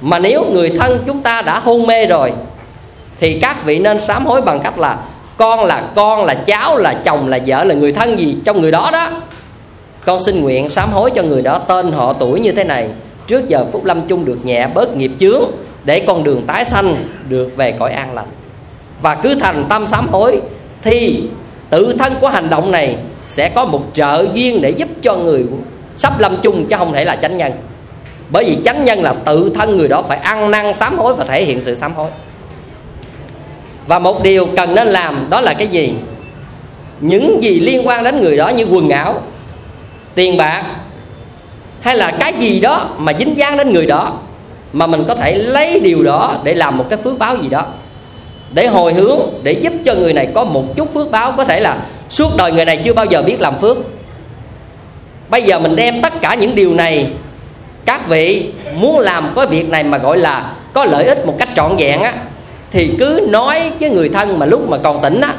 mà 0.00 0.18
nếu 0.18 0.44
người 0.52 0.70
thân 0.70 0.98
chúng 1.06 1.22
ta 1.22 1.42
đã 1.42 1.58
hôn 1.58 1.86
mê 1.86 2.06
rồi, 2.06 2.32
thì 3.20 3.38
các 3.40 3.64
vị 3.64 3.78
nên 3.78 4.00
sám 4.00 4.26
hối 4.26 4.42
bằng 4.42 4.60
cách 4.60 4.78
là 4.78 4.98
con 5.36 5.64
là 5.64 5.82
con, 5.94 6.24
là 6.24 6.34
cháu, 6.34 6.76
là 6.76 6.94
chồng, 7.04 7.28
là 7.28 7.38
vợ, 7.46 7.64
là 7.64 7.74
người 7.74 7.92
thân 7.92 8.18
gì 8.18 8.36
trong 8.44 8.60
người 8.60 8.70
đó 8.70 8.88
đó. 8.92 9.10
Con 10.04 10.24
xin 10.24 10.42
nguyện 10.42 10.68
sám 10.68 10.92
hối 10.92 11.10
cho 11.14 11.22
người 11.22 11.42
đó 11.42 11.58
tên 11.58 11.92
họ 11.92 12.12
tuổi 12.12 12.40
như 12.40 12.52
thế 12.52 12.64
này. 12.64 12.88
Trước 13.26 13.48
giờ 13.48 13.64
phúc 13.72 13.84
lâm 13.84 14.08
chung 14.08 14.24
được 14.24 14.38
nhẹ 14.44 14.66
bớt 14.74 14.96
nghiệp 14.96 15.10
chướng 15.20 15.42
để 15.84 16.04
con 16.06 16.24
đường 16.24 16.42
tái 16.46 16.64
sanh 16.64 16.96
được 17.28 17.56
về 17.56 17.72
cõi 17.72 17.92
an 17.92 18.14
lành. 18.14 18.28
Và 19.02 19.14
cứ 19.14 19.34
thành 19.34 19.64
tâm 19.68 19.86
sám 19.86 20.08
hối 20.08 20.40
thì 20.82 21.22
tự 21.70 21.94
thân 21.98 22.14
của 22.20 22.28
hành 22.28 22.50
động 22.50 22.70
này 22.70 22.96
sẽ 23.26 23.48
có 23.48 23.64
một 23.64 23.82
trợ 23.92 24.26
duyên 24.34 24.60
để 24.62 24.70
giúp 24.70 24.88
cho 25.02 25.16
người 25.16 25.44
sắp 25.96 26.20
lâm 26.20 26.36
chung 26.42 26.66
chứ 26.66 26.76
không 26.76 26.92
thể 26.92 27.04
là 27.04 27.16
chánh 27.16 27.36
nhân. 27.36 27.52
Bởi 28.30 28.44
vì 28.44 28.58
chánh 28.64 28.84
nhân 28.84 29.02
là 29.02 29.12
tự 29.12 29.52
thân 29.54 29.76
người 29.76 29.88
đó 29.88 30.02
phải 30.02 30.18
ăn 30.18 30.50
năn 30.50 30.74
sám 30.74 30.98
hối 30.98 31.14
và 31.14 31.24
thể 31.24 31.44
hiện 31.44 31.60
sự 31.60 31.74
sám 31.74 31.94
hối. 31.94 32.10
Và 33.86 33.98
một 33.98 34.22
điều 34.22 34.46
cần 34.56 34.74
nên 34.74 34.86
làm 34.86 35.26
đó 35.30 35.40
là 35.40 35.54
cái 35.54 35.68
gì? 35.68 35.94
Những 37.00 37.42
gì 37.42 37.60
liên 37.60 37.86
quan 37.86 38.04
đến 38.04 38.20
người 38.20 38.36
đó 38.36 38.48
như 38.48 38.66
quần 38.70 38.90
áo, 38.90 39.22
tiền 40.14 40.36
bạc 40.36 40.64
hay 41.80 41.96
là 41.96 42.10
cái 42.20 42.32
gì 42.32 42.60
đó 42.60 42.88
mà 42.98 43.12
dính 43.18 43.36
dáng 43.36 43.56
đến 43.56 43.72
người 43.72 43.86
đó 43.86 44.18
mà 44.74 44.86
mình 44.86 45.04
có 45.08 45.14
thể 45.14 45.34
lấy 45.34 45.80
điều 45.80 46.02
đó 46.02 46.36
để 46.44 46.54
làm 46.54 46.78
một 46.78 46.86
cái 46.90 46.98
phước 47.04 47.18
báo 47.18 47.36
gì 47.36 47.48
đó. 47.48 47.66
Để 48.52 48.66
hồi 48.66 48.92
hướng, 48.92 49.20
để 49.42 49.52
giúp 49.52 49.72
cho 49.84 49.94
người 49.94 50.12
này 50.12 50.28
có 50.34 50.44
một 50.44 50.64
chút 50.76 50.94
phước 50.94 51.10
báo. 51.10 51.32
Có 51.32 51.44
thể 51.44 51.60
là 51.60 51.78
suốt 52.10 52.36
đời 52.36 52.52
người 52.52 52.64
này 52.64 52.80
chưa 52.84 52.92
bao 52.92 53.04
giờ 53.04 53.22
biết 53.22 53.40
làm 53.40 53.58
phước. 53.58 53.76
Bây 55.28 55.42
giờ 55.42 55.58
mình 55.58 55.76
đem 55.76 56.02
tất 56.02 56.20
cả 56.20 56.34
những 56.34 56.54
điều 56.54 56.74
này, 56.74 57.10
các 57.84 58.08
vị 58.08 58.52
muốn 58.80 58.98
làm 58.98 59.32
cái 59.36 59.46
việc 59.46 59.68
này 59.68 59.82
mà 59.82 59.98
gọi 59.98 60.18
là 60.18 60.52
có 60.72 60.84
lợi 60.84 61.04
ích 61.04 61.26
một 61.26 61.34
cách 61.38 61.48
trọn 61.56 61.76
vẹn 61.76 62.02
á, 62.02 62.14
thì 62.70 62.90
cứ 62.98 63.26
nói 63.30 63.70
với 63.80 63.90
người 63.90 64.08
thân 64.08 64.38
mà 64.38 64.46
lúc 64.46 64.70
mà 64.70 64.78
còn 64.78 65.02
tỉnh 65.02 65.20
á. 65.20 65.34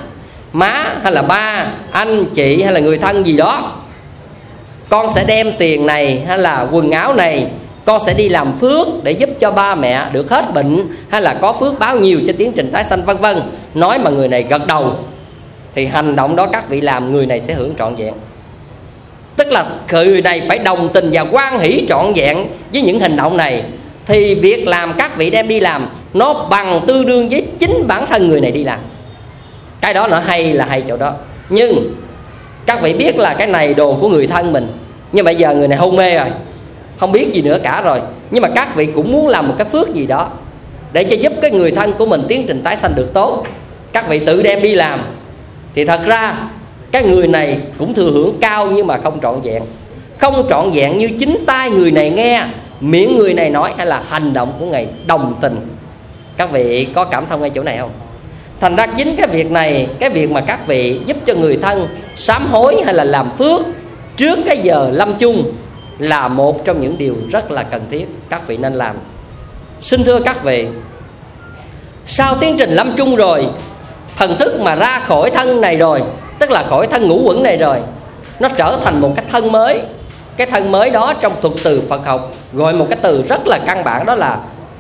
Má 0.54 0.96
hay 1.04 1.12
là 1.12 1.22
ba, 1.22 1.68
anh, 1.92 2.26
chị 2.26 2.62
hay 2.64 2.74
là 2.74 2.80
người 2.80 2.98
thân 2.98 3.26
gì 3.26 3.38
đó, 3.38 3.72
con 4.90 5.14
sẽ 5.16 5.24
đem 5.24 5.52
tiền 5.58 5.86
này 5.86 6.24
hay 6.28 6.38
là 6.38 6.68
quần 6.72 6.92
áo 6.92 7.14
này 7.14 7.48
con 7.86 8.02
sẽ 8.06 8.14
đi 8.14 8.30
làm 8.30 8.60
phước 8.60 8.88
để 9.04 9.12
giúp 9.12 9.30
cho 9.40 9.52
ba 9.52 9.76
mẹ 9.76 10.06
được 10.12 10.30
hết 10.30 10.54
bệnh, 10.54 10.88
hay 11.10 11.22
là 11.22 11.34
có 11.34 11.54
phước 11.54 11.80
báo 11.80 11.98
nhiều 11.98 12.20
cho 12.28 12.34
tiến 12.38 12.52
trình 12.52 12.72
tái 12.72 12.84
sanh, 12.84 13.06
vân 13.06 13.18
vân. 13.18 13.42
Nói 13.74 14.00
mà 14.00 14.10
người 14.10 14.28
này 14.28 14.44
gật 14.44 14.68
đầu, 14.68 14.96
thì 15.76 15.86
hành 15.86 16.16
động 16.16 16.36
đó 16.36 16.48
các 16.48 16.70
vị 16.70 16.82
làm, 16.82 17.14
người 17.14 17.26
này 17.26 17.40
sẽ 17.40 17.54
hưởng 17.54 17.74
trọn 17.78 17.96
vẹn. 17.96 18.14
Tức 19.36 19.48
là 19.48 19.66
người 19.92 20.22
này 20.22 20.42
phải 20.48 20.60
đồng 20.60 20.90
tình 20.94 21.10
và 21.14 21.22
quan 21.22 21.60
hỷ 21.60 21.86
trọn 21.90 22.14
vẹn 22.16 22.48
với 22.74 22.82
những 22.82 23.00
hành 23.00 23.16
động 23.16 23.38
này. 23.38 23.64
Thì 24.06 24.36
việc 24.36 24.68
làm 24.68 24.94
các 24.98 25.18
vị 25.18 25.30
đem 25.30 25.48
đi 25.48 25.60
làm, 25.60 25.88
nó 26.14 26.34
bằng 26.34 26.82
tương 26.88 27.06
đương 27.06 27.30
với 27.30 27.48
chính 27.60 27.88
bản 27.88 28.06
thân 28.08 28.28
người 28.28 28.42
này 28.42 28.52
đi 28.52 28.64
làm. 28.64 28.80
Cái 29.82 29.94
đó 29.94 30.08
nó 30.08 30.20
hay 30.20 30.54
là 30.54 30.66
hay 30.66 30.84
chỗ 30.88 30.98
đó. 30.98 31.14
Nhưng 31.50 31.94
các 32.66 32.82
vị 32.82 32.94
biết 32.94 33.18
là 33.18 33.34
cái 33.34 33.48
này 33.48 33.74
đồ 33.74 33.98
của 34.02 34.10
người 34.10 34.28
thân 34.28 34.54
mình. 34.54 34.68
Nhưng 35.12 35.26
bây 35.26 35.36
giờ 35.36 35.56
người 35.56 35.68
này 35.68 35.78
hôn 35.78 35.96
mê 35.96 36.18
rồi 36.18 36.28
không 36.98 37.12
biết 37.12 37.34
gì 37.34 37.42
nữa 37.42 37.58
cả 37.64 37.82
rồi. 37.82 38.02
Nhưng 38.32 38.42
mà 38.42 38.50
các 38.56 38.76
vị 38.76 38.86
cũng 38.96 39.12
muốn 39.12 39.28
làm 39.28 39.48
một 39.48 39.54
cái 39.58 39.68
phước 39.72 39.94
gì 39.94 40.06
đó 40.08 40.30
để 40.94 41.04
cho 41.04 41.16
giúp 41.16 41.34
cái 41.42 41.52
người 41.52 41.72
thân 41.72 41.94
của 41.94 42.06
mình 42.06 42.22
tiến 42.28 42.46
trình 42.48 42.62
tái 42.64 42.76
sanh 42.76 42.96
được 42.96 43.14
tốt. 43.14 43.44
Các 43.94 44.10
vị 44.10 44.20
tự 44.20 44.42
đem 44.42 44.62
đi 44.62 44.76
làm. 44.76 45.02
Thì 45.76 45.86
thật 45.86 46.00
ra, 46.06 46.38
cái 46.92 47.04
người 47.04 47.28
này 47.28 47.60
cũng 47.78 47.94
thừa 47.94 48.12
hưởng 48.12 48.38
cao 48.42 48.68
nhưng 48.72 48.88
mà 48.88 48.98
không 49.04 49.20
trọn 49.22 49.42
vẹn. 49.42 49.64
Không 50.18 50.46
trọn 50.50 50.72
vẹn 50.72 50.98
như 50.98 51.10
chính 51.20 51.44
tay 51.48 51.70
người 51.70 51.92
này 51.92 52.10
nghe, 52.10 52.44
miệng 52.80 53.18
người 53.18 53.34
này 53.34 53.50
nói 53.50 53.74
hay 53.78 53.86
là 53.86 54.04
hành 54.10 54.34
động 54.34 54.54
của 54.60 54.66
ngài 54.66 54.88
đồng 55.08 55.36
tình. 55.42 55.68
Các 56.38 56.52
vị 56.52 56.88
có 56.96 57.04
cảm 57.04 57.26
thông 57.30 57.42
ngay 57.42 57.50
chỗ 57.50 57.64
này 57.64 57.78
không? 57.78 57.92
Thành 58.60 58.76
ra 58.76 58.88
chính 58.88 59.16
cái 59.16 59.28
việc 59.28 59.52
này, 59.52 59.88
cái 60.00 60.10
việc 60.10 60.32
mà 60.32 60.42
các 60.42 60.68
vị 60.68 61.00
giúp 61.06 61.18
cho 61.26 61.34
người 61.34 61.58
thân 61.62 61.88
sám 62.16 62.48
hối 62.48 62.82
hay 62.86 62.94
là 62.94 63.04
làm 63.04 63.30
phước 63.38 63.62
trước 64.18 64.40
cái 64.46 64.58
giờ 64.58 64.90
lâm 64.94 65.14
chung 65.14 65.52
là 66.00 66.28
một 66.28 66.66
trong 66.66 66.82
những 66.82 66.98
điều 66.98 67.16
rất 67.32 67.52
là 67.52 67.64
cần 67.64 67.86
thiết 67.92 68.06
các 68.30 68.48
vị 68.48 68.58
nên 68.58 68.74
làm. 68.74 68.96
Xin 69.82 70.04
thưa 70.04 70.20
các 70.20 70.44
vị, 70.44 70.68
sau 72.08 72.36
tiến 72.36 72.56
trình 72.60 72.72
lâm 72.72 72.94
chung 72.98 73.16
rồi, 73.16 73.50
thần 74.16 74.38
thức 74.38 74.62
mà 74.62 74.76
ra 74.76 75.00
khỏi 75.00 75.30
thân 75.30 75.62
này 75.62 75.78
rồi, 75.78 76.04
tức 76.40 76.52
là 76.52 76.64
khỏi 76.64 76.88
thân 76.88 77.08
ngũ 77.08 77.22
quẩn 77.24 77.44
này 77.44 77.58
rồi, 77.58 77.80
nó 78.40 78.50
trở 78.50 78.78
thành 78.84 79.02
một 79.02 79.14
cái 79.16 79.26
thân 79.32 79.52
mới. 79.52 79.82
Cái 80.38 80.48
thân 80.48 80.72
mới 80.72 80.90
đó 80.90 81.14
trong 81.22 81.34
thuật 81.42 81.54
từ 81.64 81.82
phật 81.90 82.06
học 82.06 82.32
gọi 82.54 82.74
một 82.74 82.88
cái 82.90 83.00
từ 83.02 83.24
rất 83.30 83.48
là 83.48 83.60
căn 83.66 83.84
bản, 83.84 84.06
đó 84.06 84.16
là 84.16 84.40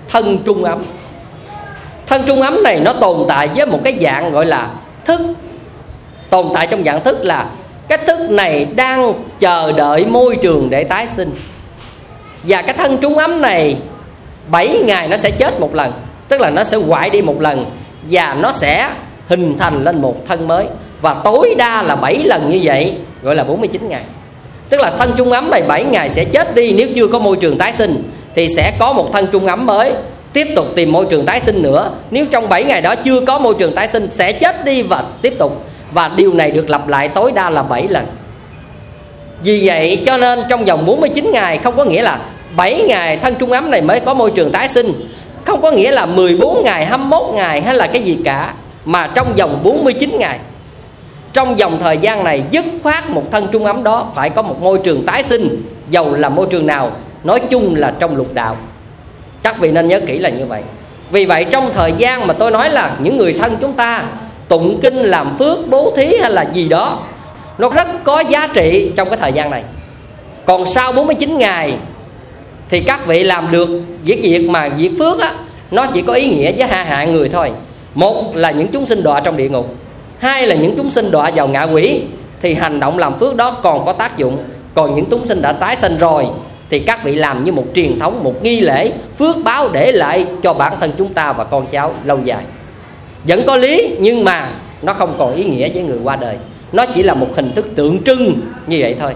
thân 0.09 0.37
trung 0.45 0.63
ấm. 0.63 0.83
Thân 2.07 2.23
trung 2.27 2.41
ấm 2.41 2.63
này 2.63 2.79
nó 2.79 2.93
tồn 2.93 3.25
tại 3.27 3.49
với 3.55 3.65
một 3.65 3.79
cái 3.83 3.97
dạng 4.01 4.31
gọi 4.31 4.45
là 4.45 4.69
thức. 5.05 5.21
Tồn 6.29 6.45
tại 6.53 6.67
trong 6.67 6.83
dạng 6.83 7.03
thức 7.03 7.17
là 7.21 7.45
cái 7.87 7.97
thức 7.97 8.19
này 8.29 8.67
đang 8.75 9.13
chờ 9.39 9.71
đợi 9.71 10.05
môi 10.05 10.35
trường 10.35 10.69
để 10.69 10.83
tái 10.83 11.07
sinh. 11.15 11.31
Và 12.43 12.61
cái 12.61 12.73
thân 12.77 12.97
trung 12.97 13.17
ấm 13.17 13.41
này 13.41 13.77
7 14.51 14.67
ngày 14.85 15.07
nó 15.07 15.17
sẽ 15.17 15.31
chết 15.31 15.59
một 15.59 15.75
lần. 15.75 15.91
Tức 16.29 16.41
là 16.41 16.49
nó 16.49 16.63
sẽ 16.63 16.77
hoại 16.77 17.09
đi 17.09 17.21
một 17.21 17.41
lần. 17.41 17.65
Và 18.11 18.35
nó 18.39 18.51
sẽ 18.51 18.89
hình 19.27 19.57
thành 19.57 19.83
lên 19.83 20.01
một 20.01 20.25
thân 20.27 20.47
mới. 20.47 20.65
Và 21.01 21.13
tối 21.13 21.55
đa 21.57 21.81
là 21.81 21.95
7 21.95 22.15
lần 22.15 22.49
như 22.49 22.59
vậy, 22.63 22.93
gọi 23.23 23.35
là 23.35 23.43
49 23.43 23.89
ngày. 23.89 24.01
Tức 24.69 24.81
là 24.81 24.91
thân 24.97 25.13
trung 25.17 25.31
ấm 25.31 25.51
này 25.51 25.61
7 25.61 25.83
ngày 25.83 26.09
sẽ 26.13 26.25
chết 26.25 26.55
đi. 26.55 26.73
Nếu 26.73 26.87
chưa 26.95 27.07
có 27.07 27.19
môi 27.19 27.37
trường 27.37 27.57
tái 27.57 27.73
sinh, 27.73 28.09
thì 28.35 28.47
sẽ 28.55 28.77
có 28.79 28.93
một 28.93 29.09
thân 29.13 29.27
trung 29.31 29.47
ấm 29.47 29.65
mới. 29.65 29.93
Tiếp 30.33 30.47
tục 30.55 30.65
tìm 30.75 30.91
môi 30.91 31.05
trường 31.09 31.25
tái 31.25 31.39
sinh 31.39 31.61
nữa. 31.61 31.91
Nếu 32.11 32.25
trong 32.25 32.49
7 32.49 32.63
ngày 32.63 32.81
đó 32.81 32.95
chưa 32.95 33.21
có 33.21 33.39
môi 33.39 33.53
trường 33.53 33.75
tái 33.75 33.87
sinh, 33.87 34.07
sẽ 34.11 34.31
chết 34.31 34.65
đi 34.65 34.83
và 34.83 35.03
tiếp 35.21 35.35
tục 35.39 35.65
và 35.95 36.11
điều 36.15 36.33
này 36.33 36.51
được 36.51 36.69
lặp 36.69 36.87
lại 36.87 37.07
tối 37.07 37.31
đa 37.31 37.49
là 37.49 37.63
7 37.63 37.87
lần. 37.87 38.05
Vì 39.43 39.61
vậy, 39.67 40.03
cho 40.05 40.17
nên 40.17 40.39
trong 40.49 40.65
vòng 40.65 40.85
49 40.85 41.31
ngày, 41.31 41.57
không 41.57 41.77
có 41.77 41.85
nghĩa 41.85 42.01
là 42.01 42.19
7 42.55 42.83
ngày 42.87 43.17
thân 43.17 43.35
trung 43.35 43.51
ấm 43.51 43.71
này 43.71 43.81
mới 43.81 43.99
có 43.99 44.13
môi 44.13 44.31
trường 44.31 44.51
tái 44.51 44.67
sinh. 44.67 44.93
Không 45.45 45.61
có 45.61 45.71
nghĩa 45.71 45.91
là 45.91 46.05
14 46.05 46.63
ngày 46.63 46.85
21 46.85 47.21
ngày 47.33 47.61
hay 47.61 47.75
là 47.75 47.87
cái 47.87 48.01
gì 48.01 48.17
cả, 48.25 48.53
mà 48.85 49.07
trong 49.15 49.33
vòng 49.37 49.59
49 49.63 50.19
ngày. 50.19 50.39
Trong 51.33 51.55
vòng 51.55 51.79
thời 51.81 51.97
gian 51.97 52.23
này, 52.23 52.43
dứt 52.51 52.65
khoát 52.83 53.09
một 53.09 53.23
thân 53.31 53.47
trung 53.51 53.65
ấm 53.65 53.83
đó 53.83 54.07
phải 54.15 54.29
có 54.29 54.41
một 54.41 54.61
môi 54.61 54.79
trường 54.83 55.05
tái 55.05 55.23
sinh, 55.23 55.63
dầu 55.89 56.15
là 56.15 56.29
môi 56.29 56.47
trường 56.49 56.67
nào, 56.67 56.91
nói 57.23 57.39
chung 57.49 57.75
là 57.75 57.93
trong 57.99 58.15
lục 58.15 58.33
đạo. 58.33 58.57
Chắc 59.43 59.59
vị 59.59 59.71
nên 59.71 59.87
nhớ 59.87 59.99
kỹ 59.99 60.19
là 60.19 60.29
như 60.29 60.45
vậy. 60.45 60.61
Vì 61.11 61.25
vậy, 61.25 61.45
trong 61.45 61.71
thời 61.73 61.93
gian 61.97 62.27
mà 62.27 62.33
tôi 62.33 62.51
nói 62.51 62.69
là 62.69 62.95
những 62.99 63.17
người 63.17 63.33
thân 63.33 63.57
chúng 63.61 63.73
ta 63.73 64.03
tụng 64.47 64.79
kinh 64.81 64.95
làm 64.95 65.37
phước, 65.37 65.69
bố 65.69 65.93
thí 65.97 66.15
hay 66.21 66.31
là 66.31 66.45
gì 66.53 66.67
đó, 66.67 66.99
nó 67.57 67.69
rất 67.69 67.87
có 68.03 68.19
giá 68.19 68.47
trị 68.53 68.91
trong 68.95 69.09
cái 69.09 69.17
thời 69.17 69.33
gian 69.33 69.51
này. 69.51 69.63
Còn 70.45 70.65
sau 70.65 70.91
49 70.91 71.37
ngày 71.37 71.77
thì 72.69 72.79
các 72.79 73.05
vị 73.05 73.23
làm 73.23 73.51
được 73.51 73.69
việc 74.03 74.19
việc 74.23 74.49
mà 74.49 74.69
việc 74.77 74.91
phước 74.99 75.19
á, 75.19 75.31
nó 75.71 75.85
chỉ 75.93 76.01
có 76.01 76.13
ý 76.13 76.29
nghĩa 76.29 76.51
với 76.51 76.67
hai 76.67 76.85
hạ 76.85 77.05
người 77.05 77.29
thôi. 77.29 77.51
Một 77.95 78.35
là 78.35 78.51
những 78.51 78.67
chúng 78.67 78.85
sinh 78.85 79.03
đọa 79.03 79.19
trong 79.19 79.37
địa 79.37 79.49
ngục, 79.49 79.75
hai 80.19 80.47
là 80.47 80.55
những 80.55 80.73
chúng 80.77 80.91
sinh 80.91 81.11
đọa 81.11 81.31
vào 81.35 81.47
ngạ 81.47 81.63
quỷ, 81.63 82.01
thì 82.41 82.53
hành 82.53 82.79
động 82.79 82.97
làm 82.97 83.19
phước 83.19 83.35
đó 83.35 83.51
còn 83.51 83.85
có 83.85 83.93
tác 83.93 84.17
dụng. 84.17 84.37
Còn 84.73 84.95
những 84.95 85.05
chúng 85.05 85.27
sinh 85.27 85.41
đã 85.41 85.51
tái 85.51 85.75
sinh 85.75 85.97
rồi 85.97 86.25
thì 86.69 86.79
các 86.79 87.03
vị 87.03 87.15
làm 87.15 87.43
như 87.43 87.51
một 87.51 87.65
truyền 87.75 87.99
thống, 87.99 88.23
một 88.23 88.43
nghi 88.43 88.61
lễ, 88.61 88.91
phước 89.17 89.35
báo 89.43 89.69
để 89.69 89.91
lại 89.91 90.25
cho 90.43 90.53
bản 90.53 90.73
thân 90.79 90.91
chúng 90.97 91.13
ta 91.13 91.33
và 91.33 91.43
con 91.43 91.65
cháu 91.65 91.93
lâu 92.03 92.19
dài 92.23 92.43
vẫn 93.27 93.43
có 93.47 93.55
lý, 93.55 93.95
nhưng 93.99 94.23
mà 94.23 94.51
nó 94.81 94.93
không 94.93 95.15
còn 95.17 95.35
ý 95.35 95.43
nghĩa 95.43 95.69
với 95.69 95.83
người 95.83 95.99
qua 96.03 96.15
đời. 96.15 96.37
Nó 96.71 96.85
chỉ 96.85 97.03
là 97.03 97.13
một 97.13 97.27
hình 97.35 97.51
thức 97.55 97.67
tượng 97.75 98.03
trưng 98.03 98.41
như 98.67 98.77
vậy 98.79 98.95
thôi. 98.99 99.13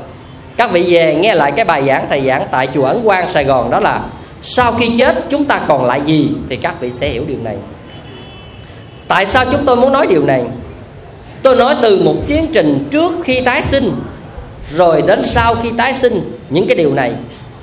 Các 0.57 0.71
vị 0.71 0.85
về 0.87 1.15
nghe 1.15 1.35
lại 1.35 1.51
cái 1.51 1.65
bài 1.65 1.83
giảng 1.87 2.05
thầy 2.09 2.21
giảng 2.21 2.47
tại 2.51 2.67
chùa 2.73 2.85
ấn 2.85 3.01
quang, 3.03 3.29
sài 3.29 3.43
gòn, 3.43 3.69
đó 3.71 3.79
là 3.79 4.01
sau 4.41 4.71
khi 4.71 4.91
chết 4.99 5.25
chúng 5.29 5.45
ta 5.45 5.61
còn 5.67 5.85
lại 5.85 6.01
gì 6.05 6.29
thì 6.49 6.55
các 6.55 6.81
vị 6.81 6.91
sẽ 6.91 7.09
hiểu 7.09 7.23
điều 7.27 7.37
này. 7.43 7.55
Tại 9.07 9.25
sao 9.25 9.45
chúng 9.51 9.65
tôi 9.65 9.75
muốn 9.75 9.93
nói 9.93 10.07
điều 10.07 10.25
này? 10.25 10.43
Tôi 11.41 11.55
nói 11.55 11.75
từ 11.81 12.01
một 12.03 12.15
tiến 12.27 12.47
trình 12.53 12.87
trước 12.91 13.11
khi 13.23 13.41
tái 13.41 13.61
sinh, 13.61 13.91
rồi 14.75 15.03
đến 15.07 15.23
sau 15.23 15.55
khi 15.55 15.71
tái 15.77 15.93
sinh, 15.93 16.31
những 16.49 16.67
cái 16.67 16.75
điều 16.75 16.93
này. 16.93 17.13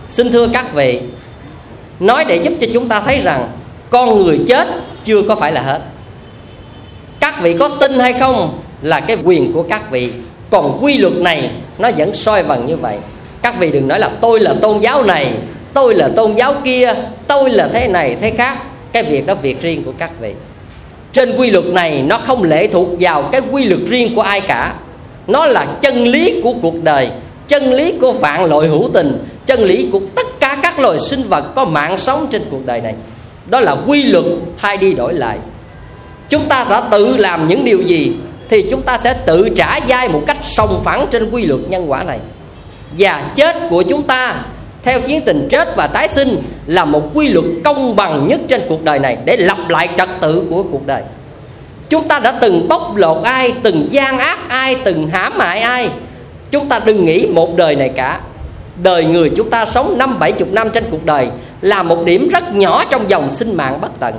Xin 0.09 0.33
thưa 0.33 0.49
các 0.49 0.75
vị, 0.75 1.01
nói 2.01 2.25
để 2.29 2.37
giúp 2.37 2.53
cho 2.61 2.67
chúng 2.73 2.89
ta 2.89 3.01
thấy 3.01 3.21
rằng 3.21 3.49
con 3.91 4.25
người 4.25 4.41
chết 4.49 4.69
chưa 5.05 5.23
có 5.23 5.37
phải 5.37 5.53
là 5.53 5.63
hết 5.63 5.81
các 7.37 7.43
vị 7.43 7.55
có 7.59 7.69
tin 7.69 7.99
hay 7.99 8.13
không 8.13 8.59
là 8.83 9.01
cái 9.01 9.17
quyền 9.25 9.53
của 9.53 9.63
các 9.63 9.91
vị. 9.91 10.13
Còn 10.51 10.79
quy 10.83 10.99
luật 10.99 11.13
này, 11.13 11.51
nó 11.79 11.91
vẫn 11.97 12.15
soi 12.15 12.43
vần 12.43 12.67
như 12.67 12.77
vậy. 12.77 12.99
Các 13.43 13.59
vị 13.59 13.71
đừng 13.71 13.89
nói 13.89 13.99
là 13.99 14.11
tôi 14.21 14.41
là 14.41 14.55
tôn 14.63 14.81
giáo 14.81 15.03
này, 15.03 15.33
tôi 15.73 15.95
là 15.95 16.09
tôn 16.17 16.35
giáo 16.35 16.55
kia, 16.65 16.95
tôi 17.27 17.51
là 17.51 17.69
thế 17.69 17.89
này, 17.89 18.17
thế 18.21 18.31
khác. 18.31 18.59
Cái 18.93 19.03
việc 19.03 19.27
đó 19.27 19.35
việc 19.35 19.63
riêng 19.63 19.85
của 19.85 19.93
các 19.99 20.11
vị. 20.21 20.35
Trên 21.13 21.37
quy 21.37 21.51
luật 21.51 21.65
này, 21.65 22.03
nó 22.03 22.19
không 22.19 22.43
lệ 22.43 22.67
thuộc 22.67 22.89
vào 23.01 23.23
cái 23.23 23.41
quy 23.51 23.65
luật 23.65 23.81
riêng 23.87 24.15
của 24.15 24.23
ai 24.23 24.41
cả. 24.41 24.75
Nó 25.27 25.47
là 25.47 25.67
chân 25.83 26.05
lý 26.05 26.41
của 26.43 26.55
cuộc 26.63 26.75
đời, 26.83 27.11
chân 27.49 27.75
lý 27.75 27.93
của 28.01 28.13
vạn 28.13 28.45
loại 28.45 28.69
hữu 28.69 28.91
tình, 28.95 29.25
chân 29.47 29.61
lý 29.61 29.89
của 29.93 30.01
tất 30.15 30.27
cả 30.41 30.59
các 30.63 30.79
loài 30.79 30.99
sinh 30.99 31.23
vật 31.29 31.45
có 31.55 31.65
mạng 31.65 31.99
sống 31.99 32.27
trên 32.31 32.43
cuộc 32.51 32.67
đời 32.67 32.81
này. 32.81 32.95
Đó 33.47 33.61
là 33.61 33.77
quy 33.87 34.03
luật 34.03 34.25
thay 34.59 34.77
đi 34.77 34.93
đổi 34.93 35.15
lại 35.15 35.39
chúng 36.29 36.49
ta 36.49 36.67
đã 36.71 36.81
tự 36.91 37.17
làm 37.17 37.49
những 37.49 37.65
điều 37.65 37.83
gì 37.83 38.13
thì 38.49 38.67
chúng 38.71 38.83
ta 38.83 38.99
sẽ 38.99 39.15
tự 39.27 39.49
trả 39.57 39.81
dai 39.89 40.09
một 40.09 40.23
cách 40.27 40.37
sòng 40.43 40.81
phẳng 40.85 41.07
trên 41.11 41.31
quy 41.31 41.47
luật 41.47 41.61
nhân 41.69 41.91
quả 41.91 42.03
này. 42.03 42.19
Và 42.99 43.25
chết 43.35 43.57
của 43.71 43.83
chúng 43.83 44.03
ta, 44.03 44.35
theo 44.83 45.01
chiến 45.01 45.21
tình 45.25 45.49
chết 45.51 45.77
và 45.77 45.87
tái 45.87 46.09
sinh, 46.09 46.43
là 46.67 46.85
một 46.85 47.03
quy 47.15 47.29
luật 47.29 47.45
công 47.65 47.97
bằng 47.97 48.27
nhất 48.29 48.41
trên 48.49 48.63
cuộc 48.69 48.85
đời 48.85 48.99
này 48.99 49.19
để 49.25 49.37
lập 49.37 49.59
lại 49.69 49.89
trật 49.97 50.09
tự 50.21 50.43
của 50.51 50.63
cuộc 50.63 50.87
đời. 50.87 51.03
Chúng 51.89 52.09
ta 52.09 52.19
đã 52.19 52.33
từng 52.41 52.69
bóc 52.69 52.97
lột 52.97 53.25
ai, 53.25 53.53
từng 53.63 53.89
gian 53.91 54.19
ác 54.19 54.49
ai, 54.49 54.77
từng 54.85 55.09
hãm 55.09 55.41
hại 55.41 55.61
ai. 55.61 55.91
Chúng 56.51 56.69
ta 56.69 56.79
đừng 56.79 57.05
nghĩ 57.05 57.27
một 57.27 57.57
đời 57.57 57.77
này 57.77 57.89
cả. 57.89 58.21
Đời 58.83 59.05
người 59.05 59.31
chúng 59.37 59.51
ta 59.51 59.65
sống 59.65 59.99
năm 59.99 60.19
bảy 60.19 60.33
chục 60.33 60.53
năm 60.53 60.71
trên 60.71 60.85
cuộc 60.91 61.05
đời 61.05 61.29
là 61.61 61.83
một 61.83 62.05
điểm 62.05 62.29
rất 62.29 62.55
nhỏ 62.55 62.85
trong 62.91 63.11
dòng 63.11 63.31
sinh 63.31 63.57
mạng 63.57 63.79
bất 63.81 63.91
tận 64.01 64.15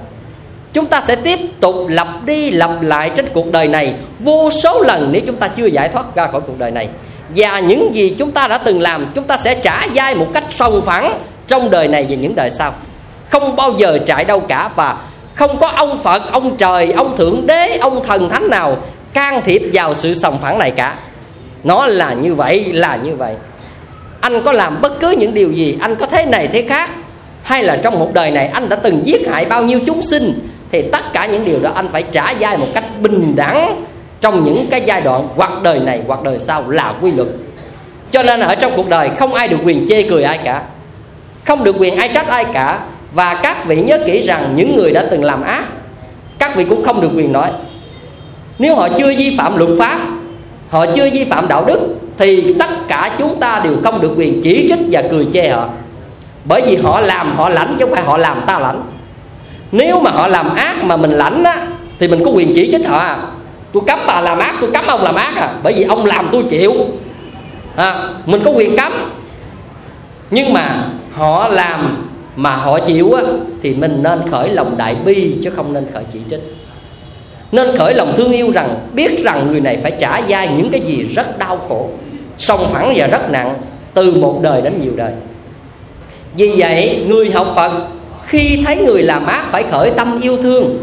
chúng 0.73 0.85
ta 0.85 1.01
sẽ 1.07 1.15
tiếp 1.15 1.39
tục 1.59 1.75
lặp 1.89 2.25
đi 2.25 2.51
lặp 2.51 2.81
lại 2.81 3.11
trên 3.15 3.25
cuộc 3.33 3.51
đời 3.51 3.67
này 3.67 3.95
vô 4.19 4.51
số 4.51 4.81
lần 4.81 5.09
nếu 5.11 5.21
chúng 5.25 5.35
ta 5.35 5.47
chưa 5.47 5.65
giải 5.65 5.89
thoát 5.89 6.15
ra 6.15 6.27
khỏi 6.27 6.41
cuộc 6.47 6.59
đời 6.59 6.71
này. 6.71 6.89
Và 7.35 7.59
những 7.59 7.95
gì 7.95 8.15
chúng 8.19 8.31
ta 8.31 8.47
đã 8.47 8.57
từng 8.57 8.81
làm, 8.81 9.05
chúng 9.15 9.23
ta 9.23 9.37
sẽ 9.37 9.55
trả 9.55 9.87
dai 9.95 10.15
một 10.15 10.27
cách 10.33 10.43
sòng 10.49 10.81
phẳng 10.85 11.19
trong 11.47 11.69
đời 11.69 11.87
này 11.87 12.05
và 12.09 12.15
những 12.15 12.35
đời 12.35 12.49
sau. 12.49 12.73
Không 13.29 13.55
bao 13.55 13.73
giờ 13.77 13.99
chạy 14.05 14.23
đâu 14.23 14.39
cả 14.39 14.69
và 14.75 14.97
không 15.33 15.57
có 15.57 15.67
ông 15.67 15.97
phật, 16.03 16.31
ông 16.31 16.57
trời, 16.57 16.91
ông 16.91 17.17
thượng 17.17 17.47
đế, 17.47 17.77
ông 17.81 18.03
thần 18.03 18.29
thánh 18.29 18.49
nào 18.49 18.77
can 19.13 19.41
thiệp 19.45 19.61
vào 19.73 19.93
sự 19.93 20.13
sòng 20.13 20.39
phẳng 20.39 20.59
này 20.59 20.71
cả. 20.71 20.95
Nó 21.63 21.87
là 21.87 22.13
như 22.13 22.35
vậy, 22.35 22.65
là 22.73 22.95
như 22.95 23.15
vậy. 23.15 23.35
Anh 24.21 24.43
có 24.43 24.51
làm 24.51 24.81
bất 24.81 24.99
cứ 24.99 25.11
những 25.11 25.33
điều 25.33 25.51
gì, 25.51 25.77
anh 25.81 25.95
có 25.95 26.05
thế 26.05 26.25
này 26.25 26.47
thế 26.47 26.65
khác, 26.69 26.89
hay 27.43 27.63
là 27.63 27.77
trong 27.83 27.99
một 27.99 28.13
đời 28.13 28.31
này 28.31 28.47
anh 28.47 28.69
đã 28.69 28.75
từng 28.75 29.01
giết 29.05 29.27
hại 29.27 29.45
bao 29.45 29.63
nhiêu 29.63 29.79
chúng 29.85 30.01
sinh 30.01 30.49
thì 30.71 30.81
tất 30.91 31.13
cả 31.13 31.25
những 31.25 31.45
điều 31.45 31.59
đó 31.59 31.71
anh 31.75 31.89
phải 31.89 32.03
trả 32.03 32.33
dai 32.41 32.57
một 32.57 32.67
cách 32.73 32.83
bình 33.01 33.35
đẳng 33.35 33.83
trong 34.21 34.45
những 34.45 34.67
cái 34.71 34.81
giai 34.81 35.01
đoạn 35.01 35.27
hoặc 35.35 35.51
đời 35.63 35.79
này 35.79 36.01
hoặc 36.07 36.23
đời 36.23 36.39
sau 36.39 36.69
là 36.69 36.93
quy 37.01 37.11
luật. 37.11 37.27
Cho 38.11 38.23
nên 38.23 38.39
ở 38.39 38.55
trong 38.55 38.73
cuộc 38.75 38.89
đời 38.89 39.09
không 39.19 39.33
ai 39.33 39.47
được 39.47 39.57
quyền 39.65 39.85
chê 39.89 40.01
cười 40.01 40.23
ai 40.23 40.39
cả, 40.43 40.61
không 41.45 41.63
được 41.63 41.75
quyền 41.79 41.95
ai 41.95 42.09
trách 42.13 42.27
ai 42.27 42.45
cả. 42.53 42.79
Và 43.13 43.39
các 43.43 43.65
vị 43.65 43.81
nhớ 43.81 43.99
kỹ 44.05 44.21
rằng 44.21 44.53
những 44.55 44.75
người 44.75 44.91
đã 44.91 45.05
từng 45.11 45.23
làm 45.23 45.43
ác, 45.43 45.63
các 46.39 46.55
vị 46.55 46.65
cũng 46.69 46.83
không 46.83 47.01
được 47.01 47.09
quyền 47.15 47.33
nói. 47.33 47.51
Nếu 48.59 48.75
họ 48.75 48.89
chưa 48.97 49.13
vi 49.17 49.35
phạm 49.37 49.57
luật 49.57 49.69
pháp, 49.79 49.99
họ 50.69 50.85
chưa 50.85 51.09
vi 51.09 51.25
phạm 51.25 51.47
đạo 51.47 51.65
đức, 51.65 51.95
thì 52.17 52.55
tất 52.59 52.69
cả 52.87 53.15
chúng 53.19 53.39
ta 53.39 53.61
đều 53.63 53.73
không 53.83 54.01
được 54.01 54.11
quyền 54.17 54.41
chỉ 54.43 54.65
trích 54.69 54.79
và 54.91 55.03
cười 55.11 55.27
chê 55.33 55.49
họ. 55.49 55.69
Bởi 56.45 56.61
vì 56.61 56.75
họ 56.75 56.99
làm, 56.99 57.35
họ 57.35 57.49
lãnh 57.49 57.75
chứ 57.79 57.85
không 57.85 57.95
phải 57.95 58.03
họ 58.03 58.17
làm 58.17 58.41
ta 58.47 58.59
lãnh 58.59 58.83
nếu 59.71 59.99
mà 59.99 60.11
họ 60.11 60.27
làm 60.27 60.55
ác 60.55 60.83
mà 60.83 60.97
mình 60.97 61.11
lãnh 61.11 61.43
á 61.43 61.67
thì 61.99 62.07
mình 62.07 62.21
có 62.25 62.31
quyền 62.31 62.51
chỉ 62.55 62.69
trích 62.71 62.87
họ 62.87 62.97
à? 62.97 63.17
Tôi 63.73 63.83
cấm 63.87 63.99
bà 64.07 64.21
làm 64.21 64.39
ác 64.39 64.55
tôi 64.61 64.71
cấm 64.71 64.85
ông 64.87 65.03
làm 65.03 65.15
ác 65.15 65.35
à? 65.35 65.53
Bởi 65.63 65.73
vì 65.73 65.83
ông 65.83 66.05
làm 66.05 66.29
tôi 66.31 66.43
chịu. 66.49 66.73
À, 67.75 67.95
mình 68.25 68.41
có 68.45 68.51
quyền 68.51 68.77
cấm. 68.77 68.91
Nhưng 70.31 70.53
mà 70.53 70.87
họ 71.13 71.47
làm 71.47 72.07
mà 72.35 72.55
họ 72.55 72.79
chịu 72.79 73.13
á 73.13 73.23
thì 73.63 73.75
mình 73.75 74.03
nên 74.03 74.29
khởi 74.31 74.49
lòng 74.49 74.77
đại 74.77 74.95
bi 75.05 75.35
chứ 75.43 75.49
không 75.49 75.73
nên 75.73 75.87
khởi 75.93 76.03
chỉ 76.13 76.19
trích. 76.29 76.41
Nên 77.51 77.77
khởi 77.77 77.93
lòng 77.93 78.13
thương 78.17 78.31
yêu 78.31 78.51
rằng 78.51 78.75
biết 78.93 79.23
rằng 79.23 79.47
người 79.51 79.59
này 79.59 79.79
phải 79.83 79.91
trả 79.99 80.21
dai 80.29 80.49
những 80.57 80.69
cái 80.71 80.81
gì 80.81 81.03
rất 81.15 81.37
đau 81.37 81.59
khổ 81.69 81.89
song 82.37 82.67
phẳng 82.73 82.93
và 82.95 83.07
rất 83.07 83.31
nặng 83.31 83.53
từ 83.93 84.15
một 84.15 84.39
đời 84.41 84.61
đến 84.61 84.73
nhiều 84.81 84.91
đời. 84.95 85.11
Vì 86.35 86.53
vậy 86.57 87.05
người 87.07 87.31
học 87.31 87.53
phật 87.55 87.71
khi 88.27 88.63
thấy 88.65 88.77
người 88.77 89.03
làm 89.03 89.25
ác 89.25 89.45
phải 89.51 89.63
khởi 89.63 89.91
tâm 89.91 90.21
yêu 90.21 90.37
thương 90.37 90.77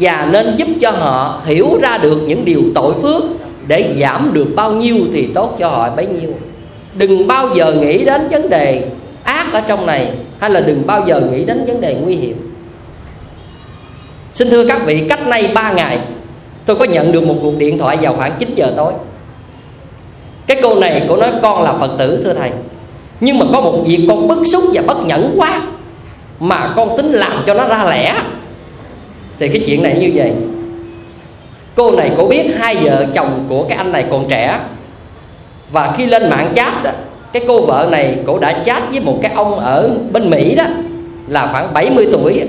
và 0.00 0.28
nên 0.32 0.56
giúp 0.56 0.68
cho 0.80 0.90
họ 0.90 1.40
hiểu 1.44 1.78
ra 1.82 1.98
được 1.98 2.22
những 2.26 2.44
điều 2.44 2.62
tội 2.74 2.94
phước 3.02 3.22
để 3.66 3.94
giảm 4.00 4.30
được 4.32 4.46
bao 4.56 4.72
nhiêu 4.72 4.96
thì 5.12 5.28
tốt 5.34 5.56
cho 5.58 5.68
họ 5.68 5.90
bấy 5.96 6.06
nhiêu. 6.06 6.30
Đừng 6.94 7.26
bao 7.26 7.48
giờ 7.54 7.72
nghĩ 7.72 8.04
đến 8.04 8.28
vấn 8.30 8.50
đề 8.50 8.88
ác 9.24 9.52
ở 9.52 9.60
trong 9.60 9.86
này 9.86 10.12
hay 10.38 10.50
là 10.50 10.60
đừng 10.60 10.86
bao 10.86 11.04
giờ 11.06 11.20
nghĩ 11.20 11.44
đến 11.44 11.64
vấn 11.66 11.80
đề 11.80 11.94
nguy 11.94 12.14
hiểm. 12.14 12.54
Xin 14.32 14.50
thưa 14.50 14.68
các 14.68 14.86
vị, 14.86 15.06
cách 15.08 15.26
nay 15.26 15.50
3 15.54 15.72
ngày, 15.72 15.98
tôi 16.66 16.76
có 16.76 16.84
nhận 16.84 17.12
được 17.12 17.22
một 17.22 17.34
cuộc 17.42 17.58
điện 17.58 17.78
thoại 17.78 17.96
vào 18.00 18.14
khoảng 18.16 18.32
9 18.38 18.54
giờ 18.54 18.72
tối. 18.76 18.92
Cái 20.46 20.56
cô 20.62 20.74
này 20.74 21.06
cô 21.08 21.16
nói, 21.16 21.32
con 21.42 21.62
là 21.62 21.72
phật 21.72 21.90
tử, 21.98 22.22
thưa 22.24 22.34
thầy, 22.34 22.50
nhưng 23.20 23.38
mà 23.38 23.46
có 23.52 23.60
một 23.60 23.82
việc 23.86 24.06
con 24.08 24.28
bức 24.28 24.46
xúc 24.46 24.64
và 24.72 24.82
bất 24.86 25.06
nhẫn 25.06 25.34
quá 25.36 25.62
mà 26.40 26.72
con 26.76 26.96
tính 26.96 27.12
làm 27.12 27.42
cho 27.46 27.54
nó 27.54 27.68
ra 27.68 27.84
lẽ. 27.84 28.14
Thì 29.38 29.48
cái 29.48 29.62
chuyện 29.66 29.82
này 29.82 29.96
như 30.00 30.10
vậy. 30.14 30.32
Cô 31.74 31.90
này 31.90 32.10
cũng 32.16 32.28
biết 32.28 32.56
hai 32.58 32.76
vợ 32.76 33.06
chồng 33.14 33.44
của 33.48 33.64
cái 33.68 33.78
anh 33.78 33.92
này 33.92 34.04
còn 34.10 34.28
trẻ. 34.28 34.60
Và 35.70 35.94
khi 35.96 36.06
lên 36.06 36.30
mạng 36.30 36.52
chat 36.54 36.84
đó 36.84 36.90
cái 37.32 37.44
cô 37.48 37.66
vợ 37.66 37.88
này 37.90 38.18
cổ 38.26 38.38
đã 38.38 38.62
chat 38.64 38.90
với 38.90 39.00
một 39.00 39.18
cái 39.22 39.32
ông 39.32 39.60
ở 39.60 39.90
bên 40.12 40.30
mỹ 40.30 40.54
đó, 40.54 40.64
là 41.28 41.48
khoảng 41.52 41.74
70 41.74 42.08
tuổi. 42.12 42.42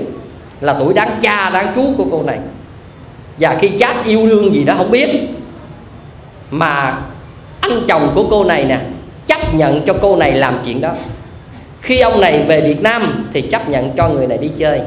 Là 0.60 0.74
tuổi 0.78 0.94
đáng 0.94 1.18
cha, 1.22 1.50
đáng 1.50 1.72
chú 1.74 1.84
của 1.96 2.04
cô 2.10 2.22
này. 2.22 2.38
Và 3.38 3.56
khi 3.60 3.70
chat 3.78 4.04
yêu 4.04 4.26
đương 4.26 4.54
gì 4.54 4.64
đó 4.64 4.74
không 4.76 4.90
biết. 4.90 5.28
Mà 6.50 6.98
anh 7.60 7.82
chồng 7.88 8.10
của 8.14 8.24
cô 8.30 8.44
này 8.44 8.64
nè, 8.64 8.78
chấp 9.26 9.54
nhận 9.54 9.80
cho 9.86 9.94
cô 10.00 10.16
này 10.16 10.32
làm 10.32 10.58
chuyện 10.64 10.80
đó 10.80 10.90
khi 11.80 12.00
ông 12.00 12.20
này 12.20 12.44
về 12.48 12.60
Việt 12.60 12.82
Nam 12.82 13.28
thì 13.32 13.40
chấp 13.40 13.68
nhận 13.68 13.90
cho 13.96 14.08
người 14.08 14.26
này 14.26 14.38
đi 14.38 14.48
chơi. 14.58 14.80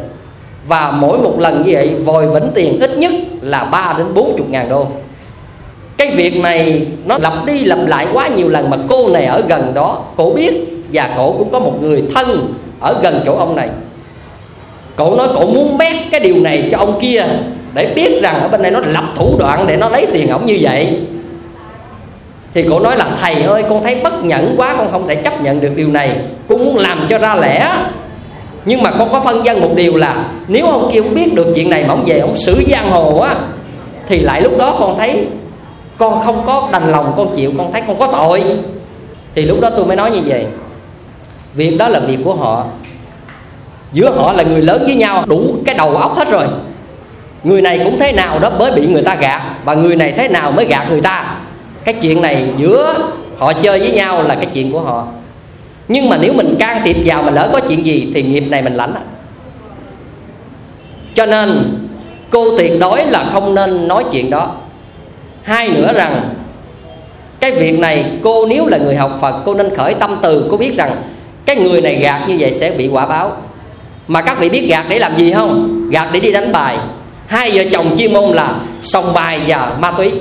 Và 0.67 0.91
mỗi 0.91 1.17
một 1.17 1.39
lần 1.39 1.61
như 1.61 1.69
vậy, 1.73 1.95
vòi 2.05 2.27
vĩnh 2.27 2.51
tiền 2.53 2.79
ít 2.79 2.97
nhất 2.97 3.11
là 3.41 3.63
3 3.63 3.95
đến 3.97 4.07
40 4.13 4.47
ngàn 4.49 4.69
đô. 4.69 4.87
Cái 5.97 6.11
việc 6.15 6.37
này 6.37 6.87
nó 7.05 7.17
lặp 7.17 7.33
đi 7.45 7.63
lặp 7.63 7.87
lại 7.87 8.07
quá 8.13 8.27
nhiều 8.27 8.49
lần 8.49 8.69
mà 8.69 8.77
cô 8.89 9.09
này 9.09 9.25
ở 9.25 9.43
gần 9.49 9.73
đó, 9.73 10.03
cổ 10.17 10.33
biết 10.35 10.53
và 10.93 11.13
cổ 11.17 11.35
cũng 11.37 11.51
có 11.51 11.59
một 11.59 11.83
người 11.83 12.03
thân 12.15 12.53
ở 12.79 12.99
gần 13.03 13.19
chỗ 13.25 13.35
ông 13.35 13.55
này. 13.55 13.69
Cổ 14.95 15.15
nói 15.15 15.27
cổ 15.33 15.45
muốn 15.45 15.77
bét 15.77 15.95
cái 16.11 16.19
điều 16.19 16.35
này 16.35 16.69
cho 16.71 16.77
ông 16.77 16.99
kia 17.01 17.23
để 17.73 17.93
biết 17.95 18.21
rằng 18.21 18.41
ở 18.41 18.47
bên 18.47 18.61
đây 18.61 18.71
nó 18.71 18.79
lập 18.79 19.03
thủ 19.15 19.35
đoạn 19.39 19.67
để 19.67 19.77
nó 19.77 19.89
lấy 19.89 20.07
tiền 20.13 20.29
ổng 20.29 20.45
như 20.45 20.57
vậy 20.61 20.99
thì 22.53 22.65
cổ 22.69 22.79
nói 22.79 22.97
là, 22.97 23.05
thầy 23.21 23.43
ơi, 23.43 23.63
con 23.69 23.83
thấy 23.83 24.01
bất 24.03 24.23
nhẫn 24.23 24.53
quá, 24.57 24.75
con 24.77 24.91
không 24.91 25.07
thể 25.07 25.15
chấp 25.15 25.41
nhận 25.41 25.61
được 25.61 25.71
điều 25.75 25.87
này. 25.87 26.17
Cũng 26.47 26.65
muốn 26.65 26.77
làm 26.77 27.05
cho 27.09 27.17
ra 27.17 27.35
lẽ. 27.35 27.71
Nhưng 28.65 28.83
mà 28.83 28.91
con 28.91 29.11
có 29.11 29.19
phân 29.19 29.45
dân 29.45 29.61
một 29.61 29.69
điều 29.75 29.97
là, 29.97 30.25
nếu 30.47 30.65
ông 30.65 30.89
kia 30.93 31.01
không 31.01 31.13
biết 31.13 31.33
được 31.33 31.47
chuyện 31.55 31.69
này 31.69 31.83
mà 31.83 31.93
ông 31.93 32.03
về 32.05 32.19
ông 32.19 32.35
xử 32.35 32.63
giang 32.71 32.91
hồ 32.91 33.17
á, 33.19 33.35
thì 34.07 34.19
lại 34.19 34.41
lúc 34.41 34.57
đó 34.57 34.75
con 34.79 34.97
thấy 34.97 35.27
con 35.97 36.21
không 36.25 36.43
có 36.45 36.69
đành 36.71 36.91
lòng, 36.91 37.13
con 37.17 37.35
chịu, 37.35 37.51
con 37.57 37.73
thấy 37.73 37.81
con 37.87 37.99
có 37.99 38.07
tội. 38.07 38.43
Thì 39.35 39.41
lúc 39.41 39.59
đó 39.59 39.69
tôi 39.69 39.85
mới 39.85 39.95
nói 39.95 40.11
như 40.11 40.21
vậy. 40.25 40.45
Việc 41.53 41.77
đó 41.77 41.87
là 41.87 41.99
việc 41.99 42.19
của 42.23 42.33
họ. 42.33 42.65
Giữa 43.93 44.11
họ 44.11 44.33
là 44.33 44.43
người 44.43 44.61
lớn 44.61 44.83
với 44.85 44.95
nhau, 44.95 45.23
đủ 45.27 45.55
cái 45.65 45.75
đầu 45.75 45.95
óc 45.95 46.17
hết 46.17 46.29
rồi. 46.29 46.45
Người 47.43 47.61
này 47.61 47.81
cũng 47.83 47.99
thế 47.99 48.11
nào 48.11 48.39
đó 48.39 48.49
mới 48.49 48.71
bị 48.71 48.87
người 48.87 49.03
ta 49.03 49.15
gạt, 49.15 49.41
và 49.65 49.73
người 49.73 49.95
này 49.95 50.11
thế 50.11 50.27
nào 50.27 50.51
mới 50.51 50.65
gạt 50.65 50.85
người 50.89 51.01
ta 51.01 51.35
cái 51.85 51.93
chuyện 52.01 52.21
này 52.21 52.45
giữa 52.57 52.95
họ 53.37 53.53
chơi 53.53 53.79
với 53.79 53.91
nhau 53.91 54.23
là 54.23 54.35
cái 54.35 54.45
chuyện 54.45 54.71
của 54.71 54.81
họ. 54.81 55.07
Nhưng 55.87 56.09
mà 56.09 56.17
nếu 56.17 56.33
mình 56.33 56.55
can 56.59 56.81
thiệp 56.83 56.97
vào 57.05 57.23
mà 57.23 57.31
lỡ 57.31 57.49
có 57.53 57.59
chuyện 57.69 57.85
gì 57.85 58.11
thì 58.13 58.23
nghiệp 58.23 58.43
này 58.49 58.61
mình 58.61 58.75
lãnh 58.75 58.93
cho 61.13 61.25
nên, 61.25 61.77
cô 62.29 62.57
tuyệt 62.57 62.71
đối 62.79 63.05
là 63.05 63.29
không 63.33 63.55
nên 63.55 63.87
nói 63.87 64.03
chuyện 64.11 64.29
đó. 64.29 64.55
Hai 65.43 65.69
nữa 65.69 65.93
rằng, 65.93 66.33
cái 67.39 67.51
việc 67.51 67.79
này 67.79 68.05
cô 68.23 68.45
nếu 68.45 68.67
là 68.67 68.77
người 68.77 68.95
học 68.95 69.17
phật, 69.21 69.41
cô 69.45 69.53
nên 69.53 69.75
khởi 69.75 69.93
tâm 69.93 70.17
từ. 70.21 70.47
Cô 70.51 70.57
biết 70.57 70.75
rằng 70.77 71.01
cái 71.45 71.55
người 71.55 71.81
này 71.81 71.95
gạt 71.95 72.29
như 72.29 72.35
vậy 72.39 72.51
sẽ 72.51 72.71
bị 72.71 72.87
quả 72.87 73.05
báo. 73.05 73.31
Mà 74.07 74.21
các 74.21 74.39
vị 74.39 74.49
biết 74.49 74.67
gạt 74.69 74.85
để 74.89 74.99
làm 74.99 75.15
gì 75.17 75.33
không? 75.33 75.89
Gạt 75.91 76.09
để 76.13 76.19
đi 76.19 76.31
đánh 76.31 76.51
bài. 76.51 76.77
Hai 77.27 77.51
vợ 77.53 77.63
chồng 77.71 77.95
chuyên 77.97 78.13
môn 78.13 78.23
là 78.23 78.55
sòng 78.83 79.13
bài 79.13 79.39
và 79.47 79.75
ma 79.79 79.91
túy 79.91 80.11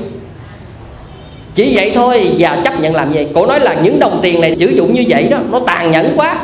chỉ 1.61 1.77
vậy 1.77 1.93
thôi 1.95 2.35
và 2.39 2.61
chấp 2.65 2.81
nhận 2.81 2.95
làm 2.95 3.13
vậy. 3.13 3.29
Cổ 3.35 3.47
nói 3.47 3.61
là 3.61 3.75
những 3.75 3.99
đồng 3.99 4.19
tiền 4.23 4.41
này 4.41 4.57
sử 4.57 4.67
dụng 4.67 4.93
như 4.93 5.05
vậy 5.09 5.29
đó, 5.31 5.39
nó 5.51 5.61
tàn 5.67 5.91
nhẫn 5.91 6.13
quá. 6.17 6.37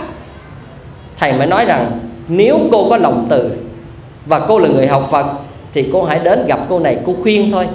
Thầy 1.18 1.32
mới 1.32 1.46
nói 1.46 1.64
rằng, 1.64 1.90
nếu 2.28 2.58
cô 2.72 2.90
có 2.90 2.96
lòng 2.96 3.26
từ 3.28 3.50
và 4.26 4.38
cô 4.38 4.58
là 4.58 4.68
người 4.68 4.86
học 4.86 5.08
phật, 5.10 5.26
thì 5.74 5.88
cô 5.92 6.02
hãy 6.02 6.18
đến 6.18 6.46
gặp 6.46 6.60
cô 6.68 6.78
này, 6.78 6.96
cô 7.06 7.14
khuyên 7.22 7.50
thôi. 7.50 7.66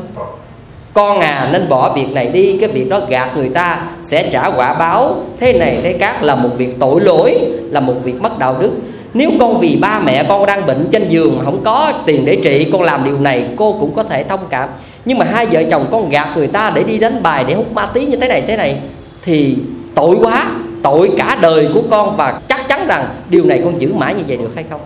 Con 0.93 1.19
à 1.19 1.49
nên 1.51 1.69
bỏ 1.69 1.93
việc 1.93 2.13
này 2.13 2.27
đi, 2.27 2.57
cái 2.59 2.69
việc 2.69 2.89
đó 2.89 2.99
gạt 3.09 3.37
người 3.37 3.49
ta 3.49 3.83
sẽ 4.03 4.29
trả 4.31 4.49
quả 4.49 4.73
báo. 4.73 5.15
Thế 5.39 5.53
này, 5.53 5.77
thế 5.83 5.95
khác 5.99 6.23
là 6.23 6.35
một 6.35 6.49
việc 6.57 6.79
tội 6.79 7.01
lỗi, 7.01 7.35
là 7.69 7.79
một 7.79 7.95
việc 8.03 8.21
mất 8.21 8.39
đạo 8.39 8.55
đức. 8.59 8.71
Nếu 9.13 9.31
con 9.39 9.59
vì 9.59 9.77
ba 9.81 9.99
mẹ 10.05 10.23
con 10.29 10.45
đang 10.45 10.65
bệnh 10.65 10.87
trên 10.91 11.09
giường, 11.09 11.39
không 11.45 11.63
có 11.63 11.93
tiền 12.05 12.25
để 12.25 12.37
trị, 12.43 12.67
con 12.71 12.81
làm 12.81 13.05
điều 13.05 13.19
này, 13.19 13.45
cô 13.57 13.75
cũng 13.79 13.95
có 13.95 14.03
thể 14.03 14.23
thông 14.23 14.39
cảm 14.49 14.69
nhưng 15.05 15.17
mà 15.17 15.25
hai 15.25 15.45
vợ 15.45 15.63
chồng 15.71 15.87
con 15.91 16.09
gạt 16.09 16.27
người 16.35 16.47
ta 16.47 16.71
để 16.75 16.83
đi 16.83 16.99
đánh 16.99 17.23
bài, 17.23 17.43
để 17.47 17.53
hút 17.53 17.73
ma 17.73 17.85
tí 17.85 18.05
như 18.05 18.17
thế 18.17 18.27
này 18.27 18.41
thế 18.47 18.57
này, 18.57 18.79
thì 19.21 19.57
tội 19.95 20.15
quá, 20.21 20.45
tội 20.83 21.11
cả 21.17 21.37
đời 21.41 21.69
của 21.73 21.81
con 21.91 22.17
và 22.17 22.39
chắc 22.49 22.67
chắn 22.67 22.87
rằng 22.87 23.07
điều 23.29 23.45
này 23.45 23.61
con 23.63 23.81
giữ 23.81 23.93
mãi 23.93 24.15
như 24.15 24.23
vậy 24.27 24.37
được 24.37 24.51
hay 24.55 24.65
không? 24.69 24.79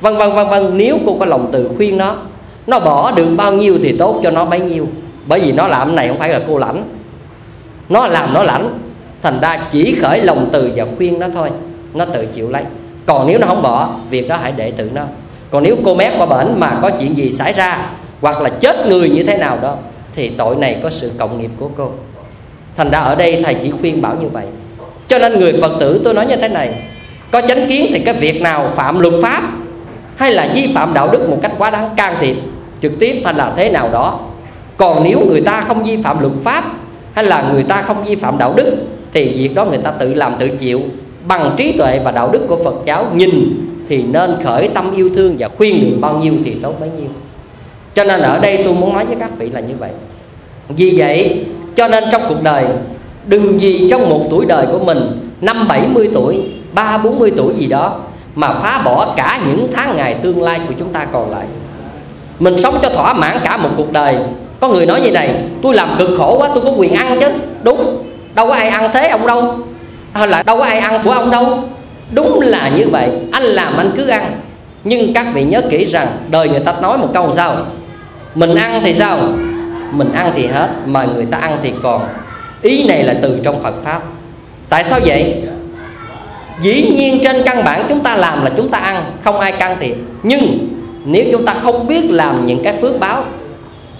Vân 0.00 0.16
vân 0.16 0.32
vân 0.32 0.48
vân, 0.48 0.78
nếu 0.78 0.98
cô 1.06 1.16
có 1.20 1.26
lòng 1.26 1.48
từ 1.52 1.70
khuyên 1.76 1.96
nó 1.96 2.16
nó 2.66 2.80
bỏ 2.80 3.10
được 3.10 3.26
bao 3.36 3.52
nhiêu 3.52 3.78
thì 3.82 3.96
tốt 3.98 4.20
cho 4.24 4.30
nó 4.30 4.44
bấy 4.44 4.60
nhiêu. 4.60 4.88
Bởi 5.26 5.40
vì 5.40 5.52
nó 5.52 5.66
làm 5.66 5.96
này 5.96 6.08
không 6.08 6.18
phải 6.18 6.28
là 6.28 6.40
cô 6.48 6.58
lãnh. 6.58 6.82
Nó 7.88 8.06
làm 8.06 8.34
nó 8.34 8.42
lãnh, 8.42 8.78
thành 9.22 9.40
ra 9.40 9.60
chỉ 9.72 9.96
khởi 10.00 10.20
lòng 10.20 10.48
từ 10.52 10.72
và 10.76 10.84
khuyên 10.96 11.18
nó 11.18 11.26
thôi. 11.34 11.50
Nó 11.94 12.04
tự 12.04 12.26
chịu 12.26 12.50
lấy. 12.50 12.62
Còn 13.06 13.26
nếu 13.26 13.38
nó 13.38 13.46
không 13.46 13.62
bỏ, 13.62 13.88
việc 14.10 14.28
đó 14.28 14.36
hãy 14.42 14.52
để 14.56 14.70
tự 14.70 14.90
nó. 14.94 15.02
Còn 15.50 15.62
nếu 15.62 15.76
cô 15.84 15.94
mét 15.94 16.12
qua 16.18 16.26
bển 16.26 16.60
mà 16.60 16.78
có 16.82 16.90
chuyện 16.90 17.16
gì 17.16 17.32
xảy 17.32 17.52
ra 17.52 17.90
hoặc 18.24 18.40
là 18.40 18.50
chết 18.50 18.86
người 18.88 19.08
như 19.08 19.22
thế 19.22 19.36
nào 19.36 19.58
đó, 19.62 19.76
thì 20.14 20.28
tội 20.28 20.56
này 20.56 20.76
có 20.82 20.90
sự 20.90 21.10
cộng 21.18 21.38
nghiệp 21.38 21.50
của 21.58 21.68
cô. 21.76 21.90
Thành 22.76 22.90
ra 22.90 22.98
ở 22.98 23.14
đây 23.14 23.42
thầy 23.44 23.54
chỉ 23.54 23.70
khuyên 23.80 24.02
bảo 24.02 24.16
như 24.20 24.28
vậy. 24.28 24.44
Cho 25.08 25.18
nên 25.18 25.40
người 25.40 25.52
phật 25.60 25.72
tử, 25.80 26.00
tôi 26.04 26.14
nói 26.14 26.26
như 26.26 26.36
thế 26.36 26.48
này, 26.48 26.74
có 27.30 27.40
chánh 27.40 27.66
kiến 27.68 27.86
thì 27.92 27.98
cái 27.98 28.14
việc 28.14 28.42
nào 28.42 28.70
phạm 28.74 29.00
luật 29.00 29.14
pháp 29.22 29.42
hay 30.16 30.30
là 30.32 30.52
vi 30.54 30.72
phạm 30.74 30.94
đạo 30.94 31.08
đức 31.12 31.28
một 31.30 31.38
cách 31.42 31.52
quá 31.58 31.70
đáng 31.70 31.90
can 31.96 32.14
thiệp, 32.20 32.36
trực 32.82 32.92
tiếp 32.98 33.22
hay 33.24 33.34
là 33.34 33.52
thế 33.56 33.70
nào 33.70 33.88
đó. 33.92 34.20
Còn 34.76 35.04
nếu 35.04 35.20
người 35.28 35.40
ta 35.40 35.60
không 35.60 35.82
vi 35.82 36.02
phạm 36.02 36.20
luật 36.20 36.32
pháp 36.44 36.64
hay 37.12 37.24
là 37.24 37.50
người 37.52 37.62
ta 37.62 37.82
không 37.82 38.04
vi 38.04 38.14
phạm 38.14 38.38
đạo 38.38 38.54
đức, 38.56 38.76
thì 39.12 39.28
việc 39.28 39.54
đó 39.54 39.64
người 39.64 39.78
ta 39.78 39.90
tự 39.90 40.14
làm 40.14 40.34
tự 40.38 40.48
chịu. 40.48 40.80
Bằng 41.28 41.54
trí 41.56 41.72
tuệ 41.72 42.00
và 42.04 42.10
đạo 42.10 42.30
đức 42.32 42.40
của 42.48 42.64
phật 42.64 42.74
giáo 42.84 43.06
nhìn 43.14 43.30
thì 43.88 44.02
nên 44.02 44.36
khởi 44.44 44.68
tâm 44.68 44.94
yêu 44.96 45.10
thương 45.16 45.36
và 45.38 45.48
khuyên 45.56 45.90
được 45.90 45.96
bao 46.00 46.18
nhiêu 46.18 46.32
thì 46.44 46.56
tốt 46.62 46.80
bấy 46.80 46.90
nhiêu 46.98 47.08
cho 47.94 48.04
nên 48.04 48.20
ở 48.20 48.38
đây 48.38 48.60
tôi 48.64 48.74
muốn 48.74 48.92
nói 48.92 49.04
với 49.04 49.16
các 49.20 49.30
vị 49.38 49.50
là 49.50 49.60
như 49.60 49.74
vậy. 49.78 49.90
Vì 50.68 50.94
vậy, 50.96 51.44
cho 51.76 51.88
nên 51.88 52.04
trong 52.12 52.22
cuộc 52.28 52.42
đời, 52.42 52.64
đừng 53.26 53.60
gì 53.60 53.88
trong 53.90 54.10
một 54.10 54.20
tuổi 54.30 54.46
đời 54.46 54.66
của 54.72 54.78
mình, 54.78 55.28
năm 55.40 55.68
bảy 55.68 55.82
mươi 55.88 56.10
tuổi, 56.14 56.40
ba 56.72 56.98
bốn 56.98 57.18
mươi 57.18 57.32
tuổi 57.36 57.54
gì 57.54 57.66
đó, 57.66 58.00
mà 58.34 58.52
phá 58.52 58.82
bỏ 58.84 59.14
cả 59.16 59.40
những 59.46 59.68
tháng 59.72 59.96
ngày 59.96 60.14
tương 60.14 60.42
lai 60.42 60.60
của 60.68 60.74
chúng 60.78 60.92
ta 60.92 61.04
còn 61.12 61.30
lại. 61.30 61.46
Mình 62.38 62.58
sống 62.58 62.78
cho 62.82 62.88
thỏa 62.88 63.12
mãn 63.12 63.38
cả 63.44 63.56
một 63.56 63.68
cuộc 63.76 63.92
đời. 63.92 64.16
Có 64.60 64.68
người 64.68 64.86
nói 64.86 65.00
như 65.00 65.10
này, 65.10 65.34
tôi 65.62 65.74
làm 65.74 65.88
cực 65.98 66.10
khổ 66.18 66.38
quá, 66.38 66.48
tôi 66.54 66.64
có 66.64 66.70
quyền 66.70 66.94
ăn 66.94 67.20
chứ. 67.20 67.28
Đúng. 67.62 68.02
Đâu 68.34 68.46
có 68.46 68.54
ai 68.54 68.68
ăn 68.68 68.90
thế 68.92 69.08
ông 69.08 69.26
đâu. 69.26 69.54
Hay 70.12 70.28
là 70.28 70.42
đâu 70.42 70.56
có 70.56 70.64
ai 70.64 70.78
ăn 70.78 71.00
của 71.04 71.10
ông 71.10 71.30
đâu. 71.30 71.58
Đúng 72.10 72.40
là 72.40 72.68
như 72.76 72.88
vậy. 72.88 73.10
Anh 73.32 73.42
làm, 73.42 73.76
anh 73.76 73.90
cứ 73.96 74.08
ăn. 74.08 74.40
Nhưng 74.84 75.14
các 75.14 75.26
vị 75.34 75.44
nhớ 75.44 75.60
kỹ 75.70 75.84
rằng, 75.84 76.08
đời 76.30 76.48
người 76.48 76.60
ta 76.60 76.74
nói 76.82 76.98
một 76.98 77.08
câu 77.14 77.32
sao? 77.32 77.56
Mình 78.34 78.54
ăn 78.54 78.80
thì 78.82 78.94
sao? 78.94 79.18
Mình 79.90 80.12
ăn 80.12 80.32
thì 80.36 80.46
hết, 80.46 80.70
mà 80.86 81.04
người 81.04 81.26
ta 81.26 81.38
ăn 81.38 81.58
thì 81.62 81.72
còn. 81.82 82.02
Ý 82.62 82.86
này 82.88 83.02
là 83.02 83.14
từ 83.22 83.40
trong 83.42 83.62
phật 83.62 83.74
pháp. 83.84 84.02
Tại 84.68 84.84
sao 84.84 85.00
vậy? 85.06 85.42
Dĩ 86.62 86.90
nhiên 86.96 87.20
trên 87.24 87.42
căn 87.44 87.64
bản 87.64 87.86
chúng 87.88 88.00
ta 88.00 88.16
làm 88.16 88.44
là 88.44 88.50
chúng 88.56 88.68
ta 88.68 88.78
ăn, 88.78 89.04
không 89.24 89.40
ai 89.40 89.52
can 89.52 89.76
thiệp. 89.80 89.96
Nhưng 90.22 90.68
nếu 91.04 91.24
chúng 91.32 91.46
ta 91.46 91.54
không 91.62 91.86
biết 91.86 92.10
làm 92.10 92.46
những 92.46 92.62
cái 92.64 92.74
phước 92.80 93.00
báo, 93.00 93.24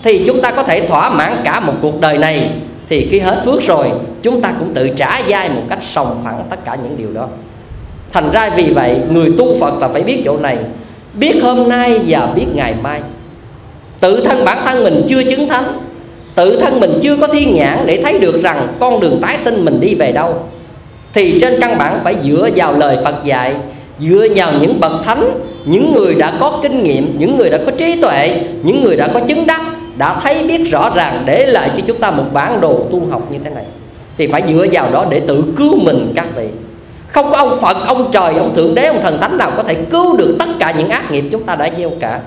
thì 0.02 0.24
chúng 0.26 0.40
ta 0.40 0.50
có 0.50 0.62
thể 0.62 0.88
thỏa 0.88 1.10
mãn 1.10 1.36
cả 1.44 1.60
một 1.60 1.74
cuộc 1.82 2.00
đời 2.00 2.18
này. 2.18 2.50
Thì 2.88 3.08
khi 3.10 3.18
hết 3.18 3.42
phước 3.44 3.62
rồi, 3.62 3.90
chúng 4.22 4.40
ta 4.40 4.52
cũng 4.58 4.74
tự 4.74 4.88
trả 4.88 5.22
dai 5.28 5.48
một 5.48 5.62
cách 5.70 5.78
sòng 5.82 6.20
phẳng 6.24 6.44
tất 6.50 6.64
cả 6.64 6.76
những 6.82 6.96
điều 6.96 7.12
đó. 7.12 7.28
Thành 8.12 8.30
ra 8.32 8.50
vì 8.56 8.72
vậy, 8.72 9.00
người 9.10 9.32
tu 9.38 9.56
phật 9.60 9.78
là 9.80 9.88
phải 9.88 10.02
biết 10.02 10.22
chỗ 10.24 10.36
này. 10.36 10.58
Biết 11.14 11.40
hôm 11.42 11.68
nay 11.68 12.00
và 12.06 12.26
biết 12.26 12.46
ngày 12.54 12.74
mai 12.82 13.02
tự 14.04 14.20
thân 14.24 14.44
bản 14.44 14.58
thân 14.64 14.84
mình 14.84 15.02
chưa 15.08 15.22
chứng 15.22 15.48
thánh, 15.48 15.64
tự 16.34 16.60
thân 16.60 16.80
mình 16.80 16.98
chưa 17.02 17.16
có 17.16 17.26
thiên 17.26 17.54
nhãn 17.54 17.86
để 17.86 18.00
thấy 18.02 18.18
được 18.18 18.42
rằng 18.42 18.68
con 18.80 19.00
đường 19.00 19.18
tái 19.22 19.36
sinh 19.38 19.64
mình 19.64 19.80
đi 19.80 19.94
về 19.94 20.12
đâu. 20.12 20.34
Thì 21.12 21.38
trên 21.40 21.60
căn 21.60 21.78
bản 21.78 22.00
phải 22.04 22.16
dựa 22.24 22.48
vào 22.56 22.72
lời 22.78 22.98
phật 23.04 23.14
dạy, 23.24 23.54
dựa 23.98 24.26
vào 24.36 24.52
những 24.60 24.80
bậc 24.80 24.92
thánh, 25.04 25.30
những 25.64 25.92
người 25.94 26.14
đã 26.14 26.32
có 26.40 26.60
kinh 26.62 26.84
nghiệm, 26.84 27.18
những 27.18 27.36
người 27.36 27.50
đã 27.50 27.58
có 27.66 27.72
trí 27.78 28.00
tuệ, 28.02 28.40
những 28.62 28.84
người 28.84 28.96
đã 28.96 29.08
có 29.14 29.20
chứng 29.20 29.46
đắc, 29.46 29.62
đã 29.96 30.20
thấy 30.22 30.44
biết 30.48 30.70
rõ 30.70 30.90
ràng 30.94 31.22
để 31.26 31.46
lại 31.46 31.70
cho 31.76 31.82
chúng 31.86 31.98
ta 31.98 32.10
một 32.10 32.24
bản 32.32 32.60
đồ 32.60 32.86
tu 32.90 33.02
học 33.10 33.22
như 33.32 33.38
thế 33.44 33.50
này. 33.50 33.64
Thì 34.18 34.26
phải 34.26 34.42
dựa 34.48 34.66
vào 34.72 34.90
đó 34.90 35.06
để 35.10 35.20
tự 35.20 35.44
cứu 35.56 35.78
mình 35.82 36.12
các 36.16 36.26
vị. 36.36 36.46
Không 37.08 37.30
có 37.30 37.38
ông 37.38 37.60
phật, 37.60 37.76
ông 37.86 38.10
trời, 38.12 38.34
ông 38.34 38.54
thượng 38.54 38.74
đế, 38.74 38.86
ông 38.86 39.00
thần 39.02 39.18
thánh 39.20 39.38
nào 39.38 39.52
có 39.56 39.62
thể 39.62 39.74
cứu 39.74 40.16
được 40.16 40.36
tất 40.38 40.48
cả 40.58 40.74
những 40.78 40.88
ác 40.88 41.10
nghiệp 41.10 41.24
chúng 41.32 41.42
ta 41.42 41.54
đã 41.54 41.70
gieo 41.78 41.90
cả 42.00 42.20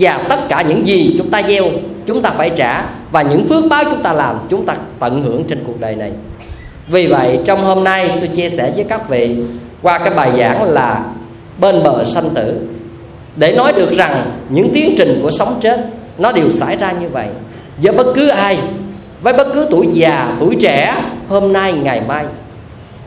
và 0.00 0.24
tất 0.28 0.48
cả 0.48 0.62
những 0.62 0.86
gì 0.86 1.14
chúng 1.18 1.30
ta 1.30 1.42
gieo, 1.42 1.64
chúng 2.06 2.22
ta 2.22 2.30
phải 2.30 2.50
trả. 2.56 2.84
Và 3.10 3.22
những 3.22 3.46
phước 3.48 3.64
báo 3.70 3.84
chúng 3.84 4.02
ta 4.02 4.12
làm, 4.12 4.36
chúng 4.48 4.66
ta 4.66 4.76
tận 5.00 5.22
hưởng 5.22 5.44
trên 5.44 5.64
cuộc 5.66 5.80
đời 5.80 5.94
này. 5.94 6.12
Vì 6.88 7.06
vậy, 7.06 7.38
trong 7.44 7.64
hôm 7.64 7.84
nay 7.84 8.10
tôi 8.20 8.28
chia 8.28 8.50
sẻ 8.50 8.72
với 8.76 8.84
các 8.84 9.08
vị 9.08 9.36
qua 9.82 9.98
cái 9.98 10.10
bài 10.10 10.30
giảng 10.38 10.62
là 10.62 11.04
bên 11.60 11.82
bờ 11.82 12.04
sanh 12.04 12.30
tử. 12.30 12.60
Để 13.36 13.52
nói 13.52 13.72
được 13.72 13.92
rằng 13.92 14.30
những 14.48 14.70
tiến 14.74 14.94
trình 14.98 15.18
của 15.22 15.30
sống 15.30 15.58
chết, 15.60 15.86
nó 16.18 16.32
đều 16.32 16.52
xảy 16.52 16.76
ra 16.76 16.92
như 16.92 17.08
vậy. 17.08 17.26
Với 17.82 17.92
bất 17.92 18.06
cứ 18.14 18.28
ai, 18.28 18.58
với 19.22 19.32
bất 19.32 19.54
cứ 19.54 19.66
tuổi 19.70 19.88
già, 19.92 20.36
tuổi 20.40 20.56
trẻ, 20.60 20.94
hôm 21.28 21.52
nay, 21.52 21.72
ngày 21.72 22.00
mai. 22.08 22.24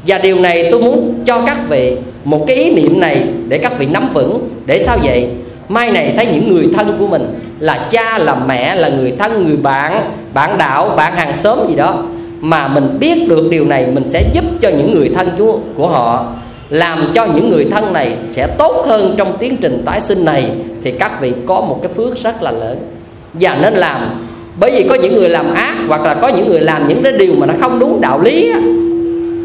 Và 0.08 0.18
điều 0.18 0.40
này 0.40 0.68
tôi 0.72 0.82
muốn 0.82 1.24
cho 1.26 1.42
các 1.46 1.58
vị 1.70 1.98
một 2.24 2.46
cái 2.48 2.58
ý 2.58 2.74
niệm 2.74 3.00
này 3.00 3.28
để 3.48 3.58
các 3.58 3.80
vị 3.80 3.86
nắm 3.86 4.10
vững. 4.14 4.50
Để 4.66 4.80
sao 4.80 4.98
vậy? 5.04 5.30
Mai 5.70 5.92
này 5.92 6.14
thấy 6.16 6.26
những 6.26 6.50
người 6.50 6.70
thân 6.76 6.96
của 7.00 7.08
mình 7.08 7.40
là 7.60 7.88
cha, 7.90 8.18
là 8.18 8.36
mẹ, 8.48 8.76
là 8.76 8.90
người 8.90 9.12
thân, 9.20 9.48
người 9.48 9.58
bạn 9.58 10.12
bạn 10.34 10.58
đạo, 10.58 10.90
bạn 10.90 11.16
hàng 11.16 11.38
xóm 11.38 11.60
gì 11.70 11.76
đó, 11.76 12.04
mà 12.42 12.68
mình 12.68 12.98
biết 13.00 13.30
được 13.30 13.48
điều 13.50 13.66
này, 13.66 13.88
mình 13.94 14.10
sẽ 14.10 14.30
giúp 14.34 14.44
cho 14.62 14.70
những 14.70 14.94
người 14.94 15.12
thân 15.16 15.30
chúa 15.38 15.58
của 15.76 15.88
họ, 15.88 16.26
làm 16.70 17.12
cho 17.14 17.26
những 17.26 17.50
người 17.50 17.68
thân 17.72 17.94
này 17.94 18.16
sẽ 18.36 18.48
tốt 18.48 18.86
hơn 18.88 19.16
trong 19.18 19.38
tiến 19.38 19.58
trình 19.58 19.82
tái 19.86 20.02
sinh 20.02 20.26
này, 20.26 20.52
thì 20.84 20.92
các 20.92 21.22
vị 21.22 21.34
có 21.46 21.62
một 21.62 21.80
cái 21.84 21.92
phước 21.94 22.18
rất 22.18 22.44
là 22.44 22.52
lớn. 22.52 22.78
Và 23.34 23.58
nên 23.62 23.74
làm, 23.74 24.02
bởi 24.60 24.72
vì 24.72 24.86
có 24.90 24.96
những 24.96 25.16
người 25.16 25.30
làm 25.30 25.54
ác, 25.54 25.76
hoặc 25.88 26.02
là 26.02 26.14
có 26.14 26.28
những 26.28 26.50
người 26.50 26.60
làm 26.60 26.88
những 26.88 27.04
cái 27.04 27.12
điều 27.12 27.34
mà 27.38 27.46
nó 27.46 27.54
không 27.62 27.80
đúng 27.80 28.02
đạo 28.02 28.22
lý 28.22 28.54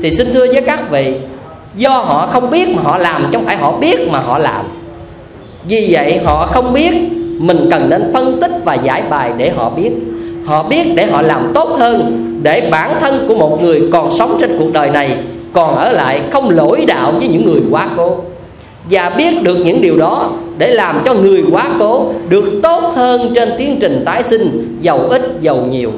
thì 0.03 0.11
xin 0.11 0.33
thưa 0.33 0.47
với 0.47 0.62
các 0.62 0.91
vị, 0.91 1.14
do 1.75 1.91
họ 1.91 2.29
không 2.33 2.51
biết 2.51 2.68
mà 2.77 2.83
họ 2.83 2.99
làm, 2.99 3.23
chứ 3.23 3.29
không 3.33 3.45
phải 3.45 3.57
họ 3.57 3.79
biết 3.79 4.09
mà 4.11 4.18
họ 4.18 4.39
làm 4.39 4.64
vì 5.68 5.88
vậy, 5.90 6.20
họ 6.24 6.46
không 6.46 6.72
biết 6.72 6.94
mình 7.38 7.68
cần 7.70 7.90
nên 7.90 8.10
phân 8.12 8.40
tích 8.40 8.50
và 8.64 8.74
giải 8.74 9.02
bài 9.10 9.32
để 9.36 9.50
họ 9.50 9.70
biết. 9.70 9.90
Họ 10.44 10.62
biết 10.62 10.86
để 10.94 11.06
họ 11.06 11.22
làm 11.22 11.50
tốt 11.54 11.68
hơn, 11.78 12.22
để 12.42 12.68
bản 12.70 12.94
thân 13.00 13.24
của 13.28 13.34
một 13.34 13.62
người 13.62 13.82
còn 13.92 14.10
sống 14.10 14.36
trên 14.40 14.58
cuộc 14.58 14.72
đời 14.72 14.90
này, 14.90 15.16
còn 15.52 15.74
ở 15.74 15.92
lại 15.92 16.20
không 16.32 16.50
lỗi 16.50 16.84
đạo 16.86 17.12
với 17.18 17.28
những 17.28 17.46
người 17.46 17.60
quá 17.70 17.88
cố. 17.96 18.16
Và 18.90 19.10
biết 19.10 19.42
được 19.42 19.56
những 19.56 19.82
điều 19.82 19.98
đó 19.98 20.30
để 20.58 20.68
làm 20.68 21.02
cho 21.04 21.14
người 21.14 21.44
quá 21.52 21.68
cố 21.78 22.12
được 22.28 22.44
tốt 22.62 22.82
hơn 22.94 23.32
trên 23.34 23.48
tiến 23.58 23.78
trình 23.80 24.02
tái 24.06 24.22
sinh, 24.22 24.78
giàu 24.80 24.98
ít, 24.98 25.22
giàu 25.40 25.56
nhiều. 25.56 25.90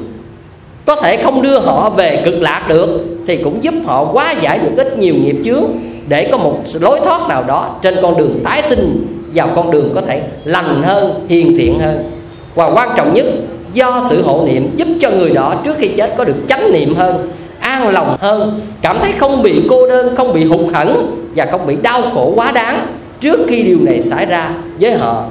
Có 0.85 0.95
thể 0.95 1.17
không 1.17 1.41
đưa 1.41 1.59
họ 1.59 1.89
về 1.89 2.21
cực 2.25 2.41
lạc 2.41 2.65
được, 2.69 3.05
thì 3.27 3.37
cũng 3.37 3.63
giúp 3.63 3.73
họ 3.85 4.09
quá 4.13 4.31
giải 4.41 4.59
được 4.59 4.71
ít 4.77 4.97
nhiều 4.97 5.13
nghiệp 5.13 5.35
chướng 5.45 5.63
để 6.07 6.29
có 6.31 6.37
một 6.37 6.59
lối 6.81 6.99
thoát 6.99 7.29
nào 7.29 7.43
đó 7.43 7.69
trên 7.81 7.95
con 8.01 8.17
đường 8.17 8.39
tái 8.43 8.61
sinh 8.61 9.07
vào 9.35 9.49
con 9.55 9.71
đường 9.71 9.91
có 9.95 10.01
thể 10.01 10.21
lành 10.45 10.83
hơn, 10.83 11.25
hiền 11.29 11.55
thiện 11.57 11.79
hơn. 11.79 12.11
Và 12.55 12.71
quan 12.75 12.89
trọng 12.97 13.13
nhất, 13.13 13.25
do 13.73 14.05
sự 14.09 14.21
hộ 14.21 14.47
niệm 14.47 14.69
giúp 14.75 14.87
cho 15.01 15.09
người 15.09 15.29
đó 15.29 15.55
trước 15.65 15.77
khi 15.77 15.87
chết 15.87 16.13
có 16.17 16.23
được 16.23 16.35
chánh 16.47 16.71
niệm 16.71 16.95
hơn, 16.95 17.29
an 17.59 17.89
lòng 17.89 18.17
hơn, 18.19 18.61
cảm 18.81 18.97
thấy 19.01 19.11
không 19.11 19.43
bị 19.43 19.61
cô 19.69 19.87
đơn, 19.87 20.15
không 20.15 20.33
bị 20.33 20.45
hụt 20.45 20.73
hẫng 20.73 21.15
và 21.35 21.45
không 21.45 21.67
bị 21.67 21.75
đau 21.81 22.01
khổ 22.13 22.33
quá 22.35 22.51
đáng 22.51 22.87
trước 23.21 23.39
khi 23.47 23.63
điều 23.63 23.77
này 23.81 24.01
xảy 24.01 24.25
ra 24.25 24.49
với 24.79 24.97
họ. 24.97 25.23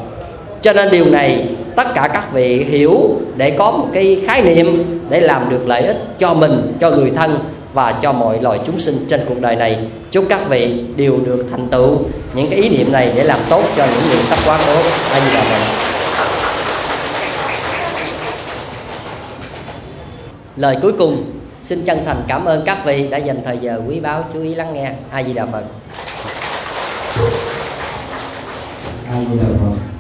Cho 0.63 0.73
nên 0.73 0.89
điều 0.91 1.07
này 1.07 1.49
tất 1.77 1.95
cả 1.95 2.09
các 2.13 2.33
vị 2.33 2.65
hiểu 2.69 2.93
để 3.37 3.51
có 3.51 3.71
một 3.71 3.87
cái 3.93 4.23
khái 4.27 4.43
niệm 4.43 4.85
để 5.11 5.21
làm 5.21 5.43
được 5.51 5.69
lợi 5.69 5.83
ích 5.83 5.97
cho 6.19 6.35
mình, 6.35 6.73
cho 6.81 6.91
người 6.91 7.11
thân 7.17 7.39
và 7.75 7.99
cho 8.03 8.12
mọi 8.12 8.43
loài 8.43 8.59
chúng 8.66 8.79
sinh 8.79 9.07
trên 9.09 9.20
cuộc 9.29 9.41
đời 9.41 9.57
này. 9.57 9.79
Chúc 10.11 10.25
các 10.29 10.49
vị 10.49 10.85
đều 10.97 11.18
được 11.25 11.47
thành 11.51 11.68
tựu. 11.68 11.99
Những 12.35 12.47
cái 12.51 12.59
ý 12.59 12.68
niệm 12.68 12.93
này 12.93 13.12
để 13.14 13.25
làm 13.25 13.41
tốt 13.49 13.62
cho 13.77 13.87
những 13.87 14.09
người 14.09 14.22
sắp 14.22 14.39
quá 14.47 14.59
cố 14.66 14.75
a 15.12 15.20
di 15.20 15.35
đà 15.35 15.43
phật. 15.43 15.61
Lời 20.57 20.77
cuối 20.83 20.93
cùng, 20.99 21.25
xin 21.62 21.85
chân 21.85 22.03
thành 22.07 22.22
cảm 22.29 22.45
ơn 22.45 22.62
các 22.66 22.85
vị 22.85 23.09
đã 23.09 23.18
dành 23.18 23.43
thời 23.45 23.59
giờ 23.59 23.81
quý 23.89 24.01
báu 24.01 24.25
chú 24.33 24.43
ý 24.43 24.55
lắng 24.55 24.75
nghe 24.75 24.93
a 25.11 25.22
di 25.22 25.33
đà 25.33 25.47
phật. 25.47 25.64
A 29.09 29.18
di 29.18 29.39
đà 29.39 29.45
phật. 29.61 29.94